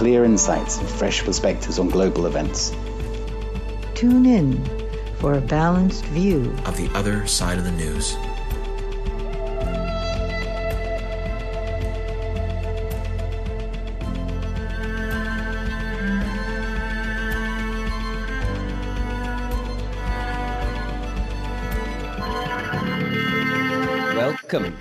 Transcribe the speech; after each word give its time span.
With 0.00 0.06
clear 0.06 0.24
insights 0.24 0.78
and 0.78 0.88
fresh 0.88 1.22
perspectives 1.22 1.78
on 1.78 1.90
global 1.90 2.24
events. 2.24 2.74
Tune 3.94 4.24
in 4.24 4.64
for 5.18 5.34
a 5.34 5.42
balanced 5.42 6.06
view 6.06 6.56
of 6.64 6.74
the 6.78 6.88
other 6.94 7.26
side 7.26 7.58
of 7.58 7.64
the 7.64 7.72
news. 7.72 8.16
Welcome. 24.16 24.74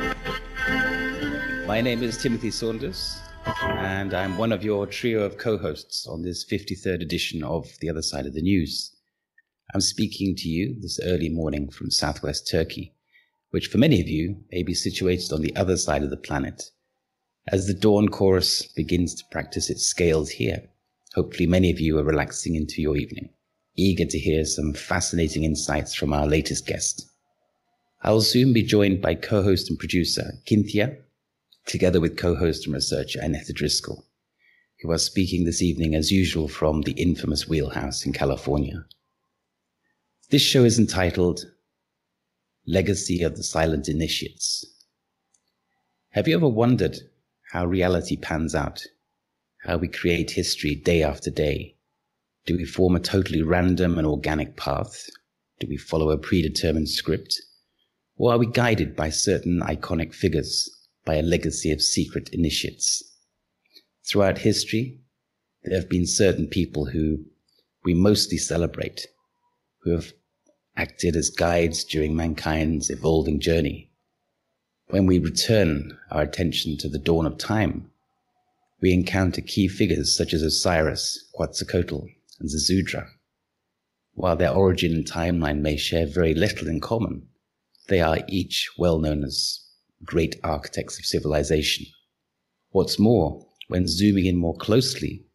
My 1.67 1.81
name 1.81 2.03
is 2.03 2.15
Timothy 2.15 2.51
Saunders, 2.51 3.19
and 3.45 4.13
I'm 4.13 4.37
one 4.37 4.51
of 4.51 4.63
your 4.63 4.85
trio 4.85 5.23
of 5.23 5.37
co 5.37 5.57
hosts 5.57 6.07
on 6.07 6.21
this 6.21 6.45
53rd 6.45 7.01
edition 7.01 7.43
of 7.43 7.67
The 7.79 7.89
Other 7.89 8.01
Side 8.01 8.25
of 8.25 8.33
the 8.33 8.41
News. 8.41 8.95
I'm 9.73 9.81
speaking 9.81 10.35
to 10.37 10.49
you 10.49 10.75
this 10.79 10.99
early 11.03 11.29
morning 11.29 11.69
from 11.69 11.91
southwest 11.91 12.49
Turkey, 12.49 12.93
which 13.51 13.67
for 13.67 13.77
many 13.77 14.01
of 14.01 14.07
you 14.07 14.43
may 14.51 14.63
be 14.63 14.73
situated 14.73 15.31
on 15.31 15.41
the 15.41 15.55
other 15.55 15.77
side 15.77 16.03
of 16.03 16.09
the 16.09 16.17
planet. 16.17 16.63
As 17.47 17.67
the 17.67 17.73
dawn 17.73 18.09
chorus 18.09 18.65
begins 18.65 19.15
to 19.15 19.25
practice 19.31 19.69
its 19.69 19.83
scales 19.83 20.29
here, 20.29 20.69
hopefully 21.13 21.47
many 21.47 21.71
of 21.71 21.79
you 21.79 21.97
are 21.99 22.03
relaxing 22.03 22.55
into 22.55 22.81
your 22.81 22.97
evening, 22.97 23.29
eager 23.75 24.05
to 24.05 24.19
hear 24.19 24.43
some 24.45 24.73
fascinating 24.73 25.43
insights 25.43 25.93
from 25.93 26.13
our 26.13 26.27
latest 26.27 26.65
guest. 26.67 27.09
I 28.01 28.11
will 28.11 28.21
soon 28.21 28.53
be 28.53 28.63
joined 28.63 29.01
by 29.01 29.15
co-host 29.15 29.69
and 29.69 29.77
producer 29.77 30.33
Cynthia, 30.47 30.97
together 31.69 32.01
with 32.01 32.17
co-host 32.17 32.65
and 32.65 32.73
researcher 32.73 33.19
Annette 33.21 33.53
Driscoll, 33.53 34.03
who 34.81 34.89
are 34.89 34.97
speaking 34.97 35.45
this 35.45 35.61
evening 35.61 35.93
as 35.93 36.11
usual 36.11 36.47
from 36.47 36.81
the 36.81 36.93
infamous 36.93 37.47
Wheelhouse 37.47 38.07
in 38.07 38.11
California. 38.11 38.85
This 40.31 40.41
show 40.41 40.63
is 40.63 40.79
entitled 40.79 41.45
Legacy 42.65 43.21
of 43.21 43.37
the 43.37 43.43
Silent 43.43 43.87
Initiates. 43.87 44.65
Have 46.09 46.27
you 46.27 46.35
ever 46.35 46.47
wondered 46.47 46.97
how 47.51 47.67
reality 47.67 48.17
pans 48.17 48.55
out? 48.55 48.83
How 49.63 49.77
we 49.77 49.89
create 49.89 50.31
history 50.31 50.73
day 50.73 51.03
after 51.03 51.29
day? 51.29 51.75
Do 52.47 52.57
we 52.57 52.65
form 52.65 52.95
a 52.95 52.99
totally 52.99 53.43
random 53.43 53.99
and 53.99 54.07
organic 54.07 54.55
path? 54.55 55.07
Do 55.59 55.67
we 55.67 55.77
follow 55.77 56.09
a 56.09 56.17
predetermined 56.17 56.89
script? 56.89 57.39
Or 58.17 58.33
are 58.33 58.39
we 58.39 58.47
guided 58.47 58.95
by 58.95 59.11
certain 59.11 59.59
iconic 59.59 60.15
figures, 60.15 60.67
by 61.09 61.15
a 61.15 61.23
legacy 61.23 61.71
of 61.71 61.81
secret 61.81 62.29
initiates? 62.33 63.01
Throughout 64.07 64.37
history, 64.37 64.99
there 65.63 65.75
have 65.75 65.89
been 65.89 66.05
certain 66.05 66.45
people 66.45 66.85
who 66.85 67.25
we 67.83 67.95
mostly 67.95 68.37
celebrate, 68.37 69.07
who 69.79 69.89
have 69.89 70.13
acted 70.77 71.15
as 71.15 71.31
guides 71.31 71.83
during 71.83 72.15
mankind's 72.15 72.91
evolving 72.91 73.39
journey. 73.39 73.89
When 74.89 75.07
we 75.07 75.17
return 75.17 75.97
our 76.11 76.21
attention 76.21 76.77
to 76.77 76.87
the 76.87 76.99
dawn 76.99 77.25
of 77.25 77.39
time, 77.39 77.89
we 78.79 78.93
encounter 78.93 79.41
key 79.41 79.67
figures 79.67 80.15
such 80.15 80.31
as 80.31 80.43
Osiris, 80.43 81.27
Quetzalcoatl, 81.33 82.05
and 82.39 82.49
Ziusudra. 82.51 83.07
While 84.13 84.35
their 84.35 84.53
origin 84.53 84.93
and 84.93 85.07
timeline 85.07 85.61
may 85.61 85.75
share 85.75 86.05
very 86.05 86.35
little 86.35 86.67
in 86.67 86.79
common, 86.79 87.29
they 87.87 87.99
are 87.99 88.19
each 88.27 88.69
well 88.77 88.99
known 88.99 89.23
as 89.23 89.65
great 90.05 90.39
architects 90.43 90.97
of 90.97 91.05
civilization. 91.05 91.85
What's 92.71 92.99
more, 92.99 93.45
when 93.67 93.87
zooming 93.87 94.25
in 94.25 94.35
more 94.35 94.55
closely, 94.55 95.25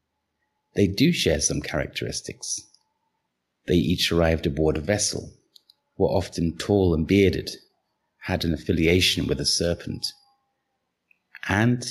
they 0.75 0.87
do 0.87 1.13
share 1.13 1.41
some 1.41 1.61
characteristics. 1.61 2.61
They 3.67 3.77
each 3.77 4.11
arrived 4.11 4.47
aboard 4.47 4.77
a 4.77 4.81
vessel, 4.81 5.33
were 5.97 6.09
often 6.09 6.57
tall 6.57 6.95
and 6.95 7.07
bearded, 7.07 7.51
had 8.23 8.45
an 8.45 8.55
affiliation 8.55 9.27
with 9.27 9.41
a 9.41 9.47
serpent, 9.47 10.07
and 11.49 11.87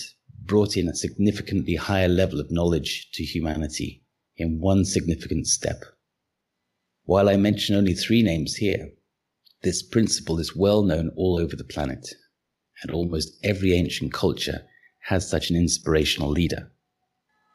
brought 0.45 0.75
in 0.75 0.89
a 0.89 0.95
significantly 0.95 1.75
higher 1.75 2.07
level 2.07 2.39
of 2.39 2.51
knowledge 2.51 3.09
to 3.13 3.23
humanity 3.23 4.03
in 4.35 4.59
one 4.59 4.83
significant 4.83 5.47
step. 5.47 5.83
While 7.05 7.29
I 7.29 7.37
mention 7.37 7.75
only 7.75 7.93
three 7.93 8.23
names 8.23 8.55
here, 8.55 8.91
this 9.61 9.81
principle 9.81 10.39
is 10.39 10.55
well 10.55 10.83
known 10.83 11.11
all 11.15 11.37
over 11.39 11.55
the 11.55 11.63
planet, 11.63 12.13
and 12.83 12.91
almost 12.91 13.37
every 13.43 13.73
ancient 13.73 14.13
culture 14.13 14.63
has 15.01 15.29
such 15.29 15.49
an 15.49 15.55
inspirational 15.55 16.29
leader. 16.29 16.71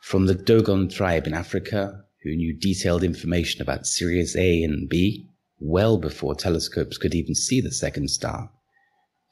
From 0.03 0.27
the 0.27 0.35
Dogon 0.35 0.89
tribe 0.89 1.27
in 1.27 1.35
Africa, 1.35 2.05
who 2.23 2.35
knew 2.35 2.53
detailed 2.53 3.05
information 3.05 3.63
about 3.63 3.87
Sirius 3.87 4.37
A 4.37 4.63
and 4.63 4.89
B 4.89 5.29
well 5.61 5.99
before 5.99 6.35
telescopes 6.35 6.99
could 6.99 7.15
even 7.15 7.35
see 7.35 7.61
the 7.61 7.73
second 7.73 8.11
star, 8.11 8.51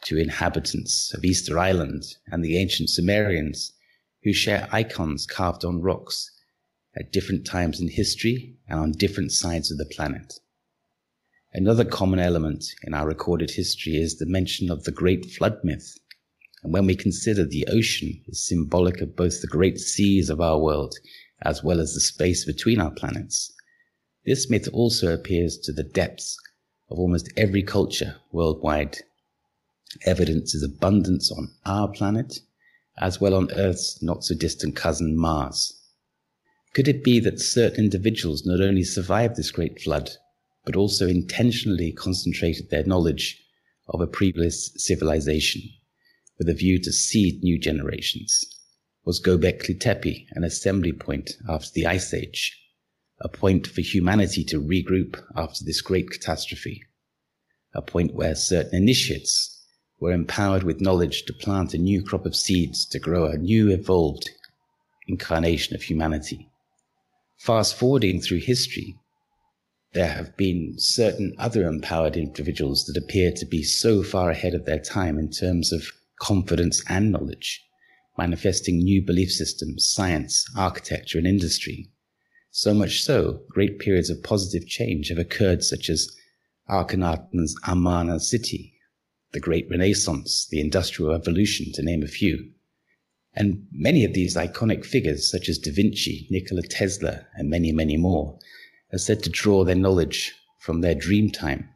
to 0.03 0.19
inhabitants 0.19 1.13
of 1.15 1.25
Easter 1.25 1.59
Island 1.59 2.03
and 2.27 2.45
the 2.45 2.59
ancient 2.59 2.91
Sumerians, 2.91 3.73
who 4.23 4.33
share 4.33 4.69
icons 4.73 5.27
carved 5.27 5.65
on 5.65 5.81
rocks 5.81 6.31
at 6.99 7.13
different 7.13 7.47
times 7.47 7.81
in 7.81 7.89
history 7.89 8.57
and 8.69 8.81
on 8.81 8.93
different 8.93 9.33
sides 9.33 9.71
of 9.71 9.79
the 9.79 9.87
planet. 9.87 10.35
Another 11.57 11.87
common 11.87 12.19
element 12.19 12.67
in 12.83 12.93
our 12.93 13.07
recorded 13.07 13.51
history 13.51 13.97
is 13.97 14.19
the 14.19 14.27
mention 14.27 14.71
of 14.71 14.85
the 14.85 14.93
Great 14.93 15.25
Flood 15.25 15.59
myth. 15.65 15.97
And 16.63 16.71
when 16.71 16.85
we 16.85 16.95
consider 16.95 17.47
the 17.47 17.67
ocean 17.69 18.23
is 18.29 18.47
symbolic 18.47 19.01
of 19.01 19.17
both 19.17 19.41
the 19.41 19.47
great 19.47 19.79
seas 19.79 20.29
of 20.29 20.39
our 20.39 20.59
world 20.59 20.95
as 21.41 21.65
well 21.65 21.81
as 21.81 21.95
the 21.95 22.01
space 22.01 22.45
between 22.45 22.79
our 22.79 22.91
planets, 22.91 23.55
this 24.27 24.51
myth 24.51 24.69
also 24.71 25.15
appears 25.15 25.57
to 25.61 25.73
the 25.73 25.83
depths 25.83 26.37
of 26.91 26.99
almost 26.99 27.33
every 27.39 27.63
culture 27.63 28.17
worldwide. 28.33 28.99
Evidence 30.05 30.55
is 30.55 30.63
abundance 30.63 31.33
on 31.33 31.49
our 31.65 31.89
planet 31.89 32.41
as 32.99 33.19
well 33.19 33.33
on 33.33 33.51
Earth's 33.53 34.03
not 34.03 34.25
so 34.25 34.35
distant 34.35 34.77
cousin 34.77 35.17
Mars. 35.17 35.73
Could 36.75 36.87
it 36.87 37.03
be 37.03 37.19
that 37.21 37.41
certain 37.41 37.85
individuals 37.85 38.45
not 38.45 38.61
only 38.61 38.85
survived 38.85 39.37
this 39.37 39.51
great 39.51 39.81
flood, 39.81 40.11
but 40.67 40.77
also 40.77 41.07
intentionally 41.07 41.93
concentrated 41.93 42.69
their 42.69 42.85
knowledge 42.85 43.41
of 43.89 44.01
a 44.01 44.07
previous 44.07 44.73
civilization 44.77 45.63
with 46.39 46.49
a 46.49 46.55
view 46.55 46.79
to 46.83 46.93
seed 46.93 47.43
new 47.43 47.59
generations. 47.59 48.45
Was 49.05 49.23
Göbekli 49.23 49.79
Tepe 49.79 50.27
an 50.33 50.43
assembly 50.43 50.93
point 50.93 51.37
after 51.49 51.71
the 51.73 51.87
Ice 51.87 52.13
Age, 52.13 52.61
a 53.21 53.29
point 53.29 53.69
for 53.69 53.81
humanity 53.81 54.45
to 54.45 54.61
regroup 54.61 55.23
after 55.37 55.65
this 55.65 55.81
great 55.81 56.11
catastrophe, 56.11 56.83
a 57.73 57.81
point 57.81 58.15
where 58.15 58.35
certain 58.35 58.75
initiates 58.75 59.65
were 60.01 60.13
empowered 60.13 60.65
with 60.65 60.81
knowledge 60.81 61.25
to 61.27 61.33
plant 61.33 61.75
a 61.75 61.79
new 61.79 62.03
crop 62.03 62.27
of 62.27 62.35
seeds 62.35 62.85
to 62.87 62.99
grow 62.99 63.27
a 63.27 63.39
new 63.39 63.71
evolved 63.71 64.29
incarnation 65.07 65.77
of 65.77 65.83
humanity. 65.83 66.51
Fast 67.39 67.77
forwarding 67.77 68.21
through 68.21 68.41
history, 68.41 68.99
there 69.97 70.13
have 70.13 70.37
been 70.37 70.75
certain 70.77 71.35
other 71.39 71.67
empowered 71.67 72.19
individuals 72.19 72.85
that 72.85 73.03
appear 73.03 73.33
to 73.33 73.47
be 73.47 73.63
so 73.63 74.03
far 74.03 74.29
ahead 74.29 74.53
of 74.53 74.67
their 74.67 74.79
time 74.79 75.19
in 75.19 75.31
terms 75.31 75.73
of 75.73 75.91
confidence 76.21 76.85
and 76.91 77.11
knowledge, 77.11 77.65
manifesting 78.19 78.77
new 78.77 79.01
belief 79.01 79.33
systems, 79.33 79.87
science, 79.91 80.45
architecture, 80.55 81.17
and 81.17 81.27
industry, 81.27 81.89
So 82.51 82.75
much 82.75 83.03
so, 83.03 83.41
great 83.49 83.79
periods 83.79 84.11
of 84.11 84.23
positive 84.23 84.69
change 84.69 85.09
have 85.09 85.17
occurred, 85.17 85.65
such 85.65 85.89
as 85.89 86.15
Akhenaten's 86.69 87.55
Amarna 87.67 88.21
city, 88.21 88.75
the 89.33 89.41
Great 89.41 89.67
Renaissance, 89.71 90.47
the 90.51 90.61
Industrial 90.61 91.11
Revolution, 91.11 91.73
to 91.73 91.83
name 91.83 92.03
a 92.03 92.07
few. 92.07 92.51
And 93.33 93.67
many 93.73 94.05
of 94.05 94.13
these 94.13 94.37
iconic 94.37 94.85
figures, 94.85 95.31
such 95.31 95.49
as 95.49 95.57
Da 95.57 95.73
Vinci, 95.73 96.27
Nikola 96.31 96.65
Tesla, 96.65 97.27
and 97.35 97.49
many, 97.49 97.73
many 97.73 97.97
more, 97.97 98.39
are 98.93 98.99
said 98.99 99.23
to 99.23 99.31
draw 99.31 99.65
their 99.65 99.75
knowledge 99.75 100.35
from 100.61 100.81
their 100.81 100.95
dream 100.95 101.31
time, 101.31 101.69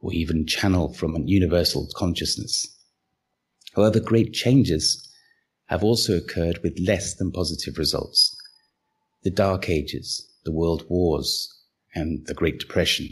or 0.00 0.12
even 0.12 0.46
channel 0.46 0.92
from 0.92 1.14
a 1.14 1.24
universal 1.24 1.88
consciousness. 1.94 2.66
However, 3.74 4.00
great 4.00 4.32
changes 4.32 5.08
have 5.66 5.84
also 5.84 6.16
occurred 6.16 6.58
with 6.62 6.78
less 6.78 7.14
than 7.14 7.30
positive 7.30 7.78
results. 7.78 8.36
The 9.22 9.30
Dark 9.30 9.68
Ages, 9.68 10.26
the 10.44 10.52
World 10.52 10.84
Wars, 10.88 11.48
and 11.94 12.26
the 12.26 12.34
Great 12.34 12.58
Depression. 12.58 13.08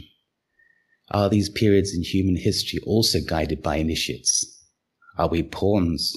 Are 1.11 1.29
these 1.29 1.49
periods 1.49 1.95
in 1.95 2.03
human 2.03 2.35
history 2.35 2.79
also 2.85 3.19
guided 3.19 3.61
by 3.61 3.77
initiates? 3.77 4.45
Are 5.17 5.29
we 5.29 5.43
pawns 5.43 6.15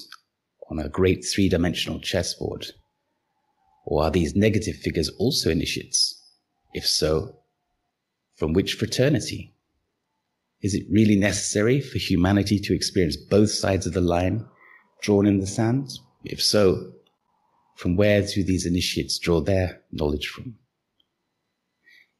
on 0.69 0.79
a 0.79 0.89
great 0.89 1.23
three 1.25 1.49
dimensional 1.49 1.99
chessboard? 1.99 2.67
Or 3.85 4.03
are 4.03 4.11
these 4.11 4.35
negative 4.35 4.75
figures 4.75 5.09
also 5.17 5.49
initiates? 5.49 6.20
If 6.73 6.87
so, 6.87 7.35
from 8.35 8.53
which 8.53 8.75
fraternity? 8.75 9.53
Is 10.61 10.73
it 10.73 10.85
really 10.89 11.15
necessary 11.15 11.81
for 11.81 11.97
humanity 11.97 12.59
to 12.59 12.73
experience 12.73 13.17
both 13.17 13.49
sides 13.49 13.87
of 13.87 13.93
the 13.93 14.01
line 14.01 14.45
drawn 15.01 15.25
in 15.25 15.39
the 15.39 15.47
sand? 15.47 15.89
If 16.23 16.41
so, 16.41 16.93
from 17.75 17.95
where 17.95 18.21
do 18.21 18.43
these 18.43 18.65
initiates 18.65 19.17
draw 19.17 19.41
their 19.41 19.81
knowledge 19.91 20.27
from? 20.27 20.55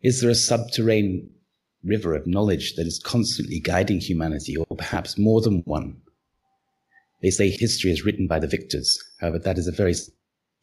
Is 0.01 0.21
there 0.21 0.31
a 0.31 0.36
subterranean 0.36 1.30
river 1.83 2.15
of 2.15 2.25
knowledge 2.25 2.75
that 2.75 2.88
is 2.88 3.00
constantly 3.00 3.59
guiding 3.59 4.00
humanity, 4.00 4.57
or 4.57 4.65
perhaps 4.75 5.19
more 5.19 5.42
than 5.42 5.62
one? 5.65 6.01
They 7.21 7.30
say 7.30 7.51
history 7.51 7.92
is 7.92 8.03
written 8.03 8.25
by 8.25 8.39
the 8.39 8.48
victors. 8.48 8.98
However, 9.19 9.38
that 9.39 9.59
is 9.59 9.68
a 9.68 9.71
very 9.71 9.94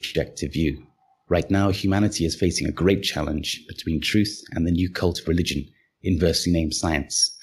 subjective 0.03 0.53
view. 0.53 0.88
Right 1.31 1.51
now, 1.51 1.71
humanity 1.71 2.25
is 2.25 2.35
facing 2.35 2.67
a 2.67 2.73
great 2.73 3.03
challenge 3.03 3.67
between 3.69 4.01
truth 4.01 4.43
and 4.53 4.67
the 4.67 4.71
new 4.71 4.91
cult 4.91 5.21
of 5.21 5.29
religion, 5.29 5.69
inversely 6.03 6.53
named 6.53 6.75
science. 6.75 7.37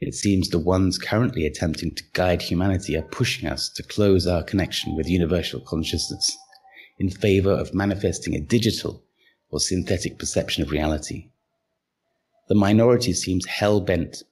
It 0.00 0.14
seems 0.14 0.48
the 0.48 0.58
ones 0.58 0.96
currently 0.96 1.46
attempting 1.46 1.94
to 1.96 2.04
guide 2.14 2.40
humanity 2.40 2.96
are 2.96 3.02
pushing 3.02 3.46
us 3.46 3.68
to 3.70 3.82
close 3.82 4.26
our 4.26 4.42
connection 4.42 4.96
with 4.96 5.08
universal 5.08 5.60
consciousness 5.60 6.34
in 6.98 7.10
favor 7.10 7.50
of 7.50 7.74
manifesting 7.74 8.34
a 8.34 8.40
digital 8.40 9.04
or 9.50 9.60
synthetic 9.60 10.18
perception 10.18 10.62
of 10.62 10.70
reality. 10.70 11.30
The 12.48 12.54
minority 12.54 13.12
seems 13.12 13.44
hell 13.44 13.80
bent 13.80 14.22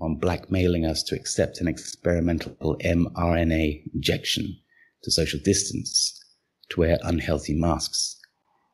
on 0.00 0.16
blackmailing 0.16 0.86
us 0.86 1.02
to 1.04 1.16
accept 1.16 1.60
an 1.60 1.66
experimental 1.66 2.76
mRNA 2.78 3.92
injection 3.92 4.56
to 5.02 5.10
social 5.10 5.40
distance, 5.40 6.20
to 6.70 6.80
wear 6.80 6.98
unhealthy 7.02 7.54
masks, 7.54 8.20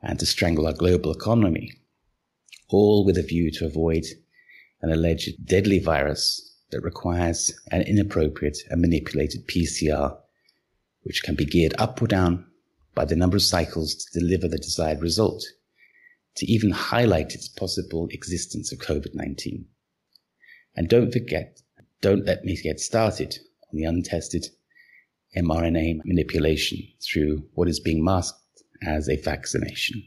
and 0.03 0.19
to 0.19 0.27
strangle 0.27 0.67
our 0.67 0.73
global 0.73 1.13
economy, 1.13 1.73
all 2.69 3.05
with 3.05 3.19
a 3.19 3.23
view 3.23 3.51
to 3.53 3.67
avoid 3.67 4.05
an 4.81 4.93
alleged 4.93 5.45
deadly 5.45 5.79
virus 5.79 6.57
that 6.71 6.83
requires 6.83 7.53
an 7.71 7.83
inappropriate 7.83 8.59
and 8.71 8.81
manipulated 8.81 9.47
PCR, 9.49 10.17
which 11.03 11.23
can 11.23 11.35
be 11.35 11.45
geared 11.45 11.75
up 11.79 12.01
or 12.01 12.07
down 12.07 12.45
by 12.95 13.05
the 13.05 13.17
number 13.17 13.37
of 13.37 13.43
cycles 13.43 13.95
to 13.95 14.21
deliver 14.21 14.49
the 14.49 14.59
desired 14.59 15.01
result, 15.01 15.45
to 16.37 16.47
even 16.47 16.71
highlight 16.71 17.35
its 17.35 17.49
possible 17.49 18.09
existence 18.11 18.73
of 18.73 18.79
COVID 18.79 19.15
19. 19.15 19.67
And 20.77 20.89
don't 20.89 21.13
forget, 21.13 21.61
don't 22.01 22.25
let 22.25 22.45
me 22.45 22.57
get 22.57 22.79
started 22.79 23.39
on 23.73 23.77
the 23.77 23.85
untested 23.85 24.49
mRNA 25.37 26.01
manipulation 26.05 26.79
through 27.01 27.45
what 27.55 27.69
is 27.69 27.81
being 27.81 28.05
masked 28.05 28.41
as 28.83 29.09
a 29.09 29.21
vaccination, 29.23 30.03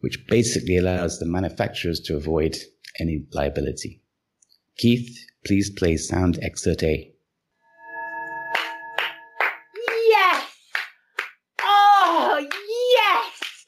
which 0.00 0.26
basically 0.26 0.76
allows 0.76 1.18
the 1.18 1.26
manufacturers 1.26 2.00
to 2.00 2.16
avoid 2.16 2.56
any 2.98 3.24
liability. 3.32 4.02
Keith, 4.76 5.16
please 5.44 5.70
play 5.70 5.96
sound 5.96 6.38
excerpt 6.42 6.82
A. 6.82 7.12
Yes! 10.08 10.56
Oh, 11.60 12.46
yes! 12.96 13.66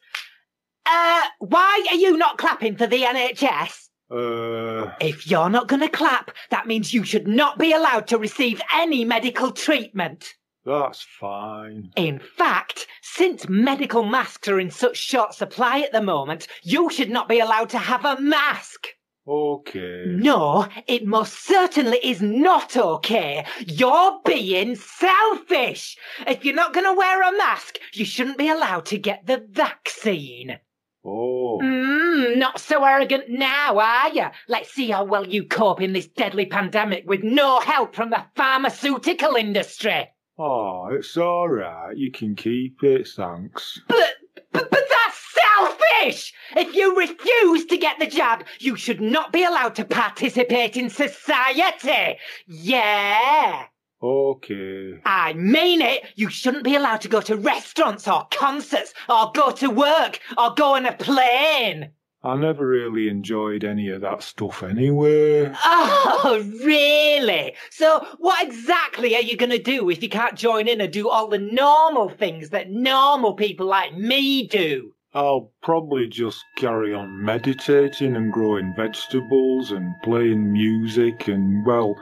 Uh, 0.87 1.23
why 1.39 1.87
are 1.91 1.97
you 1.97 2.17
not 2.17 2.39
clapping 2.39 2.77
for 2.77 2.87
the 2.87 3.03
NHS? 3.03 3.89
Uh. 4.11 4.93
If 5.01 5.29
you're 5.31 5.51
not 5.51 5.69
going 5.69 5.81
to 5.81 5.89
clap, 5.89 6.31
that 6.51 6.67
means 6.67 6.93
you 6.93 7.05
should 7.05 7.27
not 7.27 7.59
be 7.59 7.73
allowed 7.73 8.07
to 8.09 8.19
receive 8.19 8.61
any 8.75 9.05
medical 9.05 9.51
treatment. 9.51 10.35
That's 10.65 11.03
fine. 11.03 11.93
In 11.97 12.19
fact, 12.19 12.87
since 13.03 13.49
medical 13.49 14.03
masks 14.03 14.49
are 14.49 14.59
in 14.59 14.71
such 14.71 14.97
short 14.97 15.35
supply 15.35 15.81
at 15.81 15.93
the 15.93 16.01
moment, 16.01 16.47
you 16.63 16.91
should 16.91 17.11
not 17.11 17.29
be 17.29 17.39
allowed 17.39 17.69
to 17.71 17.79
have 17.79 18.05
a 18.05 18.21
mask. 18.21 18.89
Okay. 19.27 20.05
No, 20.07 20.69
it 20.87 21.07
most 21.07 21.45
certainly 21.47 21.99
is 22.03 22.21
not 22.21 22.77
okay. 22.77 23.45
You're 23.67 24.21
being 24.25 24.77
selfish. 24.77 25.97
If 26.27 26.45
you're 26.45 26.55
not 26.55 26.75
going 26.75 26.87
to 26.87 26.93
wear 26.93 27.23
a 27.23 27.37
mask, 27.37 27.79
you 27.93 28.05
shouldn't 28.05 28.39
be 28.39 28.49
allowed 28.49 28.87
to 28.87 28.99
get 28.99 29.27
the 29.27 29.47
vaccine. 29.51 30.59
Oh. 31.07 31.59
Mmm, 31.63 32.37
not 32.37 32.59
so 32.59 32.85
arrogant 32.85 33.29
now, 33.29 33.79
are 33.79 34.09
you? 34.11 34.27
Let's 34.49 34.73
see 34.73 34.91
how 34.91 35.05
well 35.05 35.27
you 35.27 35.45
cope 35.45 35.83
in 35.83 35.93
this 35.93 36.07
deadly 36.07 36.47
pandemic 36.47 37.05
with 37.07 37.23
no 37.23 37.61
help 37.61 37.95
from 37.95 38.11
the 38.11 38.25
pharmaceutical 38.35 39.37
industry. 39.37 40.09
Oh, 40.37 40.89
it's 40.91 41.17
all 41.17 41.49
right. 41.49 41.97
You 41.97 42.11
can 42.11 42.35
keep 42.35 42.83
it, 42.83 43.07
thanks. 43.07 43.81
But, 43.87 44.15
but, 44.53 44.69
but 44.69 44.85
that's 44.89 45.35
selfish! 45.35 46.35
If 46.57 46.75
you 46.75 46.97
refuse 46.97 47.67
to 47.67 47.77
get 47.77 48.01
the 48.01 48.07
jab, 48.07 48.45
you 48.59 48.75
should 48.75 49.01
not 49.01 49.33
be 49.33 49.45
allowed 49.45 49.77
to 49.77 49.85
participate 49.85 50.77
in 50.77 50.91
society. 50.91 52.19
Yeah. 52.49 53.67
Okay. 54.03 55.01
I 55.07 55.33
mean 55.35 55.81
it. 55.81 56.05
You 56.17 56.29
shouldn't 56.29 56.65
be 56.65 56.75
allowed 56.75 57.01
to 57.03 57.09
go 57.09 57.21
to 57.23 57.37
restaurants 57.37 58.09
or 58.09 58.27
concerts 58.33 58.93
or 59.09 59.31
go 59.33 59.53
to 59.53 59.71
work 59.71 60.19
or 60.37 60.53
go 60.55 60.75
on 60.75 60.85
a 60.85 60.93
plane. 60.93 61.93
I 62.25 62.37
never 62.37 62.67
really 62.67 63.11
enjoyed 63.11 63.65
any 63.65 63.91
of 63.91 64.01
that 64.01 64.23
stuff 64.23 64.63
anyway. 64.63 65.53
Oh, 65.63 66.43
really? 66.65 67.55
So, 67.69 68.07
what 68.17 68.47
exactly 68.47 69.15
are 69.15 69.21
you 69.21 69.37
going 69.37 69.51
to 69.51 69.59
do 69.59 69.91
if 69.91 70.03
you 70.03 70.09
can't 70.09 70.35
join 70.35 70.67
in 70.67 70.81
and 70.81 70.91
do 70.91 71.11
all 71.11 71.29
the 71.29 71.39
normal 71.39 72.09
things 72.09 72.49
that 72.49 72.71
normal 72.71 73.35
people 73.35 73.67
like 73.67 73.95
me 73.95 74.47
do? 74.47 74.95
I'll 75.13 75.53
probably 75.63 76.09
just 76.09 76.43
carry 76.57 76.95
on 76.95 77.23
meditating 77.23 78.17
and 78.17 78.33
growing 78.33 78.73
vegetables 78.75 79.71
and 79.71 79.95
playing 80.03 80.51
music 80.51 81.29
and, 81.29 81.65
well, 81.67 81.95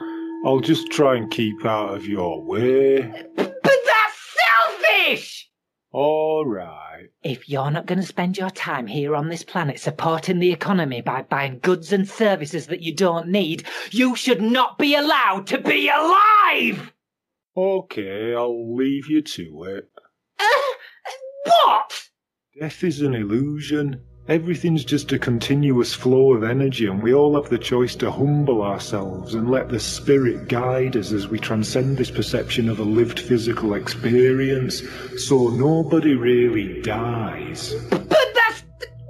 I'll 0.45 0.61
just 0.61 0.89
try 0.89 1.17
and 1.17 1.29
keep 1.29 1.65
out 1.65 1.93
of 1.93 2.05
your 2.07 2.41
way. 2.41 3.01
But 3.35 3.55
that's 3.65 4.35
selfish! 4.79 5.42
All 5.93 6.43
right. 6.43 7.09
If 7.21 7.47
you're 7.47 7.69
not 7.69 7.85
going 7.85 8.01
to 8.01 8.05
spend 8.05 8.35
your 8.35 8.49
time 8.49 8.87
here 8.87 9.15
on 9.15 9.29
this 9.29 9.43
planet 9.43 9.79
supporting 9.79 10.39
the 10.39 10.51
economy 10.51 11.01
by 11.01 11.21
buying 11.21 11.59
goods 11.59 11.93
and 11.93 12.09
services 12.09 12.65
that 12.67 12.81
you 12.81 12.95
don't 12.95 13.27
need, 13.27 13.63
you 13.91 14.15
should 14.15 14.41
not 14.41 14.79
be 14.79 14.95
allowed 14.95 15.45
to 15.47 15.59
be 15.59 15.89
alive! 15.89 16.91
Okay, 17.55 18.33
I'll 18.33 18.75
leave 18.75 19.07
you 19.07 19.21
to 19.21 19.63
it. 19.65 19.91
Uh, 20.39 20.45
what? 21.45 22.09
Death 22.59 22.83
is 22.83 23.01
an 23.01 23.13
illusion. 23.13 24.01
Everything's 24.29 24.85
just 24.85 25.11
a 25.11 25.19
continuous 25.19 25.93
flow 25.93 26.31
of 26.31 26.45
energy, 26.45 26.85
and 26.85 27.03
we 27.03 27.13
all 27.13 27.35
have 27.35 27.49
the 27.49 27.57
choice 27.57 27.93
to 27.95 28.09
humble 28.09 28.61
ourselves 28.61 29.33
and 29.33 29.51
let 29.51 29.67
the 29.67 29.81
spirit 29.81 30.47
guide 30.47 30.95
us 30.95 31.11
as 31.11 31.27
we 31.27 31.37
transcend 31.37 31.97
this 31.97 32.09
perception 32.09 32.69
of 32.69 32.79
a 32.79 32.83
lived 32.83 33.19
physical 33.19 33.73
experience, 33.73 34.81
so 35.17 35.49
nobody 35.49 36.15
really 36.15 36.81
dies. 36.81 37.73
But 37.89 38.07
that's. 38.09 38.63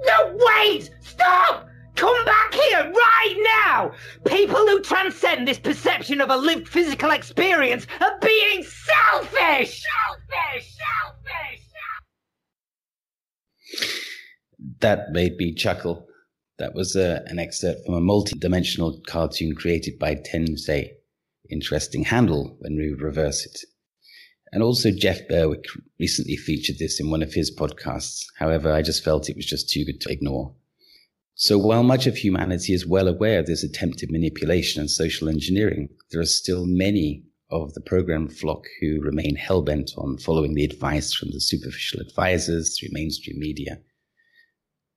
No, 0.04 0.36
wait! 0.36 0.90
Stop! 1.00 1.68
Come 1.94 2.24
back 2.24 2.52
here 2.52 2.82
right 2.92 3.36
now! 3.66 3.92
People 4.26 4.66
who 4.66 4.80
transcend 4.80 5.46
this 5.46 5.60
perception 5.60 6.20
of 6.20 6.30
a 6.30 6.36
lived 6.36 6.66
physical 6.66 7.12
experience 7.12 7.86
are 8.00 8.18
being 8.18 8.64
selfish! 8.64 9.84
Selfish! 9.84 10.76
Selfish! 13.76 14.03
That 14.84 15.12
made 15.12 15.38
me 15.38 15.54
chuckle. 15.54 16.06
That 16.58 16.74
was 16.74 16.94
uh, 16.94 17.22
an 17.24 17.38
excerpt 17.38 17.86
from 17.86 17.94
a 17.94 18.02
multi-dimensional 18.02 19.00
cartoon 19.06 19.54
created 19.54 19.98
by 19.98 20.16
Tensei. 20.16 20.90
Interesting 21.48 22.04
handle 22.04 22.58
when 22.58 22.76
we 22.76 22.92
reverse 22.92 23.46
it. 23.46 23.60
And 24.52 24.62
also 24.62 24.90
Jeff 24.90 25.26
Berwick 25.26 25.64
recently 25.98 26.36
featured 26.36 26.76
this 26.78 27.00
in 27.00 27.10
one 27.10 27.22
of 27.22 27.32
his 27.32 27.50
podcasts. 27.50 28.26
However, 28.38 28.70
I 28.70 28.82
just 28.82 29.02
felt 29.02 29.30
it 29.30 29.36
was 29.36 29.46
just 29.46 29.70
too 29.70 29.86
good 29.86 30.02
to 30.02 30.12
ignore. 30.12 30.54
So 31.34 31.56
while 31.56 31.82
much 31.82 32.06
of 32.06 32.18
humanity 32.18 32.74
is 32.74 32.86
well 32.86 33.08
aware 33.08 33.38
of 33.38 33.46
this 33.46 33.64
attempted 33.64 34.10
manipulation 34.10 34.80
and 34.82 34.90
social 34.90 35.30
engineering, 35.30 35.88
there 36.10 36.20
are 36.20 36.26
still 36.26 36.66
many 36.66 37.24
of 37.50 37.72
the 37.72 37.80
program 37.80 38.28
flock 38.28 38.64
who 38.82 39.00
remain 39.00 39.36
hell-bent 39.36 39.92
on 39.96 40.18
following 40.18 40.52
the 40.52 40.64
advice 40.66 41.14
from 41.14 41.30
the 41.30 41.40
superficial 41.40 42.00
advisors 42.00 42.78
through 42.78 42.90
mainstream 42.92 43.38
media. 43.38 43.78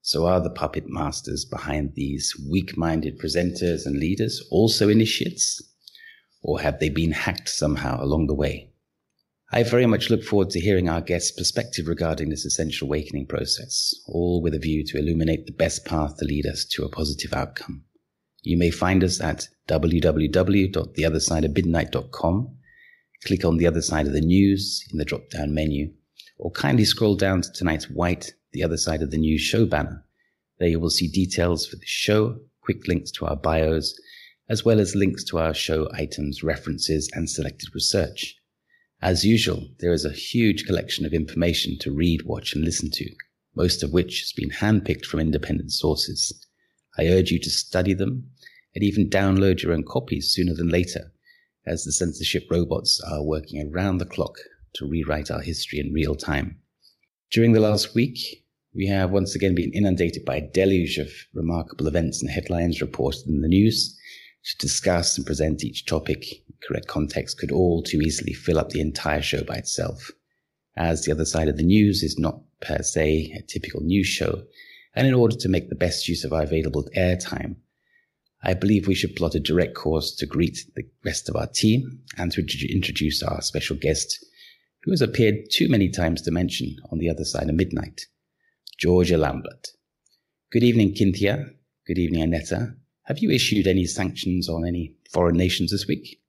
So 0.08 0.26
are 0.26 0.40
the 0.40 0.50
puppet 0.50 0.86
masters 0.88 1.44
behind 1.44 1.96
these 1.96 2.34
weak-minded 2.50 3.20
presenters 3.20 3.86
and 3.86 4.00
leaders 4.00 4.42
also 4.50 4.88
initiates? 4.88 5.62
Or 6.42 6.62
have 6.62 6.80
they 6.80 6.88
been 6.88 7.12
hacked 7.12 7.50
somehow 7.50 8.02
along 8.02 8.28
the 8.28 8.34
way? 8.34 8.72
I 9.52 9.64
very 9.64 9.86
much 9.86 10.10
look 10.10 10.24
forward 10.24 10.50
to 10.52 10.62
hearing 10.62 10.88
our 10.88 11.02
guest's 11.02 11.32
perspective 11.32 11.90
regarding 11.90 12.30
this 12.30 12.46
essential 12.46 12.88
awakening 12.88 13.26
process, 13.26 13.94
all 14.08 14.42
with 14.42 14.54
a 14.54 14.60
view 14.60 14.86
to 14.86 14.98
illuminate 14.98 15.46
the 15.46 15.52
best 15.52 15.84
path 15.84 16.16
to 16.20 16.26
lead 16.26 16.46
us 16.46 16.64
to 16.72 16.86
a 16.86 16.90
positive 16.90 17.34
outcome. 17.34 17.84
You 18.44 18.58
may 18.58 18.72
find 18.72 19.04
us 19.04 19.20
at 19.20 19.50
www.theothersideofmidnight.com. 19.68 22.58
Click 23.26 23.44
on 23.44 23.58
the 23.58 23.68
other 23.68 23.82
side 23.82 24.08
of 24.08 24.14
the 24.14 24.22
news 24.22 24.86
in 24.90 25.00
the 25.00 25.06
drop 25.06 25.30
down 25.32 25.54
menu, 25.54 25.92
or 26.38 26.50
kindly 26.52 26.86
scroll 26.86 27.18
down 27.18 27.42
to 27.42 27.52
tonight's 27.52 27.90
white 27.90 28.32
The 28.58 28.64
Other 28.64 28.78
Side 28.78 29.04
of 29.04 29.12
the 29.12 29.20
News 29.20 29.42
show 29.42 29.68
banner. 29.68 30.04
There 30.58 30.68
you 30.68 30.80
will 30.80 30.90
see 30.90 31.08
details 31.08 31.68
for 31.68 31.76
the 31.76 31.86
show, 31.86 32.40
quick 32.62 32.88
links 32.88 33.12
to 33.12 33.28
our 33.28 33.36
bios, 33.36 33.94
as 34.50 34.66
well 34.66 34.80
as 34.80 34.96
links 34.96 35.24
to 35.26 35.38
our 35.38 35.54
show 35.54 35.88
items, 35.94 36.42
references, 36.42 37.08
and 37.14 37.30
selected 37.30 37.70
research. 37.76 38.36
As 39.00 39.24
usual, 39.24 39.68
there 39.78 39.94
is 39.94 40.06
a 40.06 40.12
huge 40.12 40.66
collection 40.66 41.06
of 41.06 41.14
information 41.14 41.78
to 41.82 41.92
read, 41.92 42.24
watch, 42.24 42.56
and 42.56 42.66
listen 42.66 42.90
to, 42.94 43.08
most 43.56 43.84
of 43.84 43.94
which 43.94 44.22
has 44.22 44.32
been 44.32 44.50
handpicked 44.50 45.06
from 45.06 45.20
independent 45.20 45.72
sources. 45.72 46.34
I 46.98 47.10
urge 47.10 47.30
you 47.30 47.40
to 47.42 47.52
study 47.52 47.94
them 47.94 48.28
and 48.74 48.84
even 48.84 49.08
download 49.08 49.62
your 49.62 49.72
own 49.72 49.84
copies 49.84 50.32
sooner 50.32 50.56
than 50.56 50.70
later, 50.70 51.12
as 51.68 51.84
the 51.84 51.92
censorship 51.92 52.48
robots 52.50 53.00
are 53.08 53.22
working 53.22 53.72
around 53.72 54.00
the 54.00 54.06
clock 54.06 54.40
to 54.78 54.90
rewrite 54.90 55.30
our 55.30 55.42
history 55.42 55.80
in 55.80 55.94
real 55.94 56.16
time. 56.16 56.58
During 57.30 57.52
the 57.52 57.60
last 57.60 57.94
week, 57.94 58.46
we 58.78 58.86
have 58.86 59.10
once 59.10 59.34
again 59.34 59.56
been 59.56 59.74
inundated 59.74 60.24
by 60.24 60.36
a 60.36 60.52
deluge 60.52 61.00
of 61.00 61.12
remarkable 61.34 61.88
events 61.88 62.22
and 62.22 62.30
headlines 62.30 62.80
reported 62.80 63.28
in 63.28 63.42
the 63.42 63.48
news. 63.48 63.98
To 64.46 64.58
discuss 64.60 65.18
and 65.18 65.26
present 65.26 65.64
each 65.64 65.88
topic 65.88 66.44
correct 66.62 66.88
context 66.88 67.40
could 67.40 67.52
all 67.52 67.82
too 67.82 68.02
easily 68.02 68.34
fill 68.34 68.60
up 68.60 68.70
the 68.70 68.80
entire 68.80 69.24
show 69.24 69.44
by 69.44 69.56
itself. 69.56 70.12
As 70.76 71.04
the 71.04 71.12
other 71.12 71.26
side 71.26 71.48
of 71.48 71.58
the 71.58 71.64
news 71.64 72.04
is 72.04 72.20
not 72.20 72.40
per 72.62 72.84
se 72.84 73.34
a 73.36 73.42
typical 73.42 73.82
news 73.82 74.06
show, 74.06 74.44
and 74.96 75.08
in 75.08 75.14
order 75.16 75.36
to 75.36 75.50
make 75.50 75.70
the 75.70 75.76
best 75.76 76.08
use 76.08 76.24
of 76.24 76.32
our 76.32 76.44
available 76.44 76.88
airtime, 76.96 77.56
I 78.44 78.54
believe 78.54 78.86
we 78.86 78.96
should 78.96 79.16
plot 79.16 79.34
a 79.34 79.40
direct 79.40 79.74
course 79.74 80.16
to 80.18 80.28
greet 80.28 80.60
the 80.76 80.84
rest 81.04 81.30
of 81.30 81.36
our 81.36 81.48
team 81.48 82.04
and 82.16 82.32
to 82.34 82.42
introduce 82.72 83.24
our 83.24 83.42
special 83.42 83.76
guest, 83.76 84.24
who 84.84 84.92
has 84.92 85.02
appeared 85.02 85.50
too 85.52 85.68
many 85.68 85.90
times 85.90 86.22
to 86.22 86.32
mention 86.32 86.76
on 86.92 87.00
the 87.00 87.10
other 87.10 87.26
side 87.26 87.50
of 87.50 87.56
midnight, 87.56 88.06
Georgia 88.78 89.18
Lambert. 89.18 89.70
Good 90.52 90.64
evening, 90.64 90.96
Cynthia. 90.96 91.48
Good 91.88 91.98
evening, 91.98 92.22
Annetta. 92.22 92.76
Have 93.06 93.18
you 93.18 93.32
issued 93.32 93.66
any 93.66 93.86
sanctions 93.86 94.48
on 94.48 94.68
any 94.68 94.94
foreign 95.12 95.36
nations 95.36 95.72
this 95.72 95.88
week? 95.88 96.22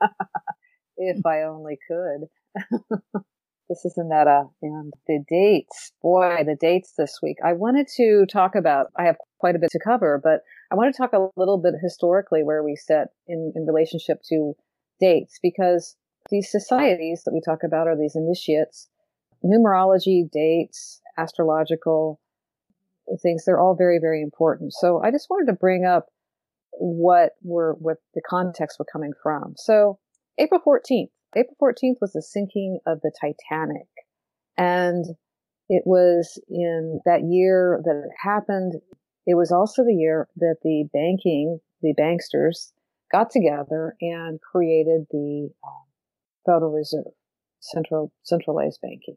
if 0.96 1.24
I 1.24 1.42
only 1.42 1.78
could. 1.86 2.26
this 3.68 3.84
is 3.84 3.96
Annetta. 3.96 4.46
And 4.62 4.92
the 5.06 5.22
dates, 5.28 5.92
boy, 6.02 6.42
the 6.44 6.56
dates 6.60 6.94
this 6.98 7.20
week. 7.22 7.36
I 7.44 7.52
wanted 7.52 7.86
to 7.98 8.26
talk 8.26 8.56
about, 8.56 8.86
I 8.98 9.04
have 9.04 9.16
quite 9.38 9.54
a 9.54 9.60
bit 9.60 9.70
to 9.70 9.78
cover, 9.78 10.20
but 10.20 10.40
I 10.72 10.74
want 10.74 10.92
to 10.92 10.98
talk 11.00 11.12
a 11.12 11.28
little 11.36 11.58
bit 11.58 11.74
historically 11.80 12.42
where 12.42 12.64
we 12.64 12.74
sit 12.74 13.08
in, 13.28 13.52
in 13.54 13.64
relationship 13.64 14.22
to 14.30 14.54
dates 14.98 15.38
because 15.40 15.94
these 16.30 16.50
societies 16.50 17.22
that 17.24 17.32
we 17.32 17.40
talk 17.40 17.62
about 17.62 17.86
are 17.86 17.96
these 17.96 18.16
initiates, 18.16 18.88
numerology, 19.44 20.28
dates, 20.28 20.99
astrological 21.16 22.20
things, 23.22 23.44
they're 23.44 23.60
all 23.60 23.74
very, 23.76 23.98
very 24.00 24.22
important. 24.22 24.72
So 24.72 25.00
I 25.02 25.10
just 25.10 25.28
wanted 25.30 25.50
to 25.50 25.58
bring 25.58 25.84
up 25.84 26.06
what 26.72 27.32
were 27.42 27.74
what 27.80 27.98
the 28.14 28.22
context 28.22 28.78
were 28.78 28.86
coming 28.90 29.12
from. 29.22 29.54
So 29.56 29.98
April 30.38 30.60
14th. 30.66 31.10
April 31.36 31.56
14th 31.60 31.96
was 32.00 32.12
the 32.12 32.22
sinking 32.22 32.80
of 32.86 33.00
the 33.02 33.12
Titanic. 33.20 33.86
And 34.56 35.04
it 35.68 35.82
was 35.86 36.40
in 36.48 37.00
that 37.04 37.22
year 37.22 37.80
that 37.84 38.04
it 38.04 38.10
happened. 38.20 38.74
It 39.26 39.36
was 39.36 39.52
also 39.52 39.84
the 39.84 39.94
year 39.94 40.28
that 40.36 40.56
the 40.62 40.88
banking, 40.92 41.60
the 41.82 41.94
banksters 41.94 42.72
got 43.12 43.30
together 43.30 43.94
and 44.00 44.40
created 44.40 45.06
the 45.10 45.50
uh, 45.64 45.84
Federal 46.46 46.72
Reserve, 46.72 47.12
central, 47.60 48.12
centralized 48.22 48.80
banking. 48.82 49.16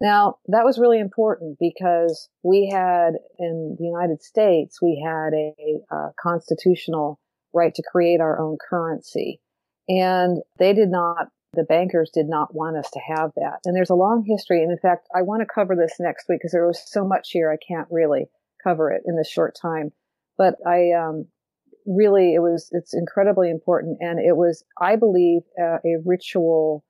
Now, 0.00 0.36
that 0.46 0.64
was 0.64 0.78
really 0.78 1.00
important 1.00 1.58
because 1.58 2.28
we 2.44 2.70
had 2.72 3.14
in 3.38 3.76
the 3.78 3.84
United 3.84 4.22
States, 4.22 4.80
we 4.80 5.02
had 5.04 5.32
a, 5.34 5.80
a, 5.90 6.12
constitutional 6.20 7.18
right 7.52 7.74
to 7.74 7.82
create 7.82 8.20
our 8.20 8.40
own 8.40 8.58
currency. 8.58 9.40
And 9.88 10.38
they 10.58 10.72
did 10.72 10.90
not, 10.90 11.28
the 11.52 11.64
bankers 11.64 12.10
did 12.14 12.28
not 12.28 12.54
want 12.54 12.76
us 12.76 12.88
to 12.92 13.00
have 13.00 13.32
that. 13.36 13.58
And 13.64 13.74
there's 13.74 13.90
a 13.90 13.94
long 13.94 14.24
history. 14.24 14.62
And 14.62 14.70
in 14.70 14.78
fact, 14.78 15.08
I 15.16 15.22
want 15.22 15.40
to 15.40 15.52
cover 15.52 15.74
this 15.74 15.96
next 15.98 16.28
week 16.28 16.40
because 16.40 16.52
there 16.52 16.66
was 16.66 16.80
so 16.86 17.04
much 17.04 17.30
here. 17.32 17.50
I 17.50 17.56
can't 17.56 17.88
really 17.90 18.26
cover 18.62 18.92
it 18.92 19.02
in 19.04 19.16
this 19.16 19.30
short 19.30 19.56
time. 19.60 19.90
But 20.36 20.54
I, 20.64 20.92
um, 20.92 21.26
really, 21.86 22.34
it 22.34 22.40
was, 22.40 22.68
it's 22.70 22.94
incredibly 22.94 23.50
important. 23.50 23.98
And 24.00 24.20
it 24.20 24.36
was, 24.36 24.62
I 24.80 24.94
believe, 24.94 25.40
uh, 25.60 25.78
a 25.84 25.96
ritual 26.04 26.84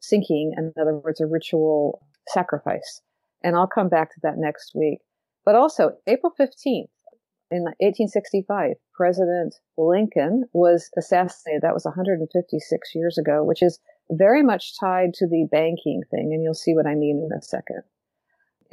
sinking. 0.00 0.52
In 0.58 0.74
other 0.78 0.98
words, 0.98 1.22
a 1.22 1.26
ritual 1.26 2.02
sacrifice. 2.28 3.02
And 3.42 3.56
I'll 3.56 3.66
come 3.66 3.88
back 3.88 4.10
to 4.10 4.20
that 4.22 4.38
next 4.38 4.72
week. 4.74 4.98
But 5.44 5.54
also, 5.54 5.92
April 6.06 6.32
15th, 6.38 6.88
in 7.50 7.64
1865, 7.78 8.72
President 8.94 9.54
Lincoln 9.76 10.44
was 10.52 10.90
assassinated. 10.98 11.62
That 11.62 11.74
was 11.74 11.84
156 11.84 12.94
years 12.94 13.18
ago, 13.18 13.44
which 13.44 13.62
is 13.62 13.78
very 14.10 14.42
much 14.42 14.78
tied 14.80 15.14
to 15.14 15.28
the 15.28 15.46
banking 15.50 16.02
thing. 16.10 16.30
And 16.32 16.42
you'll 16.42 16.54
see 16.54 16.74
what 16.74 16.86
I 16.86 16.94
mean 16.94 17.22
in 17.24 17.36
a 17.36 17.42
second. 17.42 17.82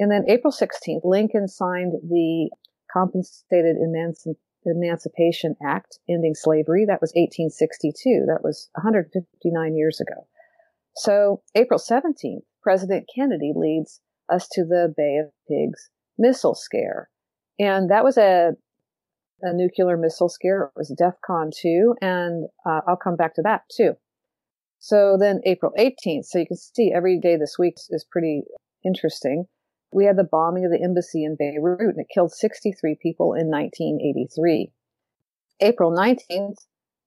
And 0.00 0.10
then 0.10 0.24
April 0.26 0.52
16th, 0.52 1.04
Lincoln 1.04 1.48
signed 1.48 1.92
the 2.02 2.50
Compensated 2.92 3.76
Emanci- 3.76 4.36
Emancipation 4.64 5.54
Act 5.64 5.98
ending 6.08 6.34
slavery. 6.34 6.84
That 6.86 7.00
was 7.00 7.12
1862. 7.14 8.24
That 8.26 8.42
was 8.42 8.68
159 8.74 9.76
years 9.76 10.00
ago. 10.00 10.26
So 10.96 11.42
April 11.54 11.78
17th, 11.78 12.42
President 12.62 13.08
Kennedy 13.14 13.52
leads 13.54 14.00
us 14.30 14.48
to 14.52 14.64
the 14.64 14.92
Bay 14.96 15.18
of 15.18 15.30
Pigs 15.48 15.90
missile 16.18 16.54
scare. 16.54 17.08
And 17.58 17.90
that 17.90 18.04
was 18.04 18.16
a, 18.16 18.52
a 19.42 19.52
nuclear 19.52 19.96
missile 19.96 20.28
scare. 20.28 20.64
It 20.64 20.78
was 20.78 20.94
DEFCON 20.98 21.52
2, 21.60 21.96
and 22.00 22.46
uh, 22.66 22.80
I'll 22.86 22.96
come 22.96 23.16
back 23.16 23.34
to 23.34 23.42
that 23.42 23.62
too. 23.74 23.94
So 24.78 25.16
then 25.18 25.40
April 25.44 25.72
18th, 25.78 26.24
so 26.24 26.38
you 26.38 26.46
can 26.46 26.56
see 26.56 26.92
every 26.94 27.18
day 27.20 27.36
this 27.36 27.56
week 27.58 27.74
is 27.90 28.04
pretty 28.10 28.42
interesting. 28.84 29.46
We 29.92 30.06
had 30.06 30.16
the 30.16 30.24
bombing 30.24 30.64
of 30.64 30.72
the 30.72 30.82
embassy 30.82 31.24
in 31.24 31.36
Beirut, 31.36 31.80
and 31.80 32.00
it 32.00 32.12
killed 32.12 32.32
63 32.32 32.96
people 33.00 33.34
in 33.34 33.48
1983. 33.48 34.72
April 35.60 35.92
19th, 35.92 36.56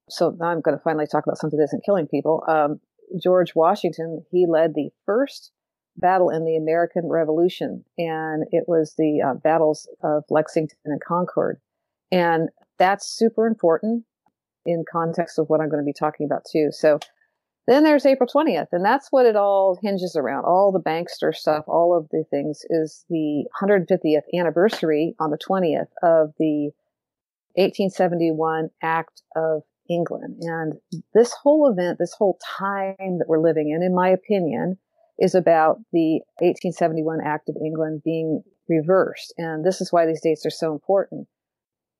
so 0.09 0.35
now 0.39 0.47
I'm 0.47 0.61
going 0.61 0.77
to 0.77 0.83
finally 0.83 1.07
talk 1.07 1.25
about 1.25 1.37
something 1.37 1.57
that 1.57 1.65
isn't 1.65 1.83
killing 1.83 2.07
people. 2.07 2.43
Um, 2.47 2.79
George 3.21 3.55
Washington, 3.55 4.25
he 4.31 4.45
led 4.47 4.73
the 4.73 4.89
first 5.05 5.51
battle 5.97 6.29
in 6.29 6.45
the 6.45 6.57
American 6.57 7.07
Revolution, 7.07 7.83
and 7.97 8.45
it 8.51 8.65
was 8.67 8.95
the 8.97 9.21
uh, 9.21 9.33
battles 9.35 9.87
of 10.03 10.23
Lexington 10.29 10.77
and 10.85 11.01
Concord. 11.01 11.59
And 12.11 12.49
that's 12.77 13.07
super 13.07 13.47
important 13.47 14.03
in 14.65 14.83
context 14.91 15.39
of 15.39 15.47
what 15.47 15.61
I'm 15.61 15.69
going 15.69 15.81
to 15.81 15.85
be 15.85 15.93
talking 15.93 16.25
about 16.25 16.43
too. 16.51 16.69
So 16.71 16.99
then 17.67 17.83
there's 17.83 18.05
April 18.05 18.29
20th, 18.31 18.67
and 18.71 18.85
that's 18.85 19.11
what 19.11 19.25
it 19.25 19.35
all 19.35 19.79
hinges 19.81 20.15
around. 20.15 20.45
All 20.45 20.71
the 20.71 20.79
bankster 20.79 21.33
stuff, 21.33 21.65
all 21.67 21.97
of 21.97 22.07
the 22.11 22.23
things 22.29 22.61
is 22.69 23.05
the 23.09 23.45
150th 23.59 24.21
anniversary 24.37 25.15
on 25.19 25.31
the 25.31 25.37
20th 25.37 25.87
of 26.03 26.33
the 26.37 26.71
1871 27.55 28.69
Act 28.83 29.23
of 29.35 29.63
England. 29.89 30.37
And 30.41 30.73
this 31.13 31.33
whole 31.43 31.71
event, 31.71 31.97
this 31.99 32.15
whole 32.17 32.37
time 32.57 32.95
that 32.97 33.27
we're 33.27 33.41
living 33.41 33.69
in, 33.69 33.83
in 33.83 33.93
my 33.93 34.09
opinion, 34.09 34.77
is 35.19 35.35
about 35.35 35.77
the 35.93 36.21
1871 36.39 37.19
Act 37.23 37.49
of 37.49 37.55
England 37.63 38.01
being 38.03 38.43
reversed. 38.67 39.33
And 39.37 39.63
this 39.63 39.81
is 39.81 39.93
why 39.93 40.05
these 40.05 40.21
dates 40.21 40.45
are 40.45 40.51
so 40.51 40.73
important 40.73 41.27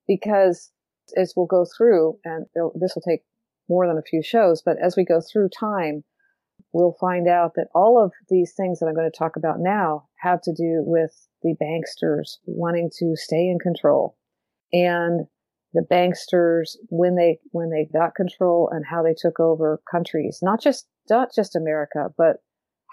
because 0.08 0.72
as 1.15 1.34
we'll 1.36 1.46
go 1.46 1.65
through, 1.65 2.18
and 2.24 2.46
this 2.75 2.94
will 2.96 3.01
take 3.01 3.22
more 3.70 3.88
than 3.88 3.98
a 3.98 4.04
few 4.04 4.22
shows, 4.24 4.62
but 4.63 4.77
as 4.82 4.96
we 4.96 5.06
go 5.06 5.22
through 5.22 5.50
time, 5.50 6.04
we'll 6.74 6.98
find 7.00 7.27
out 7.27 7.54
that 7.56 7.68
all 7.74 8.04
of 8.04 8.12
these 8.30 8.54
things 8.54 8.80
that 8.80 8.88
I'm 8.88 8.96
going 8.96 9.10
to 9.10 9.18
talk 9.18 9.36
about 9.36 9.60
now 9.60 10.08
have 10.20 10.42
to 10.42 10.54
do 10.54 10.84
with 10.86 11.27
the 11.42 11.56
banksters 11.62 12.38
wanting 12.46 12.89
to 13.00 13.15
stay 13.15 13.48
in 13.48 13.60
control 13.60 14.18
and 14.74 15.27
the 15.75 15.86
banksters 15.94 16.75
when 16.89 17.15
they 17.15 17.38
when 17.51 17.70
they 17.70 17.88
got 17.94 18.15
control 18.15 18.70
and 18.72 18.86
how 18.86 19.03
they 19.03 19.13
took 19.15 19.39
over 19.39 19.82
countries 19.89 20.39
not 20.41 20.62
just 20.62 20.88
not 21.10 21.29
just 21.36 21.55
america 21.55 22.08
but 22.17 22.38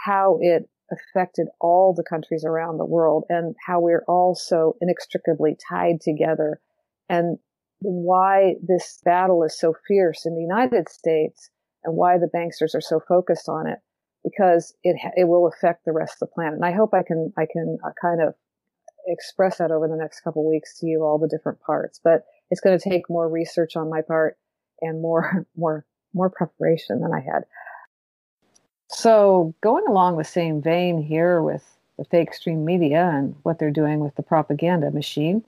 how 0.04 0.38
it 0.40 0.68
affected 0.90 1.46
all 1.60 1.94
the 1.94 2.04
countries 2.04 2.44
around 2.44 2.76
the 2.76 2.84
world 2.84 3.24
and 3.28 3.54
how 3.66 3.80
we're 3.80 4.04
all 4.06 4.34
so 4.34 4.76
inextricably 4.82 5.56
tied 5.70 6.00
together 6.00 6.60
and 7.08 7.38
why 7.80 8.54
this 8.62 9.00
battle 9.04 9.42
is 9.42 9.58
so 9.58 9.74
fierce 9.88 10.26
in 10.26 10.34
the 10.34 10.42
united 10.42 10.88
states 10.88 11.50
and 11.84 11.96
why 11.96 12.18
the 12.18 12.30
banksters 12.34 12.74
are 12.74 12.80
so 12.80 13.00
focused 13.08 13.48
on 13.48 13.66
it 13.66 13.78
because 14.24 14.74
it 14.82 14.96
it 15.16 15.24
will 15.24 15.46
affect 15.46 15.84
the 15.84 15.92
rest 15.92 16.14
of 16.20 16.28
the 16.28 16.34
planet. 16.34 16.54
And 16.54 16.64
i 16.64 16.72
hope 16.72 16.94
i 16.94 17.02
can 17.02 17.32
i 17.36 17.46
can 17.50 17.78
uh, 17.84 17.90
kind 18.00 18.20
of 18.22 18.34
express 19.06 19.58
that 19.58 19.70
over 19.70 19.88
the 19.88 19.96
next 19.96 20.20
couple 20.20 20.48
weeks 20.48 20.78
to 20.78 20.86
you 20.86 21.02
all 21.02 21.18
the 21.18 21.28
different 21.28 21.60
parts. 21.60 22.00
But 22.02 22.24
it's 22.52 22.60
going 22.60 22.78
to 22.78 22.90
take 22.90 23.08
more 23.08 23.26
research 23.30 23.76
on 23.76 23.88
my 23.88 24.02
part 24.02 24.36
and 24.82 25.00
more 25.00 25.46
more 25.56 25.84
more 26.14 26.30
preparation 26.30 27.00
than 27.00 27.12
i 27.12 27.20
had. 27.20 27.44
So 28.88 29.54
going 29.62 29.86
along 29.88 30.18
the 30.18 30.24
same 30.24 30.60
vein 30.60 31.02
here 31.02 31.40
with 31.40 31.64
the 31.98 32.04
fake 32.04 32.34
stream 32.34 32.64
media 32.64 33.10
and 33.14 33.34
what 33.42 33.58
they're 33.58 33.70
doing 33.70 34.00
with 34.00 34.14
the 34.16 34.22
propaganda 34.22 34.90
machine 34.90 35.42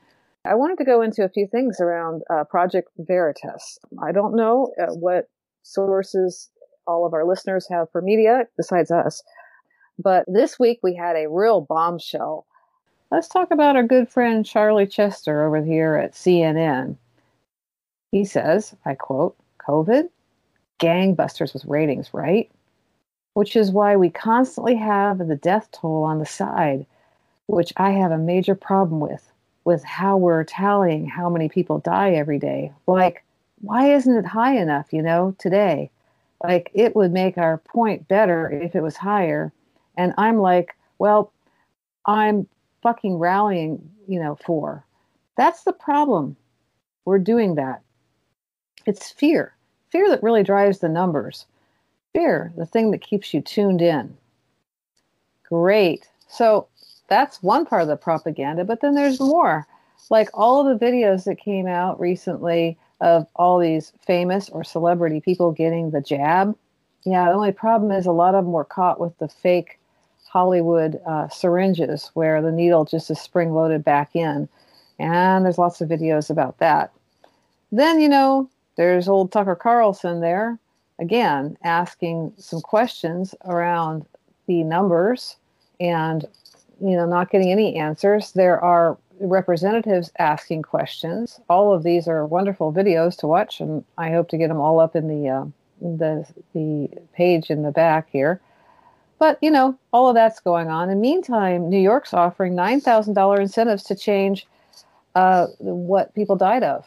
i 0.47 0.55
wanted 0.55 0.79
to 0.79 0.85
go 0.85 1.03
into 1.03 1.23
a 1.25 1.29
few 1.29 1.47
things 1.47 1.79
around 1.81 2.23
uh, 2.31 2.45
project 2.45 2.89
veritas. 2.99 3.79
I 4.03 4.13
don't 4.13 4.35
know 4.35 4.73
uh, 4.81 4.95
what 4.95 5.29
sources 5.63 6.51
all 6.87 7.07
of 7.07 7.13
our 7.13 7.27
listeners 7.27 7.67
have 7.71 7.91
for 7.93 8.01
media 8.01 8.45
besides 8.57 8.91
us 8.91 9.23
but 9.99 10.25
this 10.27 10.59
week 10.59 10.81
we 10.83 10.95
had 10.95 11.17
a 11.17 11.29
real 11.29 11.61
bombshell 11.61 12.47
Let's 13.15 13.29
talk 13.29 13.53
about 13.53 13.77
our 13.77 13.85
good 13.85 14.09
friend 14.09 14.45
Charlie 14.45 14.89
Chester 14.89 15.47
over 15.47 15.65
here 15.65 15.95
at 15.95 16.15
CNN. 16.15 16.97
He 18.11 18.25
says, 18.25 18.75
I 18.85 18.97
quote, 18.97 19.37
COVID? 19.65 20.09
Gangbusters 20.81 21.55
with 21.55 21.65
ratings, 21.65 22.13
right? 22.13 22.51
Which 23.35 23.55
is 23.55 23.71
why 23.71 23.95
we 23.95 24.11
constantly 24.11 24.75
have 24.75 25.19
the 25.19 25.37
death 25.37 25.69
toll 25.71 26.03
on 26.03 26.19
the 26.19 26.27
side, 26.27 26.87
which 27.47 27.73
I 27.77 27.93
have 27.93 28.11
a 28.11 28.19
major 28.19 28.57
problem 28.57 28.99
with, 28.99 29.31
with 29.65 29.85
how 29.85 30.17
we're 30.17 30.43
tallying 30.43 31.07
how 31.07 31.31
many 31.31 31.49
people 31.49 31.79
die 31.79 32.15
every 32.15 32.41
day. 32.41 32.73
Like, 32.89 33.23
why 33.61 33.93
isn't 33.93 34.17
it 34.17 34.27
high 34.27 34.57
enough, 34.57 34.93
you 34.93 35.03
know, 35.03 35.37
today? 35.39 35.89
Like, 36.43 36.69
it 36.75 36.97
would 36.97 37.13
make 37.13 37.39
our 37.39 37.59
point 37.59 38.09
better 38.09 38.51
if 38.51 38.75
it 38.75 38.83
was 38.83 38.97
higher. 38.97 39.53
And 39.97 40.15
I'm 40.19 40.39
like, 40.39 40.75
well, 40.99 41.33
I'm 42.07 42.49
fucking 42.85 43.17
rallying, 43.17 43.91
you 44.07 44.21
know, 44.21 44.39
for. 44.47 44.85
That's 45.37 45.65
the 45.65 45.73
problem. 45.73 46.37
We're 47.05 47.19
doing 47.19 47.57
that. 47.57 47.83
It's 48.87 49.11
fear. 49.11 49.55
Fear 49.91 50.09
that 50.11 50.23
really 50.23 50.45
drives 50.45 50.79
the 50.79 50.89
numbers. 50.89 51.47
Fear, 52.13 52.53
the 52.57 52.67
thing 52.67 52.93
that 52.93 53.01
keeps 53.01 53.35
you 53.35 53.41
tuned 53.41 53.83
in. 53.83 54.17
Great. 55.49 56.07
So 56.29 56.69
that's 57.09 57.43
one 57.43 57.67
part 57.67 57.83
of 57.83 57.89
the 57.89 57.97
propaganda, 57.97 58.65
but 58.65 58.81
then 58.81 58.95
there's 58.95 59.19
more. 59.19 59.67
Like 60.11 60.29
all 60.35 60.63
the 60.63 60.79
videos 60.79 61.25
that 61.25 61.39
came 61.39 61.67
out 61.67 61.99
recently 61.99 62.77
of 63.01 63.27
all 63.35 63.59
these 63.59 63.93
famous 64.07 64.49
or 64.51 64.63
celebrity 64.63 65.21
people 65.21 65.53
getting 65.53 65.91
the 65.91 66.01
jab. 66.01 66.57
Yeah, 67.05 67.27
the 67.27 67.35
only 67.35 67.53
problem 67.53 67.91
is 67.91 68.07
a 68.07 68.13
lot 68.13 68.35
of 68.35 68.45
them 68.45 68.53
were 68.53 68.65
caught 68.65 69.01
with 69.01 69.17
the 69.19 69.29
fake 69.29 69.79
Hollywood 70.35 71.01
uh, 71.07 71.29
syringes 71.29 72.11
where 72.15 72.43
the 72.43 72.51
needle 72.51 72.85
just 72.85 73.09
is 73.09 73.21
spring 73.21 73.55
loaded 73.55 73.85
back 73.85 74.17
in. 74.17 74.49
And 74.99 75.45
there's 75.45 75.59
lots 75.59 75.81
of 75.81 75.89
videos 75.89 76.29
about 76.29 76.59
that. 76.59 76.93
Then, 77.71 78.01
you 78.01 78.09
know, 78.09 78.51
there's 78.77 79.09
old 79.09 79.31
Tucker 79.31 79.55
Carlson 79.55 80.21
there, 80.21 80.59
again, 80.99 81.57
asking 81.63 82.33
some 82.37 82.61
questions 82.61 83.33
around 83.45 84.07
the 84.49 84.65
numbers 84.65 85.37
and, 85.79 86.27
you 86.81 86.97
know, 86.97 87.07
not 87.07 87.31
getting 87.31 87.53
any 87.53 87.77
answers. 87.77 88.33
There 88.33 88.61
are 88.61 88.99
representatives 89.21 90.11
asking 90.19 90.63
questions. 90.63 91.39
All 91.49 91.73
of 91.73 91.85
these 91.85 92.09
are 92.09 92.27
wonderful 92.27 92.73
videos 92.73 93.17
to 93.19 93.29
watch, 93.29 93.61
and 93.61 93.85
I 93.99 94.11
hope 94.11 94.29
to 94.31 94.39
get 94.39 94.49
them 94.49 94.61
all 94.61 94.81
up 94.81 94.97
in 94.97 95.07
the 95.07 95.29
uh, 95.29 95.45
the 95.81 96.27
the 96.55 96.89
page 97.13 97.51
in 97.51 97.63
the 97.63 97.71
back 97.71 98.09
here. 98.11 98.41
But, 99.19 99.39
you 99.41 99.51
know, 99.51 99.79
all 99.93 100.09
of 100.09 100.15
that's 100.15 100.41
going 100.41 100.69
on. 100.69 100.91
In 100.91 100.97
the 100.97 101.01
meantime, 101.01 101.69
New 101.69 101.81
York's 101.81 102.13
offering 102.13 102.55
$9,000 102.55 103.41
incentives 103.41 103.85
to 103.85 103.95
change 103.95 104.47
uh, 105.15 105.47
what 105.59 106.15
people 106.15 106.37
died 106.37 106.63
of. 106.63 106.85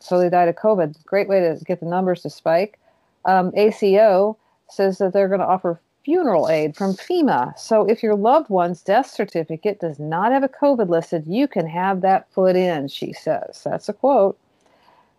So 0.00 0.18
they 0.18 0.28
died 0.28 0.48
of 0.48 0.56
COVID. 0.56 1.04
Great 1.04 1.28
way 1.28 1.40
to 1.40 1.58
get 1.64 1.80
the 1.80 1.86
numbers 1.86 2.22
to 2.22 2.30
spike. 2.30 2.78
Um, 3.24 3.52
ACO 3.56 4.36
says 4.70 4.98
that 4.98 5.12
they're 5.12 5.28
going 5.28 5.40
to 5.40 5.46
offer 5.46 5.80
funeral 6.04 6.48
aid 6.48 6.76
from 6.76 6.94
FEMA. 6.94 7.58
So 7.58 7.84
if 7.88 8.02
your 8.02 8.14
loved 8.14 8.48
one's 8.48 8.80
death 8.80 9.10
certificate 9.10 9.80
does 9.80 9.98
not 9.98 10.32
have 10.32 10.42
a 10.42 10.48
COVID 10.48 10.88
listed, 10.88 11.24
you 11.26 11.46
can 11.46 11.66
have 11.66 12.00
that 12.00 12.32
put 12.32 12.56
in, 12.56 12.88
she 12.88 13.12
says. 13.12 13.62
That's 13.64 13.88
a 13.88 13.92
quote. 13.92 14.38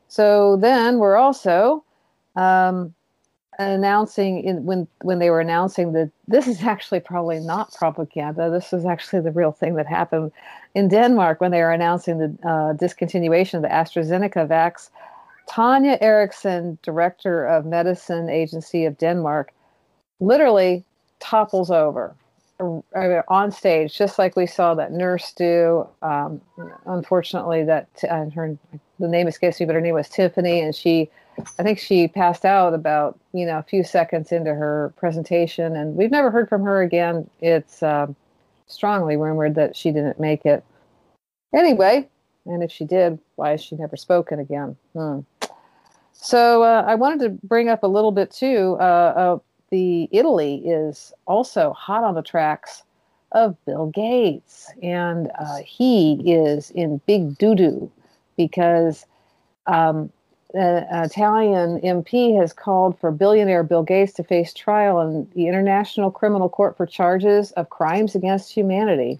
So 0.08 0.58
then 0.58 0.98
we're 0.98 1.17
also 1.17 1.84
um, 2.36 2.93
announcing 3.60 4.43
in, 4.43 4.65
when 4.65 4.88
when 5.02 5.19
they 5.19 5.30
were 5.30 5.41
announcing 5.41 5.91
that 5.93 6.10
this 6.28 6.48
is 6.48 6.63
actually 6.63 7.02
probably 7.02 7.39
not 7.39 7.74
propaganda. 7.74 8.50
This 8.50 8.72
is 8.74 8.86
actually 8.86 9.22
the 9.22 9.32
real 9.32 9.52
thing 9.52 9.76
that 9.76 9.86
happened 9.86 10.32
in 10.76 10.88
Denmark 10.88 11.41
when 11.41 11.52
they 11.52 11.62
were 11.62 11.72
announcing 11.72 12.17
the 12.19 12.38
uh, 12.48 12.74
discontinuation 12.74 13.56
of 13.56 13.62
the 13.62 13.67
AstraZeneca 13.67 14.48
vax. 14.48 14.89
Tanja 15.50 16.02
Erichsen, 16.02 16.78
director 16.84 17.45
of 17.45 17.65
medicine 17.65 18.30
agency 18.30 18.86
of 18.86 18.98
Denmark, 18.98 19.52
literally 20.19 20.84
topples 21.19 21.72
over 21.72 22.15
uh, 22.60 23.22
on 23.28 23.52
stage, 23.52 23.98
just 23.98 24.19
like 24.19 24.36
we 24.36 24.45
saw 24.45 24.74
that 24.76 24.91
nurse 24.91 25.34
do. 25.34 25.88
Um, 26.02 26.39
unfortunately, 26.86 27.63
that 27.63 27.88
uh, 28.10 28.30
her 28.30 28.58
the 29.00 29.08
name 29.08 29.28
escapes 29.28 29.60
me, 29.60 29.65
but 29.65 29.76
her 29.76 29.82
name 29.82 29.95
was 29.95 30.10
Tiffany, 30.10 30.62
and 30.62 30.76
she 30.76 31.10
I 31.58 31.63
think 31.63 31.80
she 31.80 32.08
passed 32.08 32.45
out 32.45 32.73
about 32.73 33.19
you 33.34 33.45
know 33.45 33.58
a 33.60 33.63
few 33.63 33.84
seconds 33.84 34.32
into 34.32 34.54
her 34.54 34.93
presentation, 34.97 35.75
and 35.75 35.95
we've 35.95 36.12
never 36.12 36.32
heard 36.32 36.49
from 36.49 36.63
her 36.63 36.82
again. 36.82 37.30
It's 37.41 37.84
uh, 37.84 38.08
strongly 38.67 39.17
rumored 39.17 39.56
that 39.56 39.75
she 39.75 39.91
didn't 39.91 40.19
make 40.19 40.45
it. 40.45 40.63
Anyway, 41.54 42.08
and 42.45 42.63
if 42.63 42.71
she 42.71 42.86
did, 42.86 43.19
why 43.36 43.52
has 43.52 43.62
she 43.62 43.75
never 43.75 43.97
spoken 43.97 44.39
again? 44.39 44.75
Hmm. 44.93 45.19
So 46.13 46.63
uh, 46.63 46.84
I 46.86 46.95
wanted 46.95 47.19
to 47.23 47.47
bring 47.47 47.69
up 47.69 47.84
a 47.84 47.88
little 47.88 48.12
bit 48.12 48.32
too. 48.32 48.75
Uh, 48.75 49.39
the 49.69 50.10
Italy 50.12 50.62
is 50.65 51.13
also 51.25 51.73
hot 51.73 52.04
on 52.04 52.15
the 52.15 52.21
tracks 52.21 52.84
of 53.32 53.56
Bill 53.65 53.88
Gates, 53.88 54.71
and 54.82 55.32
uh, 55.39 55.58
he 55.58 56.21
is 56.25 56.71
in 56.71 57.02
big 57.06 57.38
doo 57.38 57.56
doo 57.56 57.91
because. 58.36 59.06
Um, 59.67 60.12
an 60.53 61.03
Italian 61.03 61.79
MP 61.81 62.39
has 62.39 62.53
called 62.53 62.99
for 62.99 63.12
billionaire 63.12 63.63
Bill 63.63 63.83
Gates 63.83 64.13
to 64.13 64.23
face 64.23 64.53
trial 64.53 64.99
in 65.01 65.29
the 65.35 65.47
International 65.47 66.09
Criminal 66.09 66.49
Court 66.49 66.75
for 66.75 66.85
charges 66.85 67.51
of 67.51 67.69
crimes 67.69 68.15
against 68.15 68.51
humanity. 68.51 69.19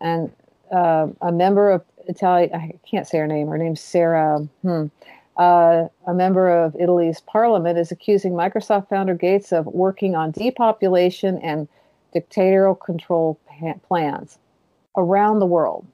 And 0.00 0.32
uh, 0.72 1.08
a 1.20 1.32
member 1.32 1.70
of 1.70 1.84
Italy, 2.08 2.52
I 2.52 2.72
can't 2.88 3.06
say 3.06 3.18
her 3.18 3.26
name, 3.26 3.48
her 3.48 3.58
name's 3.58 3.80
Sarah, 3.80 4.48
hmm, 4.62 4.86
uh, 5.36 5.86
a 6.06 6.14
member 6.14 6.50
of 6.50 6.74
Italy's 6.76 7.20
parliament 7.20 7.78
is 7.78 7.92
accusing 7.92 8.32
Microsoft 8.32 8.88
founder 8.88 9.14
Gates 9.14 9.52
of 9.52 9.66
working 9.66 10.16
on 10.16 10.32
depopulation 10.32 11.38
and 11.38 11.68
dictatorial 12.12 12.74
control 12.74 13.38
plans 13.86 14.38
around 14.96 15.38
the 15.38 15.46
world. 15.46 15.86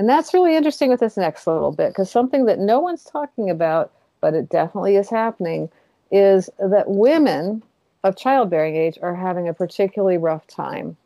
And 0.00 0.08
that's 0.08 0.32
really 0.32 0.56
interesting 0.56 0.88
with 0.88 1.00
this 1.00 1.18
next 1.18 1.46
little 1.46 1.72
bit 1.72 1.90
because 1.90 2.10
something 2.10 2.46
that 2.46 2.58
no 2.58 2.80
one's 2.80 3.04
talking 3.04 3.50
about, 3.50 3.92
but 4.22 4.32
it 4.32 4.48
definitely 4.48 4.96
is 4.96 5.10
happening, 5.10 5.68
is 6.10 6.48
that 6.58 6.88
women 6.88 7.62
of 8.02 8.16
childbearing 8.16 8.76
age 8.76 8.98
are 9.02 9.14
having 9.14 9.46
a 9.46 9.52
particularly 9.52 10.16
rough 10.16 10.46
time 10.46 10.96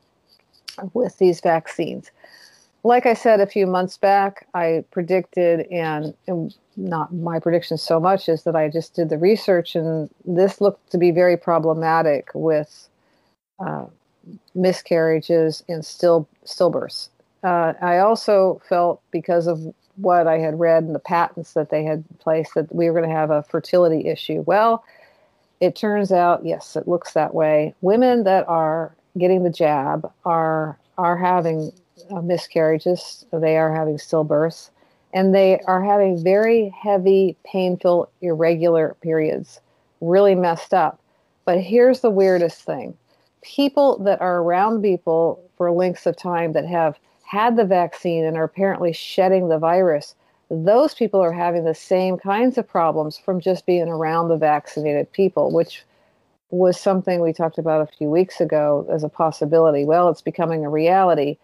with 0.92 1.18
these 1.18 1.40
vaccines. 1.40 2.12
Like 2.84 3.04
I 3.04 3.14
said 3.14 3.40
a 3.40 3.48
few 3.48 3.66
months 3.66 3.98
back, 3.98 4.46
I 4.54 4.84
predicted, 4.92 5.66
and, 5.72 6.14
and 6.28 6.54
not 6.76 7.12
my 7.12 7.40
prediction 7.40 7.76
so 7.76 7.98
much 7.98 8.28
is 8.28 8.44
that 8.44 8.54
I 8.54 8.68
just 8.68 8.94
did 8.94 9.08
the 9.08 9.18
research, 9.18 9.74
and 9.74 10.08
this 10.24 10.60
looked 10.60 10.92
to 10.92 10.98
be 10.98 11.10
very 11.10 11.36
problematic 11.36 12.30
with 12.32 12.88
uh, 13.58 13.86
miscarriages 14.54 15.64
and 15.68 15.84
still 15.84 16.28
stillbirths 16.46 17.08
uh, 17.44 17.74
I 17.80 17.98
also 17.98 18.60
felt 18.68 19.02
because 19.10 19.46
of 19.46 19.60
what 19.96 20.26
I 20.26 20.38
had 20.38 20.58
read 20.58 20.84
in 20.84 20.92
the 20.92 20.98
patents 20.98 21.52
that 21.52 21.70
they 21.70 21.84
had 21.84 22.04
placed 22.18 22.54
that 22.54 22.74
we 22.74 22.90
were 22.90 22.98
going 22.98 23.08
to 23.08 23.16
have 23.16 23.30
a 23.30 23.42
fertility 23.44 24.08
issue. 24.08 24.42
Well, 24.46 24.82
it 25.60 25.76
turns 25.76 26.10
out, 26.10 26.44
yes, 26.44 26.74
it 26.74 26.88
looks 26.88 27.12
that 27.12 27.34
way. 27.34 27.74
Women 27.80 28.24
that 28.24 28.48
are 28.48 28.94
getting 29.18 29.44
the 29.44 29.50
jab 29.50 30.10
are 30.24 30.78
are 30.98 31.16
having 31.16 31.72
uh, 32.10 32.22
miscarriages. 32.22 33.24
They 33.32 33.56
are 33.56 33.74
having 33.74 33.98
stillbirths, 33.98 34.70
and 35.12 35.34
they 35.34 35.60
are 35.60 35.82
having 35.82 36.22
very 36.22 36.70
heavy, 36.70 37.36
painful, 37.44 38.10
irregular 38.20 38.96
periods. 39.00 39.60
Really 40.00 40.34
messed 40.34 40.74
up. 40.74 41.00
But 41.44 41.60
here's 41.60 42.00
the 42.00 42.10
weirdest 42.10 42.62
thing: 42.62 42.96
people 43.42 43.98
that 44.04 44.20
are 44.20 44.38
around 44.38 44.82
people 44.82 45.40
for 45.56 45.70
lengths 45.70 46.06
of 46.06 46.16
time 46.16 46.52
that 46.52 46.66
have 46.66 46.98
had 47.34 47.56
the 47.56 47.64
vaccine 47.64 48.24
and 48.24 48.36
are 48.36 48.44
apparently 48.44 48.92
shedding 48.92 49.48
the 49.48 49.58
virus 49.58 50.14
those 50.50 50.94
people 50.94 51.20
are 51.20 51.32
having 51.32 51.64
the 51.64 51.74
same 51.74 52.18
kinds 52.18 52.58
of 52.58 52.68
problems 52.68 53.18
from 53.18 53.40
just 53.40 53.66
being 53.66 53.88
around 53.88 54.28
the 54.28 54.36
vaccinated 54.36 55.10
people, 55.12 55.50
which 55.50 55.84
was 56.50 56.78
something 56.78 57.20
we 57.20 57.32
talked 57.32 57.58
about 57.58 57.80
a 57.80 57.96
few 57.96 58.08
weeks 58.08 58.40
ago 58.40 58.86
as 58.92 59.02
a 59.02 59.08
possibility. 59.08 59.84
Well, 59.84 60.08
it's 60.08 60.22
becoming 60.22 60.64
a 60.64 60.70
reality. 60.70 61.38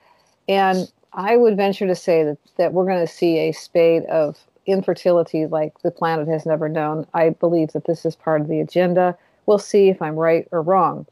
And 0.48 0.90
I 1.12 1.36
would 1.36 1.56
venture 1.56 1.86
to 1.86 1.94
say 1.94 2.22
that, 2.24 2.38
that 2.56 2.72
we're 2.72 2.84
going 2.84 3.04
to 3.04 3.12
see 3.12 3.38
a 3.38 3.52
spate 3.52 4.04
of 4.06 4.38
infertility 4.66 5.46
like 5.46 5.80
the 5.82 5.90
planet 5.90 6.28
has 6.28 6.46
never 6.46 6.68
known. 6.68 7.06
I 7.14 7.30
believe 7.30 7.72
that 7.72 7.86
this 7.86 8.04
is 8.04 8.14
part 8.14 8.40
of 8.40 8.48
the 8.48 8.60
agenda. 8.60 9.16
We'll 9.46 9.58
see 9.58 9.88
if 9.88 10.00
I'm 10.00 10.16
right 10.16 10.46
or 10.52 10.62
wrong 10.62 11.06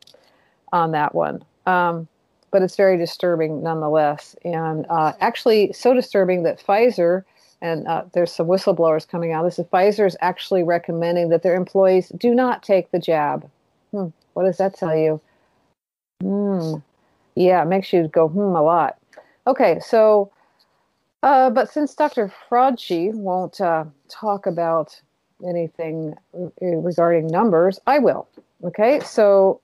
on 0.73 0.93
that 0.93 1.15
one. 1.15 1.43
Um, 1.67 2.07
but 2.51 2.63
it's 2.63 2.77
very 2.77 2.97
disturbing 2.97 3.63
nonetheless. 3.63 4.37
And 4.45 4.87
uh, 4.89 5.13
actually, 5.21 5.73
so 5.73 5.95
disturbing 5.95 6.43
that 6.45 6.63
Pfizer 6.63 7.25
and 7.61 7.87
uh, 7.89 8.05
there's 8.13 8.33
some 8.33 8.47
whistleblowers 8.47 9.07
coming 9.09 9.33
out. 9.33 9.45
This 9.45 9.59
is 9.59 9.67
Pfizer 9.67 10.07
is 10.07 10.17
actually 10.21 10.63
recommending 10.63 11.29
that 11.31 11.43
their 11.43 11.57
employees 11.57 12.11
do 12.17 12.35
not 12.35 12.63
take 12.63 12.91
the 12.91 12.99
jab. 12.99 13.49
Hmm, 13.91 14.09
what 14.35 14.45
does 14.45 14.59
that 14.59 14.77
tell 14.77 14.97
you? 14.97 15.21
Hmm. 16.23 16.75
Yeah, 17.35 17.63
it 17.63 17.67
makes 17.67 17.93
you 17.93 18.09
go 18.09 18.29
hmm 18.29 18.39
a 18.39 18.63
lot. 18.63 18.99
Okay, 19.47 19.79
so, 19.81 20.31
uh, 21.23 21.51
but 21.51 21.71
since 21.71 21.95
Dr. 21.95 22.33
Fraudchi 22.51 23.15
won't 23.15 23.61
uh, 23.61 23.85
talk 24.09 24.47
about 24.47 25.01
anything 25.47 26.15
regarding 26.61 27.29
numbers, 27.29 27.81
I 27.87 27.99
will. 27.99 28.29
Okay, 28.65 29.01
so 29.01 29.61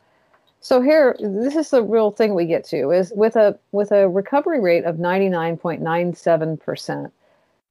So 0.61 0.81
here, 0.81 1.17
this 1.21 1.57
is 1.57 1.71
the 1.71 1.83
real 1.83 2.11
thing 2.11 2.35
we 2.35 2.45
get 2.45 2.65
to 2.67 2.91
is 2.91 3.13
with 3.15 3.37
a 3.37 3.59
with 3.73 3.93
a 3.93 4.09
recovery 4.09 4.61
rate 4.61 4.85
of 4.85 4.97
99.97 4.97 6.61
percent 6.61 7.13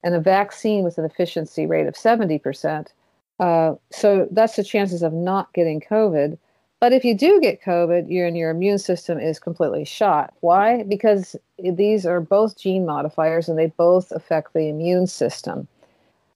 and 0.03 0.15
a 0.15 0.19
vaccine 0.19 0.83
with 0.83 0.97
an 0.97 1.05
efficiency 1.05 1.65
rate 1.65 1.87
of 1.87 1.97
70 1.97 2.39
percent. 2.39 2.93
Uh, 3.39 3.75
so 3.91 4.27
that's 4.31 4.55
the 4.55 4.63
chances 4.63 5.03
of 5.03 5.13
not 5.13 5.51
getting 5.53 5.81
COVID. 5.81 6.37
But 6.79 6.93
if 6.93 7.03
you 7.03 7.15
do 7.15 7.39
get 7.41 7.63
COVID, 7.63 8.09
your 8.09 8.27
and 8.27 8.37
your 8.37 8.51
immune 8.51 8.77
system 8.77 9.19
is 9.19 9.39
completely 9.39 9.83
shot. 9.83 10.33
Why? 10.41 10.83
Because 10.83 11.35
these 11.57 12.05
are 12.05 12.21
both 12.21 12.57
gene 12.57 12.85
modifiers, 12.85 13.49
and 13.49 13.57
they 13.57 13.67
both 13.67 14.11
affect 14.11 14.53
the 14.53 14.69
immune 14.69 15.07
system. 15.07 15.67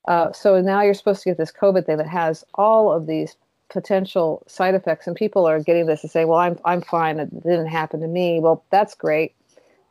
Uh, 0.08 0.32
so 0.32 0.60
now 0.62 0.82
you're 0.82 0.96
supposed 0.96 1.22
to 1.24 1.30
get 1.30 1.38
this 1.38 1.52
COVID 1.52 1.86
thing 1.86 1.98
that 1.98 2.08
has 2.08 2.44
all 2.56 2.92
of 2.92 3.06
these 3.06 3.36
potential 3.70 4.44
side 4.48 4.74
effects, 4.74 5.06
and 5.06 5.16
people 5.16 5.46
are 5.46 5.60
getting 5.60 5.86
this 5.86 6.02
and 6.02 6.12
say, 6.12 6.26
"Well, 6.26 6.40
I'm 6.40 6.60
I'm 6.66 6.82
fine. 6.82 7.20
It 7.20 7.44
didn't 7.44 7.68
happen 7.68 8.00
to 8.02 8.08
me." 8.08 8.40
Well, 8.40 8.64
that's 8.72 8.96
great 8.96 9.36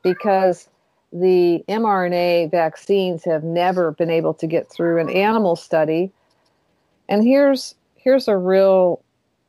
because 0.03 0.69
the 1.13 1.65
mRNA 1.69 2.51
vaccines 2.51 3.25
have 3.25 3.45
never 3.45 3.93
been 3.93 4.11
able 4.11 4.35
to 4.35 4.47
get 4.47 4.69
through 4.69 4.99
an 5.01 5.11
animal 5.11 5.55
study. 5.55 6.11
And 7.09 7.23
here's 7.23 7.75
here's 7.97 8.27
a 8.27 8.37
real 8.37 9.03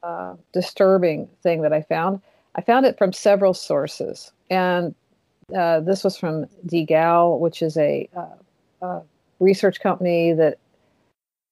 uh, 0.04 0.36
disturbing 0.54 1.28
thing 1.44 1.62
that 1.62 1.74
I 1.74 1.82
found. 1.82 2.22
I 2.56 2.62
found 2.62 2.86
it 2.86 2.98
from 2.98 3.14
several 3.14 3.54
sources, 3.54 4.32
and 4.50 4.94
uh, 5.56 5.80
this 5.82 6.04
was 6.04 6.18
from 6.18 6.46
Deagel, 6.66 7.40
which 7.40 7.62
is 7.62 7.78
a, 7.78 8.10
uh, 8.16 8.86
a, 8.86 9.02
research 9.40 9.80
company 9.80 10.34
that 10.34 10.60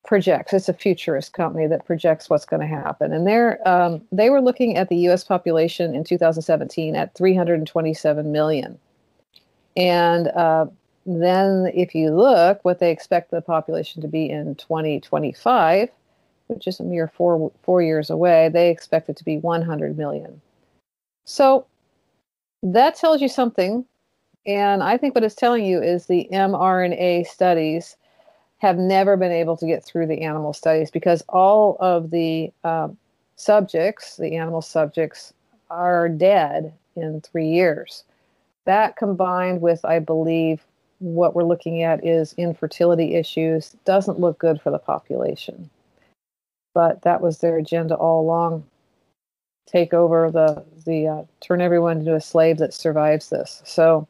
projects. 0.05 0.53
It's 0.53 0.69
a 0.69 0.73
futurist 0.73 1.33
company 1.33 1.67
that 1.67 1.85
projects 1.85 2.29
what's 2.29 2.45
going 2.45 2.62
to 2.62 2.67
happen, 2.67 3.13
and 3.13 3.25
they're 3.25 3.65
um, 3.67 4.01
they 4.12 4.29
were 4.29 4.41
looking 4.41 4.77
at 4.77 4.89
the 4.89 4.97
U.S. 4.97 5.23
population 5.23 5.95
in 5.95 6.03
2017 6.03 6.95
at 6.95 7.15
327 7.15 8.31
million, 8.31 8.77
and 9.77 10.27
uh, 10.29 10.65
then 11.05 11.71
if 11.73 11.95
you 11.95 12.12
look 12.12 12.63
what 12.63 12.79
they 12.79 12.91
expect 12.91 13.31
the 13.31 13.41
population 13.41 14.01
to 14.01 14.07
be 14.07 14.29
in 14.29 14.55
2025 14.55 15.89
which 16.49 16.67
is 16.67 16.79
a 16.79 16.83
mere 16.83 17.07
four 17.07 17.51
four 17.62 17.81
years 17.81 18.09
away, 18.09 18.49
they 18.49 18.69
expect 18.69 19.07
it 19.07 19.15
to 19.15 19.23
be 19.23 19.38
100 19.38 19.97
million. 19.97 20.41
So 21.25 21.65
that 22.63 22.95
tells 22.95 23.21
you 23.21 23.29
something, 23.29 23.85
and 24.45 24.83
I 24.83 24.97
think 24.97 25.15
what 25.15 25.23
it's 25.23 25.35
telling 25.35 25.63
you 25.63 25.81
is 25.81 26.05
the 26.07 26.27
mRNA 26.33 27.27
studies 27.27 27.95
have 28.57 28.77
never 28.77 29.15
been 29.15 29.31
able 29.31 29.55
to 29.57 29.65
get 29.65 29.85
through 29.85 30.07
the 30.07 30.21
animal 30.23 30.51
studies 30.53 30.91
because 30.91 31.23
all 31.29 31.77
of 31.79 32.09
the 32.09 32.51
uh, 32.63 32.89
subjects, 33.35 34.17
the 34.17 34.35
animal 34.35 34.62
subjects, 34.62 35.33
are 35.69 36.09
dead 36.09 36.73
in 36.95 37.21
three 37.21 37.47
years. 37.47 38.03
That 38.65 38.97
combined 38.97 39.62
with, 39.62 39.85
I 39.85 39.99
believe, 39.99 40.65
what 40.97 41.35
we're 41.35 41.43
looking 41.43 41.83
at 41.83 42.05
is 42.05 42.33
infertility 42.38 43.15
issues 43.15 43.75
doesn't 43.85 44.19
look 44.19 44.39
good 44.39 44.59
for 44.59 44.71
the 44.71 44.79
population 44.79 45.69
but 46.80 47.02
that 47.02 47.20
was 47.20 47.39
their 47.39 47.58
agenda 47.58 47.94
all 47.94 48.22
along. 48.22 48.63
Take 49.68 49.94
over 49.94 50.32
the 50.32 50.63
the 50.86 51.08
uh, 51.08 51.24
turn 51.42 51.60
everyone 51.60 51.98
into 52.00 52.15
a 52.15 52.22
slave 52.22 52.58
that 52.60 52.74
survives 52.74 53.28
this. 53.30 53.62
So 53.65 54.08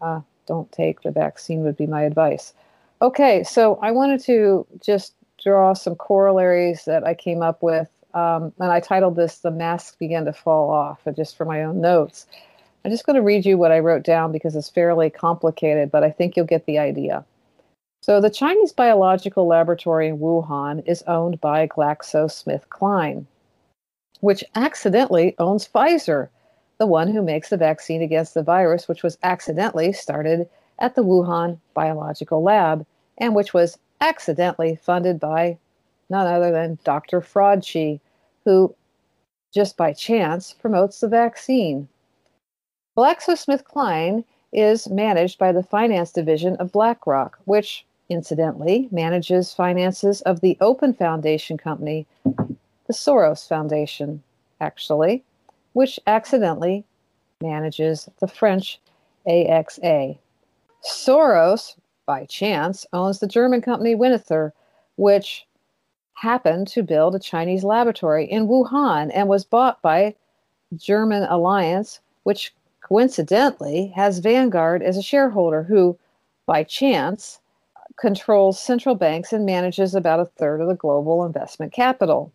uh, 0.00 0.22
don't 0.48 0.72
take 0.72 1.02
the 1.02 1.12
vaccine 1.12 1.60
would 1.62 1.76
be 1.76 1.86
my 1.86 2.02
advice. 2.02 2.52
Okay 3.00 3.44
so 3.44 3.78
i 3.82 3.90
wanted 3.92 4.20
to 4.24 4.66
just 4.82 5.14
draw 5.42 5.74
some 5.74 5.94
corollaries 5.94 6.84
that 6.86 7.04
i 7.04 7.12
came 7.12 7.42
up 7.42 7.62
with 7.62 7.90
um, 8.14 8.52
and 8.58 8.70
i 8.72 8.80
titled 8.80 9.14
this 9.16 9.38
the 9.38 9.50
mask 9.50 9.98
began 9.98 10.24
to 10.24 10.32
fall 10.32 10.70
off 10.70 11.00
just 11.16 11.36
for 11.36 11.44
my 11.44 11.62
own 11.62 11.80
notes. 11.80 12.26
I'm 12.84 12.90
just 12.90 13.06
going 13.06 13.16
to 13.16 13.22
read 13.22 13.46
you 13.46 13.56
what 13.56 13.72
I 13.72 13.78
wrote 13.78 14.04
down 14.04 14.32
because 14.32 14.54
it's 14.56 14.68
fairly 14.68 15.10
complicated, 15.10 15.90
but 15.90 16.02
I 16.04 16.10
think 16.10 16.36
you'll 16.36 16.54
get 16.56 16.66
the 16.66 16.78
idea. 16.78 17.24
So, 18.06 18.20
the 18.20 18.28
Chinese 18.28 18.70
biological 18.70 19.46
laboratory 19.46 20.08
in 20.08 20.18
Wuhan 20.18 20.86
is 20.86 21.02
owned 21.06 21.40
by 21.40 21.66
GlaxoSmithKline, 21.66 23.24
which 24.20 24.44
accidentally 24.54 25.34
owns 25.38 25.66
Pfizer, 25.66 26.28
the 26.76 26.86
one 26.86 27.08
who 27.08 27.22
makes 27.22 27.48
the 27.48 27.56
vaccine 27.56 28.02
against 28.02 28.34
the 28.34 28.42
virus, 28.42 28.88
which 28.88 29.02
was 29.02 29.16
accidentally 29.22 29.90
started 29.94 30.46
at 30.78 30.96
the 30.96 31.02
Wuhan 31.02 31.58
Biological 31.72 32.42
Lab 32.42 32.84
and 33.16 33.34
which 33.34 33.54
was 33.54 33.78
accidentally 34.02 34.76
funded 34.76 35.18
by 35.18 35.56
none 36.10 36.26
other 36.26 36.52
than 36.52 36.78
Dr. 36.84 37.22
Fraudchi, 37.22 38.00
who 38.44 38.74
just 39.50 39.78
by 39.78 39.94
chance 39.94 40.52
promotes 40.52 41.00
the 41.00 41.08
vaccine. 41.08 41.88
GlaxoSmithKline 42.98 44.24
is 44.52 44.90
managed 44.90 45.38
by 45.38 45.52
the 45.52 45.62
finance 45.62 46.12
division 46.12 46.56
of 46.56 46.70
BlackRock, 46.70 47.38
which 47.46 47.86
incidentally 48.08 48.88
manages 48.90 49.54
finances 49.54 50.20
of 50.22 50.40
the 50.40 50.56
Open 50.60 50.92
Foundation 50.92 51.56
company, 51.56 52.06
the 52.24 52.92
Soros 52.92 53.48
Foundation, 53.48 54.22
actually, 54.60 55.24
which 55.72 55.98
accidentally 56.06 56.84
manages 57.40 58.08
the 58.20 58.28
French 58.28 58.80
AXA. 59.26 60.18
Soros, 60.84 61.76
by 62.06 62.26
chance, 62.26 62.86
owns 62.92 63.18
the 63.18 63.26
German 63.26 63.62
company 63.62 63.94
Winterthur, 63.94 64.52
which 64.96 65.46
happened 66.14 66.68
to 66.68 66.82
build 66.82 67.14
a 67.14 67.18
Chinese 67.18 67.64
laboratory 67.64 68.24
in 68.24 68.46
Wuhan 68.46 69.10
and 69.14 69.28
was 69.28 69.44
bought 69.44 69.80
by 69.82 70.14
German 70.76 71.24
Allianz, 71.24 72.00
which 72.22 72.54
coincidentally 72.82 73.92
has 73.96 74.18
Vanguard 74.18 74.82
as 74.82 74.96
a 74.96 75.02
shareholder, 75.02 75.62
who, 75.62 75.98
by 76.46 76.62
chance, 76.62 77.40
controls 77.96 78.60
central 78.60 78.94
banks 78.94 79.32
and 79.32 79.46
manages 79.46 79.94
about 79.94 80.20
a 80.20 80.24
third 80.24 80.60
of 80.60 80.68
the 80.68 80.74
global 80.74 81.24
investment 81.24 81.72
capital. 81.72 82.32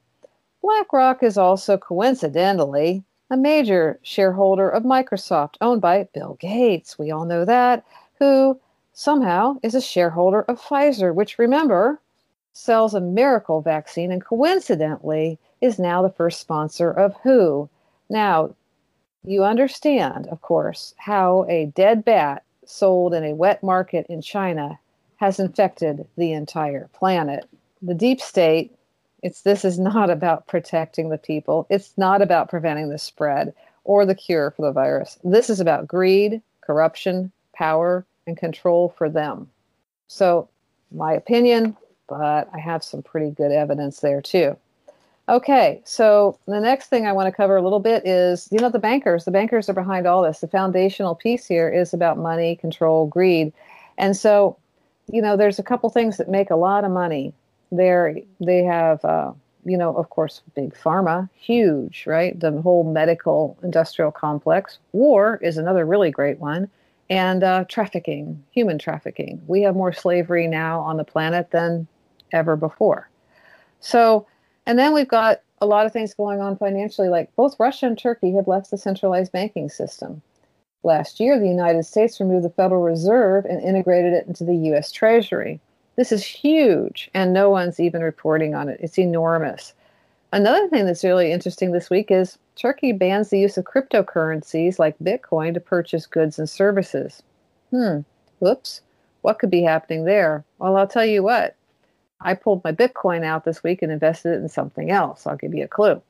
BlackRock 0.61 1.23
is 1.23 1.37
also 1.37 1.77
coincidentally 1.77 3.03
a 3.29 3.37
major 3.37 3.99
shareholder 4.01 4.69
of 4.69 4.83
Microsoft, 4.83 5.55
owned 5.61 5.81
by 5.81 6.07
Bill 6.13 6.37
Gates. 6.39 6.97
We 6.97 7.11
all 7.11 7.25
know 7.25 7.45
that, 7.45 7.85
who 8.17 8.59
somehow 8.93 9.57
is 9.61 9.75
a 9.75 9.81
shareholder 9.81 10.41
of 10.43 10.61
Pfizer, 10.61 11.13
which 11.13 11.39
remember 11.39 11.99
sells 12.53 12.93
a 12.93 13.01
miracle 13.01 13.61
vaccine 13.61 14.11
and 14.11 14.23
coincidentally 14.23 15.37
is 15.61 15.79
now 15.79 16.01
the 16.01 16.09
first 16.09 16.39
sponsor 16.39 16.91
of 16.91 17.15
WHO. 17.23 17.69
Now, 18.09 18.55
you 19.23 19.43
understand, 19.43 20.27
of 20.27 20.41
course, 20.41 20.95
how 20.97 21.45
a 21.47 21.67
dead 21.67 22.03
bat 22.03 22.43
sold 22.65 23.13
in 23.13 23.23
a 23.23 23.35
wet 23.35 23.61
market 23.63 24.05
in 24.07 24.21
China 24.21 24.79
has 25.19 25.37
infected 25.39 26.07
the 26.17 26.31
entire 26.31 26.89
planet. 26.93 27.47
The 27.81 27.93
deep 27.93 28.21
state, 28.21 28.73
it's 29.21 29.41
this 29.41 29.65
is 29.65 29.77
not 29.77 30.09
about 30.09 30.47
protecting 30.47 31.09
the 31.09 31.17
people. 31.17 31.67
It's 31.69 31.93
not 31.97 32.21
about 32.21 32.49
preventing 32.49 32.89
the 32.89 32.97
spread 32.97 33.53
or 33.83 34.05
the 34.05 34.15
cure 34.15 34.51
for 34.51 34.61
the 34.61 34.71
virus. 34.71 35.19
This 35.23 35.49
is 35.49 35.59
about 35.59 35.87
greed, 35.87 36.41
corruption, 36.61 37.33
power, 37.53 38.05
and 38.27 38.37
control 38.37 38.93
for 38.97 39.09
them. 39.09 39.49
So, 40.07 40.47
my 40.91 41.13
opinion, 41.13 41.75
but 42.07 42.47
I 42.53 42.59
have 42.59 42.83
some 42.83 43.03
pretty 43.03 43.31
good 43.31 43.51
evidence 43.51 43.99
there 43.99 44.21
too. 44.21 44.55
Okay, 45.27 45.81
so 45.83 46.39
the 46.47 46.61
next 46.61 46.87
thing 46.87 47.05
I 47.05 47.11
want 47.11 47.27
to 47.27 47.35
cover 47.35 47.57
a 47.57 47.61
little 47.61 47.81
bit 47.81 48.07
is 48.07 48.47
you 48.51 48.59
know, 48.59 48.69
the 48.69 48.79
bankers. 48.79 49.25
The 49.25 49.31
bankers 49.31 49.67
are 49.67 49.73
behind 49.73 50.07
all 50.07 50.23
this. 50.23 50.39
The 50.39 50.47
foundational 50.47 51.13
piece 51.13 51.45
here 51.45 51.69
is 51.69 51.93
about 51.93 52.17
money, 52.17 52.55
control, 52.55 53.05
greed. 53.05 53.51
And 53.97 54.15
so, 54.15 54.57
you 55.11 55.21
know, 55.21 55.37
there's 55.37 55.59
a 55.59 55.63
couple 55.63 55.89
things 55.89 56.17
that 56.17 56.29
make 56.29 56.49
a 56.49 56.55
lot 56.55 56.83
of 56.83 56.91
money. 56.91 57.33
There, 57.71 58.15
they 58.39 58.63
have, 58.63 59.03
uh, 59.05 59.31
you 59.65 59.77
know, 59.77 59.95
of 59.95 60.09
course, 60.09 60.41
big 60.55 60.73
pharma, 60.73 61.29
huge, 61.35 62.05
right? 62.07 62.39
The 62.39 62.51
whole 62.61 62.83
medical 62.83 63.57
industrial 63.63 64.11
complex. 64.11 64.79
War 64.91 65.39
is 65.41 65.57
another 65.57 65.85
really 65.85 66.11
great 66.11 66.39
one 66.39 66.69
and 67.09 67.43
uh, 67.43 67.65
trafficking, 67.67 68.43
human 68.51 68.77
trafficking. 68.77 69.41
We 69.47 69.61
have 69.63 69.75
more 69.75 69.93
slavery 69.93 70.47
now 70.47 70.79
on 70.81 70.97
the 70.97 71.03
planet 71.03 71.51
than 71.51 71.87
ever 72.31 72.55
before. 72.55 73.09
So, 73.79 74.27
and 74.65 74.77
then 74.77 74.93
we've 74.93 75.07
got 75.07 75.41
a 75.61 75.65
lot 75.65 75.85
of 75.85 75.91
things 75.91 76.13
going 76.13 76.39
on 76.39 76.57
financially, 76.57 77.09
like 77.09 77.35
both 77.35 77.59
Russia 77.59 77.87
and 77.87 77.97
Turkey 77.97 78.33
have 78.33 78.47
left 78.47 78.71
the 78.71 78.77
centralized 78.77 79.31
banking 79.31 79.69
system. 79.69 80.21
Last 80.83 81.19
year, 81.19 81.39
the 81.39 81.47
United 81.47 81.83
States 81.83 82.19
removed 82.19 82.45
the 82.45 82.49
Federal 82.49 82.81
Reserve 82.81 83.45
and 83.45 83.61
integrated 83.61 84.13
it 84.13 84.27
into 84.27 84.43
the 84.43 84.55
U.S. 84.55 84.91
Treasury. 84.91 85.59
This 85.97 86.11
is 86.11 86.23
huge, 86.23 87.09
and 87.13 87.33
no 87.33 87.49
one's 87.49 87.79
even 87.79 88.01
reporting 88.01 88.55
on 88.55 88.69
it. 88.69 88.79
It's 88.81 88.97
enormous. 88.97 89.73
Another 90.31 90.67
thing 90.69 90.85
that's 90.85 91.03
really 91.03 91.31
interesting 91.31 91.71
this 91.71 91.89
week 91.89 92.11
is 92.11 92.37
Turkey 92.55 92.93
bans 92.93 93.29
the 93.29 93.39
use 93.39 93.57
of 93.57 93.65
cryptocurrencies 93.65 94.79
like 94.79 94.97
Bitcoin 94.99 95.53
to 95.55 95.59
purchase 95.59 96.05
goods 96.05 96.39
and 96.39 96.49
services. 96.49 97.23
Hmm, 97.71 97.99
whoops. 98.39 98.81
What 99.21 99.39
could 99.39 99.49
be 99.49 99.63
happening 99.63 100.05
there? 100.05 100.45
Well, 100.59 100.77
I'll 100.77 100.87
tell 100.87 101.05
you 101.05 101.23
what. 101.23 101.55
I 102.21 102.35
pulled 102.35 102.63
my 102.63 102.71
Bitcoin 102.71 103.23
out 103.23 103.43
this 103.43 103.63
week 103.63 103.81
and 103.81 103.91
invested 103.91 104.33
it 104.33 104.41
in 104.41 104.49
something 104.49 104.91
else. 104.91 105.25
I'll 105.25 105.35
give 105.35 105.53
you 105.53 105.63
a 105.63 105.67
clue. 105.67 106.01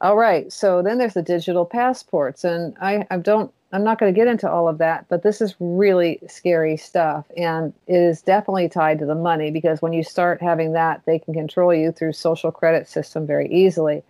All 0.00 0.16
right, 0.16 0.50
so 0.52 0.82
then 0.82 0.98
there's 0.98 1.14
the 1.14 1.22
digital 1.22 1.66
passports, 1.66 2.42
and 2.44 2.74
I, 2.80 3.06
I 3.10 3.18
don't 3.18 3.52
I'm 3.72 3.84
not 3.84 3.98
going 3.98 4.12
to 4.12 4.18
get 4.18 4.26
into 4.26 4.50
all 4.50 4.68
of 4.68 4.78
that, 4.78 5.06
but 5.08 5.22
this 5.22 5.40
is 5.40 5.54
really 5.60 6.18
scary 6.26 6.76
stuff. 6.76 7.26
And 7.36 7.72
it 7.86 7.98
is 7.98 8.20
definitely 8.20 8.68
tied 8.68 8.98
to 8.98 9.06
the 9.06 9.14
money 9.14 9.50
because 9.52 9.80
when 9.80 9.92
you 9.92 10.02
start 10.02 10.42
having 10.42 10.72
that, 10.72 11.02
they 11.06 11.20
can 11.20 11.34
control 11.34 11.72
you 11.72 11.92
through 11.92 12.14
social 12.14 12.50
credit 12.50 12.88
system 12.88 13.26
very 13.26 13.48
easily. 13.48 14.02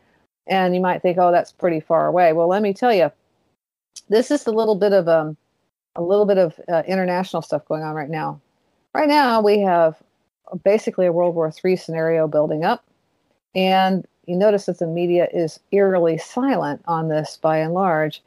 And 0.46 0.74
you 0.74 0.81
might 0.81 1.03
think, 1.03 1.18
oh, 1.18 1.31
that's 1.31 1.53
pretty 1.53 1.81
far 1.81 2.07
away. 2.07 2.33
Well, 2.33 2.48
let 2.48 2.62
me 2.62 2.72
tell 2.72 2.94
you, 2.94 3.12
this 4.09 4.31
is 4.31 4.46
a 4.46 4.50
little 4.50 4.76
bit 4.76 4.94
of 4.94 5.09
um, 5.09 5.37
a 5.94 6.03
little 6.03 6.24
bit 6.24 6.38
of 6.38 6.59
uh, 6.68 6.83
international 6.87 7.42
stuff 7.42 7.66
going 7.66 7.83
on 7.83 7.94
right 7.94 8.09
now. 8.09 8.40
Right 8.94 9.09
now, 9.09 9.42
we 9.42 9.61
have 9.61 9.96
basically 10.64 11.07
a 11.07 11.12
World 11.12 11.35
War 11.35 11.53
III 11.64 11.76
scenario 11.76 12.26
building 12.26 12.64
up. 12.64 12.85
And 13.55 14.07
you 14.31 14.37
notice 14.37 14.66
that 14.66 14.79
the 14.79 14.87
media 14.87 15.29
is 15.33 15.61
eerily 15.73 16.16
silent 16.16 16.83
on 16.87 17.09
this 17.09 17.37
by 17.37 17.59
and 17.59 17.75
large. 17.75 18.23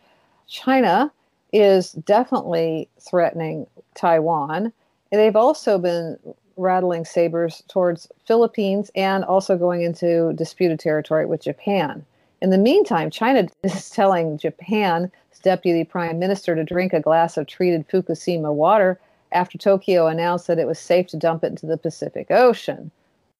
China 0.47 1.11
is 1.53 1.93
definitely 1.93 2.89
threatening 2.99 3.65
Taiwan. 3.95 4.73
And 5.11 5.21
they've 5.21 5.35
also 5.35 5.77
been 5.77 6.17
rattling 6.57 7.05
sabers 7.05 7.63
towards 7.67 8.07
Philippines 8.25 8.91
and 8.95 9.23
also 9.23 9.57
going 9.57 9.81
into 9.81 10.33
disputed 10.33 10.79
territory 10.79 11.25
with 11.25 11.41
Japan. 11.41 12.05
In 12.41 12.49
the 12.49 12.57
meantime, 12.57 13.09
China 13.09 13.47
is 13.63 13.89
telling 13.89 14.37
Japan's 14.37 15.09
deputy 15.41 15.83
prime 15.83 16.19
minister 16.19 16.55
to 16.55 16.63
drink 16.63 16.93
a 16.93 16.99
glass 16.99 17.37
of 17.37 17.47
treated 17.47 17.87
Fukushima 17.87 18.53
water 18.53 18.99
after 19.31 19.57
Tokyo 19.57 20.07
announced 20.07 20.47
that 20.47 20.59
it 20.59 20.67
was 20.67 20.79
safe 20.79 21.07
to 21.07 21.17
dump 21.17 21.43
it 21.43 21.47
into 21.47 21.65
the 21.65 21.77
Pacific 21.77 22.29
Ocean. 22.29 22.91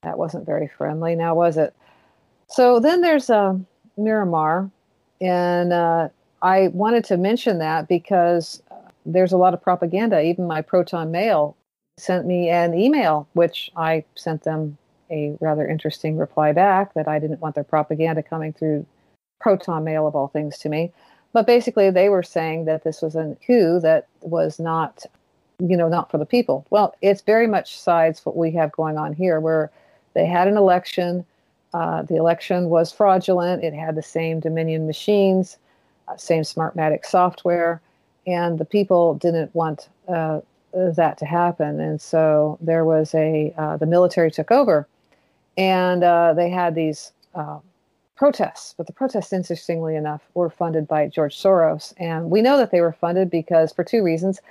That 0.02 0.18
wasn't 0.18 0.46
very 0.46 0.68
friendly, 0.68 1.16
now 1.16 1.36
was 1.36 1.58
it? 1.58 1.74
So 2.48 2.80
then 2.80 3.02
there's 3.02 3.30
uh, 3.30 3.58
Myanmar, 3.98 4.70
and 5.22 5.74
uh, 5.74 6.10
I 6.42 6.68
wanted 6.70 7.04
to 7.06 7.18
mention 7.18 7.60
that 7.60 7.88
because 7.88 8.62
uh, 8.70 8.76
there's 9.06 9.32
a 9.32 9.38
lot 9.38 9.54
of 9.54 9.62
propaganda. 9.62 10.22
Even 10.22 10.48
my 10.48 10.62
Proton 10.62 11.12
Mail 11.12 11.56
sent 11.98 12.26
me 12.26 12.50
an 12.50 12.74
email, 12.74 13.28
which 13.34 13.72
I 13.76 14.04
sent 14.16 14.44
them 14.44 14.78
a 15.10 15.38
rather 15.40 15.68
interesting 15.68 16.18
reply 16.18 16.52
back 16.52 16.94
that 16.96 17.08
I 17.08 17.20
didn't 17.20 17.40
want 17.40 17.56
their 17.56 17.64
propaganda 17.64 18.24
coming 18.24 18.54
through 18.54 18.86
Proton 19.40 19.84
Mail, 19.84 20.08
of 20.08 20.16
all 20.16 20.28
things, 20.28 20.58
to 20.60 20.70
me. 20.70 20.92
But 21.34 21.48
basically, 21.48 21.90
they 21.90 22.10
were 22.10 22.24
saying 22.24 22.66
that 22.66 22.84
this 22.84 23.02
was 23.02 23.16
a 23.16 23.36
coup 23.46 23.80
that 23.80 24.08
was 24.22 24.60
not, 24.60 25.06
you 25.60 25.76
know, 25.76 25.90
not 25.90 26.12
for 26.12 26.18
the 26.18 26.26
people. 26.26 26.66
Well, 26.70 26.96
it's 27.02 27.22
very 27.22 27.48
much 27.48 27.78
sides 27.78 28.26
what 28.26 28.38
we 28.38 28.52
have 28.52 28.72
going 28.72 28.98
on 28.98 29.14
here, 29.14 29.40
where 29.40 29.72
they 30.14 30.26
had 30.26 30.48
an 30.48 30.58
election. 30.58 31.26
Uh, 31.74 32.04
the 32.04 32.16
election 32.16 32.70
was 32.70 32.92
fraudulent. 32.92 33.64
It 33.64 33.74
had 33.74 33.96
the 33.96 34.04
same 34.04 34.40
Dominion 34.40 34.86
machines 34.86 35.58
uh, 36.08 36.18
same 36.18 36.44
Smartmatic 36.44 37.06
software, 37.06 37.82
and 38.28 38.60
the 38.60 38.66
people 38.66 39.16
didn't 39.16 39.54
want 39.56 39.90
uh, 40.08 40.42
that 40.74 41.18
to 41.20 41.26
happen. 41.26 41.80
And 41.80 42.02
so 42.02 42.58
there 42.62 42.86
was 42.86 43.14
a 43.14 43.54
uh, 43.58 43.78
the 43.78 43.86
military 43.86 44.32
took 44.32 44.52
over, 44.52 44.88
and 45.58 46.04
uh, 46.04 46.34
they 46.34 46.50
had 46.50 46.76
these 46.76 47.12
uh, 47.36 47.60
protests. 48.16 48.74
But 48.78 48.88
the 48.88 48.94
protests, 48.94 49.34
interestingly 49.34 49.96
enough, 49.96 50.22
were 50.34 50.50
funded 50.50 50.88
by 50.88 51.08
George 51.08 51.36
Soros, 51.36 51.94
and 51.98 52.30
we 52.30 52.42
know 52.42 52.58
that 52.58 52.72
they 52.72 52.82
were 52.82 52.94
funded 52.94 53.30
because 53.30 53.72
for 53.74 53.84
two 53.84 54.04
reasons. 54.04 54.42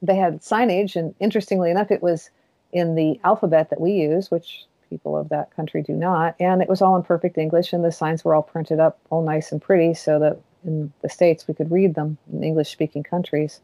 They 0.00 0.14
had 0.14 0.42
signage, 0.42 0.94
and 0.94 1.12
interestingly 1.18 1.72
enough, 1.72 1.90
it 1.90 2.04
was 2.04 2.30
in 2.72 2.94
the 2.94 3.18
alphabet 3.24 3.68
that 3.70 3.80
we 3.80 3.90
use, 3.90 4.30
which 4.30 4.64
people 4.88 5.16
of 5.16 5.28
that 5.28 5.54
country 5.54 5.82
do 5.82 5.92
not. 5.92 6.34
And 6.40 6.62
it 6.62 6.68
was 6.68 6.82
all 6.82 6.96
in 6.96 7.02
perfect 7.02 7.38
English, 7.38 7.72
and 7.72 7.84
the 7.84 7.92
signs 7.92 8.24
were 8.24 8.34
all 8.34 8.42
printed 8.42 8.80
up 8.80 8.98
all 9.10 9.24
nice 9.24 9.52
and 9.52 9.60
pretty 9.60 9.94
so 9.94 10.18
that 10.18 10.38
in 10.64 10.92
the 11.02 11.08
states 11.08 11.46
we 11.46 11.54
could 11.54 11.70
read 11.70 11.94
them 11.94 12.18
in 12.32 12.42
English 12.42 12.70
speaking 12.70 13.02
countries. 13.02 13.60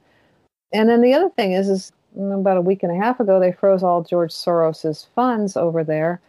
And 0.72 0.88
then 0.88 1.02
the 1.02 1.14
other 1.14 1.30
thing 1.30 1.52
is, 1.52 1.68
is 1.68 1.92
about 2.16 2.56
a 2.56 2.62
week 2.62 2.82
and 2.82 2.92
a 2.92 3.02
half 3.04 3.20
ago 3.20 3.40
they 3.40 3.52
froze 3.52 3.82
all 3.82 4.02
George 4.02 4.32
Soros's 4.32 5.08
funds 5.14 5.56
over 5.56 5.84
there, 5.84 6.20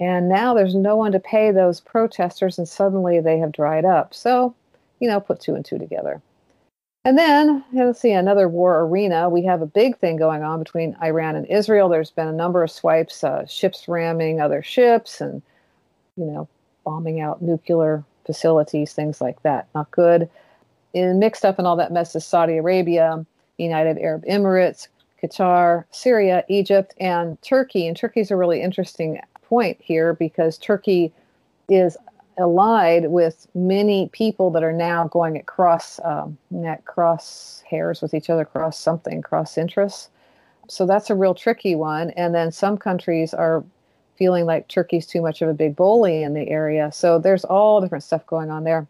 and 0.00 0.28
now 0.28 0.54
there's 0.54 0.74
no 0.74 0.96
one 0.96 1.12
to 1.12 1.20
pay 1.20 1.50
those 1.50 1.80
protesters, 1.80 2.58
and 2.58 2.68
suddenly 2.68 3.20
they 3.20 3.38
have 3.38 3.52
dried 3.52 3.84
up. 3.84 4.14
So, 4.14 4.54
you 5.00 5.08
know, 5.08 5.20
put 5.20 5.40
two 5.40 5.54
and 5.54 5.64
two 5.64 5.78
together. 5.78 6.20
And 7.04 7.18
then, 7.18 7.64
let's 7.72 8.00
see, 8.00 8.12
another 8.12 8.48
war 8.48 8.80
arena. 8.82 9.28
We 9.28 9.42
have 9.44 9.60
a 9.60 9.66
big 9.66 9.98
thing 9.98 10.16
going 10.16 10.44
on 10.44 10.60
between 10.60 10.96
Iran 11.02 11.34
and 11.34 11.46
Israel. 11.46 11.88
There's 11.88 12.12
been 12.12 12.28
a 12.28 12.32
number 12.32 12.62
of 12.62 12.70
swipes, 12.70 13.24
uh, 13.24 13.44
ships 13.46 13.88
ramming 13.88 14.40
other 14.40 14.62
ships, 14.62 15.20
and 15.20 15.42
you 16.16 16.26
know, 16.26 16.48
bombing 16.84 17.20
out 17.20 17.42
nuclear 17.42 18.04
facilities, 18.24 18.92
things 18.92 19.20
like 19.20 19.42
that. 19.42 19.66
Not 19.74 19.90
good. 19.90 20.30
And 20.94 21.18
mixed 21.18 21.44
up 21.44 21.58
in 21.58 21.66
all 21.66 21.76
that 21.76 21.92
mess 21.92 22.14
is 22.14 22.24
Saudi 22.24 22.58
Arabia, 22.58 23.24
United 23.58 23.98
Arab 23.98 24.24
Emirates, 24.26 24.86
Qatar, 25.22 25.84
Syria, 25.90 26.44
Egypt, 26.48 26.94
and 27.00 27.40
Turkey. 27.42 27.88
And 27.88 27.96
Turkey's 27.96 28.30
a 28.30 28.36
really 28.36 28.62
interesting 28.62 29.20
point 29.42 29.78
here 29.80 30.14
because 30.14 30.58
Turkey 30.58 31.12
is 31.68 31.96
allied 32.38 33.10
with 33.10 33.46
many 33.54 34.08
people 34.12 34.50
that 34.50 34.62
are 34.62 34.72
now 34.72 35.08
going 35.08 35.36
at 35.36 35.46
cross 35.46 36.00
um, 36.04 36.38
cross 36.84 37.62
hairs 37.68 38.00
with 38.00 38.14
each 38.14 38.30
other, 38.30 38.44
cross 38.44 38.78
something, 38.78 39.22
cross 39.22 39.58
interests. 39.58 40.08
So 40.68 40.86
that's 40.86 41.10
a 41.10 41.14
real 41.14 41.34
tricky 41.34 41.74
one. 41.74 42.10
And 42.10 42.34
then 42.34 42.52
some 42.52 42.78
countries 42.78 43.34
are 43.34 43.64
feeling 44.16 44.46
like 44.46 44.68
Turkey's 44.68 45.06
too 45.06 45.20
much 45.20 45.42
of 45.42 45.48
a 45.48 45.54
big 45.54 45.76
bully 45.76 46.22
in 46.22 46.34
the 46.34 46.48
area. 46.48 46.90
So 46.92 47.18
there's 47.18 47.44
all 47.44 47.80
different 47.80 48.04
stuff 48.04 48.26
going 48.26 48.50
on 48.50 48.64
there. 48.64 48.86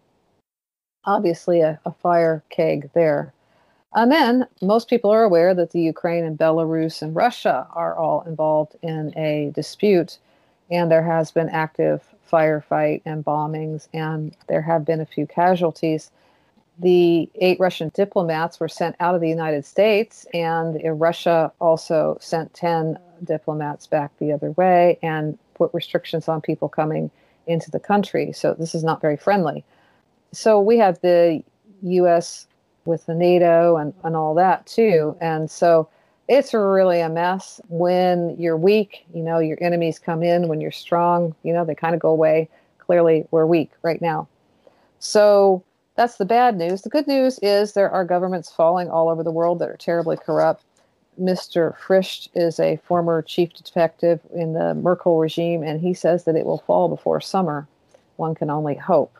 Obviously, 1.04 1.60
a, 1.60 1.80
a 1.84 1.92
fire 1.92 2.42
keg 2.50 2.90
there. 2.94 3.32
And 3.94 4.10
then 4.10 4.46
most 4.62 4.88
people 4.88 5.10
are 5.10 5.22
aware 5.22 5.54
that 5.54 5.72
the 5.72 5.80
Ukraine 5.80 6.24
and 6.24 6.38
Belarus 6.38 7.02
and 7.02 7.14
Russia 7.14 7.66
are 7.74 7.96
all 7.96 8.22
involved 8.22 8.76
in 8.82 9.12
a 9.16 9.52
dispute, 9.54 10.18
and 10.70 10.90
there 10.90 11.02
has 11.02 11.30
been 11.30 11.48
active 11.50 12.02
firefight 12.32 13.02
and 13.04 13.24
bombings, 13.24 13.88
and 13.92 14.34
there 14.48 14.62
have 14.62 14.84
been 14.84 15.00
a 15.00 15.06
few 15.06 15.26
casualties. 15.26 16.10
The 16.78 17.30
eight 17.36 17.60
Russian 17.60 17.90
diplomats 17.94 18.58
were 18.58 18.68
sent 18.68 18.96
out 18.98 19.14
of 19.14 19.20
the 19.20 19.28
United 19.28 19.64
States, 19.64 20.26
and 20.32 20.80
Russia 20.98 21.52
also 21.60 22.16
sent 22.20 22.54
10 22.54 22.98
diplomats 23.24 23.86
back 23.86 24.10
the 24.18 24.32
other 24.32 24.52
way 24.52 24.98
and 25.02 25.38
put 25.54 25.70
restrictions 25.74 26.28
on 26.28 26.40
people 26.40 26.68
coming 26.68 27.10
into 27.46 27.70
the 27.70 27.80
country. 27.80 28.32
So 28.32 28.54
this 28.54 28.74
is 28.74 28.82
not 28.82 29.00
very 29.00 29.16
friendly. 29.16 29.64
So 30.32 30.60
we 30.60 30.78
have 30.78 31.00
the 31.02 31.42
U.S. 31.82 32.46
with 32.84 33.06
the 33.06 33.14
NATO 33.14 33.76
and, 33.76 33.92
and 34.02 34.16
all 34.16 34.34
that 34.34 34.66
too. 34.66 35.16
And 35.20 35.50
so 35.50 35.88
it's 36.32 36.54
really 36.54 37.00
a 37.00 37.10
mess 37.10 37.60
when 37.68 38.34
you're 38.38 38.56
weak. 38.56 39.04
You 39.12 39.22
know, 39.22 39.38
your 39.38 39.58
enemies 39.60 39.98
come 39.98 40.22
in. 40.22 40.48
When 40.48 40.62
you're 40.62 40.72
strong, 40.72 41.34
you 41.42 41.52
know, 41.52 41.62
they 41.62 41.74
kind 41.74 41.94
of 41.94 42.00
go 42.00 42.08
away. 42.08 42.48
Clearly, 42.78 43.26
we're 43.30 43.44
weak 43.44 43.70
right 43.82 44.00
now. 44.00 44.26
So 44.98 45.62
that's 45.94 46.16
the 46.16 46.24
bad 46.24 46.56
news. 46.56 46.82
The 46.82 46.88
good 46.88 47.06
news 47.06 47.38
is 47.42 47.74
there 47.74 47.90
are 47.90 48.06
governments 48.06 48.50
falling 48.50 48.88
all 48.88 49.10
over 49.10 49.22
the 49.22 49.30
world 49.30 49.58
that 49.58 49.68
are 49.68 49.76
terribly 49.76 50.16
corrupt. 50.16 50.64
Mr. 51.20 51.76
Frisch 51.76 52.30
is 52.34 52.58
a 52.58 52.78
former 52.78 53.20
chief 53.20 53.52
detective 53.52 54.18
in 54.34 54.54
the 54.54 54.72
Merkel 54.74 55.18
regime, 55.18 55.62
and 55.62 55.82
he 55.82 55.92
says 55.92 56.24
that 56.24 56.34
it 56.34 56.46
will 56.46 56.64
fall 56.66 56.88
before 56.88 57.20
summer. 57.20 57.68
One 58.16 58.34
can 58.34 58.48
only 58.48 58.74
hope. 58.74 59.14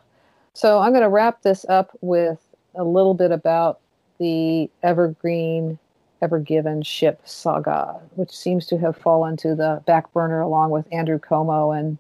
So 0.55 0.79
I'm 0.79 0.93
going 0.93 1.03
to 1.03 1.11
wrap 1.11 1.43
this 1.43 1.67
up 1.69 1.91
with 2.01 2.41
a 2.75 2.85
little 2.85 3.13
bit 3.13 3.33
about 3.33 3.81
the 4.19 4.71
Evergreen 4.83 5.79
Ever 6.23 6.39
Given 6.39 6.83
ship 6.83 7.21
saga, 7.25 8.01
which 8.15 8.31
seems 8.31 8.67
to 8.69 8.79
have 8.79 8.97
fallen 8.97 9.37
to 9.39 9.55
the 9.55 9.83
back 9.87 10.13
burner 10.13 10.41
along 10.41 10.71
with 10.71 10.87
Andrew 10.93 11.19
Cuomo 11.19 11.77
and 11.77 11.99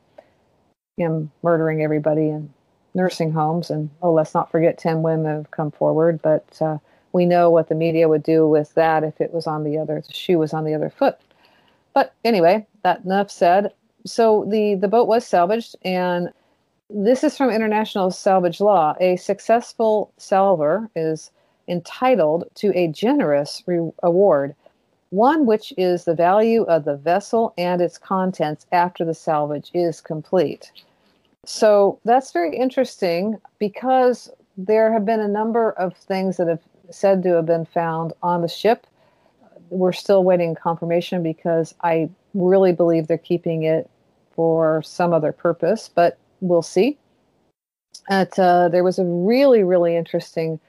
him 0.97 1.31
murdering 1.43 1.83
everybody 1.83 2.29
in 2.29 2.53
nursing 2.95 3.33
homes. 3.33 3.71
And 3.71 3.91
oh, 4.01 4.13
let's 4.13 4.35
not 4.35 4.51
forget 4.51 4.79
10 4.79 5.03
women 5.03 5.27
have 5.27 5.51
come 5.51 5.71
forward, 5.71 6.21
but 6.23 6.47
uh, 6.61 6.79
we 7.13 7.27
know 7.27 7.51
what 7.51 7.69
the 7.69 7.75
media 7.75 8.09
would 8.09 8.23
do 8.23 8.47
with 8.47 8.73
that 8.75 9.05
if 9.05 9.21
it 9.21 9.33
was 9.33 9.47
on 9.47 9.65
the 9.65 9.79
other, 9.79 10.03
the 10.07 10.13
shoe 10.13 10.39
was 10.39 10.53
on 10.53 10.65
the 10.65 10.75
other 10.75 10.91
foot. 10.91 11.19
But 11.95 12.15
anyway, 12.25 12.67
that 12.85 13.05
enough 13.05 13.31
said. 13.31 13.73
So 14.07 14.47
the, 14.49 14.75
the 14.75 14.89
boat 14.89 15.09
was 15.09 15.27
salvaged, 15.27 15.77
and 15.83 16.31
this 16.89 17.23
is 17.23 17.37
from 17.37 17.51
international 17.51 18.11
salvage 18.11 18.61
law. 18.61 18.95
A 19.01 19.17
successful 19.17 20.13
salver 20.17 20.89
is 20.97 21.31
entitled 21.73 22.45
to 22.57 22.77
a 22.79 22.87
generous 22.89 23.63
re- 23.67 23.91
award, 24.03 24.55
one 25.11 25.47
which 25.47 25.73
is 25.77 26.05
the 26.05 26.15
value 26.15 26.63
of 26.65 26.85
the 26.85 26.97
vessel 26.97 27.53
and 27.59 27.81
its 27.81 27.99
contents 27.99 28.67
after 28.71 29.05
the 29.05 29.15
salvage 29.15 29.71
is 29.75 30.01
complete. 30.01 30.71
So 31.45 31.99
that's 32.05 32.31
very 32.33 32.57
interesting 32.57 33.41
because 33.59 34.31
there 34.57 34.93
have 34.93 35.05
been 35.05 35.21
a 35.21 35.29
number 35.29 35.73
of 35.73 35.97
things 35.97 36.37
that 36.37 36.47
have 36.47 36.63
said 36.91 37.23
to 37.23 37.31
have 37.31 37.47
been 37.47 37.65
found 37.65 38.13
on 38.23 38.43
the 38.43 38.49
ship. 38.49 38.87
We're 39.71 39.93
still 39.93 40.23
waiting 40.23 40.55
confirmation 40.55 41.23
because 41.23 41.75
I 41.83 42.11
really 42.35 42.73
believe 42.73 43.07
they're 43.07 43.19
keeping 43.19 43.63
it 43.65 43.91
for 44.35 44.83
some 44.83 45.13
other 45.13 45.33
purpose, 45.33 45.91
but 45.93 46.19
we'll 46.41 46.63
see. 46.63 46.99
At, 48.09 48.39
uh, 48.39 48.69
there 48.69 48.85
was 48.85 48.99
a 48.99 49.05
really, 49.05 49.63
really 49.63 49.97
interesting 49.97 50.61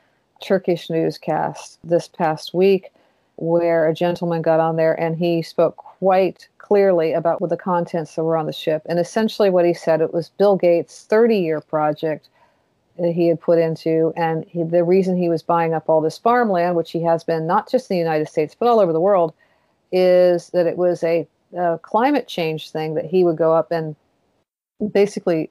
Turkish 0.43 0.89
newscast 0.89 1.79
this 1.83 2.07
past 2.07 2.53
week 2.53 2.91
where 3.37 3.87
a 3.87 3.93
gentleman 3.93 4.41
got 4.41 4.59
on 4.59 4.75
there 4.75 4.93
and 4.99 5.17
he 5.17 5.41
spoke 5.41 5.77
quite 5.77 6.47
clearly 6.57 7.13
about 7.13 7.41
what 7.41 7.49
the 7.49 7.57
contents 7.57 8.15
that 8.15 8.23
were 8.23 8.37
on 8.37 8.45
the 8.45 8.53
ship. 8.53 8.83
And 8.85 8.99
essentially, 8.99 9.49
what 9.49 9.65
he 9.65 9.73
said 9.73 10.01
it 10.01 10.13
was 10.13 10.29
Bill 10.37 10.55
Gates' 10.55 11.05
30 11.05 11.37
year 11.37 11.61
project 11.61 12.29
that 12.99 13.11
he 13.11 13.27
had 13.27 13.41
put 13.41 13.57
into. 13.57 14.13
And 14.15 14.45
he, 14.45 14.63
the 14.63 14.83
reason 14.83 15.17
he 15.17 15.29
was 15.29 15.41
buying 15.41 15.73
up 15.73 15.89
all 15.89 16.01
this 16.01 16.17
farmland, 16.17 16.75
which 16.75 16.91
he 16.91 17.01
has 17.03 17.23
been 17.23 17.47
not 17.47 17.69
just 17.69 17.89
in 17.89 17.95
the 17.95 17.99
United 17.99 18.27
States, 18.27 18.55
but 18.57 18.67
all 18.67 18.79
over 18.79 18.93
the 18.93 18.99
world, 18.99 19.33
is 19.91 20.49
that 20.49 20.67
it 20.67 20.77
was 20.77 21.03
a, 21.03 21.27
a 21.57 21.79
climate 21.81 22.27
change 22.27 22.69
thing 22.69 22.93
that 22.95 23.05
he 23.05 23.23
would 23.23 23.37
go 23.37 23.53
up 23.53 23.71
and 23.71 23.95
basically 24.91 25.49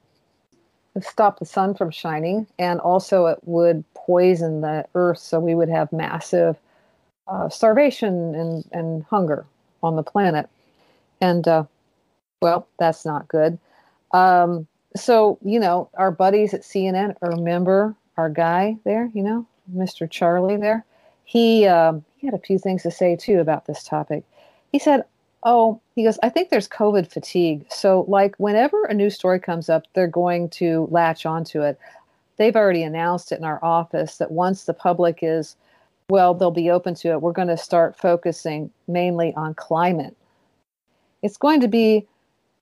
stop 1.01 1.39
the 1.39 1.47
sun 1.47 1.75
from 1.75 1.91
shining. 1.91 2.47
And 2.59 2.81
also, 2.81 3.27
it 3.27 3.39
would 3.45 3.85
poison 3.95 4.61
the 4.61 4.87
earth, 4.95 5.19
so 5.19 5.41
we 5.41 5.55
would 5.55 5.69
have 5.69 5.93
massive 5.93 6.57
uh, 7.29 7.49
starvation 7.49 8.35
and, 8.35 8.65
and 8.73 9.05
hunger 9.05 9.47
on 9.83 9.97
the 9.97 10.03
planet. 10.03 10.49
And, 11.21 11.47
uh, 11.47 11.65
well, 12.41 12.67
that's 12.79 13.05
not 13.05 13.29
good. 13.29 13.59
Um, 14.13 14.67
so, 14.97 15.39
you 15.43 15.59
know, 15.59 15.89
our 15.95 16.11
buddies 16.11 16.53
at 16.53 16.63
CNN, 16.63 17.17
remember 17.23 17.95
our 18.17 18.29
guy 18.29 18.77
there, 18.85 19.11
you 19.15 19.23
know, 19.23 19.47
Mr. 19.75 20.11
Charlie 20.11 20.57
there? 20.57 20.85
He, 21.25 21.67
um, 21.67 22.05
he 22.17 22.27
had 22.27 22.35
a 22.35 22.39
few 22.39 22.59
things 22.59 22.83
to 22.83 22.91
say 22.91 23.17
too 23.17 23.41
about 23.41 23.67
this 23.67 23.83
topic. 23.83 24.25
He 24.71 24.79
said, 24.79 25.05
Oh, 25.45 25.81
he 25.97 26.05
goes, 26.05 26.19
I 26.23 26.29
think 26.29 26.51
there's 26.51 26.69
COVID 26.69 27.11
fatigue. 27.11 27.67
So, 27.69 28.05
like, 28.07 28.37
whenever 28.39 28.85
a 28.85 28.95
new 28.95 29.11
story 29.11 29.41
comes 29.41 29.69
up, 29.69 29.85
they're 29.95 30.07
going 30.07 30.49
to 30.51 30.87
latch 30.91 31.27
onto 31.27 31.63
it 31.63 31.79
they've 32.37 32.57
already 32.57 32.83
announced 32.83 33.33
it 33.33 33.39
in 33.39 33.45
our 33.45 33.63
office 33.63 34.19
that 34.19 34.31
once 34.33 34.65
the 34.65 34.75
public 34.75 35.21
is, 35.23 35.57
well, 36.09 36.35
they'll 36.35 36.51
be 36.51 36.71
open 36.71 36.95
to 36.95 37.09
it, 37.11 37.23
we're 37.23 37.33
going 37.33 37.49
to 37.49 37.57
start 37.57 37.97
focusing 37.97 38.71
mainly 38.89 39.33
on 39.35 39.55
climate. 39.55 40.17
It's 41.23 41.37
going 41.37 41.61
to 41.61 41.69
be 41.69 42.07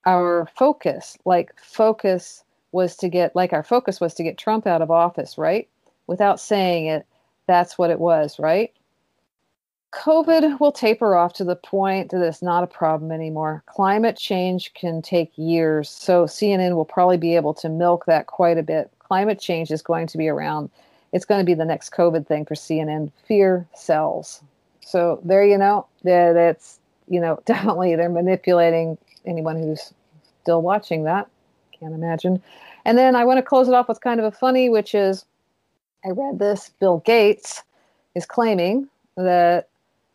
our 0.06 0.48
focus, 0.56 1.16
like 1.24 1.52
focus 1.60 2.44
was 2.72 2.96
to 2.96 3.08
get, 3.08 3.34
like 3.34 3.52
our 3.52 3.62
focus 3.62 4.00
was 4.00 4.14
to 4.14 4.22
get 4.22 4.38
Trump 4.38 4.66
out 4.66 4.82
of 4.82 4.90
office, 4.90 5.38
right? 5.38 5.68
Without 6.06 6.40
saying 6.40 6.86
it, 6.86 7.06
that's 7.46 7.78
what 7.78 7.90
it 7.90 7.98
was, 7.98 8.38
right? 8.38 8.72
COVID 9.92 10.60
will 10.60 10.72
taper 10.72 11.16
off 11.16 11.32
to 11.34 11.44
the 11.44 11.56
point 11.56 12.10
that 12.10 12.24
it's 12.24 12.42
not 12.42 12.62
a 12.62 12.68
problem 12.68 13.10
anymore. 13.10 13.64
Climate 13.66 14.16
change 14.16 14.72
can 14.74 15.02
take 15.02 15.32
years, 15.36 15.90
so 15.90 16.24
CNN 16.24 16.76
will 16.76 16.84
probably 16.84 17.16
be 17.16 17.34
able 17.34 17.54
to 17.54 17.68
milk 17.68 18.06
that 18.06 18.26
quite 18.26 18.56
a 18.56 18.62
bit 18.62 18.90
climate 19.10 19.40
change 19.40 19.72
is 19.72 19.82
going 19.82 20.06
to 20.06 20.16
be 20.16 20.28
around. 20.28 20.70
It's 21.12 21.24
going 21.24 21.40
to 21.40 21.44
be 21.44 21.54
the 21.54 21.64
next 21.64 21.92
COVID 21.92 22.28
thing 22.28 22.44
for 22.44 22.54
CNN. 22.54 23.10
Fear 23.26 23.66
sells. 23.74 24.40
So 24.80 25.20
there 25.24 25.44
you 25.44 25.58
know 25.58 25.86
that 26.04 26.36
it's 26.36 26.78
you 27.08 27.20
know 27.20 27.40
definitely 27.46 27.96
they're 27.96 28.08
manipulating 28.08 28.96
anyone 29.26 29.56
who's 29.56 29.92
still 30.42 30.62
watching 30.62 31.02
that. 31.04 31.28
Can't 31.78 31.94
imagine. 31.94 32.40
And 32.84 32.96
then 32.96 33.16
I 33.16 33.24
want 33.24 33.38
to 33.38 33.42
close 33.42 33.66
it 33.66 33.74
off 33.74 33.88
with 33.88 34.00
kind 34.00 34.20
of 34.20 34.26
a 34.26 34.30
funny, 34.30 34.68
which 34.68 34.94
is 34.94 35.24
I 36.04 36.10
read 36.10 36.38
this. 36.38 36.70
Bill 36.78 36.98
Gates 37.04 37.64
is 38.14 38.24
claiming 38.24 38.88
that 39.16 39.68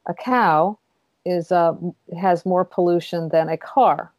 a 0.05 0.13
cow 0.13 0.77
is 1.25 1.51
uh, 1.51 1.73
has 2.17 2.45
more 2.45 2.63
pollution 2.63 3.29
than 3.29 3.49
a 3.49 3.57
car. 3.57 4.11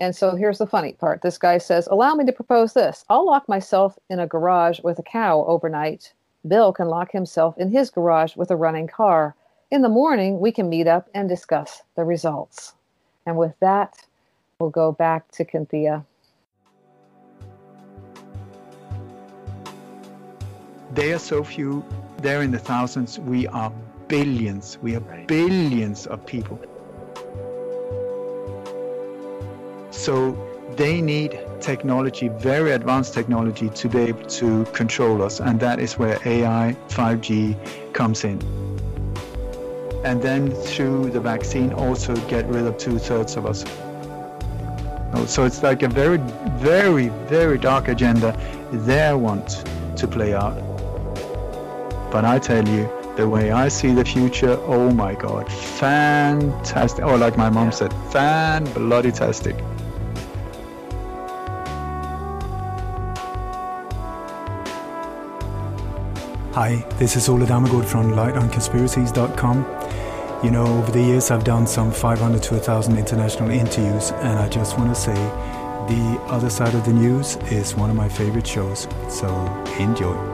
And 0.00 0.14
so 0.14 0.34
here's 0.34 0.58
the 0.58 0.66
funny 0.66 0.92
part. 0.92 1.22
This 1.22 1.38
guy 1.38 1.58
says, 1.58 1.86
Allow 1.86 2.14
me 2.14 2.24
to 2.26 2.32
propose 2.32 2.72
this. 2.72 3.04
I'll 3.08 3.26
lock 3.26 3.48
myself 3.48 3.98
in 4.10 4.18
a 4.18 4.26
garage 4.26 4.80
with 4.80 4.98
a 4.98 5.02
cow 5.02 5.44
overnight. 5.46 6.12
Bill 6.46 6.72
can 6.72 6.88
lock 6.88 7.12
himself 7.12 7.56
in 7.58 7.70
his 7.70 7.90
garage 7.90 8.36
with 8.36 8.50
a 8.50 8.56
running 8.56 8.88
car. 8.88 9.34
In 9.70 9.82
the 9.82 9.88
morning, 9.88 10.40
we 10.40 10.52
can 10.52 10.68
meet 10.68 10.86
up 10.86 11.08
and 11.14 11.28
discuss 11.28 11.82
the 11.96 12.04
results. 12.04 12.74
And 13.24 13.36
with 13.36 13.54
that, 13.60 14.04
we'll 14.58 14.70
go 14.70 14.92
back 14.92 15.30
to 15.32 15.46
Cynthia. 15.50 16.04
They 20.92 21.12
are 21.12 21.18
so 21.18 21.42
few, 21.42 21.84
they're 22.18 22.42
in 22.42 22.52
the 22.52 22.58
thousands. 22.58 23.18
We 23.18 23.48
are 23.48 23.72
billions. 24.08 24.78
We 24.82 24.96
are 24.96 25.00
billions 25.26 26.06
of 26.06 26.24
people. 26.26 26.58
So 29.90 30.36
they 30.76 31.00
need 31.00 31.38
technology, 31.60 32.28
very 32.28 32.72
advanced 32.72 33.14
technology, 33.14 33.70
to 33.70 33.88
be 33.88 33.98
able 34.00 34.24
to 34.26 34.64
control 34.66 35.22
us. 35.22 35.40
And 35.40 35.60
that 35.60 35.78
is 35.78 35.98
where 35.98 36.18
AI, 36.24 36.76
5G 36.88 37.92
comes 37.92 38.24
in. 38.24 38.40
And 40.04 40.20
then 40.20 40.50
through 40.50 41.10
the 41.10 41.20
vaccine, 41.20 41.72
also 41.72 42.14
get 42.28 42.46
rid 42.46 42.66
of 42.66 42.76
two 42.76 42.98
thirds 42.98 43.36
of 43.36 43.46
us. 43.46 43.64
So 45.26 45.44
it's 45.44 45.62
like 45.62 45.82
a 45.82 45.88
very, 45.88 46.18
very, 46.58 47.08
very 47.28 47.56
dark 47.56 47.88
agenda 47.88 48.38
they 48.72 49.14
want 49.14 49.64
to 49.96 50.08
play 50.08 50.34
out. 50.34 50.56
But 52.10 52.24
I 52.24 52.38
tell 52.38 52.68
you, 52.68 52.90
the 53.16 53.28
way 53.28 53.52
I 53.52 53.68
see 53.68 53.92
the 53.92 54.04
future, 54.04 54.58
oh 54.64 54.90
my 54.90 55.14
God, 55.14 55.50
fantastic. 55.50 57.04
Or 57.04 57.12
oh, 57.12 57.16
like 57.16 57.36
my 57.36 57.48
mom 57.48 57.70
said, 57.70 57.92
fan 58.10 58.64
bloody 58.72 59.12
tastic. 59.12 59.56
Hi, 66.54 66.84
this 66.98 67.16
is 67.16 67.28
Ole 67.28 67.46
Dammegård 67.46 67.84
from 67.84 68.12
lightonconspiracies.com. 68.12 69.64
You 70.44 70.50
know, 70.50 70.66
over 70.66 70.92
the 70.92 71.02
years 71.02 71.30
I've 71.30 71.44
done 71.44 71.66
some 71.66 71.90
500 71.90 72.42
to 72.44 72.54
1,000 72.54 72.98
international 72.98 73.50
interviews, 73.50 74.12
and 74.12 74.38
I 74.38 74.48
just 74.48 74.78
want 74.78 74.94
to 74.94 75.00
say 75.00 75.14
the 75.14 76.20
other 76.26 76.50
side 76.50 76.74
of 76.74 76.84
the 76.84 76.92
news 76.92 77.36
is 77.50 77.74
one 77.74 77.90
of 77.90 77.96
my 77.96 78.08
favorite 78.08 78.46
shows, 78.46 78.86
so 79.08 79.28
enjoy. 79.78 80.33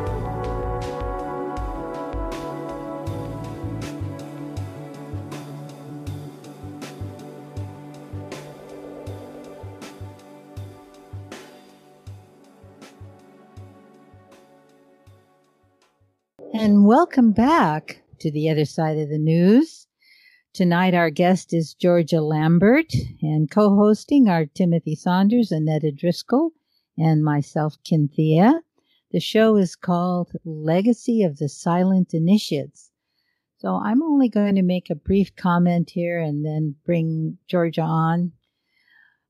Welcome 16.91 17.31
back 17.31 18.03
to 18.19 18.33
the 18.33 18.51
other 18.51 18.65
side 18.65 18.99
of 18.99 19.09
the 19.09 19.17
news. 19.17 19.87
Tonight, 20.53 20.93
our 20.93 21.09
guest 21.09 21.55
is 21.55 21.73
Georgia 21.73 22.21
Lambert, 22.21 22.93
and 23.23 23.49
co 23.49 23.77
hosting 23.77 24.29
are 24.29 24.45
Timothy 24.45 24.97
Saunders, 24.97 25.53
Annetta 25.53 25.93
Driscoll, 25.93 26.51
and 26.99 27.23
myself, 27.23 27.77
Kinthea. 27.85 28.63
The 29.13 29.21
show 29.21 29.55
is 29.55 29.77
called 29.77 30.33
Legacy 30.45 31.23
of 31.23 31.37
the 31.37 31.49
Silent 31.49 32.13
Initiates. 32.13 32.91
So 33.59 33.77
I'm 33.77 34.03
only 34.03 34.29
going 34.29 34.57
to 34.57 34.63
make 34.63 34.91
a 34.91 34.97
brief 34.97 35.37
comment 35.37 35.91
here 35.91 36.19
and 36.19 36.45
then 36.45 36.75
bring 36.85 37.39
Georgia 37.47 37.83
on. 37.83 38.33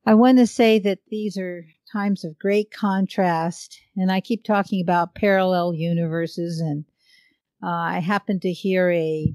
I 0.07 0.15
want 0.15 0.39
to 0.39 0.47
say 0.47 0.79
that 0.79 1.01
these 1.11 1.37
are 1.37 1.67
times 1.93 2.25
of 2.25 2.39
great 2.39 2.71
contrast, 2.71 3.79
and 3.95 4.11
I 4.11 4.23
keep 4.23 4.45
talking 4.45 4.81
about 4.81 5.15
parallel 5.15 5.75
universes 5.75 6.59
and 6.59 6.87
uh, 7.63 7.67
I 7.67 7.99
happened 8.01 8.43
to 8.43 8.53
hear 8.53 8.91
a, 8.91 9.33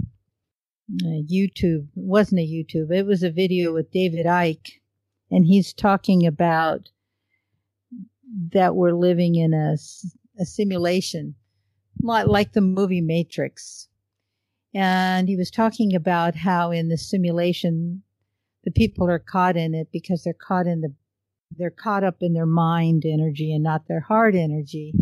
a 1.04 1.24
YouTube, 1.32 1.88
wasn't 1.96 2.42
a 2.42 2.44
YouTube, 2.44 2.92
it 2.92 3.06
was 3.06 3.24
a 3.24 3.32
video 3.32 3.74
with 3.74 3.92
David 3.92 4.26
Icke, 4.26 4.80
and 5.30 5.46
he's 5.46 5.74
talking 5.74 6.26
about 6.26 6.90
that 8.52 8.76
we're 8.76 8.94
living 8.94 9.36
in 9.36 9.54
a, 9.54 9.76
a 10.40 10.46
simulation, 10.46 11.36
like 12.02 12.54
the 12.54 12.62
movie 12.62 13.02
Matrix. 13.02 13.88
And 14.74 15.30
he 15.30 15.38
was 15.38 15.52
talking 15.52 15.96
about 15.96 16.36
how 16.36 16.72
in 16.72 16.90
the 16.90 16.98
simulation, 16.98 18.04
the 18.66 18.72
people 18.72 19.10
are 19.10 19.20
caught 19.20 19.56
in 19.56 19.74
it 19.74 19.88
because 19.94 20.24
they're 20.24 20.34
caught 20.34 20.68
in 20.68 20.82
the, 20.82 20.94
they're 21.58 21.70
caught 21.70 22.04
up 22.04 22.18
in 22.22 22.34
their 22.34 22.46
mind 22.46 23.04
energy 23.06 23.54
and 23.54 23.64
not 23.64 23.88
their 23.88 24.02
heart 24.02 24.36
energy. 24.36 24.94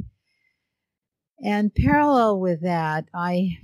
And 1.44 1.76
parallel 1.76 2.40
with 2.40 2.62
that, 2.62 3.06
I 3.14 3.58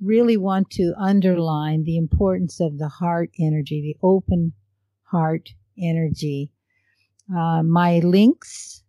really 0.00 0.36
want 0.36 0.70
to 0.70 0.94
underline 0.96 1.82
the 1.82 1.96
importance 1.96 2.60
of 2.60 2.78
the 2.78 2.88
heart 2.88 3.30
energy, 3.40 3.80
the 3.82 4.06
open 4.06 4.52
heart 5.10 5.50
energy. 5.76 6.52
Uh, 7.34 7.62
my 7.64 7.98
links 7.98 8.84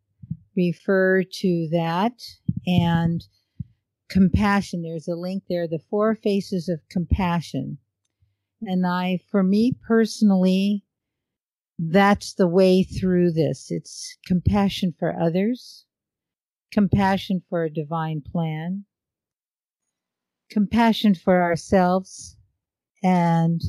refer 0.56 1.24
to 1.24 1.68
that 1.72 2.22
and 2.68 3.26
compassion. 4.10 4.84
There's 4.84 5.08
a 5.08 5.16
link 5.16 5.44
there, 5.50 5.68
the 5.68 5.82
four 5.90 6.14
faces 6.16 6.70
of 6.70 6.88
compassion. 6.90 7.80
And 8.62 8.86
I, 8.86 9.20
for 9.32 9.42
me 9.42 9.74
personally, 9.88 10.84
that's 11.80 12.34
the 12.34 12.48
way 12.48 12.84
through 12.84 13.32
this. 13.32 13.72
It's 13.72 14.18
compassion 14.26 14.94
for 15.00 15.18
others, 15.20 15.86
compassion 16.72 17.41
for 17.49 17.63
a 17.63 17.70
divine 17.70 18.22
plan, 18.22 18.86
compassion 20.49 21.15
for 21.15 21.41
ourselves, 21.41 22.38
and 23.03 23.61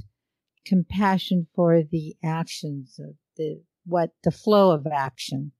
compassion 0.66 1.46
for 1.54 1.82
the 1.82 2.16
actions 2.22 2.98
of 2.98 3.14
the 3.36 3.62
what 3.86 4.10
the 4.24 4.30
flow 4.30 4.70
of 4.72 4.86
action. 4.86 5.52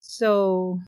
So 0.00 0.80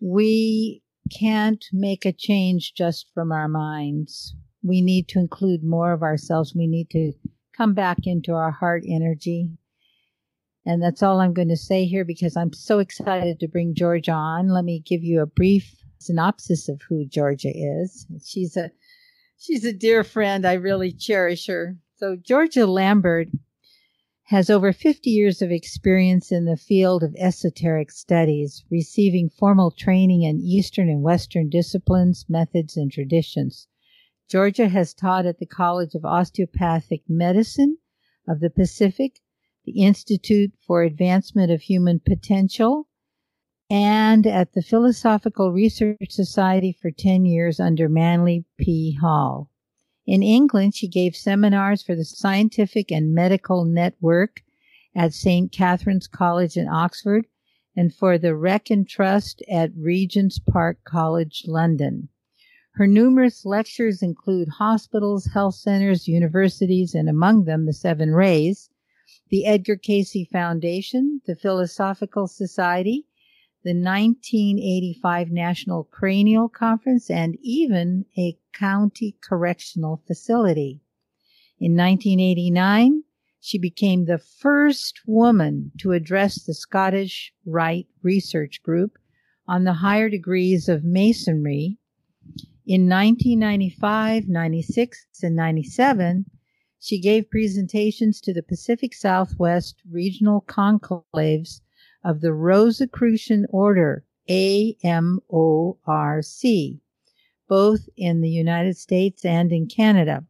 we 0.00 0.82
can't 1.10 1.64
make 1.72 2.04
a 2.04 2.12
change 2.12 2.74
just 2.74 3.06
from 3.14 3.32
our 3.32 3.48
minds. 3.48 4.34
We 4.62 4.80
need 4.80 5.08
to 5.08 5.18
include 5.18 5.62
more 5.62 5.92
of 5.92 6.02
ourselves. 6.02 6.54
We 6.54 6.66
need 6.66 6.90
to 6.90 7.12
come 7.56 7.74
back 7.74 7.98
into 8.04 8.32
our 8.32 8.50
heart 8.50 8.82
energy 8.88 9.50
and 10.64 10.82
that's 10.82 11.02
all 11.02 11.20
I'm 11.20 11.32
going 11.32 11.48
to 11.48 11.56
say 11.56 11.84
here 11.84 12.04
because 12.04 12.36
I'm 12.36 12.52
so 12.52 12.78
excited 12.78 13.40
to 13.40 13.48
bring 13.48 13.74
Georgia 13.74 14.12
on. 14.12 14.48
Let 14.48 14.64
me 14.64 14.80
give 14.80 15.02
you 15.02 15.20
a 15.20 15.26
brief 15.26 15.74
synopsis 15.98 16.68
of 16.68 16.80
who 16.88 17.04
Georgia 17.06 17.52
is. 17.54 18.06
She's 18.24 18.56
a 18.56 18.70
she's 19.38 19.64
a 19.64 19.72
dear 19.72 20.04
friend. 20.04 20.46
I 20.46 20.54
really 20.54 20.92
cherish 20.92 21.46
her. 21.46 21.76
So 21.96 22.16
Georgia 22.16 22.66
Lambert 22.66 23.28
has 24.24 24.48
over 24.48 24.72
50 24.72 25.10
years 25.10 25.42
of 25.42 25.50
experience 25.50 26.32
in 26.32 26.44
the 26.44 26.56
field 26.56 27.02
of 27.02 27.14
esoteric 27.18 27.90
studies, 27.90 28.64
receiving 28.70 29.28
formal 29.28 29.70
training 29.70 30.22
in 30.22 30.40
Eastern 30.40 30.88
and 30.88 31.02
Western 31.02 31.48
disciplines, 31.48 32.24
methods, 32.28 32.76
and 32.76 32.90
traditions. 32.90 33.66
Georgia 34.30 34.68
has 34.68 34.94
taught 34.94 35.26
at 35.26 35.38
the 35.38 35.46
College 35.46 35.94
of 35.94 36.04
Osteopathic 36.04 37.02
Medicine 37.08 37.76
of 38.26 38.40
the 38.40 38.48
Pacific, 38.48 39.20
the 39.64 39.82
Institute 39.82 40.52
for 40.66 40.82
Advancement 40.82 41.50
of 41.50 41.62
Human 41.62 42.00
Potential, 42.00 42.88
and 43.70 44.26
at 44.26 44.52
the 44.52 44.62
Philosophical 44.62 45.52
Research 45.52 46.10
Society 46.10 46.76
for 46.80 46.90
10 46.90 47.24
years 47.24 47.58
under 47.58 47.88
Manly 47.88 48.44
P. 48.58 48.98
Hall. 49.00 49.50
In 50.04 50.22
England, 50.22 50.74
she 50.74 50.88
gave 50.88 51.14
seminars 51.14 51.82
for 51.82 51.94
the 51.94 52.04
Scientific 52.04 52.90
and 52.90 53.14
Medical 53.14 53.64
Network 53.64 54.42
at 54.94 55.14
St. 55.14 55.52
Catherine's 55.52 56.08
College 56.08 56.56
in 56.56 56.68
Oxford 56.68 57.26
and 57.76 57.94
for 57.94 58.18
the 58.18 58.34
Wrekin 58.34 58.84
Trust 58.84 59.42
at 59.50 59.70
Regent's 59.76 60.38
Park 60.38 60.78
College, 60.84 61.44
London. 61.46 62.08
Her 62.72 62.86
numerous 62.86 63.46
lectures 63.46 64.02
include 64.02 64.48
hospitals, 64.48 65.26
health 65.26 65.54
centers, 65.54 66.08
universities, 66.08 66.94
and 66.94 67.08
among 67.08 67.44
them 67.44 67.66
the 67.66 67.72
Seven 67.72 68.10
Rays, 68.10 68.70
the 69.28 69.46
Edgar 69.46 69.76
Cayce 69.76 70.26
Foundation, 70.30 71.20
the 71.26 71.36
Philosophical 71.36 72.26
Society, 72.26 73.06
the 73.64 73.74
1985 73.74 75.30
National 75.30 75.84
Cranial 75.84 76.48
Conference, 76.48 77.10
and 77.10 77.36
even 77.42 78.06
a 78.18 78.36
county 78.52 79.16
correctional 79.20 80.02
facility. 80.06 80.80
In 81.60 81.76
1989, 81.76 83.04
she 83.40 83.58
became 83.58 84.04
the 84.04 84.18
first 84.18 85.00
woman 85.06 85.72
to 85.78 85.92
address 85.92 86.42
the 86.42 86.54
Scottish 86.54 87.32
Rite 87.44 87.88
Research 88.02 88.62
Group 88.62 88.98
on 89.46 89.64
the 89.64 89.74
higher 89.74 90.08
degrees 90.08 90.68
of 90.68 90.84
Masonry. 90.84 91.78
In 92.66 92.88
1995, 92.88 94.28
96, 94.28 95.06
and 95.22 95.36
97, 95.36 96.24
She 96.84 96.98
gave 96.98 97.30
presentations 97.30 98.20
to 98.22 98.32
the 98.32 98.42
Pacific 98.42 98.92
Southwest 98.92 99.80
regional 99.88 100.40
conclaves 100.40 101.60
of 102.02 102.20
the 102.20 102.32
Rosicrucian 102.32 103.46
Order, 103.50 104.04
AMORC, 104.28 105.20
both 107.46 107.88
in 107.96 108.20
the 108.20 108.30
United 108.30 108.76
States 108.76 109.24
and 109.24 109.52
in 109.52 109.68
Canada. 109.68 110.26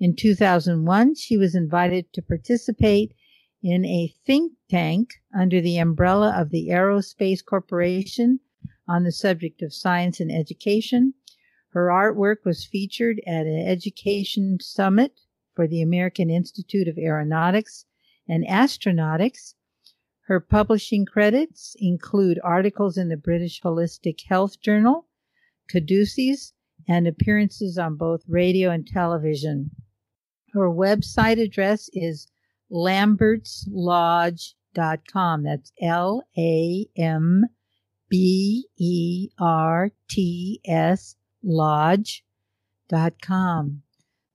In 0.00 0.16
2001, 0.16 1.14
she 1.14 1.36
was 1.36 1.54
invited 1.54 2.12
to 2.14 2.20
participate 2.20 3.14
in 3.62 3.84
a 3.84 4.12
think 4.24 4.54
tank 4.68 5.14
under 5.32 5.60
the 5.60 5.78
umbrella 5.78 6.34
of 6.36 6.50
the 6.50 6.66
Aerospace 6.68 7.44
Corporation 7.44 8.40
on 8.88 9.04
the 9.04 9.12
subject 9.12 9.62
of 9.62 9.72
science 9.72 10.18
and 10.18 10.32
education. 10.32 11.14
Her 11.68 11.90
artwork 11.90 12.44
was 12.44 12.64
featured 12.64 13.20
at 13.24 13.46
an 13.46 13.64
education 13.68 14.58
summit 14.60 15.20
for 15.56 15.66
the 15.66 15.82
American 15.82 16.30
Institute 16.30 16.86
of 16.86 16.98
Aeronautics 16.98 17.86
and 18.28 18.46
Astronautics. 18.46 19.54
Her 20.26 20.38
publishing 20.38 21.06
credits 21.06 21.74
include 21.78 22.38
articles 22.44 22.98
in 22.98 23.08
the 23.08 23.16
British 23.16 23.62
Holistic 23.62 24.20
Health 24.28 24.60
Journal, 24.60 25.08
Caduceus, 25.68 26.52
and 26.86 27.08
appearances 27.08 27.78
on 27.78 27.96
both 27.96 28.22
radio 28.28 28.70
and 28.70 28.86
television. 28.86 29.70
Her 30.52 30.68
website 30.68 31.40
address 31.40 31.88
is 31.92 32.28
lambertslodge.com. 32.70 35.42
That's 35.42 35.72
L 35.80 36.22
A 36.36 36.86
M 36.96 37.46
B 38.08 38.68
E 38.78 39.30
R 39.38 39.90
T 40.08 40.60
S 40.64 41.16
lodge.com. 41.42 42.22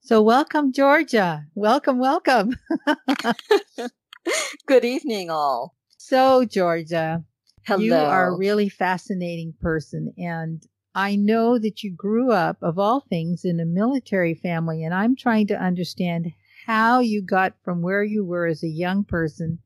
So 0.04 0.20
welcome, 0.24 0.74
Georgia. 0.74 1.45
Welcome, 1.54 1.99
welcome. 1.99 2.56
Good 4.66 4.84
evening, 4.84 5.30
all. 5.30 5.76
So, 5.99 6.43
Georgia, 6.43 7.24
Hello. 7.68 7.84
you 7.84 7.93
are 7.93 8.34
a 8.34 8.36
really 8.36 8.68
fascinating 8.68 9.54
person. 9.62 10.12
And 10.18 10.66
I 10.95 11.16
know 11.16 11.60
that 11.60 11.84
you 11.84 11.93
grew 11.95 12.32
up, 12.32 12.58
of 12.64 12.80
all 12.80 13.02
things, 13.02 13.45
in 13.45 13.60
a 13.60 13.66
military 13.66 14.34
family. 14.34 14.84
And 14.84 14.91
I'm 14.91 15.16
trying 15.16 15.45
to 15.47 15.64
understand 15.64 16.32
how 16.66 16.99
you 16.99 17.22
got 17.22 17.54
from 17.64 17.84
where 17.84 18.04
you 18.04 18.26
were 18.26 18.47
as 18.47 18.64
a 18.64 18.68
young 18.68 19.04
person 19.04 19.60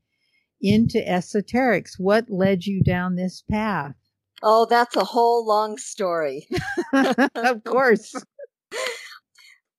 into 0.61 0.97
esoterics. 0.97 1.97
What 1.97 2.29
led 2.29 2.65
you 2.65 2.83
down 2.83 3.15
this 3.15 3.41
path? 3.49 3.95
Oh, 4.43 4.65
that's 4.69 4.97
a 4.97 5.05
whole 5.05 5.47
long 5.47 5.77
story. 5.77 6.45
of 6.93 7.63
course. 7.63 8.13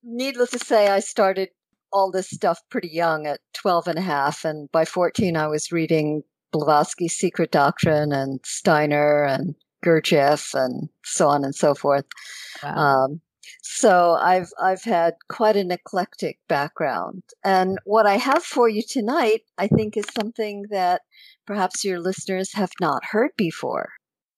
Needless 0.09 0.51
to 0.51 0.59
say, 0.59 0.87
I 0.89 1.01
started 1.01 1.49
all 1.93 2.11
this 2.11 2.31
stuff 2.31 2.61
pretty 2.71 2.89
young 2.89 3.27
at 3.27 3.41
12 3.55 3.89
and 3.89 3.99
a 3.99 4.03
half. 4.03 4.45
And 4.45 4.71
by 4.71 4.85
14, 4.85 5.37
I 5.37 5.49
was 5.49 5.73
reading 5.73 6.23
Blavatsky's 6.53 7.17
Secret 7.17 7.51
Doctrine 7.51 8.13
and 8.13 8.41
Steiner 8.45 9.25
and 9.25 9.57
Gurdjieff 9.85 10.55
and 10.55 10.89
so 11.05 11.29
on 11.29 11.45
and 11.45 11.55
so 11.55 11.75
forth. 11.75 12.05
Wow. 12.63 12.75
Um, 12.77 13.21
so 13.63 14.13
I've 14.13 14.51
I've 14.63 14.83
had 14.83 15.15
quite 15.29 15.57
an 15.57 15.71
eclectic 15.71 16.39
background, 16.49 17.23
and 17.45 17.79
what 17.85 18.07
I 18.07 18.17
have 18.17 18.43
for 18.43 18.69
you 18.69 18.83
tonight, 18.83 19.43
I 19.59 19.69
think, 19.69 19.97
is 19.97 20.07
something 20.19 20.65
that 20.71 21.03
perhaps 21.47 21.85
your 21.85 22.01
listeners 22.01 22.55
have 22.55 22.73
not 22.81 23.05
heard 23.05 23.31
before. 23.37 23.91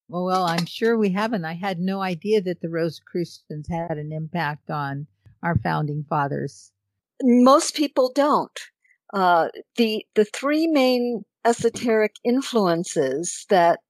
Well, 0.09 0.25
well, 0.25 0.45
I'm 0.45 0.67
sure 0.67 0.97
we 0.97 1.11
haven't. 1.11 1.45
I 1.45 1.55
had 1.55 1.79
no 1.79 2.01
idea 2.01 2.41
that 2.43 2.61
the 2.61 2.71
Rosicrucians 2.71 3.69
had 3.69 3.99
an 3.99 4.13
impact 4.13 4.71
on 4.71 5.07
our 5.43 5.57
founding 5.57 6.05
fathers. 6.09 6.73
Most 7.23 7.75
people 7.75 8.13
don't. 8.15 8.59
Uh, 9.13 9.49
the 9.77 10.05
the 10.15 10.25
three 10.25 10.67
main 10.67 11.25
esoteric 11.45 12.15
influences 12.25 13.47
that 13.49 13.81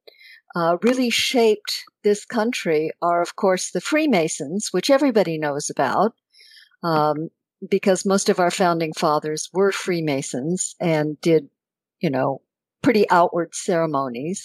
uh, 0.54 0.76
really 0.82 1.10
shaped 1.10 1.84
this 2.04 2.24
country 2.24 2.90
are, 3.02 3.20
of 3.20 3.36
course, 3.36 3.70
the 3.70 3.80
Freemasons, 3.80 4.68
which 4.70 4.90
everybody 4.90 5.38
knows 5.38 5.68
about, 5.68 6.14
um, 6.82 7.28
because 7.68 8.06
most 8.06 8.28
of 8.28 8.38
our 8.38 8.50
founding 8.50 8.92
fathers 8.92 9.48
were 9.52 9.72
Freemasons 9.72 10.74
and 10.80 11.20
did, 11.20 11.48
you 12.00 12.10
know, 12.10 12.40
pretty 12.82 13.08
outward 13.10 13.54
ceremonies. 13.54 14.42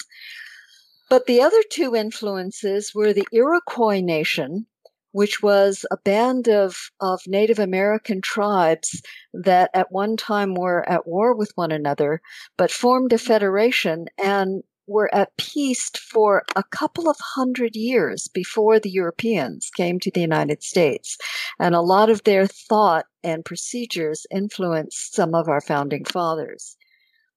But 1.10 1.26
the 1.26 1.42
other 1.42 1.62
two 1.70 1.96
influences 1.96 2.92
were 2.96 3.14
the 3.14 3.28
Iroquois 3.32 4.02
Nation, 4.02 4.66
which 5.14 5.42
was 5.42 5.86
a 5.92 5.98
band 5.98 6.50
of, 6.50 6.76
of 7.00 7.22
Native 7.28 7.60
American 7.60 8.20
tribes 8.20 9.02
that 9.34 9.70
at 9.74 9.92
one 9.92 10.18
time 10.18 10.56
were 10.56 10.88
at 10.90 11.08
war 11.08 11.36
with 11.36 11.52
one 11.56 11.72
another, 11.72 12.20
but 12.58 12.72
formed 12.72 13.14
a 13.14 13.18
federation 13.18 14.08
and 14.22 14.64
were 14.88 15.14
at 15.16 15.38
peace 15.38 15.90
for 16.12 16.44
a 16.56 16.64
couple 16.64 17.08
of 17.10 17.16
hundred 17.36 17.76
years 17.76 18.28
before 18.28 18.80
the 18.80 18.90
Europeans 18.90 19.70
came 19.78 20.00
to 20.00 20.12
the 20.12 20.20
United 20.20 20.62
States. 20.62 21.18
And 21.60 21.74
a 21.74 21.82
lot 21.82 22.10
of 22.10 22.24
their 22.24 22.48
thought 22.48 23.06
and 23.24 23.46
procedures 23.46 24.26
influenced 24.32 25.14
some 25.16 25.36
of 25.36 25.48
our 25.48 25.62
founding 25.62 26.06
fathers. 26.06 26.76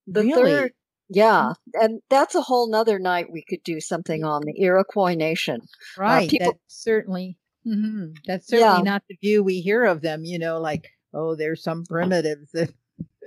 The 0.06 0.22
Really? 0.22 0.50
third, 0.50 0.72
yeah, 1.08 1.52
mm. 1.52 1.84
and 1.84 2.00
that's 2.08 2.34
a 2.34 2.42
whole 2.42 2.68
nother 2.70 2.98
night 2.98 3.26
we 3.30 3.44
could 3.48 3.62
do 3.64 3.80
something 3.80 4.24
on 4.24 4.42
the 4.44 4.60
Iroquois 4.60 5.14
Nation. 5.14 5.60
Uh, 5.98 6.02
right. 6.02 6.30
people- 6.30 6.52
that's 6.52 6.62
certainly 6.68 7.36
mhm, 7.66 8.16
that's 8.26 8.46
certainly 8.48 8.78
Yeah. 8.78 8.82
not 8.92 9.02
the 9.08 9.16
view 9.20 9.42
we 9.42 9.60
hear 9.60 9.84
of 9.84 10.00
them. 10.02 10.24
You 10.24 10.38
know, 10.38 10.60
like 10.60 10.90
oh, 11.14 11.34
there's 11.36 11.62
some 11.62 11.84
primitives 11.84 12.50
that. 12.52 12.72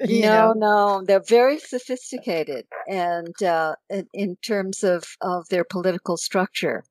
You 0.08 0.22
no, 0.22 0.54
know. 0.54 1.00
no, 1.00 1.04
they're 1.06 1.20
very 1.28 1.60
sophisticated, 1.60 2.66
and 2.88 3.36
uh, 3.44 3.76
in, 3.90 4.08
in 4.14 4.38
terms 4.38 4.82
of 4.82 5.04
of 5.22 5.50
their 5.50 5.66
political 5.66 6.16
structure. 6.16 6.86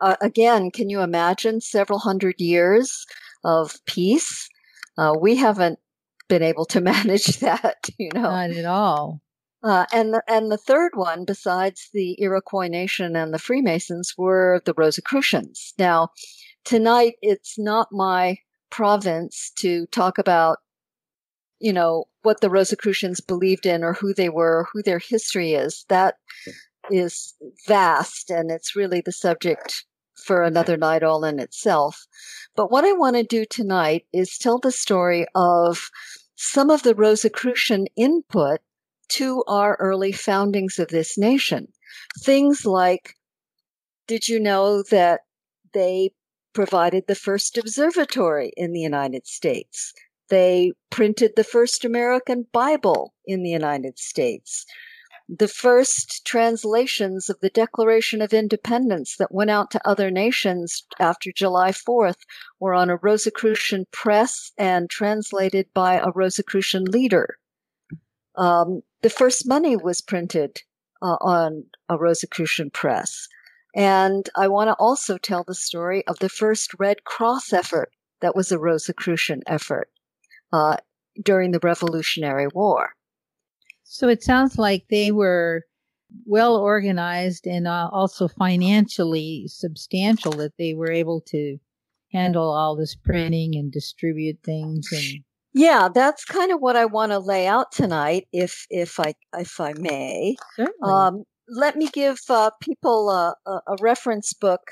Uh, 0.00 0.16
again, 0.20 0.70
can 0.70 0.90
you 0.90 1.00
imagine 1.00 1.60
several 1.60 1.98
hundred 1.98 2.36
years 2.40 3.04
of 3.44 3.84
peace? 3.86 4.48
Uh, 4.98 5.14
we 5.20 5.36
haven't 5.36 5.78
been 6.28 6.42
able 6.42 6.64
to 6.66 6.80
manage 6.92 7.38
that, 7.40 7.88
you 7.98 8.10
know. 8.14 8.22
Not 8.22 8.50
at 8.50 8.64
all. 8.64 9.20
Uh, 9.62 9.86
and 9.92 10.12
the, 10.12 10.22
and 10.28 10.52
the 10.52 10.58
third 10.58 10.92
one, 10.94 11.24
besides 11.24 11.88
the 11.94 12.20
Iroquois 12.20 12.68
Nation 12.68 13.16
and 13.16 13.32
the 13.32 13.38
Freemasons, 13.38 14.12
were 14.18 14.60
the 14.66 14.74
Rosicrucians. 14.76 15.72
Now, 15.78 16.10
tonight 16.64 17.14
it's 17.22 17.58
not 17.58 17.88
my 17.92 18.38
province 18.70 19.52
to 19.56 19.86
talk 19.86 20.18
about, 20.18 20.58
you 21.60 21.72
know, 21.72 22.06
what 22.22 22.40
the 22.40 22.50
Rosicrucians 22.50 23.20
believed 23.20 23.66
in 23.66 23.84
or 23.84 23.92
who 23.92 24.12
they 24.12 24.28
were, 24.28 24.66
who 24.72 24.82
their 24.82 24.98
history 24.98 25.52
is. 25.52 25.84
That 25.88 26.16
is 26.90 27.34
vast, 27.66 28.30
and 28.30 28.50
it's 28.50 28.76
really 28.76 29.00
the 29.00 29.12
subject 29.12 29.84
for 30.14 30.42
another 30.42 30.76
night 30.76 31.02
all 31.02 31.24
in 31.24 31.38
itself. 31.38 32.06
But 32.56 32.70
what 32.70 32.84
I 32.84 32.92
want 32.92 33.16
to 33.16 33.22
do 33.22 33.44
tonight 33.44 34.06
is 34.12 34.38
tell 34.38 34.58
the 34.58 34.72
story 34.72 35.26
of 35.34 35.90
some 36.36 36.70
of 36.70 36.82
the 36.82 36.94
Rosicrucian 36.94 37.86
input 37.96 38.60
to 39.10 39.44
our 39.46 39.76
early 39.80 40.12
foundings 40.12 40.78
of 40.78 40.88
this 40.88 41.18
nation. 41.18 41.68
Things 42.20 42.64
like, 42.64 43.14
did 44.06 44.28
you 44.28 44.40
know 44.40 44.82
that 44.90 45.20
they 45.72 46.10
provided 46.54 47.06
the 47.06 47.14
first 47.14 47.58
observatory 47.58 48.52
in 48.56 48.72
the 48.72 48.80
United 48.80 49.26
States? 49.26 49.92
They 50.30 50.72
printed 50.90 51.32
the 51.36 51.44
first 51.44 51.84
American 51.84 52.46
Bible 52.52 53.14
in 53.26 53.42
the 53.42 53.50
United 53.50 53.98
States. 53.98 54.64
The 55.28 55.48
first 55.48 56.24
translations 56.26 57.30
of 57.30 57.40
the 57.40 57.48
Declaration 57.48 58.20
of 58.20 58.34
Independence 58.34 59.16
that 59.16 59.32
went 59.32 59.50
out 59.50 59.70
to 59.70 59.88
other 59.88 60.10
nations 60.10 60.84
after 60.98 61.32
July 61.32 61.70
4th 61.70 62.20
were 62.60 62.74
on 62.74 62.90
a 62.90 62.96
Rosicrucian 62.96 63.86
press 63.90 64.52
and 64.58 64.90
translated 64.90 65.66
by 65.72 65.94
a 65.94 66.10
Rosicrucian 66.14 66.84
leader. 66.84 67.38
Um, 68.36 68.82
the 69.02 69.10
first 69.10 69.46
money 69.46 69.76
was 69.76 70.00
printed 70.00 70.62
uh, 71.00 71.16
on 71.20 71.64
a 71.88 71.96
Rosicrucian 71.96 72.70
press. 72.70 73.28
And 73.74 74.28
I 74.36 74.48
want 74.48 74.68
to 74.68 74.74
also 74.74 75.18
tell 75.18 75.44
the 75.44 75.54
story 75.54 76.06
of 76.06 76.18
the 76.20 76.28
first 76.28 76.72
Red 76.78 77.04
Cross 77.04 77.52
effort 77.52 77.90
that 78.20 78.36
was 78.36 78.52
a 78.52 78.58
Rosicrucian 78.58 79.42
effort 79.46 79.90
uh, 80.52 80.76
during 81.22 81.50
the 81.50 81.60
Revolutionary 81.62 82.46
War. 82.48 82.90
So 83.82 84.08
it 84.08 84.22
sounds 84.22 84.58
like 84.58 84.86
they 84.88 85.10
were 85.10 85.62
well 86.26 86.56
organized 86.56 87.46
and 87.46 87.66
uh, 87.66 87.88
also 87.92 88.28
financially 88.28 89.46
substantial 89.48 90.32
that 90.32 90.56
they 90.58 90.74
were 90.74 90.90
able 90.90 91.20
to 91.22 91.58
handle 92.12 92.50
all 92.50 92.76
this 92.76 92.94
printing 92.94 93.56
and 93.56 93.72
distribute 93.72 94.38
things 94.44 94.88
and 94.92 95.24
Yeah, 95.52 95.88
that's 95.92 96.24
kind 96.24 96.52
of 96.52 96.60
what 96.60 96.76
I 96.76 96.84
want 96.84 97.12
to 97.12 97.18
lay 97.18 97.46
out 97.46 97.72
tonight, 97.72 98.28
if 98.32 98.66
if 98.70 99.00
I 99.00 99.14
if 99.36 99.60
I 99.60 99.72
may. 99.74 100.36
certainly. 100.56 100.92
Um, 100.92 101.24
let 101.48 101.76
me 101.76 101.88
give 101.88 102.20
uh, 102.28 102.50
people 102.60 103.10
a, 103.10 103.34
a, 103.46 103.76
reference 103.80 104.32
book 104.32 104.62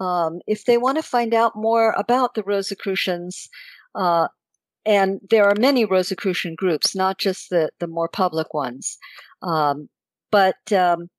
um, 0.00 0.40
if 0.46 0.64
they 0.64 0.76
want 0.76 0.96
to 0.96 1.02
find 1.02 1.32
out 1.32 1.52
more 1.54 1.92
about 1.96 2.34
the 2.34 2.42
Rosicrucians 2.42 3.48
uh, 3.94 4.28
and 4.88 5.20
there 5.28 5.44
are 5.44 5.54
many 5.58 5.84
Rosicrucian 5.84 6.54
groups, 6.54 6.96
not 6.96 7.18
just 7.18 7.50
the, 7.50 7.70
the 7.78 7.86
more 7.86 8.08
public 8.08 8.54
ones. 8.54 8.96
Um, 9.42 9.90
but 10.30 10.72
um, 10.72 11.10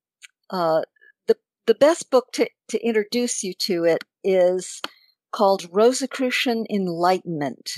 uh, 0.50 0.82
the 1.28 1.36
the 1.68 1.76
best 1.76 2.10
book 2.10 2.32
to, 2.34 2.50
to 2.70 2.84
introduce 2.84 3.44
you 3.44 3.54
to 3.60 3.84
it 3.84 4.04
is 4.24 4.82
called 5.32 5.68
Rosicrucian 5.72 6.66
Enlightenment. 6.70 7.74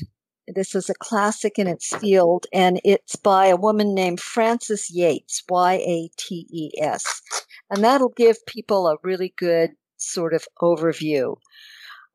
This 0.48 0.76
is 0.76 0.90
a 0.90 0.96
classic 0.96 1.60
in 1.60 1.68
its 1.68 1.96
field, 1.96 2.48
and 2.52 2.82
it's 2.84 3.16
by 3.16 3.48
a 3.48 3.56
woman 3.56 3.94
named 3.94 4.20
Frances 4.20 4.90
Yates, 4.90 5.44
Y 5.50 5.74
A 5.74 6.10
T 6.18 6.48
E 6.52 6.72
S. 6.82 7.22
And 7.70 7.84
that'll 7.84 8.10
give 8.10 8.46
people 8.48 8.88
a 8.88 8.98
really 9.04 9.34
good 9.38 9.72
sort 9.98 10.34
of 10.34 10.46
overview. 10.62 11.36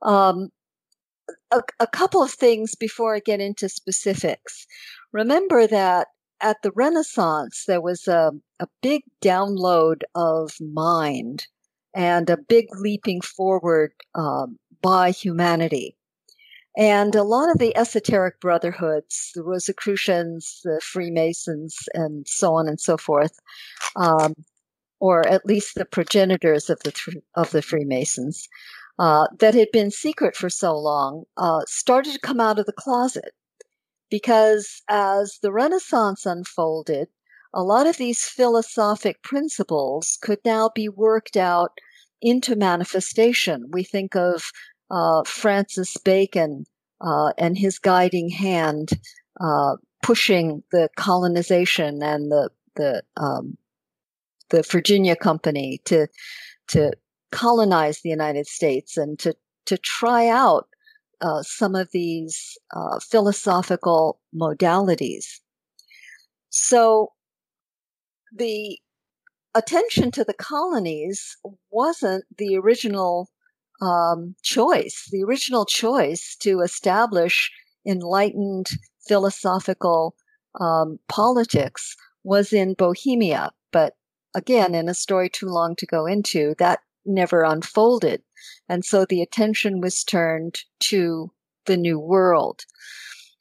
Um, 0.03 0.51
a, 1.51 1.63
a 1.81 1.87
couple 1.87 2.23
of 2.23 2.33
things 2.33 2.75
before 2.75 3.15
I 3.15 3.21
get 3.21 3.41
into 3.41 3.69
specifics. 3.69 4.67
Remember 5.13 5.67
that 5.67 6.09
at 6.41 6.59
the 6.63 6.73
Renaissance, 6.73 7.65
there 7.67 7.81
was 7.81 8.07
a, 8.07 8.33
a 8.61 8.67
big 8.83 9.03
download 9.23 10.03
of 10.15 10.53
mind 10.61 11.47
and 11.95 12.29
a 12.29 12.37
big 12.37 12.67
leaping 12.79 13.21
forward 13.23 13.93
um, 14.15 14.59
by 14.83 15.11
humanity. 15.11 15.97
And 16.77 17.15
a 17.15 17.23
lot 17.23 17.51
of 17.51 17.59
the 17.59 17.75
esoteric 17.77 18.39
brotherhoods, 18.41 19.33
the 19.35 19.43
Rosicrucians, 19.43 20.61
the 20.63 20.81
Freemasons, 20.83 21.89
and 21.95 22.27
so 22.29 22.55
on 22.55 22.69
and 22.69 22.79
so 22.79 22.99
forth, 22.99 23.39
um, 23.97 24.35
or 25.01 25.27
at 25.27 25.47
least 25.47 25.75
the 25.75 25.87
progenitors 25.87 26.69
of 26.69 26.81
the 26.81 26.93
of 27.35 27.51
the 27.51 27.63
Freemasons, 27.63 28.47
uh, 28.99 29.27
that 29.39 29.55
had 29.55 29.69
been 29.73 29.91
secret 29.91 30.37
for 30.37 30.51
so 30.51 30.77
long, 30.77 31.25
uh, 31.39 31.63
started 31.67 32.13
to 32.13 32.21
come 32.21 32.41
out 32.41 32.59
of 32.59 32.67
the 32.67 32.73
closet 32.73 33.33
because 34.11 34.83
as 34.89 35.39
the 35.43 35.53
Renaissance 35.53 36.27
unfolded, 36.27 37.09
a 37.55 37.63
lot 37.63 37.87
of 37.87 37.97
these 37.97 38.25
philosophic 38.25 39.23
principles 39.23 40.19
could 40.23 40.39
now 40.45 40.71
be 40.75 40.89
worked 40.89 41.37
out 41.37 41.73
into 42.21 42.57
manifestation. 42.57 43.71
We 43.71 43.83
think 43.83 44.15
of 44.15 44.51
uh, 44.91 45.23
Francis 45.25 45.97
Bacon 45.99 46.65
uh, 47.01 47.33
and 47.39 47.57
his 47.59 47.79
guiding 47.79 48.31
hand 48.31 48.91
uh, 49.41 49.77
pushing 50.03 50.63
the 50.73 50.89
colonization 50.97 52.03
and 52.03 52.31
the 52.31 52.51
the 52.77 53.03
um, 53.17 53.57
the 54.51 54.63
Virginia 54.63 55.17
Company 55.17 55.81
to 55.85 56.07
to 56.69 56.93
colonize 57.33 58.01
the 58.01 58.11
United 58.11 58.47
States 58.47 58.97
and 58.97 59.19
to 59.19 59.35
to 59.67 59.77
try 59.79 60.29
out 60.29 60.69
uh, 61.21 61.43
some 61.43 61.75
of 61.75 61.91
these 61.93 62.57
uh, 62.75 62.99
philosophical 63.01 64.21
modalities. 64.35 65.41
So 66.51 67.13
the 68.33 68.79
attention 69.55 70.11
to 70.13 70.25
the 70.25 70.35
colonies 70.35 71.37
wasn't 71.71 72.25
the 72.37 72.57
original 72.57 73.29
um, 73.81 74.35
choice. 74.43 75.09
The 75.11 75.23
original 75.23 75.67
choice 75.67 76.37
to 76.41 76.61
establish 76.61 77.51
enlightened 77.87 78.69
philosophical 79.07 80.15
um, 80.61 80.99
politics 81.09 81.97
was 82.25 82.53
in 82.53 82.75
Bohemia. 82.75 83.53
But 83.73 83.95
again, 84.35 84.75
in 84.75 84.89
a 84.89 84.95
story 84.95 85.29
too 85.29 85.47
long 85.47 85.77
to 85.77 85.87
go 85.87 86.07
into, 86.07 86.55
that 86.59 86.81
never 87.05 87.43
unfolded. 87.43 88.23
And 88.69 88.85
so 88.85 89.05
the 89.05 89.23
attention 89.23 89.81
was 89.81 90.03
turned 90.03 90.59
to 90.81 91.33
the 91.67 91.77
new 91.77 91.99
world. 91.99 92.65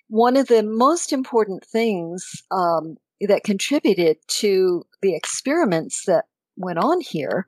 One 0.07 0.37
of 0.37 0.47
the 0.47 0.63
most 0.63 1.11
important 1.11 1.65
things 1.65 2.43
um, 2.51 2.97
that 3.21 3.43
contributed 3.43 4.17
to 4.27 4.85
the 5.01 5.15
experiments 5.15 6.05
that 6.05 6.25
went 6.57 6.79
on 6.79 7.01
here 7.01 7.47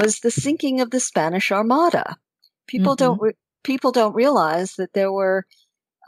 was 0.00 0.20
the 0.20 0.30
sinking 0.30 0.80
of 0.80 0.90
the 0.90 1.00
Spanish 1.00 1.52
Armada. 1.52 2.16
People 2.66 2.96
mm-hmm. 2.96 3.04
don't 3.04 3.20
re- 3.20 3.36
people 3.64 3.92
don't 3.92 4.14
realize 4.14 4.74
that 4.74 4.92
there 4.94 5.12
were 5.12 5.46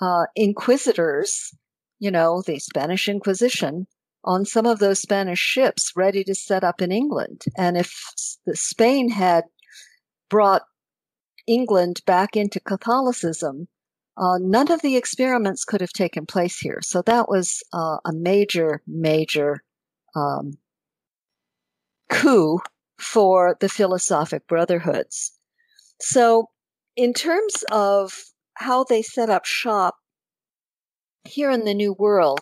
uh, 0.01 0.25
inquisitors, 0.35 1.55
you 1.99 2.11
know, 2.11 2.43
the 2.47 2.59
Spanish 2.59 3.09
Inquisition, 3.09 3.87
on 4.25 4.45
some 4.45 4.67
of 4.67 4.79
those 4.79 5.01
Spanish 5.01 5.41
ships 5.41 5.93
ready 5.97 6.25
to 6.25 6.35
set 6.35 6.65
up 6.65 6.81
in 6.81 6.93
England. 6.93 7.43
And 7.57 7.77
if 7.77 7.93
the 8.47 8.57
Spain 8.57 9.11
had 9.11 9.45
brought 10.31 10.63
England 11.47 12.01
back 12.07 12.37
into 12.37 12.61
Catholicism, 12.61 13.69
uh, 14.17 14.39
none 14.41 14.71
of 14.71 14.83
the 14.83 14.97
experiments 14.97 15.65
could 15.65 15.81
have 15.81 15.93
taken 15.93 16.27
place 16.27 16.59
here. 16.59 16.81
So 16.83 17.03
that 17.03 17.29
was 17.29 17.63
uh, 17.73 17.99
a 18.05 18.13
major, 18.13 18.83
major 18.87 19.63
um, 20.15 20.53
coup 22.09 22.61
for 23.03 23.57
the 23.61 23.69
philosophic 23.69 24.47
brotherhoods. 24.47 25.33
So, 26.01 26.49
in 26.97 27.13
terms 27.13 27.65
of 27.71 28.25
how 28.55 28.85
they 28.85 29.03
set 29.03 29.31
up 29.31 29.45
shop 29.45 29.97
here 31.25 31.51
in 31.51 31.65
the 31.65 31.75
New 31.75 31.95
World, 31.99 32.41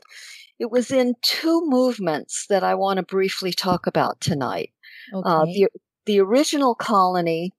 it 0.58 0.70
was 0.70 0.90
in 0.90 1.14
two 1.22 1.62
movements 1.64 2.46
that 2.48 2.62
I 2.62 2.74
want 2.74 2.98
to 2.98 3.02
briefly 3.02 3.52
talk 3.52 3.86
about 3.86 4.20
tonight. 4.20 4.70
Uh, 5.14 5.18
okay. 5.18 5.28
Uh, 5.28 5.44
the, 5.44 5.68
the 6.06 6.20
original 6.20 6.74
colony 6.74 7.52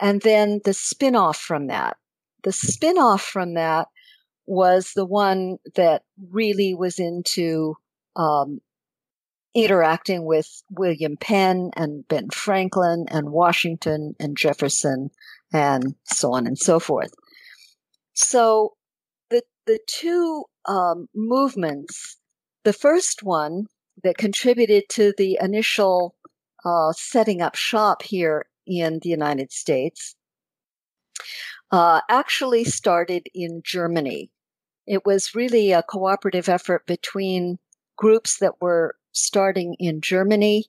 and 0.00 0.22
then 0.22 0.60
the 0.64 0.74
spin-off 0.74 1.38
from 1.38 1.66
that. 1.68 1.96
The 2.44 2.52
spin-off 2.52 3.22
from 3.22 3.54
that 3.54 3.88
was 4.46 4.92
the 4.94 5.04
one 5.04 5.58
that 5.74 6.02
really 6.30 6.74
was 6.74 6.98
into 6.98 7.76
um, 8.16 8.60
interacting 9.54 10.24
with 10.24 10.62
William 10.70 11.16
Penn 11.16 11.70
and 11.76 12.06
Ben 12.08 12.30
Franklin 12.30 13.06
and 13.08 13.30
Washington 13.30 14.14
and 14.20 14.36
Jefferson 14.36 15.10
and 15.52 15.94
so 16.04 16.32
on 16.32 16.46
and 16.46 16.58
so 16.58 16.78
forth. 16.78 17.12
So 18.14 18.74
the 19.30 19.42
the 19.66 19.78
two 19.86 20.44
um, 20.66 21.08
movements 21.14 22.18
the 22.64 22.72
first 22.72 23.22
one 23.22 23.66
that 24.02 24.18
contributed 24.18 24.84
to 24.90 25.12
the 25.16 25.38
initial 25.40 26.14
uh, 26.64 26.92
setting 26.92 27.40
up 27.40 27.54
shop 27.54 28.02
here 28.02 28.46
in 28.66 28.98
the 29.02 29.08
United 29.08 29.52
States 29.52 30.14
uh, 31.70 32.00
actually 32.08 32.64
started 32.64 33.26
in 33.34 33.62
Germany. 33.64 34.30
It 34.86 35.06
was 35.06 35.34
really 35.34 35.72
a 35.72 35.82
cooperative 35.82 36.48
effort 36.48 36.86
between 36.86 37.58
groups 37.98 38.38
that 38.38 38.62
were 38.62 38.94
starting 39.12 39.74
in 39.78 40.00
Germany. 40.00 40.64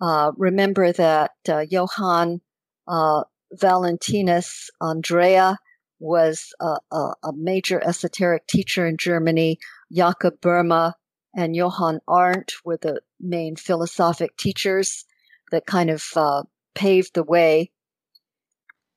Uh, 0.00 0.32
remember 0.36 0.92
that 0.92 1.32
uh, 1.48 1.64
Johann 1.70 2.40
uh, 2.88 3.22
Valentinus 3.52 4.70
Andreae 4.82 5.56
was 6.00 6.54
a, 6.60 6.76
a, 6.90 7.12
a, 7.22 7.32
major 7.34 7.82
esoteric 7.84 8.46
teacher 8.46 8.86
in 8.86 8.96
Germany. 8.96 9.58
Jakob 9.92 10.40
Böhme 10.40 10.94
and 11.36 11.54
Johann 11.54 12.00
Arndt 12.08 12.54
were 12.64 12.78
the 12.78 13.02
main 13.20 13.54
philosophic 13.56 14.36
teachers 14.38 15.04
that 15.52 15.66
kind 15.66 15.90
of 15.90 16.04
uh, 16.16 16.42
paved 16.74 17.14
the 17.14 17.22
way. 17.22 17.70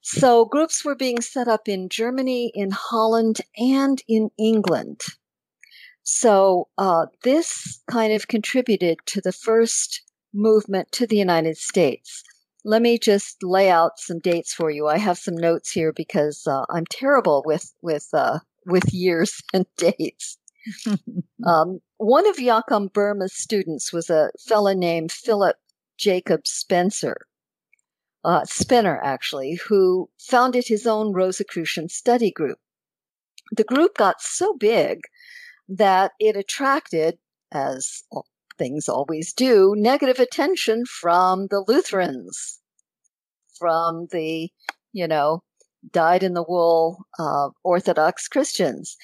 So 0.02 0.46
groups 0.46 0.86
were 0.86 0.96
being 0.96 1.22
set 1.22 1.50
up 1.50 1.68
in 1.68 1.90
Germany, 1.90 2.52
in 2.56 2.72
Holland, 2.72 3.42
and 3.58 4.02
in 4.08 4.30
England. 4.38 5.02
So 6.04 6.68
uh, 6.78 7.08
this 7.24 7.82
kind 7.90 8.14
of 8.14 8.28
contributed 8.28 9.00
to 9.08 9.22
the 9.22 9.32
first 9.32 10.02
movement 10.34 10.92
to 10.94 11.08
the 11.08 11.18
United 11.18 11.58
States. 11.58 12.24
Let 12.66 12.82
me 12.82 12.98
just 12.98 13.42
lay 13.44 13.70
out 13.70 14.00
some 14.00 14.20
dates 14.20 14.54
for 14.54 14.70
you. 14.70 14.88
I 14.88 14.98
have 14.98 15.18
some 15.18 15.36
notes 15.36 15.72
here 15.72 15.92
because 15.92 16.46
uh, 16.48 16.66
I'm 16.70 16.86
terrible 16.86 17.44
with 17.46 17.74
with 17.82 18.08
uh, 18.14 18.40
with 18.66 18.94
years 18.94 19.42
and 19.54 19.66
dates. 19.78 20.38
um, 21.46 21.80
one 21.98 22.28
of 22.28 22.38
Jakob 22.38 22.94
Böhme's 22.94 23.34
students 23.34 23.92
was 23.92 24.10
a 24.10 24.32
fellow 24.48 24.74
named 24.74 25.12
Philip 25.12 25.58
Jacob 25.98 26.48
Spencer, 26.48 27.28
uh, 28.24 28.42
Spener 28.42 29.00
actually, 29.04 29.60
who 29.68 30.10
founded 30.18 30.66
his 30.68 30.88
own 30.88 31.14
Rosicrucian 31.14 31.90
study 31.90 32.32
group. 32.32 32.60
The 33.52 33.66
group 33.66 33.98
got 33.98 34.22
so 34.22 34.54
big 34.54 35.02
that 35.68 36.12
it 36.20 36.36
attracted, 36.36 37.18
as 37.52 38.04
things 38.58 38.88
always 38.88 39.34
do, 39.34 39.74
negative 39.76 40.20
attention 40.20 40.86
from 40.86 41.48
the 41.50 41.64
Lutherans, 41.68 42.60
from 43.58 44.08
the, 44.12 44.50
you 44.92 45.08
know, 45.08 45.42
dyed 45.92 46.24
in 46.24 46.34
the 46.34 46.46
wool 46.48 47.06
uh, 47.20 47.50
Orthodox 47.64 48.28
Christians. 48.28 48.96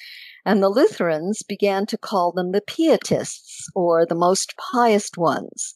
And 0.44 0.62
the 0.62 0.70
Lutherans 0.70 1.42
began 1.42 1.84
to 1.86 1.98
call 1.98 2.32
them 2.32 2.52
the 2.52 2.62
Pietists, 2.62 3.68
or 3.74 4.06
the 4.06 4.14
most 4.14 4.54
pious 4.56 5.10
ones. 5.16 5.74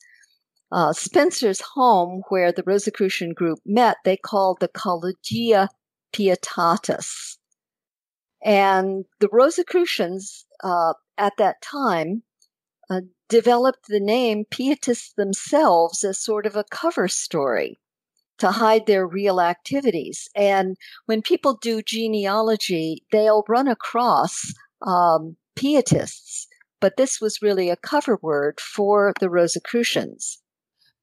Uh, 0.73 0.93
Spencer's 0.93 1.61
home, 1.75 2.23
where 2.31 2.51
the 2.51 2.63
Rosicrucian 2.67 3.35
group 3.35 3.59
met, 3.67 3.99
they 4.05 4.17
called 4.17 4.59
the 4.61 4.69
Collegia 4.69 5.69
Pietatis. 6.13 7.37
And 8.45 9.07
the 9.21 9.29
Rosicrucians 9.33 10.45
uh, 10.63 10.93
at 11.17 11.33
that 11.39 11.63
time 11.63 12.23
uh, 12.91 13.01
developed 13.29 13.87
the 13.89 14.01
name 14.01 14.45
Pietists 14.51 15.15
themselves 15.15 16.05
as 16.05 16.19
sort 16.19 16.45
of 16.45 16.55
a 16.55 16.65
cover 16.71 17.09
story 17.09 17.81
to 18.39 18.51
hide 18.51 18.87
their 18.87 19.07
real 19.07 19.41
activities. 19.41 20.29
And 20.35 20.77
when 21.07 21.23
people 21.23 21.57
do 21.61 21.83
genealogy, 21.83 23.05
they'll 23.11 23.45
run 23.49 23.69
across 23.69 24.53
um, 24.87 25.37
Pietists, 25.57 26.47
but 26.81 26.97
this 26.97 27.21
was 27.21 27.41
really 27.41 27.71
a 27.71 27.77
cover 27.77 28.19
word 28.21 28.61
for 28.61 29.15
the 29.21 29.31
Rosicrucians. 29.31 30.43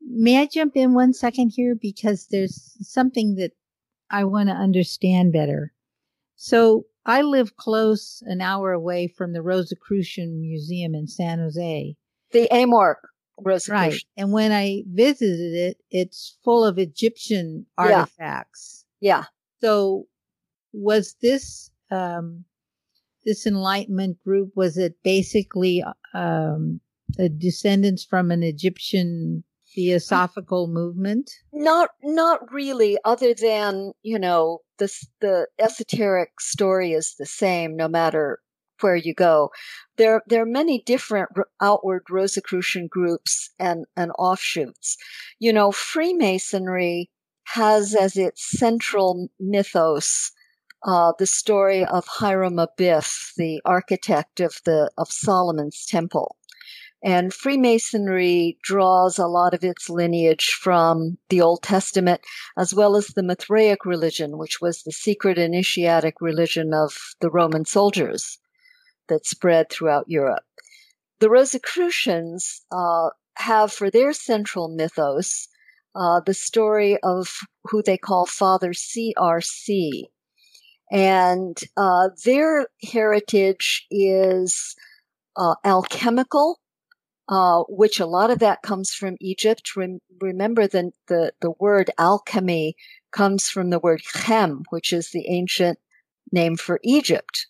May 0.02 0.42
I 0.42 0.46
jump 0.46 0.76
in 0.76 0.94
one 0.94 1.14
second 1.14 1.54
here 1.56 1.74
because 1.74 2.28
there's 2.30 2.76
something 2.82 3.36
that 3.36 3.52
I 4.12 4.26
want 4.26 4.50
to 4.50 4.56
understand 4.56 5.32
better. 5.32 5.74
So 6.36 6.86
I 7.06 7.22
live 7.22 7.56
close, 7.58 8.22
an 8.26 8.42
hour 8.42 8.72
away 8.72 9.08
from 9.08 9.34
the 9.34 9.42
Rosicrucian 9.42 10.40
Museum 10.40 10.94
in 10.94 11.08
San 11.08 11.40
Jose. 11.40 11.96
The 12.32 12.48
AMORC 12.52 12.98
Rosicrucian. 13.40 13.92
Right. 13.92 14.04
And 14.18 14.32
when 14.32 14.52
I 14.52 14.84
visited 14.88 15.54
it, 15.54 15.78
it's 15.90 16.38
full 16.44 16.64
of 16.64 16.78
Egyptian 16.78 17.66
artifacts. 17.78 18.86
Yeah. 19.00 19.18
yeah. 19.18 19.24
So 19.62 20.08
was 20.74 21.16
this 21.22 21.72
um, 21.90 22.46
this 23.26 23.46
Enlightenment 23.46 24.18
group 24.24 24.52
was 24.56 24.78
it 24.78 24.96
basically 25.04 25.84
um, 26.14 26.80
descendants 27.38 28.04
from 28.04 28.32
an 28.32 28.44
Egyptian 28.44 29.44
theosophical 29.74 30.68
movement? 30.68 31.32
Not 31.54 31.90
not 32.04 32.52
really 32.52 32.98
other 33.06 33.34
than, 33.34 33.94
you 34.02 34.20
know, 34.20 34.60
the 35.20 35.48
esoteric 35.60 36.40
story 36.40 36.94
is 36.94 37.16
the 37.18 37.26
same 37.26 37.76
no 37.76 37.88
matter 37.88 38.40
where 38.82 38.96
you 38.96 39.14
go. 39.14 39.52
There 39.98 40.22
there 40.28 40.42
are 40.42 40.46
many 40.46 40.82
different 40.86 41.30
outward 41.62 42.04
Rosicrucian 42.10 42.88
groups 42.88 43.50
and 43.60 43.86
and 43.96 44.12
offshoots. 44.18 44.98
You 45.40 45.54
know, 45.54 45.72
Freemasonry 45.72 47.10
has 47.46 47.96
as 47.96 48.18
its 48.18 48.58
central 48.58 49.30
mythos 49.40 50.32
uh, 50.84 51.14
the 51.20 51.28
story 51.28 51.86
of 51.86 52.08
Hiram 52.08 52.56
Abiff, 52.56 53.34
the 53.38 53.62
architect 53.66 54.40
of 54.40 54.62
the 54.66 54.90
of 54.98 55.12
Solomon's 55.12 55.86
temple. 55.86 56.36
And 57.04 57.34
Freemasonry 57.34 58.60
draws 58.62 59.18
a 59.18 59.28
lot 59.28 59.56
of 59.56 59.64
its 59.64 59.90
lineage 59.90 60.52
from 60.52 61.18
the 61.30 61.42
Old 61.42 61.64
Testament, 61.64 62.22
as 62.58 62.76
well 62.76 62.96
as 62.96 63.08
the 63.08 63.24
Mithraic 63.24 63.86
religion, 63.86 64.38
which 64.38 64.62
was 64.62 64.84
the 64.84 64.92
secret 64.92 65.40
initiatic 65.40 66.22
religion 66.22 66.74
of 66.74 67.16
the 67.20 67.32
Roman 67.32 67.66
soldiers 67.66 68.38
that 69.10 69.26
spread 69.26 69.70
throughout 69.70 70.06
Europe. 70.08 70.44
The 71.20 71.30
Rosicrucians 71.30 72.62
uh, 72.72 73.10
have 73.38 73.74
for 73.74 73.90
their 73.90 74.14
central 74.14 74.68
mythos 74.68 75.48
uh, 75.96 76.22
the 76.26 76.34
story 76.34 76.98
of 77.04 77.40
who 77.64 77.82
they 77.82 77.98
call 77.98 78.26
Father 78.26 78.74
CRC. 78.74 80.04
And 80.92 81.58
uh, 81.78 82.10
their 82.26 82.68
heritage 82.84 83.86
is 83.90 84.76
uh, 85.36 85.56
alchemical 85.64 86.61
uh, 87.30 87.64
which 87.70 88.00
a 88.00 88.06
lot 88.06 88.32
of 88.32 88.40
that 88.40 88.62
comes 88.62 88.92
from 88.92 89.18
Egypt. 89.20 89.76
Rem- 89.76 90.00
remember 90.20 90.68
the, 90.68 90.92
the, 91.08 91.34
the 91.42 91.52
word 91.60 91.92
alchemy 91.98 92.76
comes 93.12 93.50
from 93.50 93.70
the 93.70 93.80
word 93.80 94.02
chem, 94.14 94.64
which 94.70 94.92
is 94.94 95.12
the 95.12 95.28
ancient 95.30 95.80
name 96.32 96.56
for 96.58 96.80
Egypt. 96.84 97.48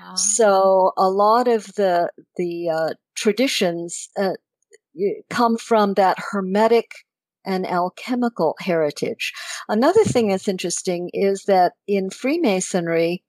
Uh-huh. 0.00 0.16
So 0.16 0.92
a 0.96 1.10
lot 1.10 1.48
of 1.48 1.74
the 1.74 2.10
the 2.36 2.68
uh, 2.68 2.94
traditions 3.14 4.08
uh, 4.18 4.34
come 5.28 5.56
from 5.56 5.94
that 5.94 6.18
hermetic 6.30 6.92
and 7.44 7.66
alchemical 7.66 8.54
heritage. 8.60 9.32
Another 9.68 10.04
thing 10.04 10.28
that's 10.28 10.48
interesting 10.48 11.10
is 11.12 11.44
that 11.44 11.72
in 11.86 12.10
Freemasonry, 12.10 13.22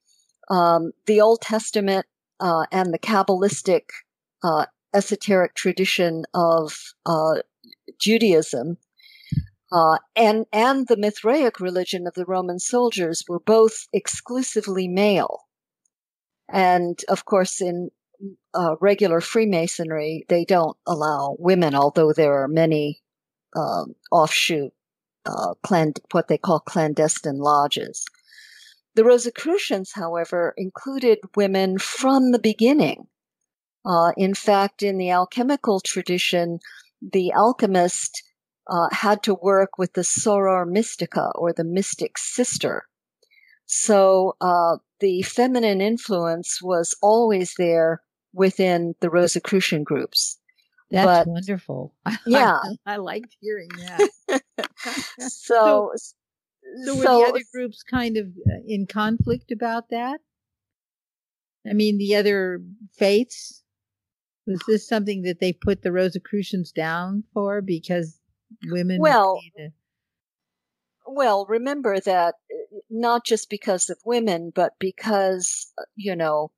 um, 0.49 0.91
the 1.05 1.21
Old 1.21 1.41
Testament 1.41 2.05
uh, 2.39 2.65
and 2.71 2.93
the 2.93 2.99
Kabbalistic 2.99 3.83
uh, 4.43 4.65
esoteric 4.93 5.55
tradition 5.55 6.23
of 6.33 6.93
uh, 7.05 7.41
Judaism 7.99 8.77
uh, 9.71 9.97
and 10.15 10.45
and 10.51 10.87
the 10.87 10.97
Mithraic 10.97 11.59
religion 11.59 12.05
of 12.05 12.13
the 12.13 12.25
Roman 12.25 12.59
soldiers 12.59 13.23
were 13.27 13.39
both 13.39 13.87
exclusively 13.93 14.87
male, 14.87 15.45
and 16.51 16.99
of 17.07 17.23
course 17.23 17.61
in 17.61 17.89
uh, 18.53 18.75
regular 18.81 19.21
Freemasonry 19.21 20.25
they 20.27 20.43
don't 20.43 20.75
allow 20.85 21.37
women, 21.39 21.73
although 21.73 22.11
there 22.11 22.43
are 22.43 22.49
many 22.49 23.01
um, 23.55 23.95
offshoot 24.11 24.73
uh, 25.25 25.53
what 26.11 26.27
they 26.27 26.37
call 26.37 26.59
clandestine 26.59 27.37
lodges. 27.37 28.05
The 28.95 29.05
Rosicrucians, 29.05 29.93
however, 29.93 30.53
included 30.57 31.19
women 31.35 31.77
from 31.77 32.31
the 32.31 32.39
beginning. 32.39 33.07
Uh, 33.85 34.11
in 34.17 34.33
fact, 34.33 34.83
in 34.83 34.97
the 34.97 35.09
alchemical 35.09 35.79
tradition, 35.79 36.59
the 37.01 37.31
alchemist 37.33 38.23
uh, 38.67 38.87
had 38.91 39.23
to 39.23 39.33
work 39.33 39.77
with 39.77 39.93
the 39.93 40.01
soror 40.01 40.67
mystica 40.67 41.31
or 41.35 41.51
the 41.51 41.63
mystic 41.63 42.17
sister. 42.17 42.85
So 43.65 44.35
uh, 44.41 44.77
the 44.99 45.21
feminine 45.23 45.81
influence 45.81 46.61
was 46.61 46.95
always 47.01 47.55
there 47.57 48.01
within 48.33 48.95
the 48.99 49.09
Rosicrucian 49.09 49.83
groups. 49.83 50.37
That's 50.91 51.05
but, 51.05 51.27
wonderful. 51.27 51.93
Yeah, 52.25 52.59
I, 52.85 52.93
I 52.93 52.95
liked 52.97 53.35
hearing 53.39 53.69
that. 53.77 54.09
so, 55.19 55.91
so, 55.95 56.15
so, 56.85 56.95
were 56.95 57.01
the 57.01 57.29
other 57.29 57.43
groups 57.53 57.81
kind 57.83 58.17
of 58.17 58.27
uh, 58.27 58.59
in 58.67 58.87
conflict 58.87 59.51
about 59.51 59.89
that? 59.89 60.19
I 61.69 61.73
mean, 61.73 61.97
the 61.97 62.15
other 62.15 62.61
faiths. 62.97 63.60
Was 64.51 64.61
this 64.67 64.87
something 64.87 65.23
that 65.23 65.39
they 65.39 65.53
put 65.53 65.81
the 65.81 65.91
Rosicrucians 65.91 66.71
down 66.71 67.23
for 67.33 67.61
because 67.61 68.19
women? 68.69 68.99
Well, 68.99 69.39
well, 71.05 71.45
remember 71.47 71.99
that 71.99 72.35
uh, 72.51 72.77
not 72.89 73.25
just 73.25 73.49
because 73.49 73.89
of 73.89 73.97
women, 74.05 74.51
but 74.53 74.73
because 74.79 75.71
uh, 75.77 75.83
you 75.95 76.15
know, 76.15 76.51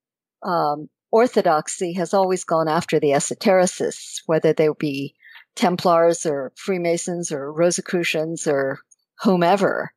um, 0.44 0.90
orthodoxy 1.12 1.94
has 1.94 2.14
always 2.14 2.44
gone 2.44 2.68
after 2.68 3.00
the 3.00 3.12
esotericists, 3.12 4.22
whether 4.26 4.54
they 4.54 4.70
be 4.80 5.16
Templars 5.56 6.26
or 6.26 6.52
Freemasons 6.56 7.32
or 7.32 7.52
Rosicrucians 7.52 8.48
or 8.48 8.80
whomever. 9.22 9.92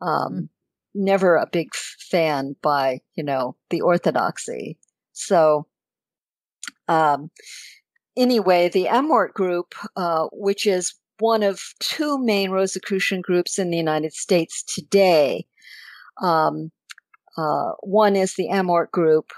Um, 0.00 0.32
mm. 0.32 0.48
Never 0.94 1.36
a 1.36 1.46
big 1.46 1.74
fan 1.74 2.56
by 2.62 3.00
you 3.14 3.22
know 3.22 3.56
the 3.70 3.82
orthodoxy. 3.82 4.78
So 5.12 5.66
um, 6.88 7.30
anyway, 8.16 8.68
the 8.68 8.86
AMORC 8.86 9.32
group, 9.34 9.74
uh, 9.96 10.26
which 10.32 10.66
is 10.66 10.94
one 11.18 11.42
of 11.42 11.60
two 11.80 12.18
main 12.18 12.50
Rosicrucian 12.50 13.20
groups 13.20 13.58
in 13.58 13.70
the 13.70 13.76
United 13.76 14.12
States 14.12 14.62
today, 14.62 15.46
um, 16.22 16.70
uh, 17.36 17.72
one 17.80 18.16
is 18.16 18.34
the 18.34 18.48
AMORC 18.48 18.90
group 18.90 19.32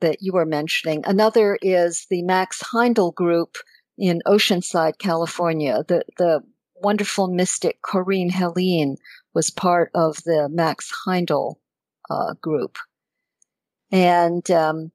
that 0.00 0.18
you 0.20 0.32
were 0.32 0.46
mentioning. 0.46 1.02
Another 1.04 1.58
is 1.62 2.06
the 2.10 2.22
Max 2.22 2.62
Heindel 2.62 3.14
group 3.14 3.56
in 3.96 4.22
Oceanside, 4.26 4.98
California. 4.98 5.84
The 5.86 6.02
the 6.16 6.40
wonderful 6.74 7.28
mystic 7.28 7.82
Corinne 7.82 8.30
Heline 8.30 8.96
was 9.34 9.50
part 9.50 9.90
of 9.94 10.16
the 10.24 10.48
Max 10.50 10.90
Heindel 11.06 11.56
uh, 12.10 12.34
group, 12.40 12.78
and 13.90 14.48
um, 14.50 14.92